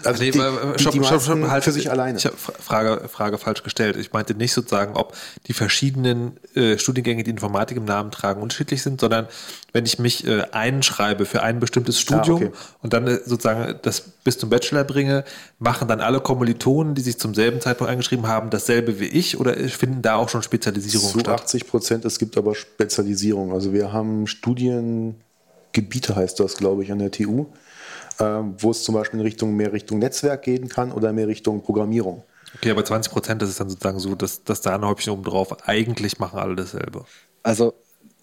also 0.05 0.23
Nee, 0.23 0.31
die, 0.31 0.39
die, 0.39 0.79
stopp, 0.79 0.93
die 0.93 1.03
stopp, 1.03 1.21
stopp, 1.21 1.49
halt, 1.49 1.63
für 1.65 1.73
sich 1.73 1.91
alleine. 1.91 2.17
Ich 2.17 2.25
habe 2.25 2.37
Frage, 2.37 3.09
Frage 3.09 3.37
falsch 3.37 3.63
gestellt. 3.63 3.97
Ich 3.97 4.13
meinte 4.13 4.33
nicht 4.33 4.53
sozusagen, 4.53 4.95
ob 4.95 5.15
die 5.47 5.53
verschiedenen 5.53 6.37
äh, 6.55 6.77
Studiengänge, 6.77 7.23
die 7.23 7.31
Informatik 7.31 7.75
im 7.75 7.83
Namen 7.83 8.11
tragen, 8.11 8.41
unterschiedlich 8.41 8.81
sind, 8.81 9.01
sondern 9.01 9.27
wenn 9.73 9.85
ich 9.85 9.99
mich 9.99 10.25
äh, 10.25 10.43
einschreibe 10.51 11.25
für 11.25 11.43
ein 11.43 11.59
bestimmtes 11.59 11.99
Studium 11.99 12.37
okay. 12.37 12.51
und 12.81 12.93
dann 12.93 13.07
äh, 13.07 13.19
sozusagen 13.25 13.79
das 13.81 13.99
bis 14.23 14.37
zum 14.37 14.49
Bachelor 14.49 14.85
bringe, 14.85 15.25
machen 15.59 15.89
dann 15.89 15.99
alle 15.99 16.21
Kommilitonen, 16.21 16.95
die 16.95 17.01
sich 17.01 17.19
zum 17.19 17.33
selben 17.33 17.59
Zeitpunkt 17.59 17.91
eingeschrieben 17.91 18.27
haben, 18.27 18.49
dasselbe 18.51 18.99
wie 19.01 19.07
ich 19.07 19.39
oder 19.39 19.55
finden 19.55 20.01
da 20.01 20.15
auch 20.15 20.29
schon 20.29 20.41
Spezialisierungen 20.41 21.11
Zu 21.11 21.19
statt? 21.19 21.41
80 21.41 21.67
Prozent, 21.67 22.05
es 22.05 22.17
gibt 22.17 22.37
aber 22.37 22.55
Spezialisierung. 22.55 23.51
Also 23.51 23.73
wir 23.73 23.91
haben 23.91 24.25
Studiengebiete, 25.73 26.15
heißt 26.15 26.39
das, 26.39 26.55
glaube 26.55 26.83
ich, 26.83 26.91
an 26.91 26.99
der 26.99 27.11
TU, 27.11 27.47
ähm, 28.19 28.55
wo 28.57 28.71
es 28.71 28.83
zum 28.83 28.95
Beispiel 28.95 29.19
in 29.19 29.25
Richtung 29.25 29.55
mehr 29.55 29.71
Richtung 29.73 29.99
Netzwerk 29.99 30.43
gehen 30.43 30.69
kann 30.69 30.91
oder 30.91 31.13
mehr 31.13 31.27
Richtung 31.27 31.61
Programmierung. 31.61 32.23
Okay, 32.55 32.71
aber 32.71 32.83
20 32.83 33.11
Prozent, 33.11 33.41
das 33.41 33.49
ist 33.49 33.59
dann 33.59 33.69
sozusagen 33.69 33.99
so, 33.99 34.15
dass, 34.15 34.43
dass 34.43 34.61
da 34.61 34.75
ein 34.75 34.85
Häubchen 34.85 35.13
oben 35.13 35.23
drauf, 35.23 35.55
eigentlich 35.67 36.19
machen 36.19 36.39
alle 36.39 36.55
dasselbe. 36.55 37.05
Also 37.43 37.73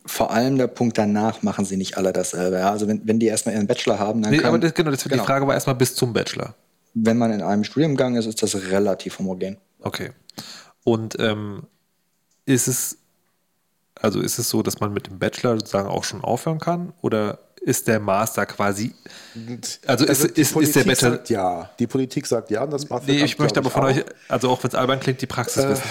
vor 0.05 0.31
allem 0.31 0.59
der 0.59 0.67
Punkt 0.67 0.99
danach 0.99 1.43
machen 1.43 1.65
sie 1.65 1.77
nicht 1.77 1.97
alle 1.97 2.13
dasselbe. 2.13 2.59
Ja? 2.59 2.71
Also 2.71 2.89
wenn, 2.89 3.07
wenn 3.07 3.19
die 3.19 3.27
erstmal 3.27 3.55
ihren 3.55 3.67
Bachelor 3.67 3.99
haben, 3.99 4.23
dann 4.23 4.33
Nee, 4.33 4.39
kann, 4.39 4.49
aber 4.49 4.59
das, 4.59 4.75
genau, 4.75 4.91
das, 4.91 5.05
genau. 5.05 5.17
die 5.17 5.27
Frage 5.27 5.47
war 5.47 5.55
erstmal 5.55 5.77
bis 5.77 5.95
zum 5.95 6.13
Bachelor. 6.13 6.55
wenn 6.95 7.19
man 7.19 7.33
in 7.33 7.43
einem 7.43 7.65
Studiengang 7.65 8.17
ist, 8.17 8.27
ist 8.27 8.43
das 8.43 8.55
relativ 8.71 9.19
homogen. 9.19 9.59
Okay. 9.81 10.11
Und 10.85 11.17
ähm, 11.19 11.65
ist 12.47 12.69
es, 12.69 12.99
also 14.01 14.21
ist 14.21 14.39
es 14.39 14.49
so, 14.49 14.63
dass 14.63 14.81
man 14.81 14.93
mit 14.93 15.07
dem 15.07 15.19
Bachelor 15.19 15.59
sozusagen 15.59 15.89
auch 15.89 16.05
schon 16.05 16.23
aufhören 16.23 16.59
kann? 16.59 16.93
Oder 17.03 17.39
ist 17.61 17.89
der 17.89 17.99
Master 17.99 18.47
quasi, 18.47 18.95
also 19.87 20.05
ist, 20.05 20.37
die 20.37 20.41
ist, 20.41 20.55
ist 20.57 20.77
der 20.77 20.83
Politik 20.83 20.87
Bachelor, 20.87 21.11
sagt 21.11 21.31
ja. 21.31 21.71
Die 21.79 21.87
Politik 21.89 22.27
sagt 22.27 22.51
ja 22.51 22.63
und 22.63 22.71
das 22.71 22.89
macht 22.89 23.09
nee, 23.09 23.25
ich 23.25 23.39
möchte 23.41 23.59
aber 23.59 23.71
von 23.71 23.85
euch, 23.85 24.05
also 24.29 24.51
auch 24.51 24.63
wenn 24.63 24.69
es 24.69 24.75
albern 24.77 25.01
klingt, 25.01 25.21
die 25.21 25.27
Praxis 25.27 25.65
Äh, 25.65 25.71
wissen. 25.71 25.83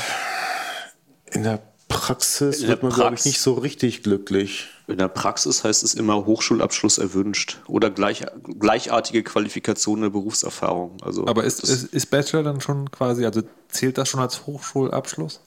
In 1.32 1.44
der 1.44 1.60
Praxis 1.90 2.62
In 2.62 2.70
wird 2.70 2.82
man, 2.82 2.94
glaube 2.94 3.16
ich, 3.16 3.26
nicht 3.26 3.42
so 3.42 3.54
richtig 3.54 4.04
glücklich. 4.04 4.70
In 4.88 4.98
der 4.98 5.08
Praxis 5.08 5.64
heißt 5.64 5.84
es 5.84 5.94
immer 5.94 6.26
Hochschulabschluss 6.26 6.98
erwünscht 6.98 7.60
oder 7.68 7.90
gleich, 7.90 8.26
gleichartige 8.60 9.24
Qualifikation 9.24 10.02
der 10.02 10.10
Berufserfahrung. 10.12 10.98
Also 11.04 11.28
Aber 11.28 11.44
ist, 11.44 11.64
ist, 11.64 11.94
ist 11.94 12.06
Bachelor 12.10 12.44
dann 12.44 12.62
schon 12.62 12.90
quasi, 12.90 13.26
also 13.26 13.42
zählt 13.68 13.98
das 13.98 14.08
schon 14.08 14.22
als 14.22 14.46
Hochschulabschluss? 14.46 15.42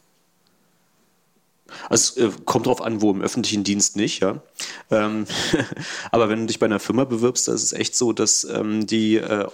Also 1.89 2.21
es 2.21 2.35
äh, 2.35 2.39
kommt 2.45 2.67
drauf 2.67 2.83
an, 2.83 3.01
wo 3.03 3.11
im 3.11 3.23
öffentlichen 3.23 3.65
Dienst 3.65 3.97
nicht, 3.97 4.21
ja. 4.21 4.43
Ähm, 4.91 5.27
aber 6.11 6.29
wenn 6.29 6.41
du 6.41 6.47
dich 6.47 6.59
bei 6.59 6.67
einer 6.67 6.81
Firma 6.81 7.05
bewirbst, 7.05 7.49
da 7.49 7.53
ist 7.53 7.63
es 7.63 7.73
echt 7.73 7.97
so, 7.97 8.13
dass 8.13 8.45
ähm, 8.45 8.87
die, 8.87 9.17
äh, 9.17 9.47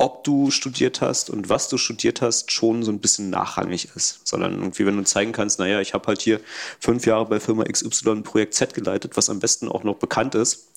ob 0.00 0.22
du 0.22 0.52
studiert 0.52 1.00
hast 1.00 1.28
und 1.28 1.48
was 1.48 1.68
du 1.68 1.76
studiert 1.76 2.22
hast, 2.22 2.52
schon 2.52 2.84
so 2.84 2.92
ein 2.92 3.00
bisschen 3.00 3.30
nachrangig 3.30 3.88
ist. 3.96 4.26
Sondern 4.26 4.54
irgendwie, 4.54 4.86
wenn 4.86 4.96
du 4.96 5.02
zeigen 5.02 5.32
kannst, 5.32 5.58
naja, 5.58 5.80
ich 5.80 5.92
habe 5.92 6.06
halt 6.06 6.22
hier 6.22 6.40
fünf 6.78 7.04
Jahre 7.04 7.26
bei 7.26 7.40
Firma 7.40 7.64
XY 7.64 8.22
Projekt 8.22 8.54
Z 8.54 8.74
geleitet, 8.74 9.16
was 9.16 9.28
am 9.28 9.40
besten 9.40 9.68
auch 9.68 9.82
noch 9.82 9.96
bekannt 9.96 10.36
ist 10.36 10.68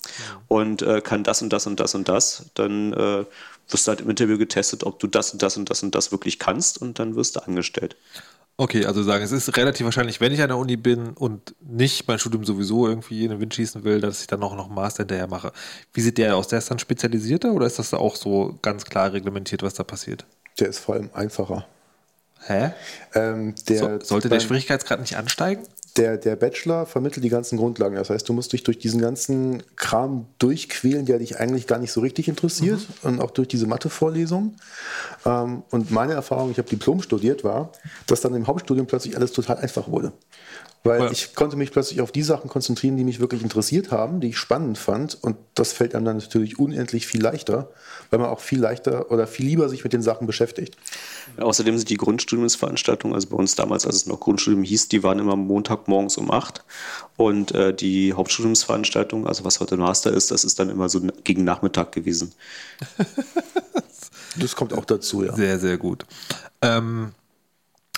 und 0.48 0.82
äh, 0.82 1.00
kann 1.00 1.22
das 1.22 1.40
und 1.40 1.52
das 1.52 1.68
und 1.68 1.78
das 1.78 1.94
und 1.94 2.08
das, 2.08 2.46
dann 2.54 2.92
äh, 2.92 3.24
wirst 3.68 3.86
du 3.86 3.90
halt 3.90 4.00
im 4.00 4.10
Interview 4.10 4.38
getestet, 4.38 4.82
ob 4.82 4.98
du 4.98 5.06
das 5.06 5.32
und 5.32 5.40
das 5.40 5.56
und 5.56 5.70
das 5.70 5.84
und 5.84 5.94
das 5.94 6.10
wirklich 6.10 6.40
kannst 6.40 6.82
und 6.82 6.98
dann 6.98 7.14
wirst 7.14 7.36
du 7.36 7.40
angestellt. 7.40 7.96
Okay, 8.58 8.84
also 8.84 9.02
sagen, 9.02 9.24
es 9.24 9.32
ist 9.32 9.56
relativ 9.56 9.84
wahrscheinlich, 9.86 10.20
wenn 10.20 10.30
ich 10.32 10.40
an 10.42 10.48
der 10.48 10.58
Uni 10.58 10.76
bin 10.76 11.10
und 11.10 11.54
nicht 11.60 12.06
mein 12.06 12.18
Studium 12.18 12.44
sowieso 12.44 12.86
irgendwie 12.86 13.24
in 13.24 13.30
den 13.30 13.40
Wind 13.40 13.54
schießen 13.54 13.82
will, 13.82 14.00
dass 14.00 14.20
ich 14.20 14.26
dann 14.26 14.42
auch 14.42 14.54
noch 14.54 14.66
einen 14.66 14.74
Master 14.74 15.02
hinterher 15.02 15.26
mache. 15.26 15.52
Wie 15.92 16.00
sieht 16.02 16.18
der 16.18 16.36
aus? 16.36 16.48
Der 16.48 16.58
ist 16.58 16.70
dann 16.70 16.78
spezialisierter 16.78 17.52
oder 17.52 17.66
ist 17.66 17.78
das 17.78 17.90
da 17.90 17.96
auch 17.96 18.14
so 18.14 18.58
ganz 18.62 18.84
klar 18.84 19.12
reglementiert, 19.12 19.62
was 19.62 19.74
da 19.74 19.84
passiert? 19.84 20.26
Der 20.60 20.68
ist 20.68 20.78
vor 20.80 20.94
allem 20.94 21.10
einfacher. 21.14 21.66
Hä? 22.46 22.72
Ähm, 23.14 23.54
der, 23.68 23.78
So, 23.78 24.00
sollte 24.04 24.28
der 24.28 24.40
Schwierigkeitsgrad 24.40 25.00
nicht 25.00 25.16
ansteigen? 25.16 25.62
Der, 25.96 26.16
der 26.16 26.36
Bachelor 26.36 26.86
vermittelt 26.86 27.24
die 27.24 27.28
ganzen 27.28 27.58
Grundlagen. 27.58 27.96
Das 27.96 28.08
heißt, 28.08 28.26
du 28.28 28.32
musst 28.32 28.52
dich 28.52 28.62
durch 28.62 28.78
diesen 28.78 29.00
ganzen 29.00 29.62
Kram 29.76 30.26
durchquälen, 30.38 31.04
der 31.04 31.18
dich 31.18 31.38
eigentlich 31.38 31.66
gar 31.66 31.78
nicht 31.78 31.92
so 31.92 32.00
richtig 32.00 32.28
interessiert 32.28 32.80
und 33.02 33.20
auch 33.20 33.30
durch 33.30 33.48
diese 33.48 33.66
Mathe-Vorlesung. 33.66 34.56
Ähm, 35.26 35.62
und 35.70 35.90
meine 35.90 36.14
Erfahrung, 36.14 36.50
ich 36.50 36.58
habe 36.58 36.68
Diplom 36.68 37.02
studiert, 37.02 37.44
war, 37.44 37.72
dass 38.06 38.22
dann 38.22 38.34
im 38.34 38.46
Hauptstudium 38.46 38.86
plötzlich 38.86 39.16
alles 39.16 39.32
total 39.32 39.58
einfach 39.58 39.88
wurde. 39.88 40.12
Weil 40.84 41.02
Ja. 41.02 41.10
ich 41.12 41.36
konnte 41.36 41.56
mich 41.56 41.70
plötzlich 41.70 42.00
auf 42.00 42.10
die 42.10 42.22
Sachen 42.24 42.50
konzentrieren, 42.50 42.96
die 42.96 43.04
mich 43.04 43.20
wirklich 43.20 43.42
interessiert 43.42 43.92
haben, 43.92 44.20
die 44.20 44.28
ich 44.30 44.36
spannend 44.38 44.78
fand. 44.78 45.16
Und 45.22 45.36
das 45.54 45.72
fällt 45.72 45.94
einem 45.94 46.04
dann 46.04 46.16
natürlich 46.16 46.58
unendlich 46.58 47.06
viel 47.06 47.22
leichter, 47.22 47.70
weil 48.10 48.18
man 48.18 48.28
auch 48.28 48.40
viel 48.40 48.58
leichter 48.58 49.10
oder 49.12 49.28
viel 49.28 49.46
lieber 49.46 49.68
sich 49.68 49.84
mit 49.84 49.92
den 49.92 50.02
Sachen 50.02 50.26
beschäftigt. 50.26 50.76
Außerdem 51.36 51.78
sind 51.78 51.88
die 51.88 51.96
Grundstudiumsveranstaltungen, 51.96 53.14
also 53.14 53.28
bei 53.28 53.36
uns 53.36 53.54
damals, 53.54 53.86
als 53.86 53.94
es 53.94 54.06
noch 54.06 54.18
Grundstudium 54.18 54.64
hieß, 54.64 54.88
die 54.88 55.04
waren 55.04 55.20
immer 55.20 55.36
Montagmorgens 55.36 56.16
um 56.16 56.32
8. 56.32 56.64
Und 57.16 57.52
äh, 57.52 57.72
die 57.72 58.14
Hauptstudiumsveranstaltung, 58.14 59.28
also 59.28 59.44
was 59.44 59.60
heute 59.60 59.76
Master 59.76 60.12
ist, 60.12 60.32
das 60.32 60.42
ist 60.42 60.58
dann 60.58 60.68
immer 60.68 60.88
so 60.88 61.00
gegen 61.22 61.44
Nachmittag 61.44 61.92
gewesen. 61.92 62.32
Das 64.38 64.56
kommt 64.56 64.72
auch 64.72 64.86
dazu, 64.86 65.24
ja. 65.24 65.34
Sehr, 65.34 65.58
sehr 65.58 65.76
gut. 65.76 66.06
Ähm, 66.62 67.12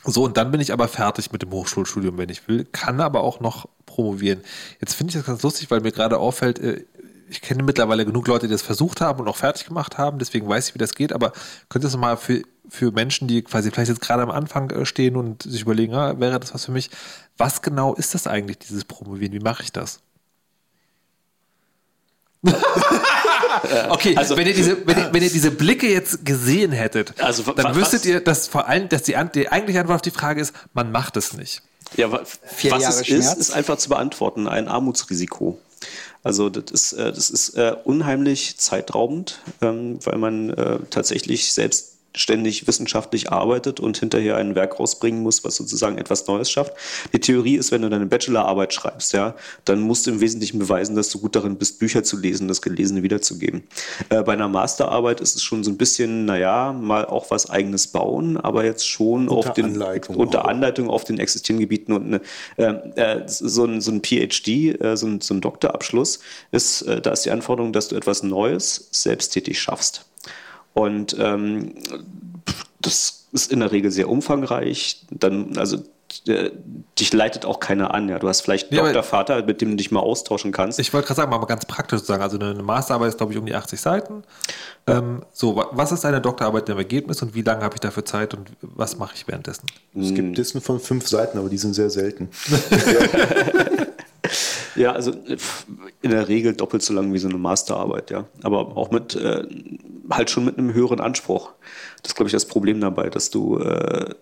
so, 0.07 0.25
und 0.25 0.37
dann 0.37 0.51
bin 0.51 0.61
ich 0.61 0.73
aber 0.73 0.89
fertig 0.89 1.33
mit 1.33 1.43
dem 1.43 1.51
Hochschulstudium, 1.51 2.19
wenn 2.19 2.29
ich 2.29 2.47
will, 2.49 2.65
kann 2.65 3.01
aber 3.01 3.23
auch 3.23 3.41
noch 3.41 3.69
promovieren. 3.87 4.41
Jetzt 4.81 4.95
finde 4.95 5.11
ich 5.11 5.17
das 5.17 5.27
ganz 5.27 5.43
lustig, 5.43 5.71
weil 5.71 5.81
mir 5.81 5.93
gerade 5.93 6.19
auffällt, 6.19 6.59
äh, 6.59 6.85
ich 7.29 7.41
kenne 7.41 7.63
mittlerweile 7.63 8.05
genug 8.05 8.29
Leute, 8.29 8.47
die 8.47 8.53
das 8.53 8.63
versucht 8.63 9.01
haben 9.01 9.21
und 9.21 9.29
auch 9.29 9.37
fertig 9.37 9.67
gemacht 9.67 9.99
haben, 9.99 10.19
deswegen 10.19 10.49
weiß 10.49 10.69
ich, 10.69 10.75
wie 10.75 10.79
das 10.79 10.95
geht, 10.95 11.13
aber 11.13 11.33
könntest 11.69 11.95
du 11.95 11.99
mal 11.99 12.17
für, 12.17 12.43
für 12.69 12.93
Menschen, 12.93 13.29
die 13.29 13.43
quasi 13.43 13.71
vielleicht 13.71 13.89
jetzt 13.89 14.01
gerade 14.01 14.23
am 14.23 14.31
Anfang 14.31 14.71
äh, 14.71 14.85
stehen 14.85 15.17
und 15.17 15.43
sich 15.43 15.63
überlegen, 15.63 15.95
ah, 15.95 16.19
wäre 16.21 16.39
das 16.39 16.55
was 16.55 16.67
für 16.67 16.73
mich, 16.73 16.91
was 17.37 17.63
genau 17.63 17.95
ist 17.95 18.15
das 18.15 18.27
eigentlich, 18.27 18.59
dieses 18.59 18.85
Promovieren? 18.85 19.33
Wie 19.33 19.41
mache 19.41 19.63
ich 19.63 19.73
das? 19.73 20.01
okay, 23.91 24.17
also- 24.17 24.37
wenn, 24.37 24.47
ihr 24.47 24.55
diese, 24.55 24.87
wenn, 24.87 24.99
ihr, 24.99 25.09
wenn 25.13 25.23
ihr 25.23 25.31
diese 25.31 25.51
Blicke 25.51 25.89
jetzt 25.89 26.25
gesehen 26.25 26.73
hättet, 26.73 27.21
Also, 27.21 27.43
dann 27.53 27.75
wüsstet 27.75 28.01
was- 28.01 28.07
ihr, 28.07 28.21
dass 28.21 28.47
vor 28.49 28.69
allem, 28.69 28.89
dass 28.89 29.03
die, 29.03 29.17
die 29.35 29.51
eigentliche 29.51 29.81
Antwort 29.81 29.97
auf 29.97 30.03
die 30.03 30.11
Frage 30.11 30.41
ist, 30.41 30.53
man 30.73 30.91
macht 30.93 31.17
es 31.17 31.33
nicht. 31.35 31.63
Ja, 31.97 32.11
wa- 32.11 32.23
Vier 32.45 32.73
was 32.73 32.83
Jahre 32.83 33.01
es 33.01 33.07
Schmerz? 33.07 33.27
ist, 33.33 33.37
ist 33.39 33.51
einfach 33.53 33.77
zu 33.79 33.89
beantworten, 33.89 34.49
ein 34.49 34.69
Armutsrisiko. 34.69 35.59
Also 36.23 36.49
das 36.49 36.71
ist, 36.71 36.93
äh, 36.95 37.13
das 37.13 37.29
ist 37.31 37.51
äh, 37.51 37.75
unheimlich 37.85 38.57
zeitraubend, 38.59 39.41
ähm, 39.61 39.99
weil 40.05 40.17
man 40.19 40.51
äh, 40.51 40.79
tatsächlich 40.91 41.53
selbstständig 42.15 42.67
wissenschaftlich 42.69 43.33
arbeitet 43.33 43.81
und 43.81 43.99
hinterher 43.99 44.37
ein 44.37 44.55
Werk 44.55 44.79
rausbringen 44.79 45.23
muss, 45.23 45.43
was 45.43 45.57
sozusagen 45.57 45.99
etwas 45.99 46.27
Neues 46.29 46.49
schafft. 46.49 46.73
Die 47.13 47.19
Theorie 47.19 47.57
ist, 47.57 47.73
wenn 47.73 47.83
du 47.83 47.91
deine 47.91 48.07
Bachelorarbeit 48.07 48.73
schreibst, 48.73 49.13
ja, 49.13 49.35
dann 49.65 49.81
musst 49.81 50.07
du 50.07 50.13
im 50.13 50.21
Wesentlichen 50.21 50.61
beweisen, 50.61 50.95
dass 50.95 51.11
du 51.11 51.19
gut 51.19 51.35
darin 51.35 51.57
bist, 51.57 51.81
Bücher 51.81 52.05
zu 52.05 52.17
lesen, 52.17 52.47
das 52.47 52.63
Gelesene 52.63 53.03
wiederzugeben. 53.03 53.65
Äh, 54.11 54.23
bei 54.23 54.35
einer 54.35 54.49
Masterarbeit 54.49 55.21
ist 55.21 55.35
es 55.35 55.43
schon 55.43 55.65
so 55.65 55.73
ein 55.73 55.77
bisschen, 55.77 56.25
naja, 56.25 56.73
mal 56.73 57.05
auch 57.05 57.31
was 57.31 57.51
eigenes 57.51 57.89
bauen, 57.89 58.37
aber 58.37 58.65
jetzt 58.65 58.89
schon 58.89 59.29
Unter 59.29 59.51
auf 59.51 59.55
den 59.55 59.65
Anleitung 59.67 60.17
unter 60.17 60.45
auch. 60.45 60.49
Anleitung 60.49 60.91
auf 60.91 61.03
den 61.03 61.19
existierenden 61.19 61.69
Gebieten 61.69 61.93
und 61.93 62.07
eine, 62.07 62.21
äh, 62.57 63.23
äh, 63.23 63.23
so, 63.27 63.65
ein, 63.65 63.81
so 63.81 63.91
ein 63.91 64.03
PhD, 64.03 64.81
äh, 64.81 64.97
so, 64.97 65.07
ein, 65.07 65.21
so 65.21 65.35
ein 65.35 65.41
Doktorabschluss, 65.41 66.21
ist, 66.53 66.83
äh, 66.83 67.01
da 67.01 67.11
ist 67.11 67.25
die 67.25 67.33
Anforderung, 67.33 67.73
dass 67.73 67.89
du 67.89 67.97
etwas 67.97 68.23
Neues 68.23 68.89
selbsttätig 68.93 69.61
schaffst. 69.61 70.07
Und 70.75 71.17
ähm, 71.19 71.75
das 72.81 73.27
ist 73.33 73.51
in 73.51 73.61
der 73.61 73.73
Regel 73.73 73.91
sehr 73.91 74.09
umfangreich. 74.09 75.07
Dann, 75.11 75.57
also 75.57 75.79
dich 76.99 77.13
leitet 77.13 77.45
auch 77.45 77.59
keiner 77.59 77.93
an. 77.93 78.09
Ja. 78.09 78.19
Du 78.21 78.29
hast 78.29 78.43
vielleicht 78.43 78.71
einen 78.71 78.79
Ja, 78.79 78.85
Doktorvater, 78.85 79.43
mit 79.45 79.61
dem 79.61 79.71
du 79.71 79.77
dich 79.77 79.91
mal 79.91 79.99
austauschen 80.01 80.53
kannst. 80.53 80.79
Ich 80.79 80.93
wollte 80.93 81.09
gerade 81.09 81.17
sagen, 81.23 81.31
mal 81.31 81.45
ganz 81.47 81.65
praktisch 81.67 82.03
sagen, 82.03 82.23
also 82.23 82.39
eine 82.39 82.63
Masterarbeit 82.63 83.09
ist, 83.09 83.17
glaube 83.19 83.33
ich, 83.33 83.39
um 83.39 83.47
die 83.47 83.55
80 83.55 83.81
Seiten. 83.81 84.23
Ähm, 84.87 85.23
so, 85.33 85.57
wa- 85.57 85.71
was 85.73 85.91
ist 85.91 86.05
eine 86.05 86.21
Doktorarbeit 86.21 86.69
im 86.69 86.79
Ergebnis 86.79 87.21
und 87.23 87.35
wie 87.35 87.43
lange 87.43 87.63
habe 87.65 87.75
ich 87.75 87.81
dafür 87.81 88.05
Zeit 88.05 88.33
und 88.35 88.49
was 88.63 88.97
mache 88.97 89.15
ich 89.17 89.27
währenddessen? 89.27 89.67
Es 90.01 90.15
gibt 90.15 90.37
Listen 90.37 90.61
von 90.61 90.79
fünf 90.79 91.09
Seiten, 91.09 91.37
aber 91.39 91.49
die 91.49 91.59
sind 91.59 91.75
sehr 91.75 91.91
selten. 91.91 92.29
Ja, 94.77 94.91
also 94.91 95.13
in 96.03 96.11
der 96.11 96.27
Regel 96.27 96.55
doppelt 96.55 96.83
so 96.83 96.93
lang 96.95 97.13
wie 97.13 97.19
so 97.19 97.29
eine 97.29 97.39
Masterarbeit, 97.39 98.11
ja. 98.11 98.25
Aber 98.43 98.77
auch 98.77 98.91
mit 98.91 99.15
äh, 99.15 99.45
halt 100.11 100.31
schon 100.31 100.45
mit 100.45 100.59
einem 100.59 100.75
höheren 100.75 101.01
Anspruch. 101.01 101.53
Das 102.03 102.11
ist, 102.11 102.17
glaube 102.17 102.29
ich, 102.29 102.33
das 102.33 102.47
Problem 102.47 102.81
dabei, 102.81 103.09
dass 103.09 103.31
du 103.31 103.59
äh, 103.59 104.15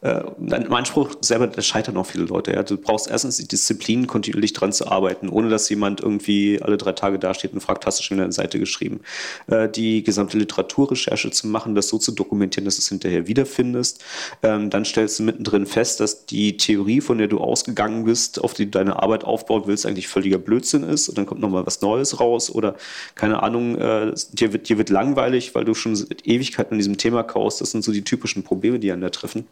äh, 0.00 0.20
im 0.40 0.72
Anspruch 0.72 1.16
selber, 1.20 1.46
da 1.46 1.62
scheitern 1.62 1.96
auch 1.96 2.06
viele 2.06 2.24
Leute. 2.24 2.52
Ja. 2.52 2.62
Du 2.62 2.76
brauchst 2.76 3.10
erstens 3.10 3.36
die 3.36 3.48
Disziplin, 3.48 4.06
kontinuierlich 4.06 4.52
dran 4.52 4.72
zu 4.72 4.88
arbeiten, 4.88 5.28
ohne 5.28 5.48
dass 5.48 5.68
jemand 5.68 6.00
irgendwie 6.00 6.60
alle 6.62 6.76
drei 6.76 6.92
Tage 6.92 7.18
dasteht 7.18 7.52
und 7.52 7.60
fragt, 7.60 7.86
hast 7.86 7.98
du 7.98 8.02
schon 8.02 8.20
eine 8.20 8.32
Seite 8.32 8.58
geschrieben? 8.58 9.00
Äh, 9.48 9.68
die 9.68 10.02
gesamte 10.02 10.38
Literaturrecherche 10.38 11.30
zu 11.30 11.46
machen, 11.48 11.74
das 11.74 11.88
so 11.88 11.98
zu 11.98 12.12
dokumentieren, 12.12 12.64
dass 12.64 12.76
du 12.76 12.80
es 12.80 12.88
hinterher 12.88 13.26
wiederfindest. 13.26 14.04
Ähm, 14.42 14.70
dann 14.70 14.84
stellst 14.84 15.18
du 15.18 15.22
mittendrin 15.24 15.66
fest, 15.66 16.00
dass 16.00 16.26
die 16.26 16.56
Theorie, 16.56 17.00
von 17.00 17.18
der 17.18 17.28
du 17.28 17.38
ausgegangen 17.38 18.04
bist, 18.04 18.42
auf 18.42 18.54
die 18.54 18.66
du 18.66 18.70
deine 18.70 19.02
Arbeit 19.02 19.24
aufbauen 19.24 19.62
willst, 19.66 19.86
eigentlich 19.86 20.08
völliger 20.08 20.38
Blödsinn 20.38 20.82
ist. 20.84 21.08
Und 21.08 21.18
dann 21.18 21.26
kommt 21.26 21.40
nochmal 21.40 21.66
was 21.66 21.80
Neues 21.80 22.20
raus 22.20 22.50
oder 22.50 22.76
keine 23.14 23.42
Ahnung, 23.42 23.76
äh, 23.76 24.14
dir, 24.32 24.52
wird, 24.52 24.68
dir 24.68 24.78
wird 24.78 24.90
langweilig, 24.90 25.54
weil 25.54 25.64
du 25.64 25.74
schon 25.74 25.98
Ewigkeiten 26.24 26.74
an 26.74 26.78
diesem 26.78 26.96
Thema 26.96 27.22
kaust. 27.22 27.60
Das 27.60 27.70
sind 27.70 27.82
so 27.82 27.92
die 27.92 28.02
typischen 28.02 28.42
Probleme, 28.42 28.78
die 28.78 28.92
einen 28.92 29.02
da 29.02 29.10
treffen. 29.10 29.46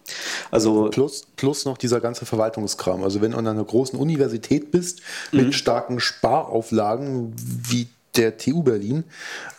Also 0.51 0.89
plus, 0.91 1.27
plus 1.37 1.65
noch 1.65 1.79
dieser 1.79 2.01
ganze 2.01 2.27
Verwaltungskram. 2.27 3.03
Also 3.03 3.21
wenn 3.21 3.33
du 3.33 3.39
an 3.39 3.47
einer 3.47 3.65
großen 3.65 3.99
Universität 3.99 4.71
bist 4.71 5.01
mit 5.33 5.47
mhm. 5.47 5.53
starken 5.53 6.01
Sparauflagen 6.01 7.35
wie 7.37 7.89
der 8.17 8.39
TU 8.39 8.63
Berlin, 8.63 9.05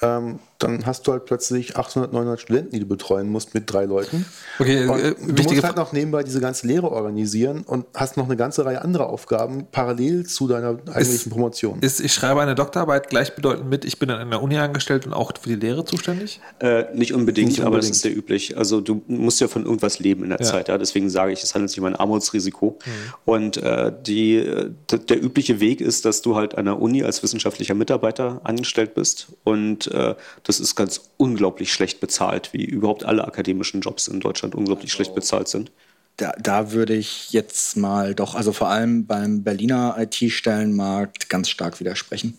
ähm, 0.02 0.40
dann 0.60 0.86
hast 0.86 1.08
du 1.08 1.12
halt 1.12 1.26
plötzlich 1.26 1.78
800, 1.78 2.14
900 2.14 2.40
Studenten, 2.40 2.72
die 2.72 2.80
du 2.80 2.88
betreuen 2.88 3.30
musst 3.30 3.54
mit 3.54 3.72
drei 3.72 3.86
Leuten. 3.86 4.26
Okay, 4.60 4.84
äh, 4.84 5.16
du 5.16 5.44
musst 5.44 5.64
halt 5.64 5.76
noch 5.76 5.94
nebenbei 5.94 6.24
diese 6.24 6.42
ganze 6.42 6.66
Lehre 6.68 6.92
organisieren 6.92 7.62
und 7.62 7.86
hast 7.94 8.18
noch 8.18 8.26
eine 8.26 8.38
ganze 8.38 8.66
Reihe 8.66 8.82
anderer 8.82 9.08
Aufgaben 9.10 9.68
parallel 9.72 10.26
zu 10.26 10.48
deiner 10.48 10.70
eigentlichen 10.70 11.14
ist, 11.14 11.30
Promotion. 11.30 11.80
Ist, 11.82 12.00
ich 12.00 12.14
schreibe 12.14 12.42
eine 12.42 12.56
Doktorarbeit 12.56 13.10
gleichbedeutend 13.10 13.70
mit, 13.70 13.86
ich 13.86 14.00
bin 14.00 14.10
an 14.10 14.20
einer 14.20 14.42
Uni 14.42 14.58
angestellt 14.58 15.06
und 15.06 15.14
auch 15.14 15.32
für 15.40 15.50
die 15.50 15.56
Lehre 15.56 15.86
zuständig? 15.86 16.42
Äh, 16.60 16.86
nicht, 16.96 17.14
unbedingt, 17.14 17.50
nicht, 17.50 17.60
unbedingt, 17.60 17.60
aber 17.62 17.78
das 17.78 17.90
ist 17.90 18.02
sehr 18.02 18.16
üblich. 18.16 18.58
Also 18.58 18.82
du 18.82 19.04
musst 19.08 19.40
ja 19.40 19.48
von 19.48 19.64
irgendwas 19.64 20.00
leben 20.00 20.24
in 20.24 20.30
der 20.30 20.40
ja. 20.40 20.46
Zeit. 20.46 20.70
Ja? 20.70 20.78
Deswegen 20.78 21.10
sage 21.10 21.34
ich, 21.34 21.44
es 21.44 21.54
handelt 21.54 21.70
sich 21.70 21.80
um 21.80 21.86
ein 21.86 21.96
Armutsrisiko. 21.96 22.80
Mhm. 22.84 22.92
Und 23.26 23.58
äh, 23.58 23.92
die, 24.06 24.72
der 24.90 25.24
übliche 25.24 25.60
Weg 25.60 25.82
ist, 25.82 26.06
dass 26.06 26.22
du 26.22 26.36
halt 26.36 26.58
an 26.58 26.66
der 26.66 26.82
Uni 26.82 27.04
als 27.04 27.22
wissenschaftlicher 27.22 27.76
Mitarbeiter 27.76 28.42
angestellt 28.44 28.96
bist 28.96 29.28
und 29.44 29.88
äh, 29.92 30.16
das 30.48 30.61
ist 30.61 30.76
ganz 30.76 31.02
unglaublich 31.18 31.74
schlecht 31.74 31.99
bezahlt, 31.99 32.53
wie 32.53 32.64
überhaupt 32.64 33.03
alle 33.03 33.26
akademischen 33.26 33.82
Jobs 33.82 34.07
in 34.07 34.22
Deutschland 34.22 34.56
unglaublich 34.56 34.91
also, 34.91 34.95
schlecht 34.95 35.15
bezahlt 35.15 35.49
sind. 35.49 35.72
Da, 36.15 36.32
da 36.41 36.72
würde 36.72 36.95
ich 36.95 37.32
jetzt 37.32 37.76
mal 37.76 38.15
doch, 38.15 38.34
also 38.34 38.53
vor 38.53 38.69
allem 38.69 39.06
beim 39.06 39.44
Berliner 39.44 39.98
IT-Stellenmarkt 39.99 41.30
ganz 41.30 41.49
stark 41.49 41.80
widersprechen. 41.80 42.38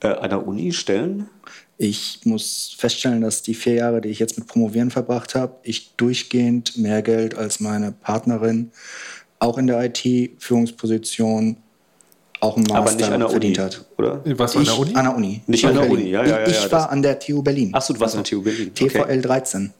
Äh, 0.00 0.08
an 0.08 0.30
der 0.30 0.46
Uni 0.46 0.72
Stellen? 0.72 1.28
Ich 1.76 2.20
muss 2.24 2.74
feststellen, 2.78 3.20
dass 3.20 3.42
die 3.42 3.54
vier 3.54 3.74
Jahre, 3.74 4.00
die 4.00 4.08
ich 4.08 4.18
jetzt 4.18 4.38
mit 4.38 4.48
Promovieren 4.48 4.90
verbracht 4.90 5.34
habe, 5.34 5.56
ich 5.62 5.94
durchgehend 5.96 6.78
mehr 6.78 7.02
Geld 7.02 7.34
als 7.34 7.60
meine 7.60 7.92
Partnerin 7.92 8.70
auch 9.38 9.58
in 9.58 9.66
der 9.66 9.84
IT-Führungsposition 9.84 11.56
auch 12.42 12.56
einen 12.56 12.66
Master 12.66 12.78
aber 12.78 12.92
nicht 12.92 13.12
an 13.12 13.20
der 13.20 13.28
verdient 13.28 13.58
Uni, 13.58 13.66
hat. 13.66 13.84
Oder? 13.98 14.20
Was 14.38 14.54
war 14.54 14.60
an 14.60 14.66
der 14.66 14.78
Uni? 14.78 14.94
An 14.94 15.04
der 15.04 15.16
Uni. 15.16 15.42
Nicht 15.46 15.64
an 15.64 15.74
der 15.74 15.90
Uni, 15.90 16.10
ja, 16.10 16.24
ja, 16.24 16.40
ja. 16.40 16.46
Ich, 16.46 16.64
ich 16.64 16.72
war 16.72 16.90
an 16.90 17.02
der 17.02 17.18
TU 17.18 17.42
Berlin. 17.42 17.72
Achso, 17.72 17.92
du 17.92 18.00
warst 18.00 18.16
an 18.16 18.24
der 18.24 18.30
TU 18.30 18.42
Berlin. 18.42 18.74
TVL 18.74 19.22
13. 19.22 19.72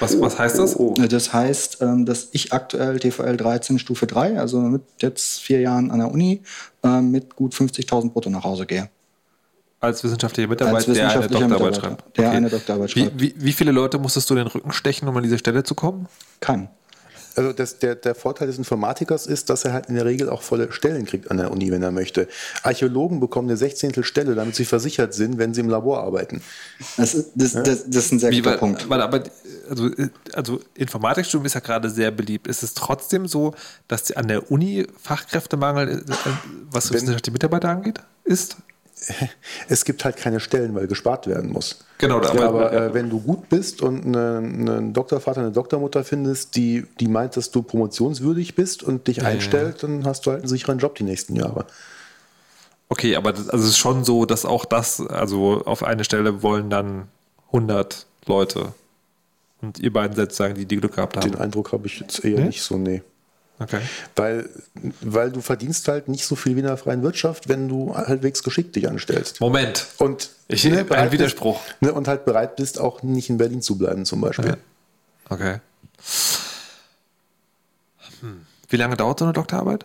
Was, 0.00 0.20
was 0.20 0.38
heißt 0.38 0.58
das? 0.58 0.78
Oh, 0.78 0.94
oh. 0.98 1.06
Das 1.06 1.32
heißt, 1.32 1.78
ähm, 1.80 2.06
dass 2.06 2.28
ich 2.32 2.52
aktuell 2.52 2.98
TVL 2.98 3.36
13 3.36 3.78
Stufe 3.78 4.06
3, 4.06 4.38
also 4.38 4.60
mit 4.60 4.82
jetzt 5.00 5.40
vier 5.40 5.60
Jahren 5.60 5.90
an 5.90 5.98
der 5.98 6.10
Uni, 6.10 6.42
ähm, 6.82 7.10
mit 7.10 7.34
gut 7.36 7.54
50.000 7.54 8.10
brutto 8.10 8.30
nach 8.30 8.44
Hause 8.44 8.66
gehe. 8.66 8.88
Als 9.80 10.02
wissenschaftlicher 10.02 10.48
Mitarbeiter, 10.48 10.76
Als 10.76 10.88
wissenschaftlicher 10.88 11.28
der 11.28 11.38
eine 11.38 11.48
Doktorarbeit 11.48 11.76
schreibt. 11.76 12.16
Der 12.16 12.28
okay. 12.28 12.36
eine 12.36 12.48
Doktorarbeit 12.48 12.90
schreibt. 12.90 13.20
Wie, 13.20 13.34
wie, 13.36 13.44
wie, 13.44 13.52
viele 13.52 13.72
Leute 13.72 13.98
musstest 13.98 14.30
du 14.30 14.34
den 14.34 14.46
Rücken 14.46 14.72
stechen, 14.72 15.08
um 15.08 15.16
an 15.16 15.22
diese 15.22 15.38
Stelle 15.38 15.62
zu 15.62 15.74
kommen? 15.74 16.06
Keinen. 16.40 16.68
Also 17.36 17.52
das, 17.52 17.78
der, 17.78 17.94
der 17.94 18.14
Vorteil 18.14 18.46
des 18.46 18.58
Informatikers 18.58 19.26
ist, 19.26 19.50
dass 19.50 19.64
er 19.64 19.72
halt 19.72 19.86
in 19.86 19.94
der 19.94 20.04
Regel 20.04 20.28
auch 20.28 20.42
volle 20.42 20.72
Stellen 20.72 21.04
kriegt 21.04 21.30
an 21.30 21.38
der 21.38 21.50
Uni, 21.50 21.70
wenn 21.70 21.82
er 21.82 21.90
möchte. 21.90 22.28
Archäologen 22.62 23.20
bekommen 23.20 23.48
eine 23.48 23.56
Sechzehntel 23.56 24.04
Stelle, 24.04 24.34
damit 24.34 24.54
sie 24.54 24.64
versichert 24.64 25.14
sind, 25.14 25.38
wenn 25.38 25.54
sie 25.54 25.60
im 25.60 25.68
Labor 25.68 26.02
arbeiten. 26.02 26.42
Das 26.96 27.14
ist, 27.14 27.32
das, 27.34 27.52
das, 27.52 27.64
das 27.64 28.04
ist 28.06 28.12
ein 28.12 28.18
sehr 28.18 28.30
Wie, 28.30 28.38
guter 28.38 28.50
weil, 28.50 28.58
Punkt. 28.58 28.88
Weil, 28.88 29.00
aber, 29.00 29.24
also, 29.68 29.90
also 30.32 30.60
Informatikstudium 30.74 31.46
ist 31.46 31.54
ja 31.54 31.60
gerade 31.60 31.90
sehr 31.90 32.10
beliebt. 32.10 32.46
Ist 32.46 32.62
es 32.62 32.74
trotzdem 32.74 33.26
so, 33.26 33.54
dass 33.88 34.12
an 34.12 34.28
der 34.28 34.50
Uni 34.50 34.86
Fachkräftemangel, 35.00 35.88
äh, 35.88 36.02
was 36.70 36.92
wissenschaftliche 36.92 37.32
Mitarbeiter 37.32 37.70
angeht, 37.70 38.00
ist? 38.24 38.56
es 39.68 39.84
gibt 39.84 40.04
halt 40.04 40.16
keine 40.16 40.40
Stellen, 40.40 40.74
weil 40.74 40.86
gespart 40.86 41.26
werden 41.26 41.52
muss. 41.52 41.84
Genau, 41.98 42.16
aber, 42.16 42.34
ja, 42.34 42.48
aber 42.48 42.72
äh, 42.72 42.94
wenn 42.94 43.10
du 43.10 43.20
gut 43.20 43.48
bist 43.48 43.82
und 43.82 44.04
einen 44.04 44.68
eine 44.68 44.92
Doktorvater, 44.92 45.40
eine 45.40 45.52
Doktormutter 45.52 46.04
findest, 46.04 46.56
die, 46.56 46.86
die 47.00 47.08
meint, 47.08 47.36
dass 47.36 47.50
du 47.50 47.62
promotionswürdig 47.62 48.54
bist 48.54 48.82
und 48.82 49.06
dich 49.06 49.18
ja, 49.18 49.24
einstellt, 49.24 49.82
dann 49.82 50.04
hast 50.04 50.26
du 50.26 50.30
halt 50.30 50.40
einen 50.40 50.48
sicheren 50.48 50.78
Job 50.78 50.94
die 50.96 51.04
nächsten 51.04 51.36
Jahre. 51.36 51.66
Okay, 52.88 53.16
aber 53.16 53.32
das, 53.32 53.48
also 53.48 53.64
es 53.64 53.70
ist 53.72 53.78
schon 53.78 54.04
so, 54.04 54.26
dass 54.26 54.44
auch 54.44 54.64
das, 54.64 55.00
also 55.00 55.62
auf 55.64 55.82
eine 55.82 56.04
Stelle 56.04 56.42
wollen 56.42 56.70
dann 56.70 57.08
100 57.48 58.06
Leute. 58.26 58.74
Und 59.62 59.78
ihr 59.78 59.92
beiden 59.92 60.14
seid 60.14 60.32
sagen, 60.32 60.54
die 60.54 60.66
die 60.66 60.76
Glück 60.76 60.96
gehabt 60.96 61.16
haben. 61.16 61.30
Den 61.30 61.40
Eindruck 61.40 61.72
habe 61.72 61.86
ich 61.86 62.00
jetzt 62.00 62.24
eher 62.24 62.38
hm? 62.38 62.46
nicht 62.46 62.62
so, 62.62 62.76
nee. 62.76 63.02
Okay. 63.58 63.80
Weil, 64.16 64.48
weil 65.00 65.30
du 65.30 65.40
verdienst 65.40 65.86
halt 65.86 66.08
nicht 66.08 66.24
so 66.24 66.34
viel 66.34 66.56
wie 66.56 66.60
in 66.60 66.66
der 66.66 66.76
freien 66.76 67.02
Wirtschaft, 67.02 67.48
wenn 67.48 67.68
du 67.68 67.94
halbwegs 67.94 68.42
geschickt 68.42 68.74
dich 68.74 68.88
anstellst. 68.88 69.40
Moment. 69.40 69.86
Und 69.98 70.30
ich 70.48 70.64
ne, 70.64 70.84
ein 70.90 71.12
Widerspruch. 71.12 71.60
Bist, 71.62 71.82
ne, 71.82 71.92
und 71.92 72.08
halt 72.08 72.24
bereit 72.24 72.56
bist, 72.56 72.80
auch 72.80 73.02
nicht 73.02 73.30
in 73.30 73.38
Berlin 73.38 73.62
zu 73.62 73.78
bleiben, 73.78 74.04
zum 74.04 74.20
Beispiel. 74.20 74.46
Ja. 74.46 74.56
Okay. 75.28 75.60
Hm. 78.20 78.44
Wie 78.68 78.76
lange 78.76 78.96
dauert 78.96 79.20
so 79.20 79.24
eine 79.24 79.32
Doktorarbeit? 79.32 79.84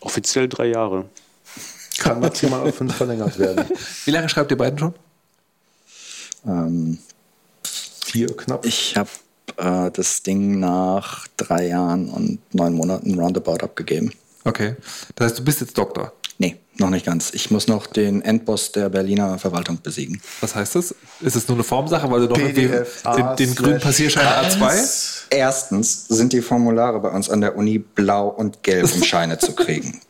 Offiziell 0.00 0.48
drei 0.48 0.66
Jahre. 0.66 1.06
Kann 1.98 2.20
maximal 2.20 2.60
auf 2.60 2.74
fünf 2.74 2.94
verlängert 2.94 3.38
werden. 3.38 3.64
Wie 4.04 4.10
lange 4.10 4.28
schreibt 4.28 4.50
ihr 4.50 4.58
beiden 4.58 4.78
schon? 4.78 4.94
Ähm, 6.44 6.98
Vier 7.62 8.36
knapp. 8.36 8.64
Ich 8.64 8.96
habe 8.96 9.10
äh, 9.56 9.90
das 9.90 10.22
Ding 10.22 10.58
nach 10.60 11.26
drei 11.36 11.68
Jahren 11.68 12.08
und 12.08 12.38
neun 12.54 12.74
Monaten 12.74 13.18
roundabout 13.18 13.62
abgegeben. 13.62 14.12
Okay. 14.44 14.76
Das 15.14 15.26
heißt, 15.26 15.38
du 15.40 15.44
bist 15.44 15.60
jetzt 15.60 15.76
Doktor? 15.76 16.12
Nee, 16.38 16.56
noch 16.76 16.90
nicht 16.90 17.06
ganz. 17.06 17.32
Ich 17.32 17.50
muss 17.50 17.66
noch 17.66 17.86
den 17.86 18.20
Endboss 18.20 18.70
der 18.70 18.90
Berliner 18.90 19.38
Verwaltung 19.38 19.80
besiegen. 19.82 20.20
Was 20.40 20.54
heißt 20.54 20.74
das? 20.74 20.94
Ist 21.20 21.34
es 21.34 21.48
nur 21.48 21.56
eine 21.56 21.64
Formsache, 21.64 22.10
weil 22.10 22.20
du 22.20 22.26
noch 22.26 22.36
den, 22.36 23.36
den 23.38 23.54
grünen 23.54 23.80
Passierschein 23.80 24.26
A2? 24.26 25.24
Erstens 25.30 26.06
sind 26.08 26.32
die 26.34 26.42
Formulare 26.42 27.00
bei 27.00 27.08
uns 27.08 27.30
an 27.30 27.40
der 27.40 27.56
Uni 27.56 27.78
blau 27.78 28.28
und 28.28 28.62
gelb, 28.62 28.92
um 28.94 29.02
Scheine 29.04 29.38
zu 29.38 29.54
kriegen. 29.54 30.00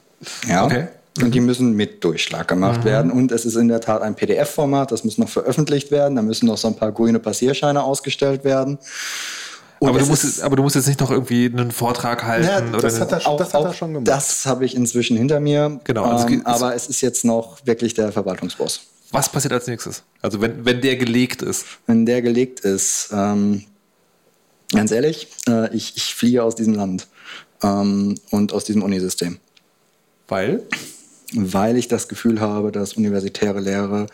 Ja. 0.48 0.64
Okay. 0.64 0.88
Und 1.22 1.34
die 1.34 1.40
müssen 1.40 1.74
mit 1.74 2.02
Durchschlag 2.04 2.48
gemacht 2.48 2.80
mhm. 2.80 2.84
werden. 2.84 3.10
Und 3.10 3.32
es 3.32 3.44
ist 3.44 3.56
in 3.56 3.68
der 3.68 3.80
Tat 3.80 4.02
ein 4.02 4.14
PDF-Format, 4.14 4.92
das 4.92 5.04
muss 5.04 5.18
noch 5.18 5.28
veröffentlicht 5.28 5.90
werden. 5.90 6.16
Da 6.16 6.22
müssen 6.22 6.46
noch 6.46 6.58
so 6.58 6.68
ein 6.68 6.76
paar 6.76 6.92
grüne 6.92 7.18
Passierscheine 7.18 7.82
ausgestellt 7.82 8.44
werden. 8.44 8.78
aber 9.80 9.98
du, 9.98 10.06
musst, 10.06 10.42
aber 10.42 10.56
du 10.56 10.62
musst 10.62 10.76
jetzt 10.76 10.86
nicht 10.86 11.00
noch 11.00 11.10
irgendwie 11.10 11.46
einen 11.46 11.70
Vortrag 11.70 12.24
halten. 12.24 12.46
Ja, 12.46 12.60
das, 12.60 12.94
oder 12.94 13.00
hat, 13.00 13.12
er, 13.12 13.26
auch, 13.26 13.36
das 13.36 13.54
hat 13.54 13.64
er 13.64 13.72
schon 13.72 13.94
gemacht. 13.94 14.08
Das 14.08 14.46
habe 14.46 14.64
ich 14.64 14.74
inzwischen 14.74 15.16
hinter 15.16 15.40
mir. 15.40 15.80
Genau. 15.84 16.04
Also 16.04 16.28
ähm, 16.28 16.42
aber 16.44 16.74
es 16.74 16.88
ist 16.88 17.00
jetzt 17.00 17.24
noch 17.24 17.58
wirklich 17.64 17.94
der 17.94 18.12
Verwaltungsboss. 18.12 18.82
Was 19.12 19.28
passiert 19.28 19.52
als 19.52 19.66
nächstes? 19.66 20.02
Also 20.20 20.40
wenn, 20.40 20.64
wenn 20.64 20.80
der 20.80 20.96
gelegt 20.96 21.42
ist? 21.42 21.64
Wenn 21.86 22.06
der 22.06 22.22
gelegt 22.22 22.60
ist, 22.60 23.10
ähm, 23.12 23.64
ganz 24.72 24.90
ehrlich, 24.90 25.28
äh, 25.48 25.74
ich, 25.74 25.96
ich 25.96 26.14
fliehe 26.14 26.42
aus 26.42 26.54
diesem 26.54 26.74
Land 26.74 27.06
ähm, 27.62 28.16
und 28.30 28.52
aus 28.52 28.64
diesem 28.64 28.82
Unisystem. 28.82 29.38
Weil? 30.28 30.62
Weil 31.34 31.76
ich 31.76 31.88
das 31.88 32.08
Gefühl 32.08 32.40
habe, 32.40 32.72
dass 32.72 32.94
universitäre 32.94 33.60
Lehre, 33.60 34.06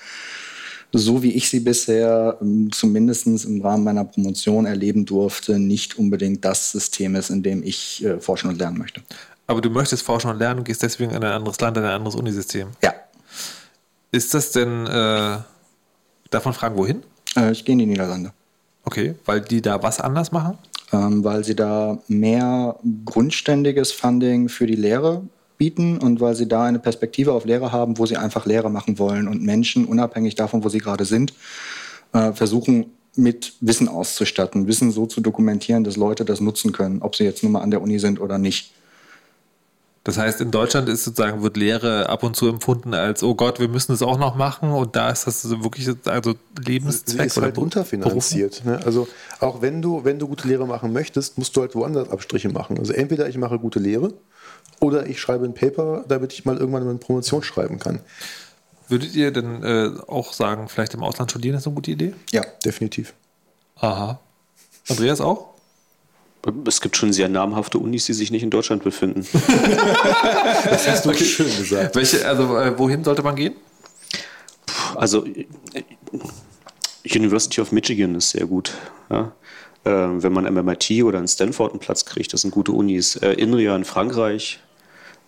so 0.93 1.22
wie 1.22 1.32
ich 1.32 1.48
sie 1.48 1.60
bisher 1.60 2.39
ähm, 2.40 2.70
zumindest 2.72 3.26
im 3.26 3.60
Rahmen 3.62 3.84
meiner 3.84 4.05
Promotion 4.05 4.66
erleben 4.66 5.06
durfte, 5.06 5.59
nicht 5.59 5.98
unbedingt 5.98 6.44
das 6.44 6.72
System 6.72 7.14
ist, 7.14 7.30
in 7.30 7.43
dem 7.43 7.62
ich 7.62 8.05
äh, 8.05 8.20
forschen 8.20 8.51
und 8.51 8.59
lernen 8.59 8.78
möchte. 8.78 9.02
Aber 9.47 9.60
du 9.60 9.70
möchtest 9.70 10.02
forschen 10.02 10.30
und 10.30 10.39
lernen 10.39 10.60
und 10.60 10.64
gehst 10.64 10.82
deswegen 10.82 11.10
in 11.10 11.22
ein 11.22 11.32
anderes 11.32 11.60
Land, 11.60 11.76
in 11.76 11.84
ein 11.84 11.90
anderes 11.90 12.14
Unisystem? 12.14 12.68
Ja. 12.82 12.94
Ist 14.10 14.34
das 14.34 14.52
denn, 14.52 14.86
äh, 14.86 15.39
darf 16.30 16.44
man 16.44 16.55
fragen, 16.55 16.76
wohin? 16.76 17.02
Äh, 17.36 17.52
ich 17.52 17.64
gehe 17.64 17.72
in 17.72 17.78
die 17.78 17.86
Niederlande. 17.86 18.32
Okay, 18.84 19.14
weil 19.24 19.40
die 19.40 19.62
da 19.62 19.82
was 19.82 20.01
anders 20.01 20.32
machen? 20.32 20.59
Ähm, 20.93 21.24
weil 21.24 21.44
sie 21.44 21.56
da 21.56 21.98
mehr 22.09 22.76
grundständiges 23.05 23.93
Funding 23.93 24.48
für 24.48 24.66
die 24.66 24.76
Lehre 24.76 25.22
bieten 25.62 25.98
und 25.98 26.20
weil 26.20 26.34
sie 26.34 26.48
da 26.48 26.64
eine 26.64 26.80
Perspektive 26.80 27.32
auf 27.32 27.44
Lehre 27.44 27.70
haben, 27.70 27.97
wo 27.97 28.05
sie 28.05 28.16
einfach 28.16 28.47
Lehre 28.47 28.68
machen 28.68 28.98
wollen 28.98 29.28
und 29.28 29.44
Menschen, 29.44 29.84
unabhängig 29.84 30.34
davon, 30.34 30.64
wo 30.64 30.68
sie 30.68 30.80
gerade 30.80 31.05
sind, 31.05 31.34
äh, 32.12 32.32
versuchen 32.32 32.86
mit 33.14 33.52
Wissen 33.60 33.86
auszustatten, 33.86 34.66
Wissen 34.66 34.90
so 34.90 35.06
zu 35.06 35.20
dokumentieren, 35.20 35.84
dass 35.84 35.97
Leute 35.97 36.24
das 36.24 36.40
nutzen 36.40 36.72
können, 36.72 37.01
ob 37.01 37.14
sie 37.14 37.22
jetzt 37.22 37.44
nur 37.44 37.52
mal 37.52 37.60
an 37.60 37.70
der 37.70 37.80
Uni 37.80 38.01
sind 38.01 38.20
oder 38.20 38.39
nicht. 38.39 38.72
Das 40.02 40.18
heißt, 40.18 40.40
in 40.40 40.51
Deutschland 40.51 40.89
ist 40.89 41.05
sozusagen, 41.05 41.44
wird 41.44 41.56
Lehre 41.56 42.09
ab 42.09 42.24
und 42.24 42.34
zu 42.34 42.48
empfunden 42.48 42.93
als, 42.93 43.22
oh 43.22 43.36
Gott, 43.36 43.60
wir 43.60 43.68
müssen 43.68 43.93
es 43.93 44.02
auch 44.02 44.18
noch 44.18 44.34
machen 44.34 44.72
und 44.72 44.97
da 44.97 45.10
ist 45.10 45.28
das 45.28 45.48
wirklich 45.48 45.89
also 46.06 46.34
Lebenszweck 46.59 47.20
Sie 47.20 47.26
ist 47.26 47.39
oder 47.39 47.47
halt 47.47 47.59
unterfinanziert. 47.59 48.64
Ne? 48.64 48.80
Also 48.84 49.06
auch 49.39 49.62
wenn 49.62 49.80
du, 49.80 50.02
wenn 50.02 50.18
du 50.18 50.26
gute 50.26 50.48
Lehre 50.48 50.66
machen 50.66 50.93
möchtest, 50.93 51.39
musst 51.39 51.56
du 51.56 51.60
halt 51.60 51.76
woanders 51.76 52.10
Abstriche 52.10 52.48
machen. 52.48 52.78
Also 52.80 52.93
entweder 52.93 53.28
ich 53.28 53.39
mache 53.39 53.60
gute 53.60 53.78
Lehre 53.78 54.12
oder 54.80 55.06
ich 55.06 55.20
schreibe 55.20 55.44
ein 55.44 55.55
Paper, 55.55 56.05
damit 56.09 56.32
ich 56.32 56.44
mal 56.44 56.56
irgendwann 56.56 56.82
eine 56.82 56.98
Promotion 56.98 57.43
schreiben 57.43 57.78
kann. 57.78 58.01
Würdet 58.89 59.14
ihr 59.14 59.30
denn 59.30 59.62
äh, 59.62 59.90
auch 60.06 60.32
sagen, 60.32 60.68
vielleicht 60.68 60.94
im 60.94 61.02
Ausland 61.02 61.30
studieren 61.30 61.56
ist 61.56 61.66
eine 61.66 61.74
gute 61.74 61.90
Idee? 61.90 62.14
Ja, 62.30 62.43
definitiv. 62.64 63.14
Aha. 63.76 64.20
Andreas 64.89 65.20
auch? 65.20 65.52
Es 66.66 66.80
gibt 66.80 66.97
schon 66.97 67.12
sehr 67.12 67.28
namhafte 67.28 67.78
Unis, 67.78 68.06
die 68.06 68.14
sich 68.14 68.32
nicht 68.32 68.43
in 68.43 68.51
Deutschland 68.51 68.82
befinden. 68.82 69.26
Das 70.64 70.89
hast 70.89 71.05
du 71.05 71.14
schön 71.14 71.47
gesagt. 71.47 71.94
Welche, 71.94 72.26
also 72.26 72.56
äh, 72.56 72.76
wohin 72.78 73.05
sollte 73.05 73.22
man 73.22 73.36
gehen? 73.36 73.55
Also 74.97 75.24
äh, 75.24 75.47
University 77.05 77.60
of 77.60 77.72
Michigan 77.72 78.14
ist 78.14 78.30
sehr 78.30 78.47
gut. 78.47 78.72
Ja? 79.10 79.32
Äh, 79.84 79.90
wenn 79.90 80.32
man 80.32 80.46
am 80.46 80.54
MIT 80.64 81.02
oder 81.02 81.18
in 81.18 81.26
Stanford 81.28 81.72
einen 81.72 81.80
Platz 81.80 82.04
kriegt, 82.04 82.32
das 82.32 82.42
sind 82.42 82.50
gute 82.52 82.72
Unis. 82.72 83.16
Äh, 83.16 83.32
INRIA 83.32 83.74
in 83.74 83.84
Frankreich, 83.84 84.60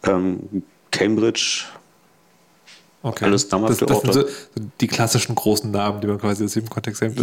ähm, 0.04 0.62
Cambridge, 0.90 1.64
Okay. 3.06 3.26
Alles 3.26 3.50
namhafte 3.50 3.84
das, 3.84 4.00
das 4.00 4.14
sind 4.14 4.26
so 4.26 4.62
die 4.80 4.86
klassischen 4.86 5.34
großen 5.34 5.70
Namen, 5.70 6.00
die 6.00 6.06
man 6.06 6.16
quasi 6.18 6.42
aus 6.42 6.54
dem 6.54 6.70
Kontext 6.70 7.02
kennt. 7.02 7.18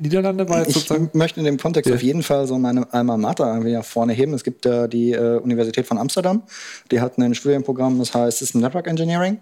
Niederlande 0.00 0.48
war 0.48 0.60
jetzt 0.60 0.68
Ich 0.68 0.74
sozusagen. 0.76 1.10
möchte 1.12 1.38
in 1.40 1.44
dem 1.44 1.58
Kontext 1.58 1.90
Ja. 1.90 1.96
auf 1.96 2.02
jeden 2.02 2.22
Fall 2.22 2.46
so 2.46 2.58
meine 2.58 2.90
Alma 2.94 3.18
Mater 3.18 3.46
irgendwie 3.46 3.74
nach 3.74 3.84
vorne 3.84 4.14
heben. 4.14 4.32
Es 4.32 4.42
gibt 4.42 4.64
äh, 4.64 4.88
die 4.88 5.12
äh, 5.12 5.36
Universität 5.38 5.86
von 5.86 5.98
Amsterdam. 5.98 6.44
Die 6.90 7.02
hat 7.02 7.18
ein 7.18 7.34
Studienprogramm, 7.34 7.98
das 7.98 8.14
heißt 8.14 8.38
System 8.38 8.62
Network 8.62 8.86
Engineering. 8.86 9.36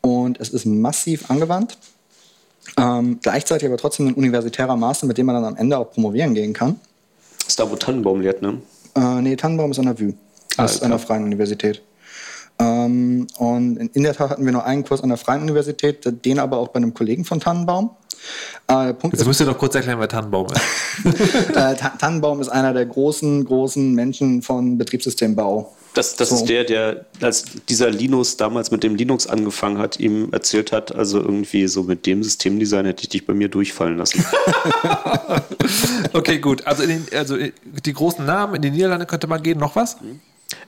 Und 0.00 0.38
es 0.38 0.50
ist 0.50 0.64
massiv 0.64 1.28
angewandt. 1.28 1.76
Ähm, 2.78 3.18
gleichzeitig 3.22 3.68
aber 3.68 3.76
trotzdem 3.76 4.08
ein 4.08 4.14
universitärer 4.14 4.76
Master, 4.76 5.06
mit 5.06 5.18
dem 5.18 5.26
man 5.26 5.34
dann 5.36 5.44
am 5.44 5.56
Ende 5.56 5.76
auch 5.78 5.90
promovieren 5.90 6.34
gehen 6.34 6.52
kann. 6.52 6.78
ist 7.46 7.58
da, 7.58 7.70
wo 7.70 7.76
Tannenbaum 7.76 8.20
lehrt, 8.20 8.40
ne? 8.42 8.58
Äh, 8.94 9.20
nee, 9.22 9.36
Tannenbaum 9.36 9.70
ist 9.72 9.78
an 9.78 9.86
der 9.86 9.98
VU. 9.98 10.12
Das 10.56 10.74
ist 10.74 10.82
an 10.82 10.90
der 10.90 10.98
Freien 10.98 11.24
Universität. 11.24 11.82
Ähm, 12.58 13.26
und 13.38 13.76
in, 13.78 13.88
in 13.88 14.02
der 14.02 14.14
Tat 14.14 14.30
hatten 14.30 14.44
wir 14.44 14.52
nur 14.52 14.64
einen 14.64 14.84
Kurs 14.84 15.02
an 15.02 15.08
der 15.08 15.18
Freien 15.18 15.42
Universität, 15.42 16.06
den 16.24 16.38
aber 16.38 16.58
auch 16.58 16.68
bei 16.68 16.76
einem 16.76 16.92
Kollegen 16.94 17.24
von 17.24 17.40
Tannenbaum. 17.40 17.90
Äh, 18.68 18.86
der 18.86 18.92
Punkt 18.92 19.14
Jetzt 19.14 19.22
ist, 19.22 19.26
müsst 19.26 19.40
ihr 19.40 19.46
doch 19.46 19.58
kurz 19.58 19.74
erklären, 19.74 19.98
wer 19.98 20.08
Tannenbaum 20.08 20.46
ist. 20.46 20.60
äh, 21.50 21.74
Ta- 21.74 21.94
Tannenbaum 21.98 22.40
ist 22.40 22.48
einer 22.50 22.72
der 22.72 22.86
großen, 22.86 23.44
großen 23.44 23.92
Menschen 23.94 24.42
von 24.42 24.78
Betriebssystembau. 24.78 25.74
Das, 25.94 26.16
das 26.16 26.30
So. 26.30 26.36
ist 26.36 26.46
der, 26.48 26.64
der, 26.64 27.04
als 27.20 27.44
dieser 27.68 27.90
Linus 27.90 28.38
damals 28.38 28.70
mit 28.70 28.82
dem 28.82 28.94
Linux 28.94 29.26
angefangen 29.26 29.76
hat, 29.78 30.00
ihm 30.00 30.32
erzählt 30.32 30.72
hat, 30.72 30.94
also 30.94 31.20
irgendwie 31.20 31.66
so 31.68 31.82
mit 31.82 32.06
dem 32.06 32.22
Systemdesign 32.22 32.86
hätte 32.86 33.02
ich 33.02 33.10
dich 33.10 33.26
bei 33.26 33.34
mir 33.34 33.48
durchfallen 33.48 33.98
lassen. 33.98 34.24
Okay, 36.12 36.38
gut. 36.38 36.66
Also, 36.66 36.82
in 36.82 36.88
den, 36.90 37.06
also 37.18 37.36
in- 37.36 37.52
die 37.84 37.92
großen 37.92 38.24
Namen 38.24 38.56
in 38.56 38.62
die 38.62 38.70
Niederlande 38.70 39.06
könnte 39.06 39.26
man 39.26 39.42
gehen. 39.42 39.58
Noch 39.58 39.76
was? 39.76 39.96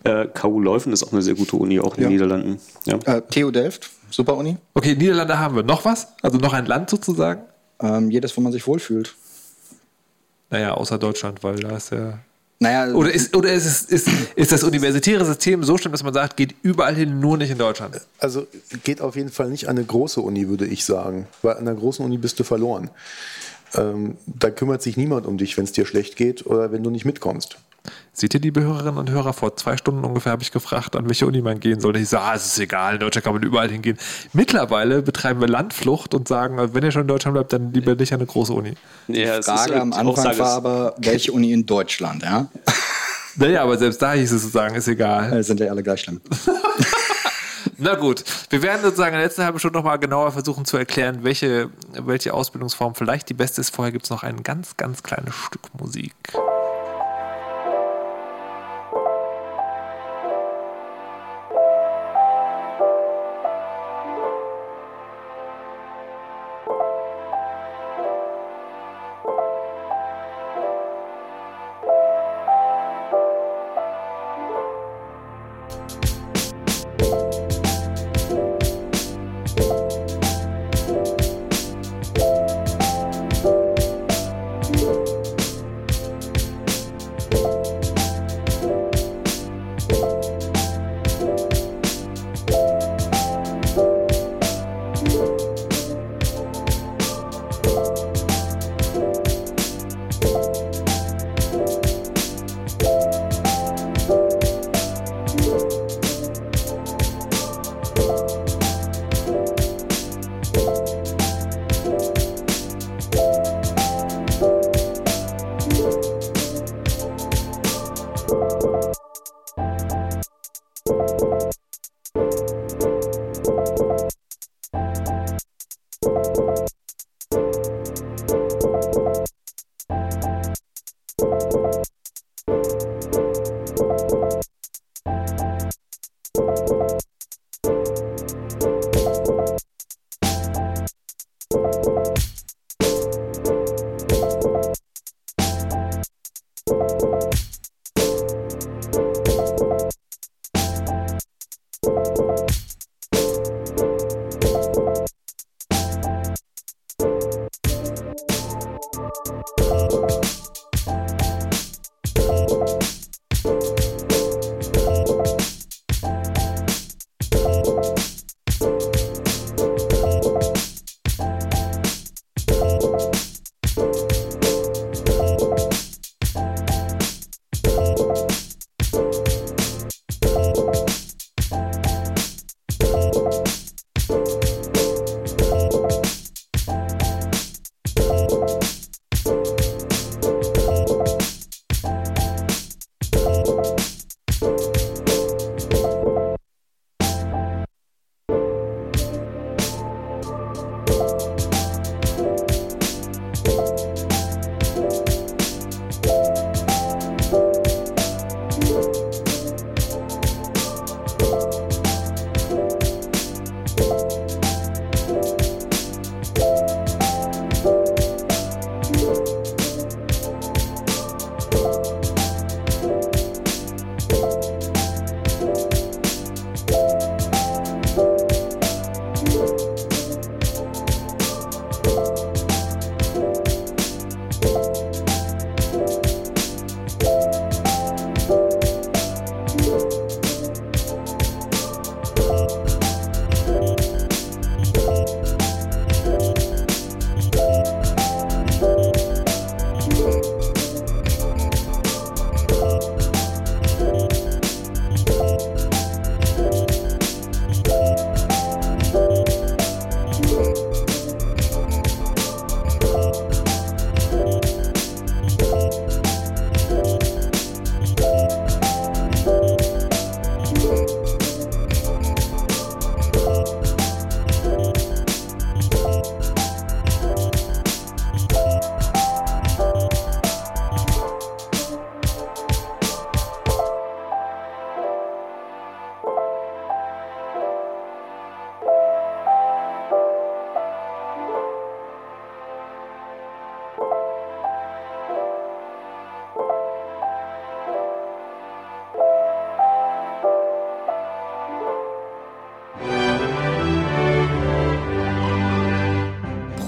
äh, 0.04 0.26
KU 0.26 0.60
Leuven 0.60 0.92
ist 0.92 1.02
auch 1.04 1.12
eine 1.12 1.20
sehr 1.22 1.34
gute 1.34 1.56
Uni, 1.56 1.78
auch 1.80 1.96
in 1.96 2.04
den 2.04 2.12
Niederlanden. 2.12 2.58
Ja. 2.84 2.96
Äh, 3.04 3.20
TU 3.22 3.50
Delft, 3.50 3.90
super 4.10 4.36
Uni. 4.36 4.56
Okay, 4.72 4.94
Niederlande 4.94 5.38
haben 5.38 5.56
wir. 5.56 5.62
Noch 5.62 5.84
was? 5.84 6.08
Also 6.22 6.38
noch 6.38 6.52
ein 6.54 6.64
Land 6.66 6.88
sozusagen? 6.90 7.42
Ähm, 7.80 8.10
jedes, 8.10 8.34
wo 8.36 8.40
man 8.40 8.52
sich 8.52 8.66
wohlfühlt. 8.66 9.14
Naja, 10.50 10.72
außer 10.74 10.98
Deutschland, 10.98 11.42
weil 11.42 11.56
da 11.56 11.76
ist 11.76 11.90
ja. 11.92 12.18
Naja, 12.64 12.94
Oder 12.94 13.12
ist, 13.12 13.36
oder 13.36 13.52
ist, 13.52 13.66
es, 13.66 13.82
ist, 13.82 14.08
ist 14.36 14.50
das 14.50 14.62
universitäre 14.62 15.24
System 15.24 15.62
so 15.64 15.76
schlimm, 15.76 15.92
dass 15.92 16.02
man 16.02 16.14
sagt, 16.14 16.38
geht 16.38 16.54
überall 16.62 16.94
hin, 16.94 17.20
nur 17.20 17.36
nicht 17.36 17.50
in 17.50 17.58
Deutschland? 17.58 18.00
Also 18.18 18.46
geht 18.84 19.02
auf 19.02 19.16
jeden 19.16 19.30
Fall 19.30 19.50
nicht 19.50 19.68
an 19.68 19.76
eine 19.76 19.84
große 19.84 20.20
Uni, 20.20 20.48
würde 20.48 20.66
ich 20.66 20.86
sagen. 20.86 21.26
Weil 21.42 21.56
an 21.56 21.68
einer 21.68 21.74
großen 21.74 22.02
Uni 22.02 22.16
bist 22.16 22.40
du 22.40 22.44
verloren. 22.44 22.88
Ähm, 23.74 24.16
da 24.26 24.50
kümmert 24.50 24.80
sich 24.80 24.96
niemand 24.96 25.26
um 25.26 25.36
dich, 25.36 25.58
wenn 25.58 25.64
es 25.64 25.72
dir 25.72 25.84
schlecht 25.84 26.16
geht 26.16 26.46
oder 26.46 26.72
wenn 26.72 26.82
du 26.82 26.88
nicht 26.88 27.04
mitkommst. 27.04 27.58
Seht 28.12 28.32
ihr, 28.34 28.40
liebe 28.40 28.62
Hörerinnen 28.62 28.96
und 28.96 29.10
Hörer, 29.10 29.32
vor 29.32 29.56
zwei 29.56 29.76
Stunden 29.76 30.04
ungefähr 30.04 30.32
habe 30.32 30.42
ich 30.42 30.52
gefragt, 30.52 30.94
an 30.96 31.08
welche 31.08 31.26
Uni 31.26 31.42
man 31.42 31.60
gehen 31.60 31.80
sollte. 31.80 31.98
Ich 31.98 32.08
sage, 32.08 32.24
ah, 32.24 32.34
es 32.34 32.46
ist 32.46 32.58
egal, 32.58 32.94
in 32.94 33.00
Deutschland 33.00 33.24
kann 33.24 33.34
man 33.34 33.42
überall 33.42 33.68
hingehen. 33.68 33.98
Mittlerweile 34.32 35.02
betreiben 35.02 35.40
wir 35.40 35.48
Landflucht 35.48 36.14
und 36.14 36.28
sagen, 36.28 36.58
also 36.58 36.74
wenn 36.74 36.84
ihr 36.84 36.92
schon 36.92 37.02
in 37.02 37.08
Deutschland 37.08 37.34
bleibt, 37.34 37.52
dann 37.52 37.72
lieber 37.72 37.94
nicht 37.94 38.12
an 38.12 38.20
eine 38.20 38.26
große 38.26 38.52
Uni. 38.52 38.74
Ja, 39.08 39.34
es 39.34 39.40
ist 39.40 39.46
Frage 39.46 39.72
halt 39.72 39.82
am 39.82 39.90
die 39.90 39.96
Anfang 39.96 40.38
war 40.38 40.52
aber, 40.52 40.94
welche 40.98 41.32
Uni 41.32 41.52
in 41.52 41.66
Deutschland, 41.66 42.22
ja? 42.22 42.48
Naja, 43.36 43.64
aber 43.64 43.76
selbst 43.76 44.00
da 44.00 44.12
hieß 44.12 44.30
es 44.30 44.42
sozusagen, 44.42 44.76
ist 44.76 44.86
egal. 44.86 45.32
Äh, 45.32 45.42
sind 45.42 45.58
ja 45.58 45.66
alle 45.66 45.82
gleich 45.82 46.02
schlimm. 46.02 46.20
Na 47.78 47.94
gut, 47.94 48.22
wir 48.50 48.62
werden 48.62 48.82
sozusagen 48.82 49.14
in 49.14 49.18
der 49.18 49.26
letzten 49.26 49.42
halben 49.42 49.58
Stunde 49.58 49.78
nochmal 49.78 49.98
genauer 49.98 50.30
versuchen 50.32 50.64
zu 50.64 50.76
erklären, 50.76 51.24
welche, 51.24 51.70
welche 51.92 52.32
Ausbildungsform 52.32 52.94
vielleicht 52.94 53.28
die 53.28 53.34
beste 53.34 53.60
ist. 53.60 53.74
Vorher 53.74 53.92
gibt 53.92 54.04
es 54.04 54.10
noch 54.10 54.22
ein 54.22 54.42
ganz, 54.42 54.76
ganz 54.76 55.02
kleines 55.02 55.34
Stück 55.34 55.62
Musik. 55.80 56.14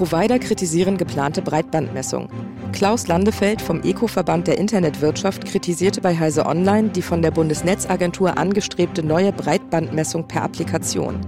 Provider 0.09 0.39
kritisieren 0.39 0.97
geplante 0.97 1.41
Breitbandmessung. 1.41 2.29
Klaus 2.71 3.07
Landefeld 3.07 3.61
vom 3.61 3.81
Eco-Verband 3.83 4.47
der 4.47 4.57
Internetwirtschaft 4.57 5.43
kritisierte 5.43 5.99
bei 5.99 6.17
Heise 6.17 6.45
Online 6.45 6.87
die 6.87 7.01
von 7.01 7.21
der 7.21 7.31
Bundesnetzagentur 7.31 8.37
angestrebte 8.37 9.03
neue 9.03 9.33
Breitbandmessung 9.33 10.25
per 10.25 10.43
Applikation. 10.43 11.19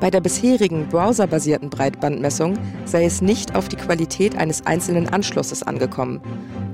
Bei 0.00 0.10
der 0.10 0.22
bisherigen 0.22 0.88
browserbasierten 0.88 1.68
Breitbandmessung 1.68 2.54
sei 2.86 3.04
es 3.04 3.20
nicht 3.20 3.54
auf 3.54 3.68
die 3.68 3.76
Qualität 3.76 4.34
eines 4.34 4.64
einzelnen 4.64 5.10
Anschlusses 5.10 5.62
angekommen. 5.62 6.22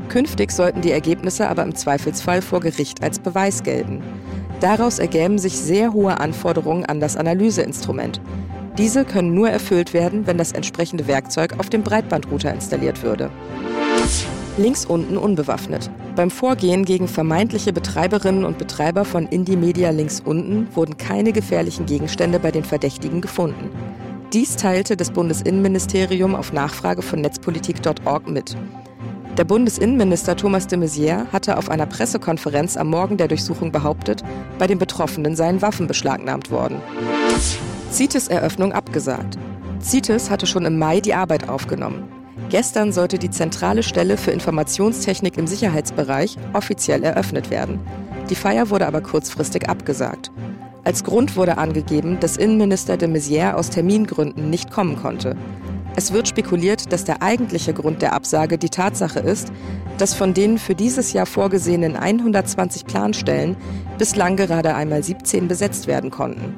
Künftig 0.08 0.52
sollten 0.52 0.80
die 0.80 0.92
Ergebnisse 0.92 1.48
aber 1.48 1.64
im 1.64 1.74
Zweifelsfall 1.74 2.40
vor 2.40 2.60
Gericht 2.60 3.02
als 3.02 3.18
Beweis 3.18 3.64
gelten. 3.64 4.00
Daraus 4.60 5.00
ergäben 5.00 5.40
sich 5.40 5.58
sehr 5.58 5.92
hohe 5.92 6.20
Anforderungen 6.20 6.84
an 6.84 7.00
das 7.00 7.16
Analyseinstrument. 7.16 8.20
Diese 8.78 9.06
können 9.06 9.32
nur 9.32 9.48
erfüllt 9.48 9.94
werden, 9.94 10.26
wenn 10.26 10.36
das 10.36 10.52
entsprechende 10.52 11.06
Werkzeug 11.06 11.54
auf 11.58 11.70
dem 11.70 11.82
Breitbandrouter 11.82 12.52
installiert 12.52 13.02
würde. 13.02 13.30
Links 14.58 14.84
unten 14.84 15.16
unbewaffnet. 15.16 15.90
Beim 16.14 16.30
Vorgehen 16.30 16.84
gegen 16.84 17.08
vermeintliche 17.08 17.72
Betreiberinnen 17.72 18.44
und 18.44 18.58
Betreiber 18.58 19.04
von 19.04 19.26
Indie 19.26 19.56
Media 19.56 19.90
links 19.90 20.20
unten 20.24 20.68
wurden 20.74 20.96
keine 20.96 21.32
gefährlichen 21.32 21.86
Gegenstände 21.86 22.38
bei 22.38 22.50
den 22.50 22.64
Verdächtigen 22.64 23.20
gefunden. 23.20 23.70
Dies 24.32 24.56
teilte 24.56 24.96
das 24.96 25.10
Bundesinnenministerium 25.10 26.34
auf 26.34 26.52
Nachfrage 26.52 27.00
von 27.00 27.20
netzpolitik.org 27.20 28.28
mit. 28.28 28.56
Der 29.38 29.44
Bundesinnenminister 29.44 30.36
Thomas 30.36 30.66
de 30.66 30.78
Maizière 30.78 31.30
hatte 31.32 31.58
auf 31.58 31.68
einer 31.70 31.86
Pressekonferenz 31.86 32.76
am 32.76 32.88
Morgen 32.88 33.18
der 33.18 33.28
Durchsuchung 33.28 33.70
behauptet, 33.70 34.22
bei 34.58 34.66
den 34.66 34.78
Betroffenen 34.78 35.36
seien 35.36 35.60
Waffen 35.60 35.86
beschlagnahmt 35.86 36.50
worden. 36.50 36.80
CITES 37.90 38.28
Eröffnung 38.28 38.72
abgesagt. 38.72 39.38
CITES 39.80 40.30
hatte 40.30 40.46
schon 40.46 40.64
im 40.64 40.78
Mai 40.78 41.00
die 41.00 41.14
Arbeit 41.14 41.48
aufgenommen. 41.48 42.08
Gestern 42.50 42.92
sollte 42.92 43.18
die 43.18 43.30
zentrale 43.30 43.82
Stelle 43.82 44.16
für 44.16 44.30
Informationstechnik 44.30 45.38
im 45.38 45.46
Sicherheitsbereich 45.46 46.36
offiziell 46.52 47.02
eröffnet 47.02 47.50
werden. 47.50 47.80
Die 48.28 48.34
Feier 48.34 48.70
wurde 48.70 48.86
aber 48.86 49.00
kurzfristig 49.00 49.68
abgesagt. 49.68 50.30
Als 50.84 51.04
Grund 51.04 51.36
wurde 51.36 51.58
angegeben, 51.58 52.20
dass 52.20 52.36
Innenminister 52.36 52.96
de 52.96 53.08
Maizière 53.08 53.54
aus 53.54 53.70
Termingründen 53.70 54.50
nicht 54.50 54.70
kommen 54.70 54.96
konnte. 54.96 55.36
Es 55.96 56.12
wird 56.12 56.28
spekuliert, 56.28 56.92
dass 56.92 57.04
der 57.04 57.22
eigentliche 57.22 57.72
Grund 57.72 58.02
der 58.02 58.12
Absage 58.12 58.58
die 58.58 58.68
Tatsache 58.68 59.18
ist, 59.18 59.50
dass 59.96 60.12
von 60.12 60.34
den 60.34 60.58
für 60.58 60.74
dieses 60.74 61.12
Jahr 61.14 61.26
vorgesehenen 61.26 61.96
120 61.96 62.84
Planstellen 62.84 63.56
bislang 63.96 64.36
gerade 64.36 64.74
einmal 64.74 65.02
17 65.02 65.48
besetzt 65.48 65.86
werden 65.86 66.10
konnten. 66.10 66.54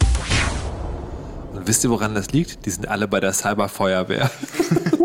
Wisst 1.69 1.85
ihr, 1.85 1.91
woran 1.91 2.15
das 2.15 2.33
liegt? 2.33 2.65
Die 2.65 2.71
sind 2.71 2.89
alle 2.89 3.07
bei 3.07 3.21
der 3.21 3.35
Cyberfeuerwehr. 3.35 4.31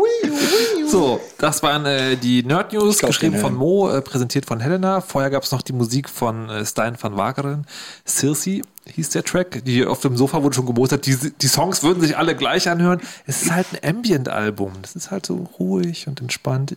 so, 0.88 1.20
das 1.36 1.62
waren 1.62 1.84
äh, 1.84 2.16
die 2.16 2.42
Nerd 2.42 2.72
News, 2.72 3.00
geschrieben 3.00 3.36
von 3.36 3.54
Mo, 3.54 3.90
äh, 3.90 4.00
präsentiert 4.00 4.46
von 4.46 4.60
Helena. 4.60 5.02
Vorher 5.02 5.28
gab 5.28 5.42
es 5.42 5.52
noch 5.52 5.60
die 5.60 5.74
Musik 5.74 6.08
von 6.08 6.48
äh, 6.48 6.64
Stein 6.64 6.96
van 6.98 7.18
Wageren. 7.18 7.66
Circe 8.08 8.62
hieß 8.86 9.10
der 9.10 9.24
Track. 9.24 9.62
Die 9.66 9.84
auf 9.84 10.00
dem 10.00 10.16
Sofa 10.16 10.42
wurde 10.42 10.56
schon 10.56 10.64
gemostert. 10.64 11.04
Die, 11.04 11.18
die 11.38 11.48
Songs 11.48 11.82
würden 11.82 12.00
sich 12.00 12.16
alle 12.16 12.34
gleich 12.34 12.66
anhören. 12.66 13.02
Es 13.26 13.42
ist 13.42 13.52
halt 13.52 13.66
ein 13.74 13.96
Ambient-Album. 13.96 14.72
Das 14.80 14.96
ist 14.96 15.10
halt 15.10 15.26
so 15.26 15.46
ruhig 15.58 16.08
und 16.08 16.22
entspannt. 16.22 16.76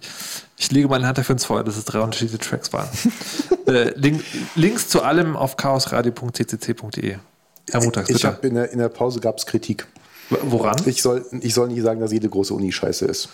Ich 0.58 0.70
lege 0.70 0.90
meine 0.90 1.08
Hand 1.08 1.18
dafür 1.18 1.32
ins 1.32 1.46
Feuer, 1.46 1.64
dass 1.64 1.78
es 1.78 1.86
drei 1.86 2.02
unterschiedliche 2.02 2.40
Tracks 2.40 2.74
waren. 2.74 2.90
äh, 3.68 3.98
Link, 3.98 4.22
Links 4.56 4.90
zu 4.90 5.02
allem 5.02 5.38
auf 5.38 5.56
chaosradio.ccc.de. 5.56 7.20
Herr 7.72 7.84
Montags, 7.84 8.10
Ich 8.10 8.16
bitte. 8.16 8.28
habe 8.28 8.48
in 8.48 8.56
der, 8.56 8.72
in 8.72 8.80
der 8.80 8.90
Pause 8.90 9.20
gab 9.20 9.38
es 9.38 9.46
Kritik. 9.46 9.86
Woran? 10.30 10.76
Ich 10.86 11.02
soll, 11.02 11.26
ich 11.42 11.54
soll 11.54 11.70
nicht 11.70 11.82
sagen, 11.84 12.02
dass 12.02 12.12
jede 12.12 12.28
große 12.28 12.54
Uni 12.54 12.72
scheiße 12.72 13.06
ist. 13.06 13.30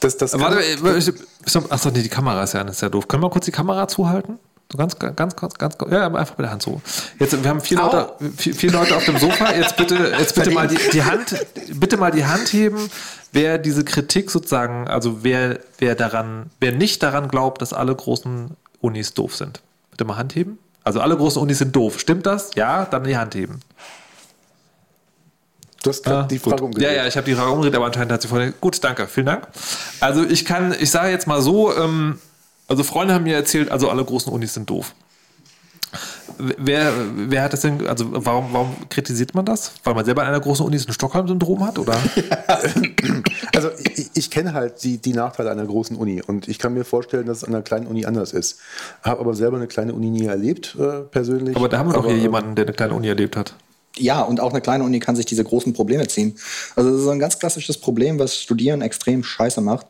Das, 0.00 0.16
das 0.16 0.38
Warte, 0.38 0.60
äh, 0.62 0.74
ich- 0.98 1.08
ich- 1.08 1.70
achso, 1.70 1.90
nee, 1.90 2.02
die 2.02 2.08
Kamera 2.08 2.42
ist 2.44 2.54
ja, 2.54 2.62
ist 2.62 2.82
ja 2.82 2.88
doof. 2.88 3.08
Können 3.08 3.22
wir 3.24 3.30
kurz 3.30 3.46
die 3.46 3.50
Kamera 3.52 3.88
zuhalten? 3.88 4.38
So 4.70 4.78
ganz, 4.78 4.96
ganz, 5.00 5.34
ganz, 5.34 5.54
ganz, 5.58 5.74
ja, 5.90 6.06
einfach 6.06 6.38
mit 6.38 6.44
der 6.44 6.52
Hand 6.52 6.62
so. 6.62 6.80
Jetzt, 7.18 7.42
wir 7.42 7.50
haben 7.50 7.60
vier 7.60 7.78
Leute, 7.78 8.12
vier, 8.36 8.54
vier 8.54 8.70
Leute 8.70 8.96
auf 8.96 9.04
dem 9.04 9.18
Sofa. 9.18 9.52
Jetzt 9.52 9.76
bitte, 9.76 10.12
jetzt 10.16 10.36
bitte 10.36 10.52
mal 10.52 10.68
die, 10.68 10.78
die 10.92 11.02
Hand, 11.02 11.34
bitte 11.74 11.96
mal 11.96 12.12
die 12.12 12.24
Hand 12.24 12.52
heben, 12.52 12.88
wer 13.32 13.58
diese 13.58 13.84
Kritik 13.84 14.30
sozusagen, 14.30 14.86
also 14.86 15.24
wer, 15.24 15.58
wer 15.78 15.96
daran, 15.96 16.50
wer 16.60 16.70
nicht 16.70 17.02
daran 17.02 17.26
glaubt, 17.26 17.60
dass 17.62 17.72
alle 17.72 17.92
großen 17.92 18.56
Unis 18.80 19.12
doof 19.14 19.34
sind. 19.34 19.60
Bitte 19.90 20.04
mal 20.04 20.16
Hand 20.16 20.36
heben. 20.36 20.60
Also 20.90 21.00
alle 21.02 21.16
großen 21.16 21.40
Unis 21.40 21.58
sind 21.58 21.74
doof. 21.76 22.00
Stimmt 22.00 22.26
das? 22.26 22.50
Ja, 22.56 22.84
dann 22.84 23.04
die 23.04 23.16
Hand 23.16 23.36
heben. 23.36 23.60
du 25.84 25.90
hast 25.90 26.04
Ah, 26.08 26.24
die 26.24 26.38
gut. 26.38 26.50
Frage 26.50 26.64
umgedreht. 26.64 26.90
Ja, 26.90 26.92
ja, 27.02 27.06
ich 27.06 27.16
habe 27.16 27.24
die 27.26 27.34
Frage 27.36 27.50
umgedreht, 27.52 27.76
aber 27.76 27.86
anscheinend 27.86 28.10
hat 28.10 28.22
sie 28.22 28.26
vorher. 28.26 28.50
Gut, 28.60 28.82
danke, 28.82 29.06
vielen 29.06 29.26
Dank. 29.26 29.46
Also 30.00 30.24
ich 30.24 30.44
kann, 30.44 30.74
ich 30.80 30.90
sage 30.90 31.10
jetzt 31.12 31.28
mal 31.28 31.40
so, 31.42 31.72
ähm, 31.76 32.18
also 32.66 32.82
Freunde 32.82 33.14
haben 33.14 33.22
mir 33.22 33.36
erzählt, 33.36 33.70
also 33.70 33.88
alle 33.88 34.04
großen 34.04 34.32
Unis 34.32 34.52
sind 34.54 34.68
doof. 34.68 34.94
Wer, 36.38 36.92
wer 37.16 37.42
hat 37.42 37.52
das 37.52 37.60
denn, 37.60 37.86
also 37.86 38.06
warum, 38.08 38.52
warum 38.52 38.88
kritisiert 38.88 39.34
man 39.34 39.44
das? 39.44 39.72
Weil 39.84 39.94
man 39.94 40.04
selber 40.04 40.22
an 40.22 40.28
einer 40.28 40.40
großen 40.40 40.64
Uni 40.64 40.76
ein 40.76 40.92
Stockholm-Syndrom 40.92 41.64
hat, 41.66 41.78
oder? 41.78 41.96
Also 43.54 43.70
ich, 43.96 44.10
ich 44.14 44.30
kenne 44.30 44.52
halt 44.54 44.82
die, 44.84 44.98
die 44.98 45.12
Nachteile 45.12 45.50
einer 45.50 45.66
großen 45.66 45.96
Uni 45.96 46.22
und 46.22 46.48
ich 46.48 46.58
kann 46.58 46.72
mir 46.72 46.84
vorstellen, 46.84 47.26
dass 47.26 47.38
es 47.38 47.44
an 47.44 47.54
einer 47.54 47.62
kleinen 47.62 47.86
Uni 47.86 48.06
anders 48.06 48.32
ist. 48.32 48.60
Habe 49.02 49.20
aber 49.20 49.34
selber 49.34 49.56
eine 49.56 49.66
kleine 49.66 49.92
Uni 49.92 50.08
nie 50.08 50.26
erlebt, 50.26 50.76
äh, 50.78 51.00
persönlich. 51.00 51.56
Aber 51.56 51.68
da 51.68 51.78
haben 51.78 51.88
wir 51.88 51.94
doch 51.94 52.04
Aber, 52.04 52.10
hier 52.10 52.18
äh, 52.18 52.22
jemanden, 52.22 52.54
der 52.54 52.64
eine 52.64 52.74
kleine 52.74 52.94
Uni 52.94 53.08
erlebt 53.08 53.36
hat. 53.36 53.54
Ja, 53.96 54.22
und 54.22 54.40
auch 54.40 54.50
eine 54.50 54.60
kleine 54.60 54.84
Uni 54.84 55.00
kann 55.00 55.16
sich 55.16 55.26
diese 55.26 55.44
großen 55.44 55.72
Probleme 55.72 56.06
ziehen. 56.06 56.38
Also 56.76 56.90
das 56.90 57.00
ist 57.00 57.04
so 57.04 57.10
ein 57.10 57.18
ganz 57.18 57.38
klassisches 57.38 57.78
Problem, 57.78 58.18
was 58.18 58.36
Studieren 58.36 58.82
extrem 58.82 59.24
scheiße 59.24 59.60
macht. 59.60 59.86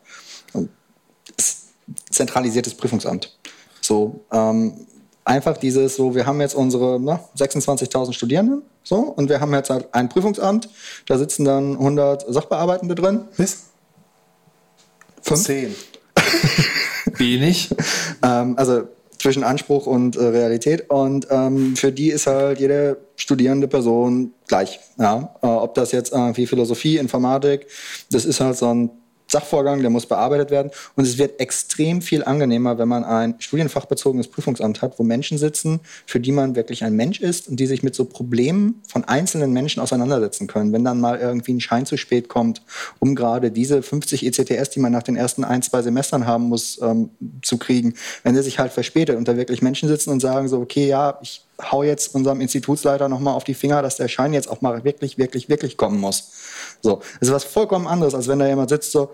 Zentralisiertes 2.10 2.74
Prüfungsamt. 2.74 3.36
So, 3.80 4.24
ähm, 4.32 4.86
einfach 5.24 5.56
dieses, 5.56 5.96
so, 5.96 6.14
wir 6.14 6.26
haben 6.26 6.40
jetzt 6.40 6.54
unsere 6.54 7.00
ne, 7.00 7.20
26.000 7.36 8.12
Studierenden, 8.12 8.62
so, 8.82 8.96
und 8.96 9.28
wir 9.28 9.40
haben 9.40 9.52
jetzt 9.54 9.70
halt 9.70 9.92
ein 9.92 10.08
Prüfungsamt, 10.08 10.68
da 11.06 11.18
sitzen 11.18 11.44
dann 11.44 11.72
100 11.72 12.24
Sachbearbeitende 12.28 12.94
drin. 12.94 13.22
Was? 13.36 13.64
Fünf? 15.22 15.42
Zehn. 15.42 15.74
Wenig. 17.16 17.70
Ähm, 18.22 18.58
also 18.58 18.82
zwischen 19.20 19.44
Anspruch 19.44 19.86
und 19.86 20.16
äh, 20.16 20.24
Realität. 20.24 20.90
Und 20.90 21.26
ähm, 21.30 21.76
für 21.76 21.92
die 21.92 22.10
ist 22.10 22.26
halt 22.26 22.58
jede 22.58 22.98
studierende 23.16 23.68
Person 23.68 24.32
gleich. 24.48 24.80
Ja? 24.98 25.34
Äh, 25.42 25.46
ob 25.46 25.74
das 25.74 25.92
jetzt 25.92 26.12
äh, 26.12 26.36
wie 26.36 26.46
Philosophie, 26.46 26.96
Informatik, 26.96 27.66
das 28.10 28.24
ist 28.24 28.40
halt 28.40 28.56
so 28.56 28.68
ein 28.72 28.90
Sachvorgang, 29.30 29.80
der 29.80 29.90
muss 29.90 30.06
bearbeitet 30.06 30.50
werden. 30.50 30.70
Und 30.96 31.04
es 31.04 31.18
wird 31.18 31.40
extrem 31.40 32.02
viel 32.02 32.24
angenehmer, 32.24 32.78
wenn 32.78 32.88
man 32.88 33.04
ein 33.04 33.34
studienfachbezogenes 33.38 34.28
Prüfungsamt 34.28 34.82
hat, 34.82 34.98
wo 34.98 35.02
Menschen 35.02 35.38
sitzen, 35.38 35.80
für 36.06 36.20
die 36.20 36.32
man 36.32 36.56
wirklich 36.56 36.84
ein 36.84 36.94
Mensch 36.94 37.20
ist 37.20 37.48
und 37.48 37.56
die 37.58 37.66
sich 37.66 37.82
mit 37.82 37.94
so 37.94 38.04
Problemen 38.04 38.82
von 38.86 39.04
einzelnen 39.04 39.52
Menschen 39.52 39.80
auseinandersetzen 39.80 40.46
können. 40.46 40.72
Wenn 40.72 40.84
dann 40.84 41.00
mal 41.00 41.18
irgendwie 41.18 41.54
ein 41.54 41.60
Schein 41.60 41.86
zu 41.86 41.96
spät 41.96 42.28
kommt, 42.28 42.62
um 42.98 43.14
gerade 43.14 43.50
diese 43.50 43.82
50 43.82 44.26
ECTS, 44.26 44.70
die 44.70 44.80
man 44.80 44.92
nach 44.92 45.02
den 45.02 45.16
ersten 45.16 45.44
ein, 45.44 45.62
zwei 45.62 45.82
Semestern 45.82 46.26
haben 46.26 46.44
muss, 46.44 46.80
ähm, 46.82 47.10
zu 47.42 47.58
kriegen, 47.58 47.94
wenn 48.22 48.34
der 48.34 48.42
sich 48.42 48.58
halt 48.58 48.72
verspätet 48.72 49.16
und 49.16 49.28
da 49.28 49.36
wirklich 49.36 49.62
Menschen 49.62 49.88
sitzen 49.88 50.10
und 50.10 50.20
sagen 50.20 50.48
so, 50.48 50.60
okay, 50.60 50.86
ja, 50.86 51.18
ich 51.22 51.42
hau 51.70 51.82
jetzt 51.82 52.14
unserem 52.14 52.40
Institutsleiter 52.40 53.08
nochmal 53.08 53.34
auf 53.34 53.44
die 53.44 53.54
Finger, 53.54 53.82
dass 53.82 53.96
der 53.96 54.08
Schein 54.08 54.32
jetzt 54.32 54.48
auch 54.48 54.60
mal 54.60 54.84
wirklich, 54.84 55.18
wirklich, 55.18 55.48
wirklich 55.48 55.76
kommen 55.76 56.00
muss. 56.00 56.32
So, 56.82 57.00
das 57.20 57.28
ist 57.28 57.34
was 57.34 57.44
vollkommen 57.44 57.86
anderes, 57.86 58.14
als 58.14 58.28
wenn 58.28 58.38
da 58.38 58.46
jemand 58.46 58.70
sitzt 58.70 58.92
so, 58.92 59.10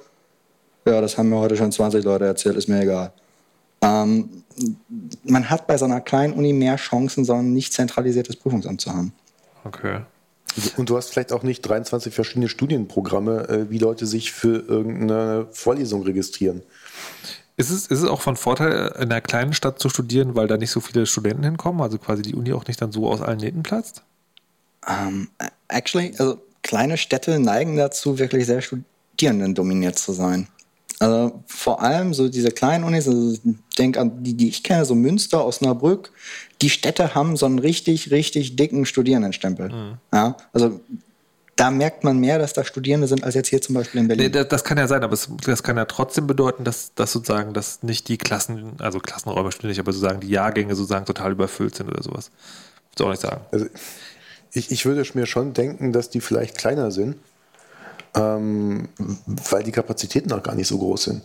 ja, 0.87 1.01
das 1.01 1.19
haben 1.19 1.29
mir 1.29 1.39
heute 1.39 1.57
schon 1.57 1.73
20 1.73 2.05
Leute 2.05 2.27
erzählt, 2.27 2.57
ist 2.57 2.69
mir 2.69 2.83
egal. 2.83 3.13
Ähm, 3.83 4.45
man 5.25 5.51
hat 5.51 5.67
bei 5.67 5.77
so 5.77 5.85
einer 5.85 6.01
kleinen 6.01 6.33
Uni 6.33 6.53
mehr 6.53 6.77
Chancen, 6.77 7.25
so 7.25 7.35
ein 7.35 7.53
nicht 7.53 7.73
zentralisiertes 7.73 8.37
Prüfungsamt 8.37 8.81
zu 8.81 8.93
haben. 8.93 9.13
Okay. 9.65 10.01
Und 10.77 10.89
du 10.89 10.97
hast 10.97 11.11
vielleicht 11.11 11.33
auch 11.33 11.43
nicht 11.43 11.61
23 11.63 12.15
verschiedene 12.15 12.49
Studienprogramme, 12.49 13.49
äh, 13.49 13.71
wie 13.71 13.79
Leute 13.79 14.07
sich 14.07 14.33
für 14.33 14.61
irgendeine 14.69 15.49
Vorlesung 15.51 16.03
registrieren. 16.03 16.63
Ist 17.59 17.71
es, 17.71 17.87
ist 17.87 18.03
es 18.03 18.09
auch 18.09 18.21
von 18.21 18.37
Vorteil, 18.37 18.93
in 18.97 19.11
einer 19.11 19.21
kleinen 19.21 19.53
Stadt 19.53 19.79
zu 19.79 19.89
studieren, 19.89 20.35
weil 20.35 20.47
da 20.47 20.57
nicht 20.57 20.71
so 20.71 20.81
viele 20.81 21.07
Studenten 21.07 21.43
hinkommen, 21.43 21.81
also 21.81 21.99
quasi 21.99 22.23
die 22.23 22.35
Uni 22.35 22.53
auch 22.53 22.67
nicht 22.67 22.81
dann 22.81 22.93
so 22.93 23.09
aus 23.09 23.21
allen 23.21 23.39
Nähten 23.39 23.63
platzt? 23.63 24.03
Ähm, 24.87 25.29
actually, 25.69 26.15
also 26.19 26.39
kleine 26.63 26.97
Städte 26.97 27.39
neigen 27.39 27.77
dazu, 27.77 28.19
wirklich 28.19 28.47
sehr 28.47 28.61
Studierenden 28.63 29.55
dominiert 29.55 29.99
zu 29.99 30.13
sein. 30.13 30.49
Also 30.99 31.43
vor 31.47 31.83
allem 31.83 32.15
so 32.15 32.29
diese 32.29 32.51
kleinen 32.51 32.83
Unis, 32.85 33.07
also 33.07 33.33
ich 33.33 33.41
denke 33.79 34.01
an 34.01 34.23
die, 34.25 34.35
die 34.35 34.49
ich 34.49 34.63
kenne, 34.63 34.85
so 34.87 34.95
Münster, 34.95 35.45
Osnabrück, 35.45 36.11
die 36.63 36.71
Städte 36.71 37.15
haben 37.15 37.37
so 37.37 37.45
einen 37.45 37.59
richtig, 37.59 38.11
richtig 38.11 38.57
dicken 38.57 38.87
Studierendenstempel. 38.87 39.99
Ja, 40.13 40.37
also 40.55 40.81
da 41.55 41.71
merkt 41.71 42.03
man 42.05 42.19
mehr, 42.19 42.39
dass 42.39 42.53
da 42.55 42.65
Studierende 42.65 43.09
sind, 43.09 43.25
als 43.25 43.35
jetzt 43.35 43.49
hier 43.49 43.61
zum 43.61 43.75
Beispiel 43.75 44.01
in 44.01 44.07
Nee, 44.07 44.15
Berlin. 44.15 44.33
das, 44.33 44.49
das 44.49 44.65
kann 44.65 44.79
ja 44.79 44.89
sein, 44.89 45.03
aber 45.03 45.13
es, 45.13 45.29
das 45.45 45.63
kann 45.63 45.77
ja 45.77 45.85
trotzdem 45.87 46.27
bedeuten, 46.27 46.65
dass, 46.65 46.93
dass 46.95 47.13
sozusagen, 47.13 47.53
dass 47.53 47.83
nicht 47.83 48.09
die 48.09 48.17
Klassen, 48.19 48.73
also 48.79 48.99
Klassenräume 48.99 49.53
stimmt 49.53 49.71
nicht, 49.71 49.81
aber 49.81 49.93
sozusagen 49.93 50.21
die 50.21 50.29
Jahrgänge 50.29 50.75
sozusagen 50.75 51.05
total 51.05 51.33
überfüllt 51.33 51.75
sind 51.75 51.89
oder 51.89 52.03
sowas. 52.03 52.31
Würde 52.95 53.07
auch 53.07 53.11
nicht 53.11 53.23
sagen. 53.23 53.43
Also 53.53 53.67
ich, 54.57 54.71
ich 54.71 54.87
würde 54.87 55.05
mir 55.15 55.27
schon 55.27 55.53
denken, 55.53 55.93
dass 55.93 56.11
die 56.11 56.21
vielleicht 56.21 56.59
kleiner 56.59 56.91
sind. 56.91 57.17
ähm, 58.17 58.89
weil 59.51 59.63
die 59.63 59.73
Kapazitäten 59.73 60.31
noch 60.31 60.43
gar 60.43 60.55
nicht 60.55 60.69
so 60.69 60.79
groß 60.79 61.05
sind. 61.05 61.23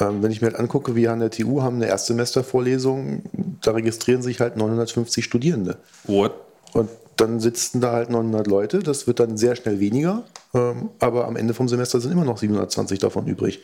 Ähm, 0.00 0.22
wenn 0.22 0.30
ich 0.30 0.40
mir 0.40 0.48
halt 0.48 0.60
angucke, 0.60 0.94
wir 0.94 1.10
an 1.10 1.20
der 1.20 1.30
TU 1.30 1.62
haben 1.62 1.76
eine 1.76 1.86
Erstsemestervorlesung, 1.86 3.22
da 3.62 3.72
registrieren 3.72 4.22
sich 4.22 4.40
halt 4.40 4.56
950 4.56 5.24
Studierende. 5.24 5.78
What? 6.04 6.34
Und 6.74 6.90
dann 7.16 7.40
sitzen 7.40 7.80
da 7.80 7.92
halt 7.92 8.10
900 8.10 8.46
Leute, 8.46 8.78
das 8.80 9.06
wird 9.06 9.18
dann 9.18 9.36
sehr 9.36 9.56
schnell 9.56 9.80
weniger, 9.80 10.24
ähm, 10.54 10.90
aber 11.00 11.26
am 11.26 11.34
Ende 11.34 11.54
vom 11.54 11.66
Semester 11.66 12.00
sind 12.00 12.12
immer 12.12 12.24
noch 12.24 12.38
720 12.38 12.98
davon 12.98 13.26
übrig. 13.26 13.60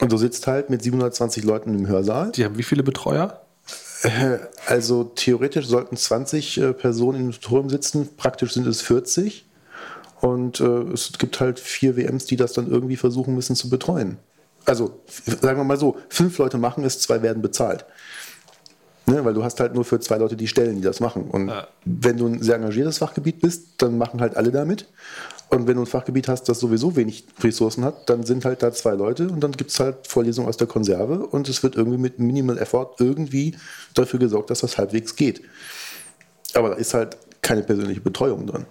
Und 0.00 0.10
du 0.10 0.16
sitzt 0.16 0.46
halt 0.46 0.70
mit 0.70 0.82
720 0.82 1.44
Leuten 1.44 1.74
im 1.74 1.86
Hörsaal. 1.86 2.32
Die 2.32 2.44
haben 2.44 2.56
wie 2.56 2.62
viele 2.62 2.82
Betreuer? 2.82 3.42
Äh, 4.02 4.38
Also 4.66 5.04
theoretisch 5.04 5.66
sollten 5.66 5.96
20 5.96 6.58
äh, 6.58 6.72
Personen 6.72 7.26
im 7.26 7.32
Turm 7.40 7.70
sitzen, 7.70 8.08
praktisch 8.16 8.52
sind 8.54 8.66
es 8.66 8.80
40. 8.82 9.46
Und 10.20 10.60
äh, 10.60 10.64
es 10.92 11.12
gibt 11.18 11.40
halt 11.40 11.58
vier 11.58 11.96
WMs, 11.96 12.26
die 12.26 12.36
das 12.36 12.52
dann 12.52 12.70
irgendwie 12.70 12.96
versuchen 12.96 13.34
müssen 13.34 13.56
zu 13.56 13.68
betreuen. 13.68 14.18
Also 14.64 15.00
sagen 15.26 15.58
wir 15.58 15.64
mal 15.64 15.76
so, 15.78 15.96
fünf 16.08 16.38
Leute 16.38 16.58
machen 16.58 16.84
es, 16.84 17.00
zwei 17.00 17.22
werden 17.22 17.42
bezahlt. 17.42 17.84
Ne, 19.06 19.24
weil 19.24 19.34
du 19.34 19.42
hast 19.42 19.58
halt 19.58 19.74
nur 19.74 19.84
für 19.84 19.98
zwei 19.98 20.16
Leute 20.18 20.36
die 20.36 20.46
Stellen, 20.46 20.76
die 20.76 20.82
das 20.82 21.00
machen. 21.00 21.24
Und 21.28 21.48
Ja. 21.48 21.66
wenn 21.84 22.16
du 22.18 22.26
ein 22.28 22.40
sehr 22.40 22.54
engagiertes 22.54 22.98
Fachgebiet 22.98 23.40
bist, 23.40 23.70
dann 23.78 23.98
machen 23.98 24.20
halt 24.20 24.36
alle 24.36 24.52
damit. 24.52 24.86
Und 25.52 25.66
wenn 25.66 25.76
du 25.76 25.82
ein 25.82 25.86
Fachgebiet 25.86 26.28
hast, 26.28 26.44
das 26.44 26.60
sowieso 26.60 26.96
wenig 26.96 27.26
Ressourcen 27.42 27.84
hat, 27.84 28.08
dann 28.08 28.24
sind 28.24 28.46
halt 28.46 28.62
da 28.62 28.72
zwei 28.72 28.92
Leute 28.92 29.28
und 29.28 29.40
dann 29.40 29.52
gibt 29.52 29.70
es 29.70 29.80
halt 29.80 30.06
Vorlesungen 30.06 30.48
aus 30.48 30.56
der 30.56 30.66
Konserve 30.66 31.26
und 31.26 31.46
es 31.46 31.62
wird 31.62 31.76
irgendwie 31.76 31.98
mit 31.98 32.18
Minimal 32.18 32.56
Effort 32.56 32.94
irgendwie 32.98 33.54
dafür 33.92 34.18
gesorgt, 34.18 34.48
dass 34.48 34.60
das 34.60 34.78
halbwegs 34.78 35.14
geht. 35.14 35.42
Aber 36.54 36.70
da 36.70 36.76
ist 36.76 36.94
halt 36.94 37.18
keine 37.42 37.62
persönliche 37.62 38.00
Betreuung 38.00 38.46
drin. 38.46 38.64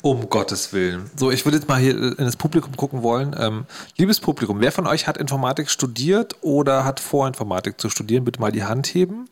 Um 0.00 0.30
Gottes 0.30 0.72
Willen. 0.72 1.10
So, 1.16 1.30
ich 1.30 1.44
würde 1.44 1.58
jetzt 1.58 1.68
mal 1.68 1.78
hier 1.78 1.94
in 1.94 2.24
das 2.24 2.36
Publikum 2.36 2.74
gucken 2.76 3.02
wollen. 3.02 3.36
Ähm, 3.38 3.66
liebes 3.98 4.20
Publikum, 4.20 4.62
wer 4.62 4.72
von 4.72 4.86
euch 4.86 5.06
hat 5.06 5.18
Informatik 5.18 5.68
studiert 5.68 6.36
oder 6.40 6.86
hat 6.86 6.98
vor, 6.98 7.26
Informatik 7.26 7.78
zu 7.78 7.90
studieren? 7.90 8.24
Bitte 8.24 8.40
mal 8.40 8.52
die 8.52 8.64
Hand 8.64 8.86
heben. 8.86 9.28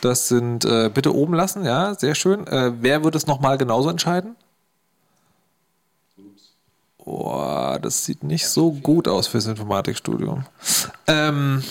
Das 0.00 0.26
sind, 0.26 0.64
äh, 0.64 0.90
bitte 0.92 1.14
oben 1.14 1.34
lassen, 1.34 1.64
ja, 1.64 1.94
sehr 1.94 2.16
schön. 2.16 2.48
Äh, 2.48 2.72
wer 2.80 3.04
wird 3.04 3.14
es 3.14 3.28
nochmal 3.28 3.58
genauso 3.58 3.90
entscheiden? 3.90 4.34
Boah, 7.06 7.78
das 7.80 8.04
sieht 8.04 8.24
nicht 8.24 8.48
so 8.48 8.72
gut 8.72 9.06
aus 9.06 9.28
fürs 9.28 9.46
Informatikstudium. 9.46 10.44
Ähm, 11.06 11.62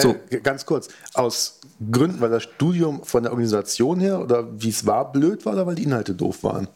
So. 0.00 0.14
Äh, 0.30 0.38
ganz 0.38 0.64
kurz, 0.64 0.88
aus 1.14 1.60
Gründen, 1.90 2.20
weil 2.20 2.30
das 2.30 2.44
Studium 2.44 3.02
von 3.02 3.24
der 3.24 3.32
Organisation 3.32 3.98
her 3.98 4.20
oder 4.20 4.46
wie 4.62 4.68
es 4.68 4.86
war, 4.86 5.10
blöd 5.10 5.44
war 5.44 5.54
oder 5.54 5.66
weil 5.66 5.74
die 5.74 5.82
Inhalte 5.82 6.14
doof 6.14 6.44
waren? 6.44 6.68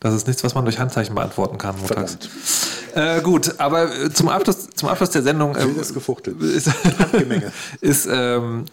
Das 0.00 0.14
ist 0.14 0.26
nichts, 0.26 0.42
was 0.42 0.54
man 0.54 0.64
durch 0.64 0.78
Handzeichen 0.78 1.14
beantworten 1.14 1.58
kann. 1.58 1.76
montags. 1.78 2.18
Äh, 2.94 3.20
gut, 3.20 3.54
aber 3.58 3.94
äh, 3.94 4.10
zum 4.10 4.28
Abschluss, 4.28 4.68
zum 4.74 4.88
Abschluss 4.88 5.10
der 5.10 5.22
Sendung 5.22 5.54
ähm, 5.56 5.68
Wildes 5.68 5.94
Gefuchtel. 5.94 6.34
ist, 6.42 6.68
Handgemenge. 6.98 7.52
ist 7.80 8.08
ähm, 8.10 8.64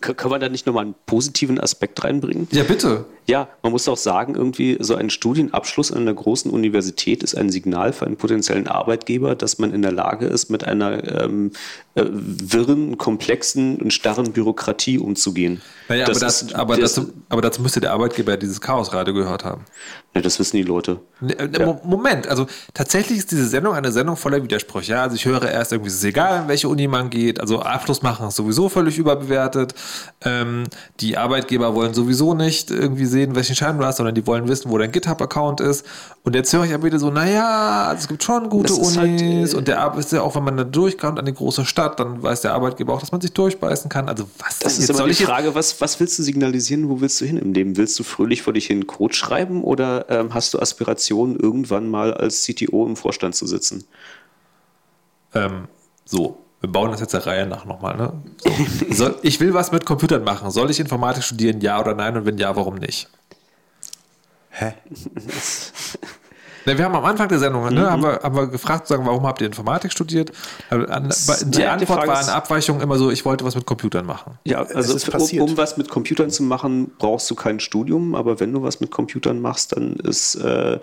können 0.00 0.30
wir 0.30 0.38
da 0.38 0.48
nicht 0.48 0.66
nochmal 0.66 0.84
einen 0.84 0.94
positiven 1.06 1.58
Aspekt 1.58 2.04
reinbringen? 2.04 2.46
ja 2.52 2.62
bitte. 2.62 3.06
Ja, 3.28 3.48
man 3.64 3.72
muss 3.72 3.88
auch 3.88 3.96
sagen, 3.96 4.36
irgendwie 4.36 4.76
so 4.78 4.94
ein 4.94 5.10
Studienabschluss 5.10 5.90
an 5.90 6.02
einer 6.02 6.14
großen 6.14 6.48
Universität 6.48 7.24
ist 7.24 7.36
ein 7.36 7.50
Signal 7.50 7.92
für 7.92 8.06
einen 8.06 8.16
potenziellen 8.16 8.68
Arbeitgeber, 8.68 9.34
dass 9.34 9.58
man 9.58 9.72
in 9.74 9.82
der 9.82 9.90
Lage 9.90 10.26
ist, 10.26 10.48
mit 10.48 10.62
einer 10.62 11.22
ähm, 11.22 11.50
äh, 11.96 12.04
wirren, 12.08 12.98
komplexen 12.98 13.78
und 13.82 13.92
starren 13.92 14.32
Bürokratie 14.32 14.98
umzugehen. 15.00 15.60
Naja, 15.88 16.04
Das 16.06 16.18
aber, 16.18 16.26
das, 16.26 16.42
ist- 16.42 16.54
aber, 16.54 16.76
das- 16.76 16.94
dazu, 16.94 17.12
aber 17.30 17.42
dazu 17.42 17.62
müsste 17.62 17.80
der 17.80 17.92
Arbeitgeber 17.92 18.36
dieses 18.36 18.60
Chaosradio 18.60 19.12
gehört 19.12 19.44
haben. 19.44 19.64
Ne, 20.16 20.22
das 20.22 20.38
wissen 20.38 20.56
die 20.56 20.62
Leute. 20.62 21.00
Ne, 21.20 21.38
äh, 21.38 21.66
Mo- 21.66 21.78
Moment, 21.84 22.26
also 22.26 22.46
tatsächlich 22.72 23.18
ist 23.18 23.30
diese 23.32 23.46
Sendung 23.46 23.74
eine 23.74 23.92
Sendung 23.92 24.16
voller 24.16 24.42
Widersprüche. 24.42 24.92
Ja, 24.92 25.02
also 25.02 25.14
ich 25.14 25.26
höre 25.26 25.42
erst 25.42 25.72
irgendwie, 25.72 25.90
es 25.90 25.96
ist 25.96 26.04
egal, 26.04 26.40
in 26.40 26.48
welche 26.48 26.70
Uni 26.70 26.88
man 26.88 27.10
geht. 27.10 27.38
Also 27.38 27.60
Abschluss 27.60 28.00
machen 28.00 28.28
ist 28.28 28.36
sowieso 28.36 28.70
völlig 28.70 28.96
überbewertet. 28.96 29.74
Ähm, 30.24 30.64
die 31.00 31.18
Arbeitgeber 31.18 31.74
wollen 31.74 31.92
sowieso 31.92 32.32
nicht 32.32 32.70
irgendwie 32.70 33.04
sehen, 33.04 33.34
welchen 33.34 33.54
Schein 33.54 33.76
du 33.76 33.84
hast, 33.84 33.98
sondern 33.98 34.14
die 34.14 34.26
wollen 34.26 34.48
wissen, 34.48 34.70
wo 34.70 34.78
dein 34.78 34.90
GitHub-Account 34.90 35.60
ist. 35.60 35.84
Und 36.22 36.34
jetzt 36.34 36.50
höre 36.54 36.64
ich 36.64 36.72
aber 36.72 36.84
wieder 36.84 36.98
so, 36.98 37.10
naja, 37.10 37.88
also 37.88 38.00
es 38.00 38.08
gibt 38.08 38.22
schon 38.24 38.48
gute 38.48 38.72
ist 38.72 38.96
halt, 38.96 39.20
Unis 39.20 39.52
äh, 39.52 39.56
und 39.56 39.68
der 39.68 39.80
Arbeit 39.80 39.98
ist 39.98 40.12
ja 40.12 40.22
auch, 40.22 40.34
wenn 40.34 40.44
man 40.44 40.56
da 40.56 40.64
durchkommt 40.64 41.18
an 41.18 41.26
die 41.26 41.34
große 41.34 41.66
Stadt, 41.66 42.00
dann 42.00 42.22
weiß 42.22 42.40
der 42.40 42.54
Arbeitgeber 42.54 42.94
auch, 42.94 43.00
dass 43.00 43.12
man 43.12 43.20
sich 43.20 43.34
durchbeißen 43.34 43.90
kann. 43.90 44.08
Also 44.08 44.24
was 44.38 44.60
Das 44.60 44.78
ist 44.78 44.88
Jetzt 44.88 44.98
immer 44.98 45.06
die 45.08 45.14
Frage, 45.14 45.54
was, 45.54 45.78
was 45.82 46.00
willst 46.00 46.18
du 46.18 46.22
signalisieren, 46.22 46.88
wo 46.88 47.02
willst 47.02 47.20
du 47.20 47.26
hin 47.26 47.36
im 47.36 47.52
Leben? 47.52 47.76
Willst 47.76 47.98
du 47.98 48.02
fröhlich 48.02 48.40
vor 48.40 48.54
dich 48.54 48.66
hin 48.66 48.86
Code 48.86 49.12
schreiben 49.14 49.62
oder 49.62 50.05
ähm, 50.08 50.34
hast 50.34 50.54
du 50.54 50.58
Aspirationen, 50.58 51.38
irgendwann 51.38 51.88
mal 51.88 52.14
als 52.14 52.44
CTO 52.44 52.86
im 52.86 52.96
Vorstand 52.96 53.34
zu 53.34 53.46
sitzen? 53.46 53.84
Ähm, 55.34 55.68
so, 56.04 56.38
wir 56.60 56.70
bauen 56.70 56.90
das 56.90 57.00
jetzt 57.00 57.14
der 57.14 57.26
Reihe 57.26 57.46
nach 57.46 57.64
nochmal. 57.64 57.96
Ne? 57.96 58.12
So. 58.38 58.50
Soll, 58.94 59.18
ich 59.22 59.40
will 59.40 59.54
was 59.54 59.72
mit 59.72 59.84
Computern 59.84 60.24
machen. 60.24 60.50
Soll 60.50 60.70
ich 60.70 60.80
Informatik 60.80 61.22
studieren, 61.22 61.60
ja 61.60 61.80
oder 61.80 61.94
nein? 61.94 62.16
Und 62.16 62.26
wenn 62.26 62.38
ja, 62.38 62.54
warum 62.56 62.76
nicht? 62.76 63.08
Hä? 64.50 64.74
Ne, 66.66 66.76
wir 66.76 66.84
haben 66.84 66.96
am 66.96 67.04
Anfang 67.04 67.28
der 67.28 67.38
Sendung 67.38 67.64
Mhm. 67.64 67.74
ne, 67.74 67.90
haben, 67.90 68.02
wir, 68.02 68.20
haben 68.22 68.34
wir 68.36 68.46
gefragt, 68.48 68.88
sagen, 68.88 69.06
warum 69.06 69.24
habt 69.26 69.40
ihr 69.40 69.46
Informatik 69.46 69.92
studiert? 69.92 70.32
An, 70.70 71.08
die 71.44 71.50
die 71.52 71.64
Antwort 71.64 72.00
Frage 72.00 72.08
war 72.12 72.18
eine 72.18 72.32
Abweichung 72.32 72.80
immer 72.80 72.98
so, 72.98 73.10
ich 73.10 73.24
wollte 73.24 73.44
was 73.44 73.54
mit 73.54 73.66
Computern 73.66 74.04
machen. 74.04 74.38
Ja, 74.44 74.62
also 74.62 74.94
ist 74.96 75.04
für- 75.04 75.12
passiert. 75.12 75.42
um, 75.42 75.50
um 75.50 75.56
was 75.56 75.76
mit 75.76 75.88
Computern 75.88 76.30
zu 76.30 76.42
machen, 76.42 76.90
brauchst 76.98 77.30
du 77.30 77.34
kein 77.36 77.60
Studium, 77.60 78.14
aber 78.16 78.40
wenn 78.40 78.52
du 78.52 78.62
was 78.62 78.80
mit 78.80 78.90
Computern 78.90 79.40
machst, 79.40 79.76
dann 79.76 79.94
ist 79.94 80.34
äh, 80.36 80.80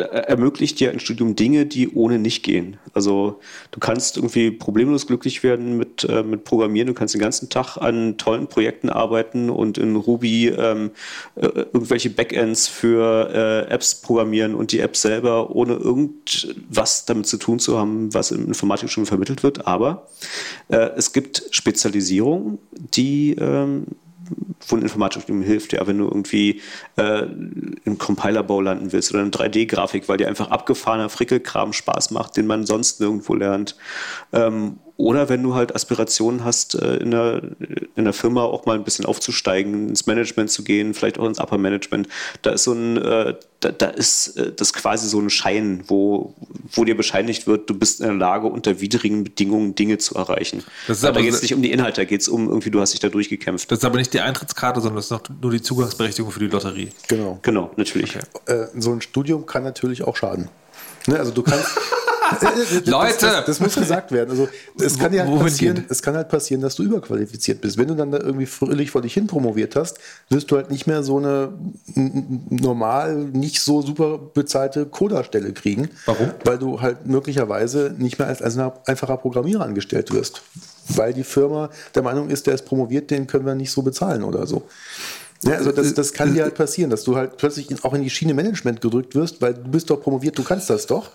ermöglicht 0.00 0.80
dir 0.80 0.90
ein 0.90 1.00
Studium 1.00 1.36
Dinge, 1.36 1.66
die 1.66 1.90
ohne 1.90 2.18
nicht 2.18 2.42
gehen. 2.42 2.78
Also 2.94 3.40
du 3.70 3.80
kannst 3.80 4.16
irgendwie 4.16 4.50
problemlos 4.50 5.06
glücklich 5.06 5.42
werden 5.42 5.76
mit, 5.76 6.04
äh, 6.04 6.22
mit 6.22 6.44
Programmieren, 6.44 6.88
du 6.88 6.94
kannst 6.94 7.14
den 7.14 7.20
ganzen 7.20 7.48
Tag 7.48 7.76
an 7.76 8.16
tollen 8.18 8.46
Projekten 8.46 8.88
arbeiten 8.88 9.50
und 9.50 9.78
in 9.78 9.96
Ruby 9.96 10.48
ähm, 10.48 10.90
äh, 11.36 11.46
irgendwelche 11.46 12.10
Backends 12.10 12.68
für 12.68 13.30
äh, 13.68 13.72
Apps 13.72 13.94
programmieren 13.94 14.54
und 14.54 14.72
die 14.72 14.80
App 14.80 14.96
selber, 14.96 15.54
ohne 15.54 15.74
irgendwas 15.74 17.04
damit 17.04 17.26
zu 17.26 17.36
tun 17.36 17.58
zu 17.58 17.78
haben, 17.78 18.12
was 18.12 18.30
im 18.30 18.46
Informatikstudium 18.46 19.06
vermittelt 19.06 19.42
wird. 19.42 19.66
Aber 19.66 20.08
äh, 20.68 20.90
es 20.96 21.12
gibt 21.12 21.44
Spezialisierung, 21.50 22.58
die 22.72 23.36
Informatikstudium 24.70 25.42
hilft, 25.42 25.72
ja, 25.72 25.86
wenn 25.86 25.98
du 25.98 26.04
irgendwie 26.04 26.60
äh, 26.96 27.22
im 27.84 27.98
Compilerbau 27.98 28.60
landen 28.60 28.92
willst 28.92 29.12
oder 29.12 29.22
in 29.22 29.30
3D-Grafik, 29.30 30.08
weil 30.08 30.16
dir 30.16 30.28
einfach 30.28 30.50
abgefahrener 30.50 31.08
Frickelkram 31.08 31.72
Spaß 31.72 32.10
macht, 32.12 32.36
den 32.36 32.46
man 32.46 32.66
sonst 32.66 33.00
nirgendwo 33.00 33.34
lernt. 33.34 33.76
Ähm, 34.32 34.78
oder 35.00 35.30
wenn 35.30 35.42
du 35.42 35.54
halt 35.54 35.74
Aspirationen 35.74 36.44
hast, 36.44 36.74
äh, 36.74 36.96
in, 36.96 37.10
der, 37.10 37.40
in 37.96 38.04
der 38.04 38.12
Firma 38.12 38.42
auch 38.42 38.66
mal 38.66 38.76
ein 38.76 38.84
bisschen 38.84 39.06
aufzusteigen, 39.06 39.88
ins 39.88 40.06
Management 40.06 40.50
zu 40.50 40.62
gehen, 40.62 40.92
vielleicht 40.92 41.18
auch 41.18 41.26
ins 41.26 41.38
Upper 41.38 41.56
Management. 41.56 42.06
Da 42.42 42.50
ist 42.50 42.64
so 42.64 42.72
ein, 42.72 42.98
äh, 42.98 43.34
da, 43.60 43.72
da 43.72 43.86
ist 43.86 44.36
äh, 44.36 44.52
das 44.52 44.74
quasi 44.74 45.08
so 45.08 45.18
ein 45.18 45.30
Schein, 45.30 45.84
wo, 45.86 46.34
wo 46.72 46.84
dir 46.84 46.96
bescheinigt 46.96 47.46
wird, 47.46 47.70
du 47.70 47.74
bist 47.74 48.00
in 48.00 48.06
der 48.06 48.16
Lage, 48.16 48.46
unter 48.46 48.82
widrigen 48.82 49.24
Bedingungen 49.24 49.74
Dinge 49.74 49.96
zu 49.96 50.16
erreichen. 50.16 50.62
Das 50.86 50.98
ist 50.98 51.04
Aber 51.04 51.12
aber 51.16 51.20
da 51.20 51.24
geht 51.24 51.34
es 51.34 51.42
nicht 51.42 51.54
um 51.54 51.62
die 51.62 51.72
Inhalte, 51.72 52.02
da 52.02 52.04
geht 52.04 52.20
es 52.20 52.28
um 52.28 52.48
irgendwie, 52.48 52.70
du 52.70 52.80
hast 52.80 52.92
dich 52.92 53.00
da 53.00 53.08
durchgekämpft. 53.08 53.70
Das 53.70 53.78
ist 53.78 53.84
aber 53.86 53.96
nicht 53.96 54.12
die 54.12 54.20
Eintrittskarte, 54.20 54.82
sondern 54.82 54.96
das 54.96 55.06
ist 55.06 55.12
noch 55.12 55.22
nur 55.40 55.50
die 55.50 55.62
Zugangsberechtigung 55.62 56.30
für 56.30 56.40
die 56.40 56.48
Lotterie. 56.48 56.90
Genau. 57.08 57.38
Genau, 57.40 57.70
natürlich. 57.76 58.16
Äh, 58.44 58.66
so 58.76 58.92
ein 58.92 59.00
Studium 59.00 59.46
kann 59.46 59.62
natürlich 59.62 60.02
auch 60.02 60.16
schaden. 60.16 60.48
Ne, 61.06 61.18
also 61.18 61.32
du 61.32 61.42
kannst. 61.42 61.70
Das- 62.40 62.86
Leute! 62.86 63.16
Das, 63.20 63.44
das 63.46 63.60
muss 63.60 63.74
gesagt 63.74 64.12
werden. 64.12 64.30
Also 64.30 64.48
es 64.78 64.98
kann 64.98 65.12
ja 65.12 65.24
halt 65.26 65.38
passieren, 65.40 65.84
es 65.88 66.02
kann 66.02 66.14
halt 66.14 66.28
passieren, 66.28 66.60
dass 66.60 66.74
du 66.74 66.82
überqualifiziert 66.82 67.60
bist. 67.60 67.78
Wenn 67.78 67.88
du 67.88 67.94
dann 67.94 68.10
da 68.12 68.18
irgendwie 68.18 68.46
fröhlich 68.46 68.90
vor 68.90 69.02
dich 69.02 69.14
hin 69.14 69.26
promoviert 69.26 69.76
hast, 69.76 69.98
wirst 70.28 70.50
du 70.50 70.56
halt 70.56 70.70
nicht 70.70 70.86
mehr 70.86 71.02
so 71.02 71.18
eine 71.18 71.52
normal, 72.50 73.16
nicht 73.16 73.60
so 73.60 73.82
super 73.82 74.18
bezahlte 74.18 74.86
Coderstelle 74.86 75.52
kriegen. 75.52 75.88
Warum? 76.06 76.30
Weil 76.44 76.58
du 76.58 76.80
halt 76.80 77.06
möglicherweise 77.06 77.94
nicht 77.98 78.18
mehr 78.18 78.28
als, 78.28 78.42
als 78.42 78.56
ein 78.58 78.70
einfacher 78.86 79.16
Programmierer 79.16 79.64
angestellt 79.64 80.12
wirst. 80.12 80.42
Weil 80.88 81.12
die 81.14 81.24
Firma 81.24 81.70
der 81.94 82.02
Meinung 82.02 82.30
ist, 82.30 82.46
der 82.46 82.54
ist 82.54 82.64
promoviert, 82.64 83.10
den 83.10 83.26
können 83.26 83.46
wir 83.46 83.54
nicht 83.54 83.70
so 83.70 83.82
bezahlen 83.82 84.24
oder 84.24 84.46
so. 84.46 84.62
Ja, 85.42 85.54
also 85.54 85.72
das, 85.72 85.94
das 85.94 86.12
kann 86.12 86.34
dir 86.34 86.42
halt 86.42 86.54
passieren, 86.54 86.90
dass 86.90 87.02
du 87.04 87.16
halt 87.16 87.38
plötzlich 87.38 87.82
auch 87.82 87.94
in 87.94 88.02
die 88.02 88.10
Schiene 88.10 88.34
Management 88.34 88.82
gedrückt 88.82 89.14
wirst, 89.14 89.40
weil 89.40 89.54
du 89.54 89.62
bist 89.70 89.88
doch 89.88 89.98
promoviert, 90.02 90.36
du 90.36 90.42
kannst 90.42 90.68
das 90.68 90.86
doch, 90.86 91.10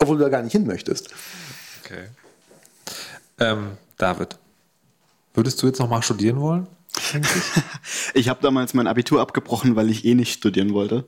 obwohl 0.00 0.16
du 0.18 0.24
da 0.24 0.28
gar 0.30 0.42
nicht 0.42 0.52
hin 0.52 0.66
möchtest. 0.66 1.08
Okay. 1.84 2.04
Ähm, 3.38 3.72
David, 3.96 4.36
würdest 5.34 5.62
du 5.62 5.66
jetzt 5.66 5.78
nochmal 5.78 6.02
studieren 6.02 6.40
wollen? 6.40 6.66
Ich 8.14 8.28
habe 8.28 8.40
damals 8.42 8.74
mein 8.74 8.86
Abitur 8.88 9.20
abgebrochen, 9.20 9.76
weil 9.76 9.88
ich 9.90 10.04
eh 10.04 10.14
nicht 10.14 10.32
studieren 10.32 10.74
wollte. 10.74 11.04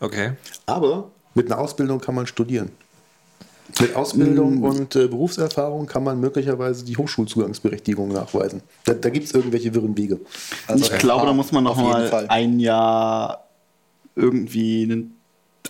Okay. 0.00 0.32
Aber 0.66 1.10
mit 1.34 1.46
einer 1.50 1.60
Ausbildung 1.60 2.00
kann 2.00 2.14
man 2.16 2.26
studieren. 2.26 2.70
Mit 3.80 3.94
Ausbildung 3.94 4.58
Mm. 4.60 4.64
und 4.64 4.96
äh, 4.96 5.06
Berufserfahrung 5.06 5.86
kann 5.86 6.02
man 6.04 6.20
möglicherweise 6.20 6.84
die 6.84 6.96
Hochschulzugangsberechtigung 6.96 8.08
nachweisen. 8.08 8.60
Da, 8.84 8.92
da 8.94 9.08
gibt 9.08 9.26
es 9.26 9.32
irgendwelche 9.32 9.72
wirren 9.74 9.96
Wege. 9.96 10.20
Also 10.66 10.84
ich 10.92 10.98
glaube, 10.98 11.24
da 11.26 11.32
muss 11.32 11.52
man 11.52 11.64
noch 11.64 11.72
auf 11.72 11.78
jeden 11.78 11.90
mal 11.90 12.08
Fall. 12.08 12.26
ein 12.28 12.58
Jahr 12.60 13.48
irgendwie 14.16 14.82
einen 14.82 15.14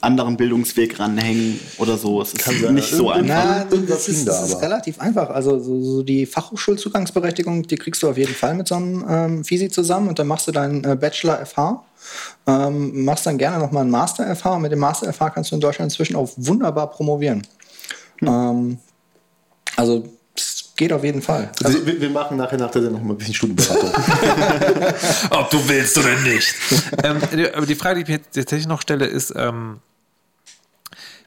anderen 0.01 0.37
Bildungsweg 0.37 0.99
ranhängen 0.99 1.61
oder 1.79 1.97
so. 1.97 2.23
Es 2.23 2.33
ist 2.33 2.39
Kann 2.39 2.59
sein. 2.61 2.75
nicht 2.75 2.91
so 2.91 3.11
einfach. 3.11 3.67
Na, 3.71 3.79
das 3.87 4.09
ist, 4.09 4.27
das 4.27 4.49
ist 4.49 4.63
relativ 4.63 5.01
einfach. 5.01 5.31
Also 5.31 5.61
so, 5.61 5.81
so 5.83 6.03
die 6.03 6.27
Fachhochschulzugangsberechtigung, 6.27 7.63
die 7.63 7.77
kriegst 7.77 8.03
du 8.03 8.09
auf 8.09 8.17
jeden 8.17 8.35
Fall 8.35 8.55
mit 8.55 8.69
so 8.69 8.77
einem 8.77 9.05
ähm, 9.09 9.45
Fisi 9.45 9.69
zusammen 9.69 10.09
und 10.09 10.19
dann 10.19 10.27
machst 10.27 10.49
du 10.49 10.53
deinen 10.53 10.83
äh, 10.85 10.97
Bachelor 10.97 11.45
FH. 11.45 11.85
Ähm, 12.47 13.05
machst 13.05 13.27
dann 13.27 13.39
gerne 13.39 13.59
nochmal 13.59 13.83
einen 13.83 13.91
Master 13.91 14.35
FH 14.35 14.55
und 14.57 14.63
mit 14.63 14.73
dem 14.73 14.81
Master 14.81 15.13
FH 15.13 15.31
kannst 15.31 15.51
du 15.51 15.55
in 15.55 15.61
Deutschland 15.61 15.93
inzwischen 15.93 16.17
auch 16.17 16.31
wunderbar 16.37 16.91
promovieren. 16.91 17.47
Ähm, 18.23 18.79
also 19.77 20.05
geht 20.77 20.93
auf 20.93 21.05
jeden 21.05 21.23
Fall. 21.23 21.51
Also, 21.63 21.85
wir, 21.87 22.01
wir 22.01 22.11
machen 22.11 22.37
nachher 22.37 22.59
nach 22.59 22.71
der 22.71 22.83
Sendung 22.83 23.01
noch 23.03 23.09
mal 23.09 23.15
ein 23.15 23.19
bisschen 23.19 23.35
Studienberatung. 23.35 23.91
Ob 25.31 25.51
du 25.51 25.69
willst 25.69 25.97
oder 25.99 26.15
nicht. 26.21 26.55
ähm, 27.05 27.19
die- 27.33 27.53
aber 27.53 27.67
die 27.67 27.75
Frage, 27.75 27.97
die 27.97 28.03
ich 28.03 28.09
mir 28.09 28.17
jetzt 28.25 28.35
tatsächlich 28.35 28.67
noch 28.67 28.81
stelle, 28.81 29.07
ist, 29.07 29.33
ähm, 29.37 29.81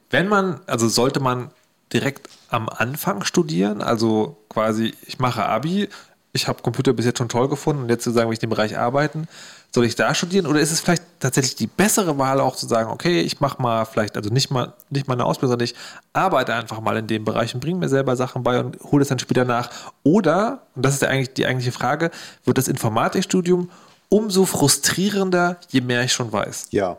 wenn 0.09 0.27
man, 0.27 0.59
also 0.67 0.87
sollte 0.87 1.19
man 1.19 1.51
direkt 1.93 2.29
am 2.49 2.69
Anfang 2.69 3.23
studieren, 3.23 3.81
also 3.81 4.37
quasi, 4.49 4.93
ich 5.05 5.19
mache 5.19 5.45
Abi, 5.45 5.89
ich 6.33 6.47
habe 6.47 6.61
Computer 6.61 6.93
bis 6.93 7.05
jetzt 7.05 7.17
schon 7.17 7.29
toll 7.29 7.47
gefunden 7.47 7.83
und 7.83 7.89
jetzt 7.89 8.03
zu 8.03 8.11
sagen, 8.11 8.27
will 8.29 8.33
ich 8.33 8.39
in 8.43 8.49
dem 8.49 8.55
Bereich 8.55 8.77
arbeiten, 8.77 9.27
soll 9.75 9.85
ich 9.85 9.95
da 9.95 10.15
studieren 10.15 10.47
oder 10.47 10.59
ist 10.59 10.71
es 10.71 10.79
vielleicht 10.79 11.03
tatsächlich 11.19 11.55
die 11.55 11.67
bessere 11.67 12.17
Wahl 12.17 12.39
auch 12.39 12.55
zu 12.55 12.65
sagen, 12.65 12.89
okay, 12.89 13.21
ich 13.21 13.41
mache 13.41 13.61
mal 13.61 13.85
vielleicht, 13.85 14.17
also 14.17 14.29
nicht 14.31 14.49
mal, 14.49 14.73
nicht 14.89 15.07
mal 15.07 15.13
eine 15.13 15.25
Ausbildung, 15.25 15.51
sondern 15.51 15.65
ich 15.65 15.75
arbeite 16.13 16.53
einfach 16.53 16.79
mal 16.79 16.97
in 16.97 17.07
dem 17.07 17.25
Bereich 17.25 17.53
und 17.53 17.59
bringe 17.59 17.77
mir 17.77 17.89
selber 17.89 18.15
Sachen 18.15 18.41
bei 18.41 18.59
und 18.59 18.79
hole 18.91 19.03
es 19.03 19.09
dann 19.09 19.19
später 19.19 19.45
nach. 19.45 19.69
Oder, 20.03 20.63
und 20.75 20.83
das 20.85 20.95
ist 20.95 21.01
ja 21.01 21.09
eigentlich 21.09 21.33
die 21.33 21.45
eigentliche 21.45 21.73
Frage, 21.73 22.09
wird 22.45 22.57
das 22.57 22.67
Informatikstudium 22.67 23.69
umso 24.09 24.45
frustrierender, 24.45 25.57
je 25.69 25.81
mehr 25.81 26.03
ich 26.03 26.13
schon 26.13 26.31
weiß. 26.31 26.67
Ja, 26.71 26.97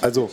also 0.00 0.30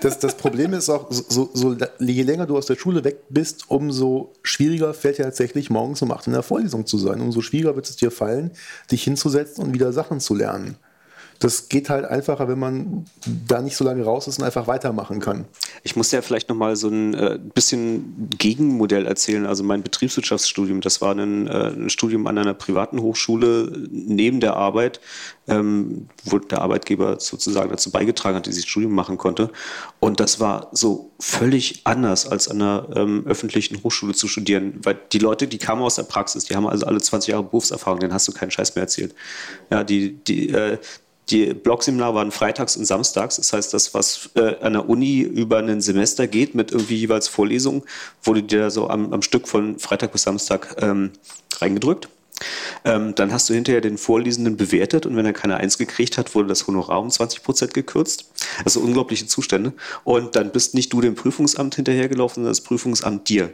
das, 0.00 0.18
das 0.18 0.36
Problem 0.36 0.72
ist 0.72 0.88
auch, 0.88 1.10
so, 1.10 1.50
so, 1.52 1.76
je 1.98 2.22
länger 2.22 2.46
du 2.46 2.56
aus 2.56 2.66
der 2.66 2.76
Schule 2.76 3.04
weg 3.04 3.22
bist, 3.28 3.64
umso 3.68 4.32
schwieriger 4.42 4.94
fällt 4.94 5.18
ja 5.18 5.24
tatsächlich 5.24 5.70
morgens 5.70 6.02
um 6.02 6.10
8 6.10 6.28
in 6.28 6.32
der 6.32 6.42
Vorlesung 6.42 6.86
zu 6.86 6.98
sein. 6.98 7.20
Umso 7.20 7.40
schwieriger 7.42 7.76
wird 7.76 7.88
es 7.88 7.96
dir 7.96 8.10
fallen, 8.10 8.52
dich 8.90 9.04
hinzusetzen 9.04 9.64
und 9.64 9.74
wieder 9.74 9.92
Sachen 9.92 10.20
zu 10.20 10.34
lernen. 10.34 10.76
Das 11.40 11.70
geht 11.70 11.88
halt 11.88 12.04
einfacher, 12.04 12.48
wenn 12.48 12.58
man 12.58 13.06
da 13.48 13.62
nicht 13.62 13.74
so 13.74 13.82
lange 13.82 14.04
raus 14.04 14.28
ist 14.28 14.38
und 14.38 14.44
einfach 14.44 14.66
weitermachen 14.66 15.20
kann. 15.20 15.46
Ich 15.82 15.96
muss 15.96 16.12
ja 16.12 16.20
vielleicht 16.20 16.50
noch 16.50 16.56
mal 16.56 16.76
so 16.76 16.88
ein 16.88 17.14
äh, 17.14 17.38
bisschen 17.54 18.28
Gegenmodell 18.38 19.06
erzählen. 19.06 19.46
Also 19.46 19.64
mein 19.64 19.82
Betriebswirtschaftsstudium, 19.82 20.82
das 20.82 21.00
war 21.00 21.14
ein, 21.14 21.46
äh, 21.46 21.68
ein 21.68 21.88
Studium 21.88 22.26
an 22.26 22.36
einer 22.36 22.52
privaten 22.52 23.00
Hochschule 23.00 23.72
neben 23.90 24.40
der 24.40 24.56
Arbeit, 24.56 25.00
ähm, 25.48 26.08
wo 26.24 26.38
der 26.38 26.60
Arbeitgeber 26.60 27.18
sozusagen 27.18 27.70
dazu 27.70 27.90
beigetragen 27.90 28.36
hat, 28.36 28.46
dass 28.46 28.56
ich 28.56 28.64
das 28.64 28.70
Studium 28.70 28.94
machen 28.94 29.16
konnte. 29.16 29.50
Und 29.98 30.20
das 30.20 30.40
war 30.40 30.68
so 30.72 31.10
völlig 31.18 31.80
anders 31.84 32.28
als 32.28 32.48
an 32.48 32.60
einer 32.60 32.88
ähm, 32.94 33.24
öffentlichen 33.26 33.82
Hochschule 33.82 34.12
zu 34.12 34.28
studieren, 34.28 34.80
weil 34.82 34.98
die 35.10 35.18
Leute, 35.18 35.48
die 35.48 35.58
kamen 35.58 35.80
aus 35.80 35.94
der 35.94 36.02
Praxis, 36.02 36.44
die 36.44 36.54
haben 36.54 36.66
also 36.66 36.84
alle 36.84 37.00
20 37.00 37.32
Jahre 37.32 37.44
Berufserfahrung, 37.44 38.00
denen 38.00 38.12
hast 38.12 38.28
du 38.28 38.32
keinen 38.32 38.50
Scheiß 38.50 38.74
mehr 38.74 38.82
erzählt. 38.82 39.14
Ja, 39.70 39.84
die, 39.84 40.22
die, 40.24 40.50
äh, 40.50 40.78
die 41.30 41.54
Blogseminare 41.54 42.14
waren 42.14 42.30
freitags 42.30 42.76
und 42.76 42.84
samstags. 42.84 43.36
Das 43.36 43.52
heißt, 43.52 43.72
das, 43.72 43.94
was 43.94 44.30
äh, 44.34 44.56
an 44.60 44.74
der 44.74 44.88
Uni 44.88 45.20
über 45.20 45.58
ein 45.58 45.80
Semester 45.80 46.26
geht, 46.26 46.54
mit 46.54 46.72
irgendwie 46.72 46.96
jeweils 46.96 47.28
Vorlesungen, 47.28 47.82
wurde 48.22 48.42
dir 48.42 48.70
so 48.70 48.88
am, 48.88 49.12
am 49.12 49.22
Stück 49.22 49.48
von 49.48 49.78
Freitag 49.78 50.12
bis 50.12 50.22
Samstag 50.22 50.76
ähm, 50.80 51.10
reingedrückt. 51.60 52.08
Ähm, 52.84 53.14
dann 53.14 53.32
hast 53.32 53.50
du 53.50 53.54
hinterher 53.54 53.80
den 53.82 53.98
Vorlesenden 53.98 54.56
bewertet 54.56 55.04
und 55.04 55.14
wenn 55.14 55.26
er 55.26 55.34
keine 55.34 55.58
Eins 55.58 55.76
gekriegt 55.76 56.16
hat, 56.16 56.34
wurde 56.34 56.48
das 56.48 56.66
Honorar 56.66 57.00
um 57.00 57.10
20 57.10 57.42
Prozent 57.42 57.74
gekürzt. 57.74 58.30
Also 58.64 58.80
unglaubliche 58.80 59.26
Zustände. 59.26 59.72
Und 60.04 60.36
dann 60.36 60.50
bist 60.50 60.74
nicht 60.74 60.92
du 60.92 61.00
dem 61.00 61.14
Prüfungsamt 61.14 61.74
hinterhergelaufen, 61.74 62.36
sondern 62.36 62.52
das 62.52 62.62
Prüfungsamt 62.62 63.28
dir. 63.28 63.52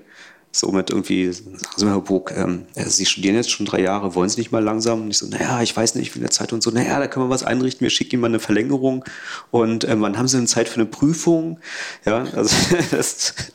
Somit 0.58 0.88
irgendwie, 0.88 1.30
sagen 1.30 1.58
Sie 1.76 1.84
mal, 1.84 1.92
Herr 1.92 2.00
Burg, 2.00 2.32
ähm, 2.34 2.64
Sie 2.74 3.04
studieren 3.04 3.36
jetzt 3.36 3.50
schon 3.50 3.66
drei 3.66 3.82
Jahre, 3.82 4.14
wollen 4.14 4.30
Sie 4.30 4.40
nicht 4.40 4.52
mal 4.52 4.64
langsam? 4.64 5.02
Und 5.02 5.10
ich 5.10 5.18
so, 5.18 5.26
naja, 5.26 5.60
ich 5.60 5.76
weiß 5.76 5.96
nicht, 5.96 6.14
wie 6.14 6.20
der 6.20 6.30
Zeit 6.30 6.52
und 6.52 6.62
so, 6.62 6.70
naja, 6.70 6.98
da 6.98 7.06
können 7.08 7.26
wir 7.26 7.30
was 7.30 7.42
einrichten, 7.42 7.84
wir 7.84 7.90
schicken 7.90 8.14
Ihnen 8.14 8.22
mal 8.22 8.28
eine 8.28 8.40
Verlängerung 8.40 9.04
und 9.50 9.84
ähm, 9.84 10.00
wann 10.00 10.16
haben 10.16 10.28
Sie 10.28 10.38
denn 10.38 10.46
Zeit 10.46 10.68
für 10.68 10.76
eine 10.76 10.86
Prüfung? 10.86 11.60
Ja, 12.06 12.24
also 12.32 12.56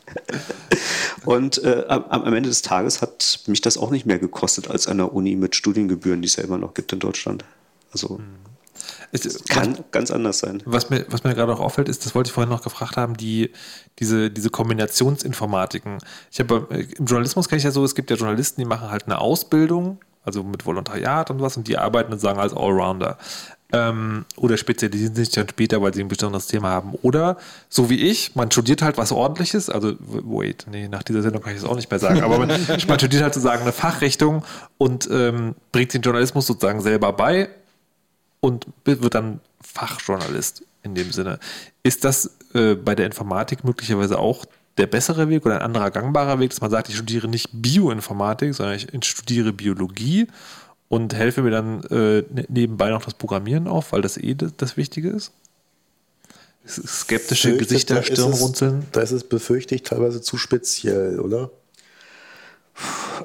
und 1.26 1.64
äh, 1.64 1.86
am, 1.88 2.04
am 2.04 2.34
Ende 2.34 2.50
des 2.50 2.62
Tages 2.62 3.02
hat 3.02 3.40
mich 3.48 3.62
das 3.62 3.78
auch 3.78 3.90
nicht 3.90 4.06
mehr 4.06 4.20
gekostet 4.20 4.70
als 4.70 4.88
an 4.88 4.98
der 4.98 5.14
Uni 5.14 5.36
mit 5.36 5.56
Studiengebühren, 5.56 6.22
die 6.22 6.28
es 6.28 6.36
ja 6.36 6.44
immer 6.44 6.58
noch 6.58 6.74
gibt 6.74 6.94
in 6.94 7.00
Deutschland. 7.00 7.46
Also 7.92 8.20
Es 9.12 9.44
kann 9.46 9.78
ganz 9.92 10.10
anders 10.12 10.40
sein. 10.40 10.64
Was 10.66 10.90
mir, 10.90 11.06
was 11.10 11.24
mir 11.24 11.36
gerade 11.36 11.54
auch 11.54 11.60
auffällt, 11.60 11.90
ist, 11.90 12.06
das 12.06 12.16
wollte 12.16 12.30
ich 12.30 12.34
vorhin 12.34 12.50
noch 12.50 12.64
gefragt 12.64 12.98
haben, 12.98 13.18
die, 13.18 13.52
diese, 14.00 14.32
diese 14.32 14.50
Kombinationsinformatiken. 14.50 15.98
Ich 16.32 16.40
habe 16.40 16.68
äh, 16.72 16.86
im 16.98 17.06
Journalismus 17.06 17.50
kenne 17.50 17.58
ich 17.58 17.66
ja 17.66 17.72
so, 17.72 17.84
es 17.84 17.96
gibt 17.96 18.10
ja 18.10 18.16
Journalisten, 18.16 18.62
die 18.62 18.66
machen 18.66 18.90
halt 18.90 19.06
eine 19.06 19.20
Ausbildung, 19.20 20.00
also 20.24 20.44
mit 20.44 20.66
Volontariat 20.66 21.30
und 21.30 21.42
was, 21.42 21.58
und 21.58 21.68
die 21.68 21.78
arbeiten 21.78 22.14
und 22.14 22.20
sagen 22.20 22.40
als 22.40 22.54
Allrounder. 22.54 23.18
Ähm, 23.74 24.26
oder 24.36 24.58
spezialisieren 24.58 25.16
sich 25.16 25.30
dann 25.30 25.48
später, 25.48 25.82
weil 25.82 25.94
sie 25.94 26.02
ein 26.02 26.10
bestimmtes 26.10 26.48
Thema 26.48 26.70
haben. 26.70 26.94
Oder 27.02 27.38
so 27.70 27.90
wie 27.90 28.02
ich, 28.10 28.36
man 28.36 28.52
studiert 28.52 28.82
halt 28.82 28.98
was 28.98 29.12
ordentliches, 29.14 29.70
also 29.70 29.94
wait, 30.00 30.66
nee, 30.70 30.90
nach 30.90 31.04
dieser 31.04 31.22
Sendung 31.22 31.42
kann 31.42 31.54
ich 31.54 31.62
das 31.62 31.70
auch 31.70 31.76
nicht 31.76 31.90
mehr 31.90 32.00
sagen, 32.00 32.22
aber 32.22 32.38
man, 32.38 32.50
man 32.88 33.00
studiert 33.00 33.24
halt 33.24 33.34
sozusagen 33.34 33.62
eine 33.62 33.72
Fachrichtung 33.72 34.44
und 34.78 35.10
ähm, 35.12 35.56
bringt 35.72 35.94
den 35.94 36.02
Journalismus 36.02 36.48
sozusagen 36.48 36.82
selber 36.82 37.14
bei 37.14 37.50
und 38.42 38.68
wird 38.84 39.16
dann 39.16 39.40
Fachjournalist 39.62 40.64
in 40.84 40.96
dem 40.96 41.12
Sinne. 41.12 41.40
Ist 41.84 42.04
das 42.04 42.38
äh, 42.54 42.76
bei 42.76 42.96
der 42.96 43.06
Informatik 43.06 43.64
möglicherweise 43.64 44.20
auch 44.20 44.46
der 44.78 44.88
bessere 44.88 45.30
Weg 45.30 45.46
oder 45.46 45.56
ein 45.56 45.62
anderer 45.62 45.92
gangbarer 45.92 46.40
Weg, 46.40 46.50
dass 46.50 46.62
man 46.62 46.72
sagt, 46.72 46.90
ich 46.90 46.96
studiere 46.96 47.28
nicht 47.28 47.50
Bioinformatik, 47.54 48.54
sondern 48.54 48.76
ich 48.76 48.88
studiere 49.06 49.54
Biologie 49.54 50.28
und 50.90 51.14
helfe 51.14 51.42
mir 51.42 51.52
dann 51.52 51.84
äh, 51.86 52.24
nebenbei 52.50 52.90
noch 52.90 53.04
das 53.04 53.14
Programmieren 53.14 53.68
auf, 53.68 53.92
weil 53.92 54.02
das 54.02 54.18
eh 54.18 54.36
das, 54.36 54.78
Wichtige 54.78 55.10
ist? 55.10 55.32
Skeptische 56.66 57.58
Gesichter, 57.58 58.04
Stirnrunzeln. 58.04 58.86
Da 58.92 59.02
ist 59.02 59.12
es 59.12 59.24
befürchte 59.24 59.76
ich 59.76 59.84
teilweise 59.84 60.22
zu 60.22 60.38
speziell, 60.38 61.20
oder? 61.20 61.50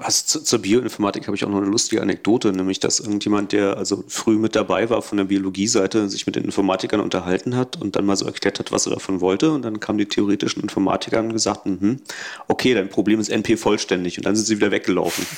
Also 0.00 0.24
zu, 0.26 0.40
zur 0.42 0.58
Bioinformatik 0.60 1.26
habe 1.26 1.36
ich 1.36 1.44
auch 1.44 1.48
noch 1.48 1.58
eine 1.58 1.66
lustige 1.66 2.02
Anekdote, 2.02 2.52
nämlich 2.52 2.80
dass 2.80 3.00
irgendjemand, 3.00 3.52
der 3.52 3.76
also 3.76 4.04
früh 4.08 4.36
mit 4.36 4.54
dabei 4.54 4.90
war 4.90 5.02
von 5.02 5.18
der 5.18 5.24
Biologieseite, 5.24 6.08
sich 6.08 6.26
mit 6.26 6.36
den 6.36 6.44
Informatikern 6.44 7.00
unterhalten 7.00 7.56
hat 7.56 7.80
und 7.80 7.96
dann 7.96 8.06
mal 8.06 8.16
so 8.16 8.26
erklärt 8.26 8.58
hat, 8.58 8.72
was 8.72 8.86
er 8.86 8.92
davon 8.94 9.20
wollte. 9.20 9.50
Und 9.52 9.62
dann 9.62 9.80
kamen 9.80 9.98
die 9.98 10.06
theoretischen 10.06 10.62
Informatiker 10.62 11.20
und 11.20 11.32
gesagt, 11.32 11.66
mhm, 11.66 12.00
okay, 12.48 12.74
dein 12.74 12.88
Problem 12.88 13.20
ist 13.20 13.28
NP 13.28 13.56
vollständig. 13.56 14.18
Und 14.18 14.26
dann 14.26 14.36
sind 14.36 14.46
sie 14.46 14.56
wieder 14.56 14.70
weggelaufen. 14.70 15.26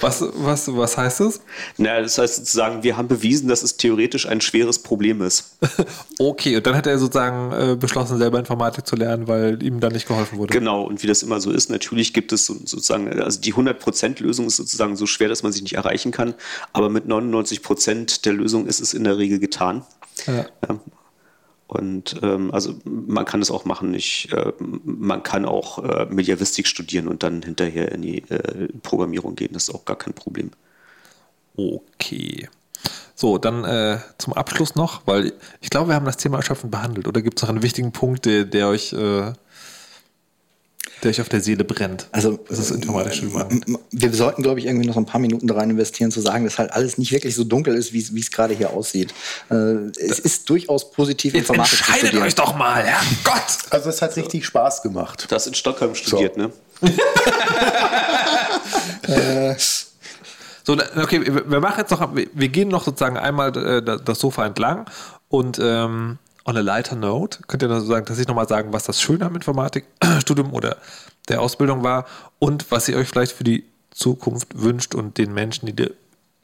Was, 0.00 0.24
was, 0.34 0.74
was 0.74 0.96
heißt 0.96 1.20
das? 1.20 1.40
Na, 1.76 2.00
das 2.00 2.16
heißt 2.16 2.36
sozusagen, 2.36 2.82
wir 2.82 2.96
haben 2.96 3.08
bewiesen, 3.08 3.48
dass 3.48 3.62
es 3.62 3.76
theoretisch 3.76 4.26
ein 4.26 4.40
schweres 4.40 4.78
Problem 4.78 5.22
ist. 5.22 5.56
Okay, 6.16 6.56
und 6.56 6.66
dann 6.66 6.76
hat 6.76 6.86
er 6.86 6.96
sozusagen 6.98 7.52
äh, 7.52 7.76
beschlossen, 7.76 8.18
selber 8.18 8.38
Informatik 8.38 8.86
zu 8.86 8.94
lernen, 8.94 9.26
weil 9.26 9.60
ihm 9.62 9.80
dann 9.80 9.92
nicht 9.92 10.06
geholfen 10.06 10.38
wurde. 10.38 10.52
Genau, 10.52 10.82
und 10.84 11.02
wie 11.02 11.08
das 11.08 11.24
immer 11.24 11.40
so 11.40 11.50
ist, 11.54 11.70
natürlich 11.70 12.12
gibt 12.12 12.32
es 12.32 12.46
so, 12.46 12.54
sozusagen, 12.54 13.08
also 13.20 13.40
die 13.40 13.54
100%-Lösung 13.54 14.46
ist 14.46 14.56
sozusagen 14.56 14.96
so 14.96 15.06
schwer, 15.06 15.28
dass 15.28 15.42
man 15.42 15.52
sie 15.52 15.62
nicht 15.62 15.74
erreichen 15.74 16.12
kann, 16.12 16.34
aber 16.72 16.90
mit 16.90 17.06
99% 17.06 18.22
der 18.22 18.32
Lösung 18.32 18.66
ist 18.66 18.80
es 18.80 18.94
in 18.94 19.04
der 19.04 19.18
Regel 19.18 19.38
getan. 19.38 19.84
Ja. 20.26 20.46
Ja. 20.68 20.80
Und 21.66 22.16
ähm, 22.22 22.52
also 22.52 22.74
man 22.84 23.24
kann 23.24 23.40
es 23.40 23.50
auch 23.50 23.64
machen. 23.64 23.94
Ich, 23.94 24.30
äh, 24.32 24.52
man 24.60 25.22
kann 25.22 25.44
auch 25.44 25.82
äh, 25.82 26.06
Mediavistik 26.06 26.66
studieren 26.66 27.08
und 27.08 27.22
dann 27.22 27.42
hinterher 27.42 27.90
in 27.92 28.02
die 28.02 28.18
äh, 28.28 28.68
Programmierung 28.82 29.34
gehen. 29.34 29.50
Das 29.52 29.68
ist 29.68 29.74
auch 29.74 29.84
gar 29.84 29.96
kein 29.96 30.12
Problem. 30.12 30.50
Okay. 31.56 32.48
So, 33.14 33.38
dann 33.38 33.64
äh, 33.64 33.98
zum 34.18 34.32
Abschluss 34.34 34.74
noch, 34.74 35.06
weil 35.06 35.32
ich 35.60 35.70
glaube, 35.70 35.88
wir 35.88 35.94
haben 35.94 36.04
das 36.04 36.16
Thema 36.16 36.38
erschöpfend 36.38 36.70
behandelt. 36.70 37.06
Oder 37.08 37.22
gibt 37.22 37.38
es 37.38 37.42
noch 37.42 37.48
einen 37.48 37.62
wichtigen 37.62 37.92
Punkt, 37.92 38.26
der, 38.26 38.44
der 38.44 38.68
euch, 38.68 38.92
äh, 38.92 39.32
der 41.04 41.10
euch 41.10 41.20
auf 41.20 41.28
der 41.28 41.40
Seele 41.40 41.64
brennt? 41.64 42.08
Also, 42.12 42.38
das 42.48 42.58
ist 42.58 42.70
Informatikstudium 42.72 43.40
angeht? 43.40 43.68
M- 43.68 43.78
Wir 43.92 44.12
sollten, 44.12 44.42
glaube 44.42 44.58
ich, 44.58 44.66
irgendwie 44.66 44.86
noch 44.86 44.96
ein 44.96 45.06
paar 45.06 45.20
Minuten 45.20 45.46
da 45.46 45.54
rein 45.54 45.70
investieren, 45.70 46.10
zu 46.10 46.20
sagen, 46.20 46.44
dass 46.44 46.58
halt 46.58 46.72
alles 46.72 46.98
nicht 46.98 47.12
wirklich 47.12 47.34
so 47.34 47.44
dunkel 47.44 47.74
ist, 47.76 47.92
wie 47.92 48.00
es- 48.00 48.14
wie 48.14 48.20
es 48.20 48.30
gerade 48.30 48.54
hier 48.54 48.70
aussieht. 48.70 49.14
Äh, 49.50 49.54
es 50.00 50.18
ist 50.18 50.48
durchaus 50.50 50.90
positiv, 50.90 51.34
Jetzt 51.34 51.48
Informatik 51.50 51.78
entscheidet 51.88 52.20
euch 52.20 52.34
doch 52.34 52.56
mal, 52.56 52.82
Herrgott! 52.82 53.42
Also 53.70 53.90
es 53.90 54.02
hat 54.02 54.16
richtig 54.16 54.44
Spaß 54.46 54.82
gemacht. 54.82 55.26
Du 55.30 55.34
hast 55.34 55.46
in 55.46 55.54
Stockholm 55.54 55.94
studiert, 55.94 56.36
ne? 56.36 56.50
So, 60.66 60.74
na, 60.74 60.84
okay, 61.02 61.20
wir 61.22 61.60
machen 61.60 61.80
jetzt 61.80 61.90
noch, 61.90 62.14
wir 62.16 62.26
wir 62.32 62.48
gehen 62.48 62.68
noch 62.68 62.84
sozusagen 62.84 63.18
einmal 63.18 63.54
äh, 63.56 63.82
da- 63.82 63.96
das 63.98 64.18
Sofa 64.18 64.46
entlang 64.46 64.86
und 65.28 65.58
ähm, 65.62 66.18
on 66.44 66.56
a 66.56 66.60
lighter 66.60 66.96
note 66.96 67.40
könnt 67.46 67.62
ihr 67.62 67.68
dann 67.68 67.84
sagen, 67.84 68.06
dass 68.06 68.18
ich 68.18 68.28
nochmal 68.28 68.48
sagen, 68.48 68.72
was 68.72 68.84
das 68.84 69.00
Schöne 69.00 69.24
am 69.24 69.34
Informatikstudium 69.34 70.52
oder 70.52 70.76
der 71.28 71.40
Ausbildung 71.40 71.82
war 71.82 72.06
und 72.38 72.70
was 72.70 72.88
ihr 72.88 72.96
euch 72.96 73.08
vielleicht 73.08 73.32
für 73.32 73.44
die 73.44 73.64
Zukunft 73.90 74.60
wünscht 74.60 74.94
und 74.94 75.18
den 75.18 75.32
Menschen, 75.32 75.66
die 75.66 75.72
dir 75.72 75.92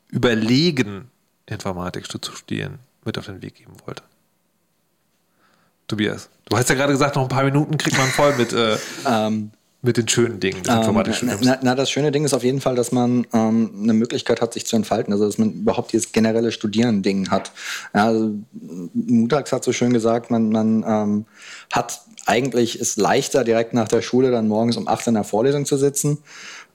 überlegen, 0.09 1.11
Informatik 1.47 2.11
zu 2.11 2.19
studieren, 2.33 2.79
mit 3.05 3.19
auf 3.19 3.27
den 3.27 3.43
Weg 3.43 3.57
geben 3.57 3.75
wollt. 3.85 4.03
Tobias? 5.89 6.29
Du 6.49 6.57
hast 6.57 6.69
ja 6.69 6.77
gerade 6.77 6.93
gesagt, 6.93 7.17
noch 7.17 7.23
ein 7.23 7.29
paar 7.29 7.45
Minuten 7.45 7.77
kriegt 7.77 7.99
man 7.99 8.09
voll 8.09 8.37
mit, 8.37 8.53
äh, 8.53 8.79
Ähm, 9.07 9.51
mit 9.83 9.97
den 9.97 10.09
schönen 10.09 10.41
Dingen 10.41 10.63
des 10.63 10.73
Ähm, 10.73 10.81
Informatikstudiums. 10.81 11.41
na, 11.43 11.59
na, 11.63 11.75
das 11.75 11.91
schöne 11.91 12.13
Ding 12.13 12.25
ist 12.25 12.35
auf 12.35 12.45
jeden 12.45 12.61
Fall, 12.61 12.75
dass 12.75 12.93
man 12.93 13.27
ähm, 13.33 13.71
eine 13.83 13.95
Möglichkeit 13.95 14.41
hat, 14.41 14.53
sich 14.53 14.67
zu 14.67 14.77
entfalten. 14.77 15.13
Also, 15.13 15.25
dass 15.25 15.39
man 15.39 15.53
überhaupt 15.53 15.93
dieses 15.93 16.13
generelle 16.13 16.53
Studieren-Ding 16.53 17.31
hat. 17.31 17.53
Ja, 17.95 18.07
also, 18.07 18.35
Mutax 18.93 19.53
hat 19.53 19.65
so 19.65 19.73
schön 19.73 19.93
gesagt, 19.93 20.31
man, 20.31 20.51
man 20.51 20.85
ähm, 20.87 21.27
hat 21.73 22.03
eigentlich 22.27 22.79
ist 22.79 22.97
leichter, 22.99 23.45
direkt 23.45 23.73
nach 23.73 23.89
der 23.89 24.03
Schule 24.03 24.31
dann 24.31 24.49
morgens 24.49 24.77
um 24.77 24.87
8 24.87 25.09
in 25.09 25.15
der 25.15 25.25
Vorlesung 25.25 25.65
zu 25.65 25.79
sitzen. 25.79 26.19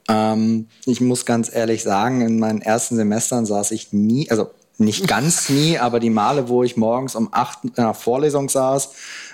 Ähm, 0.10 0.68
ich 0.86 1.00
muss 1.00 1.26
ganz 1.26 1.54
ehrlich 1.54 1.84
sagen, 1.84 2.22
in 2.22 2.40
meinen 2.40 2.62
ersten 2.62 2.96
Semestern 2.96 3.46
saß 3.46 3.72
ich 3.72 3.94
nie, 3.94 4.30
also 4.32 4.50
nicht 4.78 5.08
ganz 5.08 5.50
nie, 5.50 5.78
aber 5.78 6.00
die 6.00 6.10
Male, 6.10 6.50
wo 6.50 6.64
ich 6.64 6.76
morgens 6.76 7.16
um 7.16 7.30
8 7.32 7.64
in 7.64 7.72
der 7.78 7.94
Vorlesung 7.94 8.50
saß, 8.50 8.92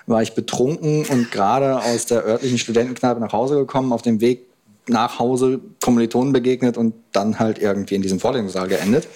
war 0.08 0.22
ich 0.22 0.34
betrunken 0.34 1.06
und 1.06 1.32
gerade 1.32 1.78
aus 1.80 2.06
der 2.06 2.26
örtlichen 2.26 2.58
Studentenkneipe 2.58 3.20
nach 3.20 3.34
Hause 3.34 3.56
gekommen, 3.56 3.94
auf 3.94 4.02
dem 4.02 4.22
Weg 4.22 4.48
nach 4.88 5.20
Hause 5.20 5.60
Kommilitonen 5.82 6.34
begegnet 6.34 6.78
und 6.78 6.94
dann 7.12 7.40
halt 7.40 7.60
irgendwie 7.60 7.96
in 7.96 8.02
diesem 8.02 8.20
Vorlesungssaal 8.20 8.68
geendet. 8.68 9.08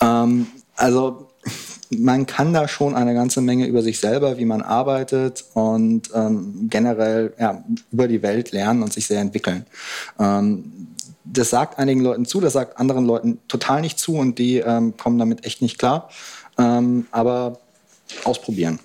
Ähm, 0.00 0.46
also 0.76 1.28
man 1.90 2.26
kann 2.26 2.52
da 2.52 2.66
schon 2.66 2.94
eine 2.94 3.14
ganze 3.14 3.40
Menge 3.40 3.66
über 3.66 3.82
sich 3.82 4.00
selber, 4.00 4.38
wie 4.38 4.44
man 4.44 4.62
arbeitet 4.62 5.44
und 5.54 6.10
ähm, 6.14 6.68
generell 6.70 7.34
ja, 7.38 7.62
über 7.92 8.08
die 8.08 8.22
Welt 8.22 8.52
lernen 8.52 8.82
und 8.82 8.92
sich 8.92 9.06
sehr 9.06 9.20
entwickeln. 9.20 9.66
Ähm, 10.18 10.88
das 11.24 11.50
sagt 11.50 11.78
einigen 11.78 12.00
Leuten 12.00 12.26
zu, 12.26 12.40
das 12.40 12.52
sagt 12.52 12.78
anderen 12.78 13.06
Leuten 13.06 13.38
total 13.48 13.80
nicht 13.80 13.98
zu 13.98 14.16
und 14.16 14.38
die 14.38 14.58
ähm, 14.58 14.96
kommen 14.96 15.18
damit 15.18 15.46
echt 15.46 15.62
nicht 15.62 15.78
klar. 15.78 16.10
Ähm, 16.58 17.06
aber 17.10 17.60
ausprobieren. 18.24 18.78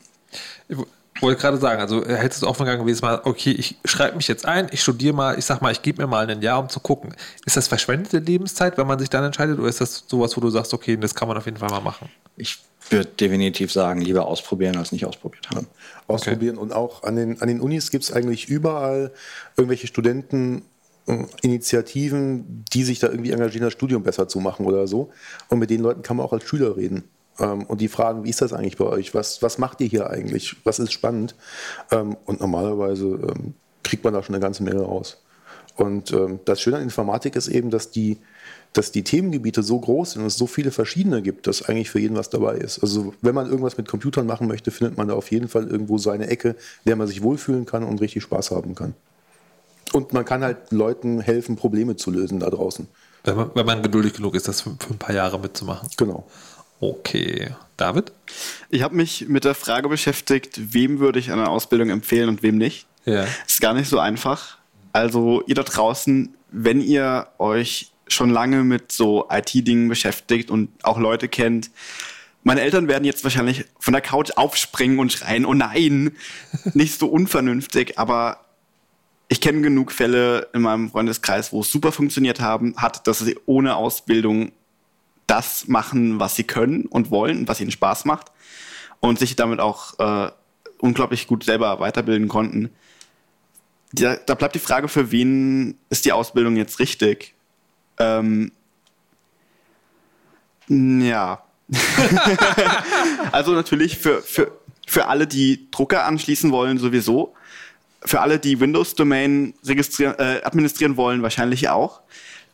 Ich 1.19 1.23
wollte 1.23 1.41
gerade 1.41 1.57
sagen, 1.57 1.81
also 1.81 2.05
äh, 2.05 2.15
hättest 2.15 2.43
du 2.43 2.47
offen 2.47 2.63
gegangen 2.63 2.81
gewesen, 2.81 3.03
mal, 3.03 3.19
okay, 3.25 3.51
ich 3.51 3.75
schreibe 3.83 4.15
mich 4.15 4.29
jetzt 4.29 4.45
ein, 4.45 4.69
ich 4.71 4.81
studiere 4.81 5.13
mal, 5.13 5.37
ich 5.37 5.43
sag 5.43 5.61
mal, 5.61 5.69
ich 5.69 5.81
gebe 5.81 6.01
mir 6.01 6.07
mal 6.07 6.29
ein 6.29 6.41
Jahr, 6.41 6.61
um 6.61 6.69
zu 6.69 6.79
gucken. 6.79 7.13
Ist 7.45 7.57
das 7.57 7.67
verschwendete 7.67 8.19
Lebenszeit, 8.19 8.77
wenn 8.77 8.87
man 8.87 8.99
sich 8.99 9.09
dann 9.09 9.25
entscheidet, 9.25 9.59
oder 9.59 9.67
ist 9.67 9.81
das 9.81 10.05
sowas, 10.07 10.37
wo 10.37 10.41
du 10.41 10.49
sagst, 10.49 10.73
okay, 10.73 10.95
das 10.95 11.13
kann 11.13 11.27
man 11.27 11.35
auf 11.35 11.43
jeden 11.43 11.57
Fall 11.57 11.71
mal 11.71 11.81
machen? 11.81 12.07
Ich 12.37 12.59
würde 12.89 13.09
definitiv 13.19 13.69
sagen, 13.69 13.99
lieber 13.99 14.27
ausprobieren 14.27 14.77
als 14.77 14.93
nicht 14.93 15.05
ausprobiert 15.05 15.49
haben. 15.49 15.67
ausprobieren. 16.07 16.57
Und 16.57 16.71
auch 16.71 17.03
an 17.03 17.17
den, 17.17 17.41
an 17.41 17.49
den 17.49 17.59
Unis 17.59 17.91
gibt 17.91 18.05
es 18.05 18.13
eigentlich 18.13 18.47
überall 18.47 19.11
irgendwelche 19.57 19.87
Studenteninitiativen, 19.87 22.63
die 22.71 22.85
sich 22.85 22.99
da 22.99 23.07
irgendwie 23.07 23.31
engagieren, 23.31 23.65
das 23.65 23.73
Studium 23.73 24.03
besser 24.03 24.29
zu 24.29 24.39
machen 24.39 24.65
oder 24.65 24.87
so. 24.87 25.11
Und 25.49 25.59
mit 25.59 25.69
den 25.69 25.81
Leuten 25.81 26.01
kann 26.01 26.15
man 26.15 26.25
auch 26.25 26.31
als 26.31 26.45
Schüler 26.45 26.77
reden. 26.77 27.03
Ähm, 27.39 27.63
und 27.63 27.81
die 27.81 27.87
fragen, 27.87 28.23
wie 28.23 28.29
ist 28.29 28.41
das 28.41 28.53
eigentlich 28.53 28.77
bei 28.77 28.85
euch? 28.85 29.13
Was, 29.13 29.41
was 29.41 29.57
macht 29.57 29.81
ihr 29.81 29.87
hier 29.87 30.09
eigentlich? 30.09 30.57
Was 30.63 30.79
ist 30.79 30.91
spannend? 30.91 31.35
Ähm, 31.91 32.17
und 32.25 32.39
normalerweise 32.39 33.05
ähm, 33.05 33.53
kriegt 33.83 34.03
man 34.03 34.13
da 34.13 34.23
schon 34.23 34.35
eine 34.35 34.41
ganze 34.41 34.63
Menge 34.63 34.81
raus. 34.81 35.21
Und 35.75 36.13
das 36.43 36.59
Schöne 36.59 36.75
an 36.75 36.83
Informatik 36.83 37.37
ist 37.37 37.47
eben, 37.47 37.69
dass 37.69 37.89
die, 37.89 38.17
dass 38.73 38.91
die 38.91 39.03
Themengebiete 39.03 39.63
so 39.63 39.79
groß 39.79 40.11
sind 40.11 40.23
und 40.23 40.27
es 40.27 40.35
so 40.35 40.45
viele 40.45 40.71
verschiedene 40.71 41.21
gibt, 41.21 41.47
dass 41.47 41.69
eigentlich 41.69 41.89
für 41.89 41.99
jeden 41.99 42.17
was 42.17 42.29
dabei 42.29 42.55
ist. 42.57 42.79
Also 42.79 43.13
wenn 43.21 43.33
man 43.33 43.45
irgendwas 43.45 43.77
mit 43.77 43.87
Computern 43.87 44.25
machen 44.25 44.49
möchte, 44.49 44.71
findet 44.71 44.97
man 44.97 45.07
da 45.07 45.13
auf 45.13 45.31
jeden 45.31 45.47
Fall 45.47 45.67
irgendwo 45.69 45.97
seine 45.97 46.27
Ecke, 46.27 46.49
in 46.49 46.87
der 46.87 46.97
man 46.97 47.07
sich 47.07 47.23
wohlfühlen 47.23 47.65
kann 47.65 47.85
und 47.85 48.01
richtig 48.01 48.23
Spaß 48.23 48.51
haben 48.51 48.75
kann. 48.75 48.93
Und 49.93 50.11
man 50.11 50.25
kann 50.25 50.43
halt 50.43 50.71
Leuten 50.71 51.21
helfen, 51.21 51.55
Probleme 51.55 51.95
zu 51.95 52.11
lösen 52.11 52.41
da 52.41 52.49
draußen. 52.49 52.87
Wenn 53.23 53.37
man, 53.37 53.51
wenn 53.53 53.65
man 53.65 53.81
geduldig 53.81 54.13
genug 54.13 54.35
ist, 54.35 54.49
das 54.49 54.59
für, 54.61 54.71
für 54.71 54.93
ein 54.93 54.97
paar 54.97 55.15
Jahre 55.15 55.39
mitzumachen. 55.39 55.87
Genau. 55.95 56.27
Okay. 56.79 57.53
David? 57.79 58.11
Ich 58.69 58.83
habe 58.83 58.95
mich 58.95 59.27
mit 59.27 59.45
der 59.45 59.55
Frage 59.55 59.89
beschäftigt, 59.89 60.73
wem 60.73 60.99
würde 60.99 61.19
ich 61.19 61.31
eine 61.31 61.47
Ausbildung 61.47 61.89
empfehlen 61.89 62.29
und 62.29 62.43
wem 62.43 62.57
nicht. 62.57 62.87
Ja. 63.05 63.25
Ist 63.47 63.61
gar 63.61 63.73
nicht 63.73 63.89
so 63.89 63.99
einfach. 63.99 64.57
Also 64.91 65.43
ihr 65.47 65.55
da 65.55 65.63
draußen, 65.63 66.35
wenn 66.51 66.81
ihr 66.81 67.27
euch 67.37 67.91
schon 68.07 68.29
lange 68.29 68.63
mit 68.63 68.91
so 68.91 69.27
IT-Dingen 69.29 69.87
beschäftigt 69.87 70.51
und 70.51 70.69
auch 70.83 70.97
Leute 70.97 71.27
kennt, 71.27 71.71
meine 72.43 72.61
Eltern 72.61 72.87
werden 72.87 73.03
jetzt 73.03 73.23
wahrscheinlich 73.23 73.65
von 73.79 73.93
der 73.93 74.01
Couch 74.01 74.31
aufspringen 74.35 74.99
und 74.99 75.11
schreien, 75.11 75.45
oh 75.45 75.53
nein, 75.53 76.11
nicht 76.73 76.99
so 76.99 77.07
unvernünftig, 77.07 77.99
aber 77.99 78.45
ich 79.27 79.41
kenne 79.41 79.61
genug 79.61 79.91
Fälle 79.91 80.47
in 80.53 80.61
meinem 80.61 80.89
Freundeskreis, 80.89 81.53
wo 81.53 81.61
es 81.61 81.71
super 81.71 81.91
funktioniert 81.91 82.39
haben, 82.39 82.75
hat, 82.77 83.05
dass 83.07 83.19
sie 83.19 83.37
ohne 83.45 83.75
Ausbildung 83.75 84.51
das 85.29 85.67
machen, 85.67 86.19
was 86.19 86.35
sie 86.35 86.43
können 86.43 86.85
und 86.85 87.11
wollen 87.11 87.47
was 87.47 87.61
ihnen 87.61 87.71
Spaß 87.71 88.05
macht 88.05 88.31
und 88.99 89.19
sich 89.19 89.35
damit 89.35 89.59
auch 89.59 89.99
äh, 89.99 90.31
unglaublich 90.79 91.27
gut 91.27 91.43
selber 91.43 91.79
weiterbilden 91.79 92.27
konnten. 92.27 92.69
Da, 93.91 94.15
da 94.15 94.35
bleibt 94.35 94.55
die 94.55 94.59
Frage, 94.59 94.87
für 94.87 95.11
wen 95.11 95.77
ist 95.89 96.05
die 96.05 96.11
Ausbildung 96.11 96.55
jetzt 96.55 96.79
richtig? 96.79 97.33
Ähm, 97.97 98.51
ja. 100.67 101.43
also 103.31 103.53
natürlich 103.53 103.97
für, 103.97 104.21
für, 104.21 104.51
für 104.87 105.07
alle, 105.07 105.27
die 105.27 105.69
Drucker 105.71 106.05
anschließen 106.05 106.51
wollen, 106.51 106.77
sowieso. 106.77 107.33
Für 108.01 108.21
alle, 108.21 108.39
die 108.39 108.59
Windows-Domain 108.59 109.53
äh, 109.67 110.41
administrieren 110.43 110.97
wollen, 110.97 111.21
wahrscheinlich 111.21 111.69
auch. 111.69 112.01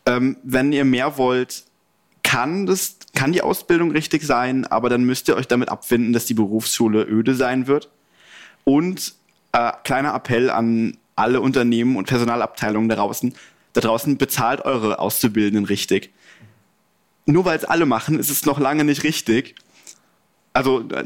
Ähm, 0.06 0.38
wenn 0.44 0.72
ihr 0.72 0.86
mehr 0.86 1.18
wollt, 1.18 1.66
kann 2.36 2.66
das, 2.66 2.98
kann 3.14 3.32
die 3.32 3.41
Ausbildung 3.41 3.91
richtig 3.91 4.24
sein, 4.24 4.68
aber 4.68 4.90
dann 4.90 5.06
müsst 5.06 5.30
ihr 5.30 5.38
euch 5.38 5.48
damit 5.48 5.70
abfinden, 5.70 6.12
dass 6.12 6.26
die 6.26 6.34
Berufsschule 6.34 7.06
öde 7.06 7.34
sein 7.34 7.68
wird. 7.68 7.90
Und 8.66 9.16
äh, 9.53 9.72
kleiner 9.86 10.14
Appell 10.14 10.49
an 10.49 10.98
alle 11.16 11.40
Unternehmen 11.40 11.95
und 11.95 12.10
Personalabteilungen 12.10 12.90
da 12.90 12.98
draußen, 12.98 13.34
da 13.72 13.80
draußen 13.80 14.18
bezahlt 14.18 14.66
eure 14.66 14.99
Auszubildenden 14.99 15.64
richtig. 15.64 16.12
Nur 17.26 17.45
weil 17.45 17.57
es 17.57 17.64
alle 17.64 17.86
machen, 17.86 18.20
ist 18.20 18.30
es 18.30 18.45
noch 18.45 18.60
lange 18.60 18.84
nicht 18.84 19.03
richtig. 19.03 19.56
Also 20.52 20.82
äh, 20.90 21.06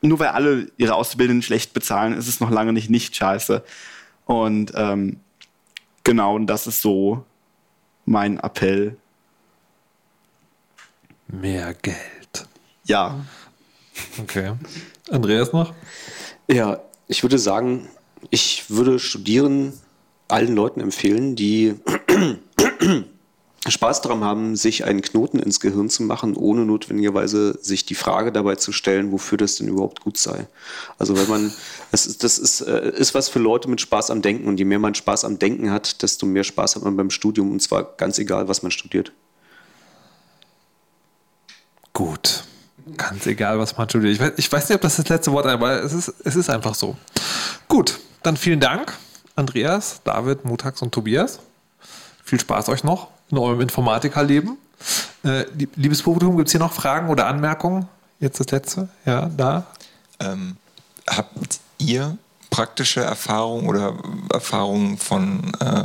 nur 0.00 0.20
weil 0.20 0.28
alle 0.28 0.70
ihre 0.76 0.94
Auszubildenden 0.94 1.42
schlecht 1.42 1.74
bezahlen, 1.74 2.12
ist 2.12 2.28
es 2.28 2.38
noch 2.38 2.52
lange 2.52 2.72
nicht 2.72 2.88
nicht 2.88 3.16
scheiße. 3.16 3.64
Und 4.26 4.70
ähm, 4.76 5.18
genau, 6.04 6.36
und 6.36 6.46
das 6.46 6.68
ist 6.68 6.82
so 6.82 7.24
mein 8.04 8.38
Appell. 8.38 8.96
Mehr 11.28 11.74
Geld. 11.74 12.46
Ja, 12.84 13.24
Okay. 14.18 14.52
Andreas 15.10 15.52
noch? 15.52 15.72
Ja, 16.48 16.80
ich 17.08 17.22
würde 17.22 17.38
sagen, 17.38 17.88
ich 18.30 18.68
würde 18.68 18.98
Studieren 18.98 19.72
allen 20.28 20.54
Leuten 20.54 20.80
empfehlen, 20.80 21.36
die 21.36 21.74
Spaß 23.68 24.00
daran 24.02 24.24
haben, 24.24 24.56
sich 24.56 24.84
einen 24.84 25.02
Knoten 25.02 25.38
ins 25.38 25.60
Gehirn 25.60 25.88
zu 25.88 26.02
machen, 26.02 26.36
ohne 26.36 26.64
notwendigerweise 26.64 27.58
sich 27.62 27.84
die 27.84 27.94
Frage 27.94 28.32
dabei 28.32 28.56
zu 28.56 28.72
stellen, 28.72 29.12
wofür 29.12 29.38
das 29.38 29.56
denn 29.56 29.68
überhaupt 29.68 30.00
gut 30.00 30.18
sei. 30.18 30.46
Also 30.98 31.16
wenn 31.16 31.28
man, 31.28 31.52
das 31.90 32.06
ist, 32.06 32.24
das 32.24 32.38
ist, 32.38 32.60
äh, 32.62 32.90
ist 32.96 33.14
was 33.14 33.28
für 33.28 33.38
Leute 33.38 33.68
mit 33.68 33.80
Spaß 33.80 34.10
am 34.10 34.22
Denken 34.22 34.48
und 34.48 34.58
je 34.58 34.64
mehr 34.64 34.78
man 34.78 34.94
Spaß 34.94 35.24
am 35.24 35.38
Denken 35.38 35.70
hat, 35.70 36.02
desto 36.02 36.26
mehr 36.26 36.44
Spaß 36.44 36.76
hat 36.76 36.84
man 36.84 36.96
beim 36.96 37.10
Studium 37.10 37.52
und 37.52 37.60
zwar 37.60 37.96
ganz 37.96 38.18
egal, 38.18 38.48
was 38.48 38.62
man 38.62 38.72
studiert. 38.72 39.12
Gut. 41.96 42.44
Ganz 42.98 43.24
egal, 43.26 43.58
was 43.58 43.74
man 43.78 43.88
studiert. 43.88 44.12
Ich 44.12 44.20
weiß, 44.20 44.32
ich 44.36 44.52
weiß 44.52 44.68
nicht, 44.68 44.76
ob 44.76 44.82
das 44.82 44.96
das 44.96 45.08
letzte 45.08 45.32
Wort 45.32 45.46
ist, 45.46 45.52
aber 45.52 45.82
es 45.82 45.94
ist, 45.94 46.12
es 46.24 46.36
ist 46.36 46.50
einfach 46.50 46.74
so. 46.74 46.94
Gut, 47.68 47.98
dann 48.22 48.36
vielen 48.36 48.60
Dank, 48.60 48.92
Andreas, 49.34 50.02
David, 50.04 50.44
Mutax 50.44 50.82
und 50.82 50.92
Tobias. 50.92 51.38
Viel 52.22 52.38
Spaß 52.38 52.68
euch 52.68 52.84
noch 52.84 53.08
in 53.30 53.38
eurem 53.38 53.62
Informatikerleben. 53.62 54.58
Äh, 55.24 55.46
lieb- 55.56 55.72
liebes 55.76 56.02
Publikum, 56.02 56.36
gibt 56.36 56.48
es 56.48 56.52
hier 56.52 56.60
noch 56.60 56.74
Fragen 56.74 57.08
oder 57.08 57.28
Anmerkungen? 57.28 57.88
Jetzt 58.20 58.40
das 58.40 58.50
letzte? 58.50 58.90
Ja, 59.06 59.30
da. 59.34 59.64
Ähm, 60.20 60.58
habt 61.08 61.60
ihr 61.78 62.18
praktische 62.50 63.00
Erfahrungen 63.00 63.68
oder 63.68 63.94
Erfahrungen 64.34 64.98
von 64.98 65.50
äh, 65.60 65.84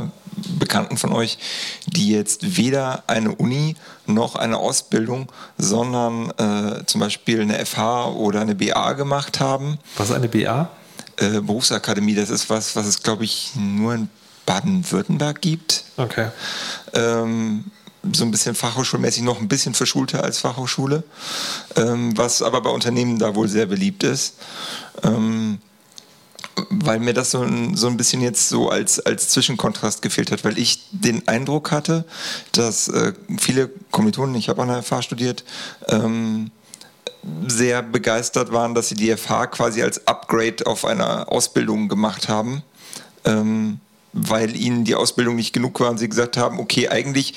Bekannten 0.58 0.96
von 0.96 1.12
euch, 1.12 1.38
die 1.86 2.10
jetzt 2.10 2.56
weder 2.56 3.04
eine 3.06 3.34
Uni 3.34 3.76
noch 4.06 4.36
eine 4.36 4.58
Ausbildung, 4.58 5.30
sondern 5.58 6.30
äh, 6.38 6.84
zum 6.86 7.00
Beispiel 7.00 7.40
eine 7.40 7.64
FH 7.64 8.10
oder 8.10 8.40
eine 8.40 8.54
BA 8.54 8.92
gemacht 8.92 9.40
haben? 9.40 9.78
Was 9.96 10.10
ist 10.10 10.16
eine 10.16 10.28
BA? 10.28 10.70
Äh, 11.16 11.40
Berufsakademie, 11.40 12.14
das 12.14 12.30
ist 12.30 12.50
was, 12.50 12.74
was 12.76 12.86
es, 12.86 13.02
glaube 13.02 13.24
ich, 13.24 13.52
nur 13.56 13.94
in 13.94 14.08
Baden-Württemberg 14.46 15.40
gibt. 15.40 15.84
Okay. 15.96 16.28
Ähm, 16.94 17.64
so 18.12 18.24
ein 18.24 18.30
bisschen 18.30 18.54
fachhochschulmäßig 18.54 19.22
noch 19.22 19.40
ein 19.40 19.48
bisschen 19.48 19.74
verschulter 19.74 20.24
als 20.24 20.38
Fachhochschule, 20.38 21.04
ähm, 21.76 22.16
was 22.16 22.42
aber 22.42 22.60
bei 22.60 22.70
Unternehmen 22.70 23.18
da 23.18 23.34
wohl 23.34 23.48
sehr 23.48 23.66
beliebt 23.66 24.02
ist. 24.02 24.34
Ähm, 25.04 25.58
weil 26.68 27.00
mir 27.00 27.14
das 27.14 27.30
so 27.30 27.40
ein, 27.40 27.76
so 27.76 27.86
ein 27.86 27.96
bisschen 27.96 28.20
jetzt 28.20 28.48
so 28.48 28.68
als, 28.68 29.00
als 29.00 29.28
Zwischenkontrast 29.30 30.02
gefehlt 30.02 30.30
hat, 30.30 30.44
weil 30.44 30.58
ich 30.58 30.80
den 30.90 31.26
Eindruck 31.28 31.70
hatte, 31.70 32.04
dass 32.52 32.88
äh, 32.88 33.12
viele 33.38 33.70
Kommilitonen, 33.90 34.34
ich 34.34 34.48
habe 34.48 34.62
an 34.62 34.68
der 34.68 34.82
FH 34.82 35.02
studiert, 35.02 35.44
ähm, 35.88 36.50
sehr 37.46 37.82
begeistert 37.82 38.52
waren, 38.52 38.74
dass 38.74 38.88
sie 38.88 38.96
die 38.96 39.16
FH 39.16 39.46
quasi 39.46 39.82
als 39.82 40.06
Upgrade 40.06 40.66
auf 40.66 40.84
einer 40.84 41.30
Ausbildung 41.30 41.88
gemacht 41.88 42.28
haben, 42.28 42.62
ähm, 43.24 43.78
weil 44.12 44.56
ihnen 44.56 44.84
die 44.84 44.94
Ausbildung 44.94 45.36
nicht 45.36 45.52
genug 45.52 45.80
war 45.80 45.90
und 45.90 45.98
sie 45.98 46.08
gesagt 46.08 46.36
haben, 46.36 46.58
okay, 46.58 46.88
eigentlich 46.88 47.34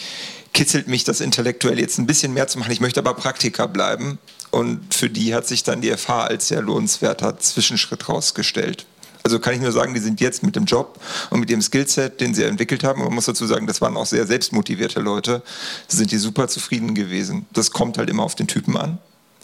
kitzelt 0.53 0.87
mich 0.87 1.03
das 1.03 1.21
intellektuell 1.21 1.79
jetzt 1.79 1.99
ein 1.99 2.07
bisschen 2.07 2.33
mehr 2.33 2.47
zu 2.47 2.57
machen, 2.59 2.71
ich 2.71 2.79
möchte 2.79 2.99
aber 2.99 3.13
Praktiker 3.13 3.67
bleiben. 3.67 4.17
Und 4.51 4.93
für 4.93 5.09
die 5.09 5.35
hat 5.35 5.45
sich 5.45 5.63
dann 5.63 5.81
die 5.81 5.91
FH 5.91 6.27
als 6.27 6.47
sehr 6.47 6.61
lohnenswerter 6.61 7.37
Zwischenschritt 7.37 8.07
rausgestellt. 8.07 8.85
Also 9.25 9.39
kann 9.39 9.55
ich 9.55 9.59
nur 9.59 9.71
sagen, 9.71 9.95
die 9.95 9.99
sind 9.99 10.21
jetzt 10.21 10.43
mit 10.43 10.55
dem 10.55 10.65
Job 10.65 10.99
und 11.31 11.39
mit 11.39 11.49
dem 11.49 11.59
Skillset, 11.59 12.21
den 12.21 12.35
sie 12.35 12.43
entwickelt 12.43 12.83
haben, 12.83 13.01
man 13.01 13.11
muss 13.11 13.25
dazu 13.25 13.47
sagen, 13.47 13.65
das 13.65 13.81
waren 13.81 13.97
auch 13.97 14.05
sehr 14.05 14.27
selbstmotivierte 14.27 14.99
Leute, 14.99 15.41
sind 15.87 16.11
die 16.11 16.17
super 16.17 16.47
zufrieden 16.47 16.93
gewesen. 16.93 17.47
Das 17.51 17.71
kommt 17.71 17.97
halt 17.97 18.07
immer 18.07 18.21
auf 18.21 18.35
den 18.35 18.45
Typen 18.45 18.77
an. 18.77 18.99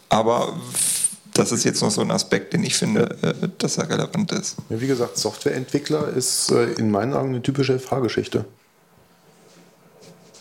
Aber 0.09 0.55
das 1.33 1.51
ist 1.51 1.63
jetzt 1.63 1.81
noch 1.81 1.89
so 1.89 2.01
ein 2.01 2.11
Aspekt, 2.11 2.53
den 2.53 2.63
ich 2.63 2.75
finde, 2.75 3.17
äh, 3.23 3.47
dass 3.57 3.79
er 3.79 3.89
relevant 3.89 4.31
ist. 4.33 4.57
Ja, 4.69 4.79
wie 4.79 4.85
gesagt, 4.85 5.17
Softwareentwickler 5.17 6.09
ist 6.09 6.51
äh, 6.51 6.73
in 6.73 6.91
meinen 6.91 7.15
Augen 7.15 7.29
eine 7.29 7.41
typische 7.41 7.79
FH-Geschichte. 7.79 8.45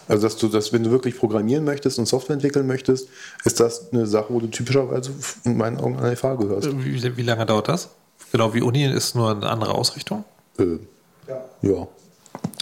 Also, 0.06 0.26
dass 0.26 0.36
du 0.36 0.48
das, 0.48 0.70
wenn 0.74 0.82
du 0.82 0.90
wirklich 0.90 1.16
programmieren 1.16 1.64
möchtest 1.64 1.98
und 1.98 2.04
Software 2.04 2.34
entwickeln 2.34 2.66
möchtest, 2.66 3.08
ist 3.44 3.58
das 3.58 3.90
eine 3.90 4.06
Sache, 4.06 4.26
wo 4.34 4.40
du 4.40 4.48
typischerweise 4.48 5.12
in 5.44 5.56
meinen 5.56 5.78
Augen 5.78 5.98
an 5.98 6.14
FH 6.14 6.34
gehörst. 6.34 6.68
Wie, 6.84 7.16
wie 7.16 7.22
lange 7.22 7.46
dauert 7.46 7.68
das? 7.68 7.88
Genau 8.32 8.54
wie 8.54 8.62
Uni 8.62 8.84
ist 8.84 9.14
nur 9.14 9.30
eine 9.30 9.48
andere 9.48 9.74
Ausrichtung? 9.74 10.24
Äh, 10.58 10.78
ja. 11.62 11.86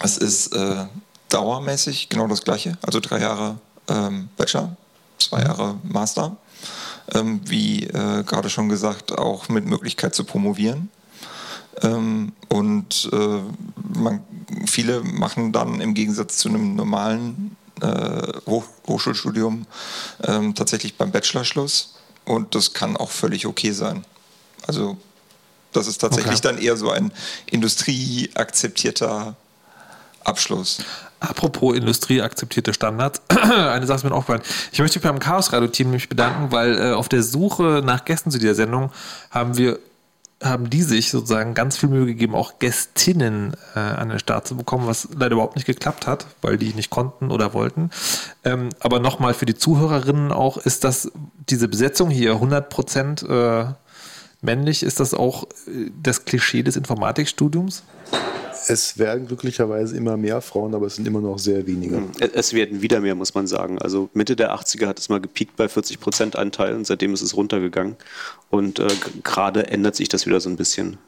Es 0.02 0.16
ist 0.16 0.54
äh, 0.54 0.86
dauermäßig 1.28 2.08
genau 2.08 2.26
das 2.26 2.42
Gleiche. 2.42 2.78
Also 2.82 3.00
drei 3.00 3.20
Jahre 3.20 3.58
ähm, 3.88 4.28
Bachelor, 4.36 4.76
zwei 5.18 5.42
Jahre 5.42 5.76
Master. 5.82 6.36
Ähm, 7.14 7.40
wie 7.44 7.84
äh, 7.84 8.22
gerade 8.24 8.50
schon 8.50 8.68
gesagt, 8.68 9.16
auch 9.16 9.48
mit 9.48 9.64
Möglichkeit 9.64 10.14
zu 10.14 10.24
promovieren. 10.24 10.90
Ähm, 11.82 12.32
und 12.48 13.08
äh, 13.12 13.40
man, 13.98 14.22
viele 14.66 15.02
machen 15.02 15.52
dann 15.52 15.80
im 15.80 15.94
Gegensatz 15.94 16.38
zu 16.38 16.48
einem 16.48 16.74
normalen 16.74 17.56
äh, 17.80 18.32
Hoch 18.46 18.64
Hochschulstudium 18.86 19.66
ähm, 20.24 20.54
tatsächlich 20.54 20.96
beim 20.96 21.12
Bachelorschluss. 21.12 21.94
Und 22.24 22.54
das 22.54 22.74
kann 22.74 22.96
auch 22.96 23.10
völlig 23.10 23.46
okay 23.46 23.72
sein. 23.72 24.04
Also 24.66 24.98
das 25.78 25.88
ist 25.88 25.98
tatsächlich 25.98 26.34
Okay. 26.34 26.42
dann 26.42 26.58
eher 26.58 26.76
so 26.76 26.90
ein 26.90 27.12
industrieakzeptierter 27.46 29.36
Abschluss. 30.24 30.82
Apropos 31.20 31.76
industrieakzeptierte 31.76 32.72
Standards, 32.74 33.22
eine 33.28 33.86
Sache 33.86 33.96
ist 33.98 34.04
mir 34.04 34.12
aufgefallen. 34.12 34.42
Ich 34.70 34.78
möchte 34.78 34.98
mich 34.98 35.02
beim 35.04 35.18
Chaos 35.18 35.52
Radio 35.52 35.68
Team 35.68 35.88
nämlich 35.88 36.08
bedanken, 36.08 36.52
weil 36.52 36.78
äh, 36.78 36.92
auf 36.92 37.08
der 37.08 37.22
Suche 37.22 37.82
nach 37.84 38.04
Gästen 38.04 38.30
zu 38.30 38.38
dieser 38.38 38.54
Sendung 38.54 38.92
haben 39.30 39.56
wir 39.56 39.80
haben 40.42 40.70
die 40.70 40.82
sich 40.82 41.10
sozusagen 41.10 41.54
ganz 41.54 41.76
viel 41.76 41.88
Mühe 41.88 42.06
gegeben, 42.06 42.34
auch 42.34 42.60
Gästinnen 42.60 43.56
äh, 43.74 43.80
an 43.80 44.08
den 44.08 44.20
Start 44.20 44.46
zu 44.46 44.56
bekommen, 44.56 44.86
was 44.86 45.08
leider 45.12 45.32
überhaupt 45.32 45.56
nicht 45.56 45.64
geklappt 45.66 46.06
hat, 46.06 46.26
weil 46.42 46.56
die 46.56 46.72
nicht 46.74 46.90
konnten 46.90 47.32
oder 47.32 47.54
wollten. 47.54 47.90
Ähm, 48.44 48.68
aber 48.78 49.00
nochmal 49.00 49.34
für 49.34 49.46
die 49.46 49.56
Zuhörerinnen 49.56 50.30
auch, 50.30 50.56
ist 50.56 50.84
das 50.84 51.10
diese 51.48 51.66
Besetzung 51.66 52.10
hier 52.10 52.34
100 52.34 52.68
Prozent 52.68 53.22
äh, 53.24 53.64
männlich, 54.40 54.82
ist 54.82 55.00
das 55.00 55.14
auch 55.14 55.44
äh, 55.66 55.90
das 56.02 56.24
Klischee 56.24 56.62
des 56.62 56.76
Informatikstudiums? 56.76 57.82
Es 58.66 58.98
werden 58.98 59.26
glücklicherweise 59.26 59.96
immer 59.96 60.16
mehr 60.16 60.42
Frauen, 60.42 60.74
aber 60.74 60.86
es 60.86 60.96
sind 60.96 61.06
immer 61.06 61.20
noch 61.20 61.38
sehr 61.38 61.66
wenige. 61.66 62.02
Es 62.34 62.52
werden 62.52 62.82
wieder 62.82 63.00
mehr, 63.00 63.14
muss 63.14 63.34
man 63.34 63.46
sagen. 63.46 63.78
Also 63.78 64.10
Mitte 64.12 64.36
der 64.36 64.54
80er 64.54 64.86
hat 64.86 64.98
es 64.98 65.08
mal 65.08 65.20
gepiekt 65.20 65.56
bei 65.56 65.68
40 65.68 66.00
Prozent 66.00 66.36
Anteil 66.36 66.74
und 66.74 66.86
seitdem 66.86 67.14
ist 67.14 67.22
es 67.22 67.34
runtergegangen. 67.34 67.96
Und 68.50 68.78
äh, 68.78 68.88
gerade 69.24 69.68
ändert 69.68 69.96
sich 69.96 70.08
das 70.08 70.26
wieder 70.26 70.40
so 70.40 70.50
ein 70.50 70.56
bisschen. 70.56 70.98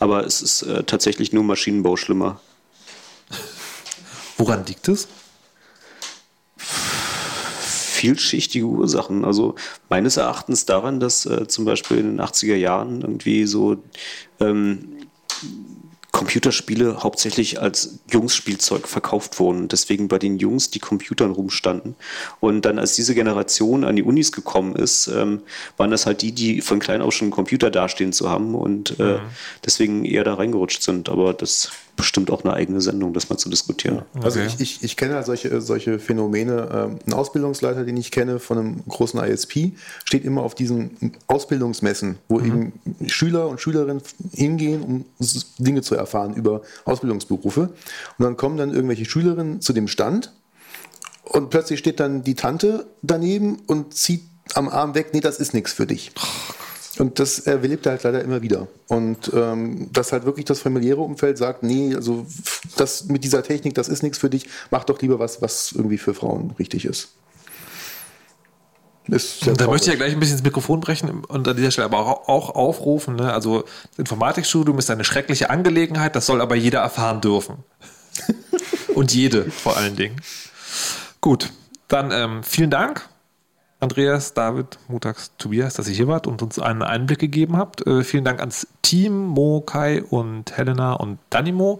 Aber 0.00 0.26
es 0.26 0.42
ist 0.42 0.62
äh, 0.62 0.82
tatsächlich 0.82 1.32
nur 1.32 1.44
Maschinenbau 1.44 1.96
schlimmer. 1.96 2.40
Woran 4.36 4.66
liegt 4.66 4.88
es? 4.88 5.06
Vielschichtige 7.96 8.66
Ursachen. 8.66 9.24
Also 9.24 9.54
meines 9.88 10.16
Erachtens 10.16 10.66
daran, 10.66 11.00
dass 11.00 11.26
äh, 11.26 11.48
zum 11.48 11.64
Beispiel 11.64 11.98
in 11.98 12.16
den 12.16 12.20
80er 12.20 12.56
Jahren 12.56 13.00
irgendwie 13.00 13.46
so 13.46 13.76
ähm, 14.40 14.96
Computerspiele 16.16 17.02
hauptsächlich 17.02 17.60
als 17.60 17.98
Jungsspielzeug 18.10 18.88
verkauft 18.88 19.38
wurden 19.38 19.68
deswegen 19.68 20.08
bei 20.08 20.18
den 20.18 20.38
Jungs 20.38 20.70
die 20.70 20.78
Computern 20.78 21.30
rumstanden. 21.30 21.94
Und 22.40 22.64
dann, 22.64 22.78
als 22.78 22.94
diese 22.94 23.14
Generation 23.14 23.84
an 23.84 23.96
die 23.96 24.02
Unis 24.02 24.32
gekommen 24.32 24.74
ist, 24.76 25.08
ähm, 25.08 25.42
waren 25.76 25.90
das 25.90 26.06
halt 26.06 26.22
die, 26.22 26.32
die 26.32 26.62
von 26.62 26.78
klein 26.78 27.02
auf 27.02 27.12
schon 27.12 27.26
einen 27.26 27.32
Computer 27.32 27.70
dastehen 27.70 28.14
zu 28.14 28.30
haben 28.30 28.54
und 28.54 28.98
äh, 28.98 29.18
deswegen 29.66 30.06
eher 30.06 30.24
da 30.24 30.34
reingerutscht 30.34 30.82
sind. 30.82 31.10
Aber 31.10 31.34
das 31.34 31.70
bestimmt 31.96 32.30
auch 32.30 32.44
eine 32.44 32.52
eigene 32.52 32.80
Sendung, 32.80 33.12
das 33.14 33.28
mal 33.30 33.36
zu 33.38 33.48
diskutieren. 33.48 34.02
Also 34.22 34.38
Okay. 34.38 34.48
ich, 34.48 34.60
ich, 34.60 34.82
ich 34.84 34.96
kenne 34.96 35.14
halt 35.14 35.26
solche, 35.26 35.60
solche 35.60 35.98
Phänomene. 35.98 36.68
Ähm, 36.72 36.98
Ein 37.06 37.12
Ausbildungsleiter, 37.14 37.84
den 37.84 37.96
ich 37.96 38.10
kenne 38.10 38.38
von 38.38 38.58
einem 38.58 38.82
großen 38.86 39.18
ISP, 39.18 39.72
steht 40.04 40.24
immer 40.24 40.42
auf 40.42 40.54
diesen 40.54 41.14
Ausbildungsmessen, 41.26 42.18
wo 42.28 42.40
eben 42.40 42.74
Schüler 43.06 43.48
und 43.48 43.60
Schülerinnen 43.60 44.02
hingehen, 44.32 44.82
um 44.82 45.04
Dinge 45.58 45.82
zu 45.82 45.94
erfahren 45.94 46.34
über 46.34 46.62
Ausbildungsberufe. 46.84 47.60
Und 48.18 48.22
dann 48.24 48.36
kommen 48.36 48.56
dann 48.56 48.72
irgendwelche 48.74 49.06
Schülerinnen 49.06 49.60
zu 49.60 49.72
dem 49.72 49.88
Stand 49.88 50.32
und 51.24 51.50
plötzlich 51.50 51.78
steht 51.80 51.98
dann 51.98 52.22
die 52.22 52.34
Tante 52.34 52.86
daneben 53.02 53.58
und 53.66 53.94
zieht 53.94 54.22
am 54.54 54.68
Arm 54.68 54.94
weg, 54.94 55.08
nee, 55.12 55.20
das 55.20 55.40
ist 55.40 55.54
nichts 55.54 55.72
für 55.72 55.86
dich. 55.86 56.12
Und 56.98 57.18
das 57.18 57.40
erlebt 57.40 57.86
er 57.86 57.92
halt 57.92 58.04
leider 58.04 58.22
immer 58.22 58.42
wieder. 58.42 58.68
Und 58.88 59.30
ähm, 59.34 59.90
dass 59.92 60.12
halt 60.12 60.24
wirklich 60.24 60.46
das 60.46 60.60
familiäre 60.60 61.00
Umfeld 61.00 61.36
sagt, 61.36 61.62
nee, 61.62 61.94
also 61.94 62.26
das 62.76 63.04
mit 63.06 63.22
dieser 63.24 63.42
Technik, 63.42 63.74
das 63.74 63.88
ist 63.88 64.02
nichts 64.02 64.18
für 64.18 64.30
dich, 64.30 64.48
mach 64.70 64.84
doch 64.84 65.00
lieber 65.00 65.18
was, 65.18 65.42
was 65.42 65.72
irgendwie 65.72 65.98
für 65.98 66.14
Frauen 66.14 66.54
richtig 66.58 66.84
ist. 66.86 67.10
Da 69.08 69.68
möchte 69.68 69.86
ich 69.86 69.92
ja 69.92 69.94
gleich 69.94 70.14
ein 70.14 70.18
bisschen 70.18 70.36
ins 70.36 70.44
Mikrofon 70.44 70.80
brechen 70.80 71.24
und 71.24 71.46
an 71.46 71.56
dieser 71.56 71.70
Stelle 71.70 71.84
aber 71.84 71.98
auch, 71.98 72.28
auch 72.28 72.54
aufrufen. 72.54 73.16
Ne? 73.16 73.32
Also 73.32 73.62
das 73.90 73.98
Informatikstudium 73.98 74.78
ist 74.78 74.90
eine 74.90 75.04
schreckliche 75.04 75.50
Angelegenheit, 75.50 76.16
das 76.16 76.26
soll 76.26 76.40
aber 76.40 76.56
jeder 76.56 76.80
erfahren 76.80 77.20
dürfen. 77.20 77.58
und 78.94 79.14
jede 79.14 79.50
vor 79.50 79.76
allen 79.76 79.94
Dingen. 79.94 80.20
Gut, 81.20 81.52
dann 81.88 82.10
ähm, 82.10 82.42
vielen 82.42 82.70
Dank, 82.70 83.08
Andreas, 83.86 84.34
David, 84.34 84.80
Mutax, 84.88 85.30
Tobias, 85.38 85.74
dass 85.74 85.86
ihr 85.86 85.94
hier 85.94 86.08
wart 86.08 86.26
und 86.26 86.42
uns 86.42 86.58
einen 86.58 86.82
Einblick 86.82 87.20
gegeben 87.20 87.56
habt. 87.56 87.86
Äh, 87.86 88.02
vielen 88.02 88.24
Dank 88.24 88.40
ans 88.40 88.66
Team, 88.82 89.26
Mo, 89.26 89.60
Kai 89.60 90.02
und 90.02 90.56
Helena 90.56 90.94
und 90.94 91.20
Danimo. 91.30 91.78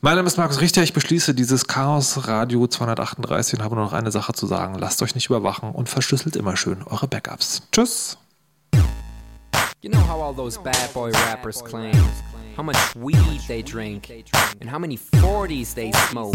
Mein 0.00 0.16
Name 0.16 0.28
ist 0.28 0.38
Markus 0.38 0.62
Richter. 0.62 0.82
Ich 0.82 0.94
beschließe 0.94 1.34
dieses 1.34 1.66
Chaos 1.66 2.26
Radio 2.26 2.66
238 2.66 3.58
und 3.58 3.64
habe 3.66 3.74
nur 3.74 3.84
noch 3.84 3.92
eine 3.92 4.10
Sache 4.10 4.32
zu 4.32 4.46
sagen. 4.46 4.76
Lasst 4.78 5.02
euch 5.02 5.14
nicht 5.14 5.26
überwachen 5.26 5.72
und 5.72 5.90
verschlüsselt 5.90 6.36
immer 6.36 6.56
schön 6.56 6.82
eure 6.84 7.06
Backups. 7.06 7.68
Tschüss. 7.70 8.16
You 9.82 9.90
know 9.90 10.00
how 10.08 10.22
all 10.22 10.34
those 10.34 10.58
bad 10.58 10.90
boy 10.94 11.12
rappers 11.28 11.62
claim 11.62 11.92
how 12.56 12.62
much 12.62 12.96
weed 12.96 13.40
they 13.46 13.60
drink, 13.60 14.10
and 14.62 14.70
how 14.70 14.78
many 14.78 14.96
40s 14.96 15.74
they 15.74 15.92
smoke, 15.92 16.34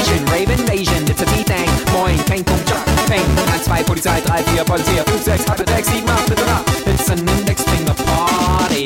It's 1.11 1.21
a 1.21 1.25
D-Thing. 1.25 1.69
Moin, 1.93 2.17
Peng, 2.25 2.43
Pum, 2.43 2.59
Jump, 2.65 2.85
Peng. 3.07 3.25
1, 3.35 3.59
2, 3.65 3.83
Polizei, 3.83 4.21
3, 4.21 4.43
4, 4.43 4.63
Polizei, 4.63 5.03
5, 5.03 5.23
6, 5.23 5.45
Hyper, 5.45 5.67
6, 5.67 5.87
7, 5.89 6.09
8, 6.09 6.25
bitte 6.29 6.45
nach. 6.45 6.63
It's 6.87 7.09
an 7.09 7.19
index 7.19 7.63
finger 7.63 7.93
party. 7.93 8.85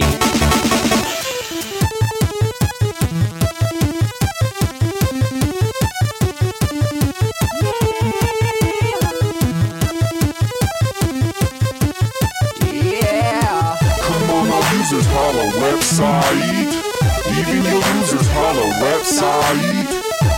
Yeah. 12.74 13.78
Come 14.02 14.30
on, 14.32 14.48
holla 14.50 15.46
website. 15.62 16.74
Even 17.38 17.64
your 17.64 17.84
users, 18.00 18.28
holla 18.34 18.66
website. 18.82 19.95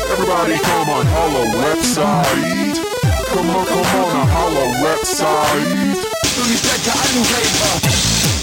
Everybody 0.10 0.58
come 0.60 0.90
on 0.90 1.06
holla 1.06 1.46
website. 1.58 2.78
Come 3.28 3.50
on, 3.50 3.66
come 3.66 3.80
on, 3.80 4.28
holla 4.30 4.66
website. 4.82 5.96
Do 6.36 6.42
you 6.50 6.58
check 6.58 6.80
the 6.82 6.94
item 6.96 7.24
paper? 7.34 8.37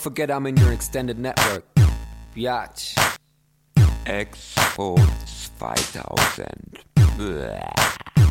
Forget 0.00 0.30
I'm 0.30 0.46
in 0.46 0.56
your 0.56 0.72
extended 0.72 1.18
network. 1.18 1.64
Biatch. 2.34 2.96
Expo 4.06 4.96
2000. 5.58 6.46
Bäh. 7.18 8.29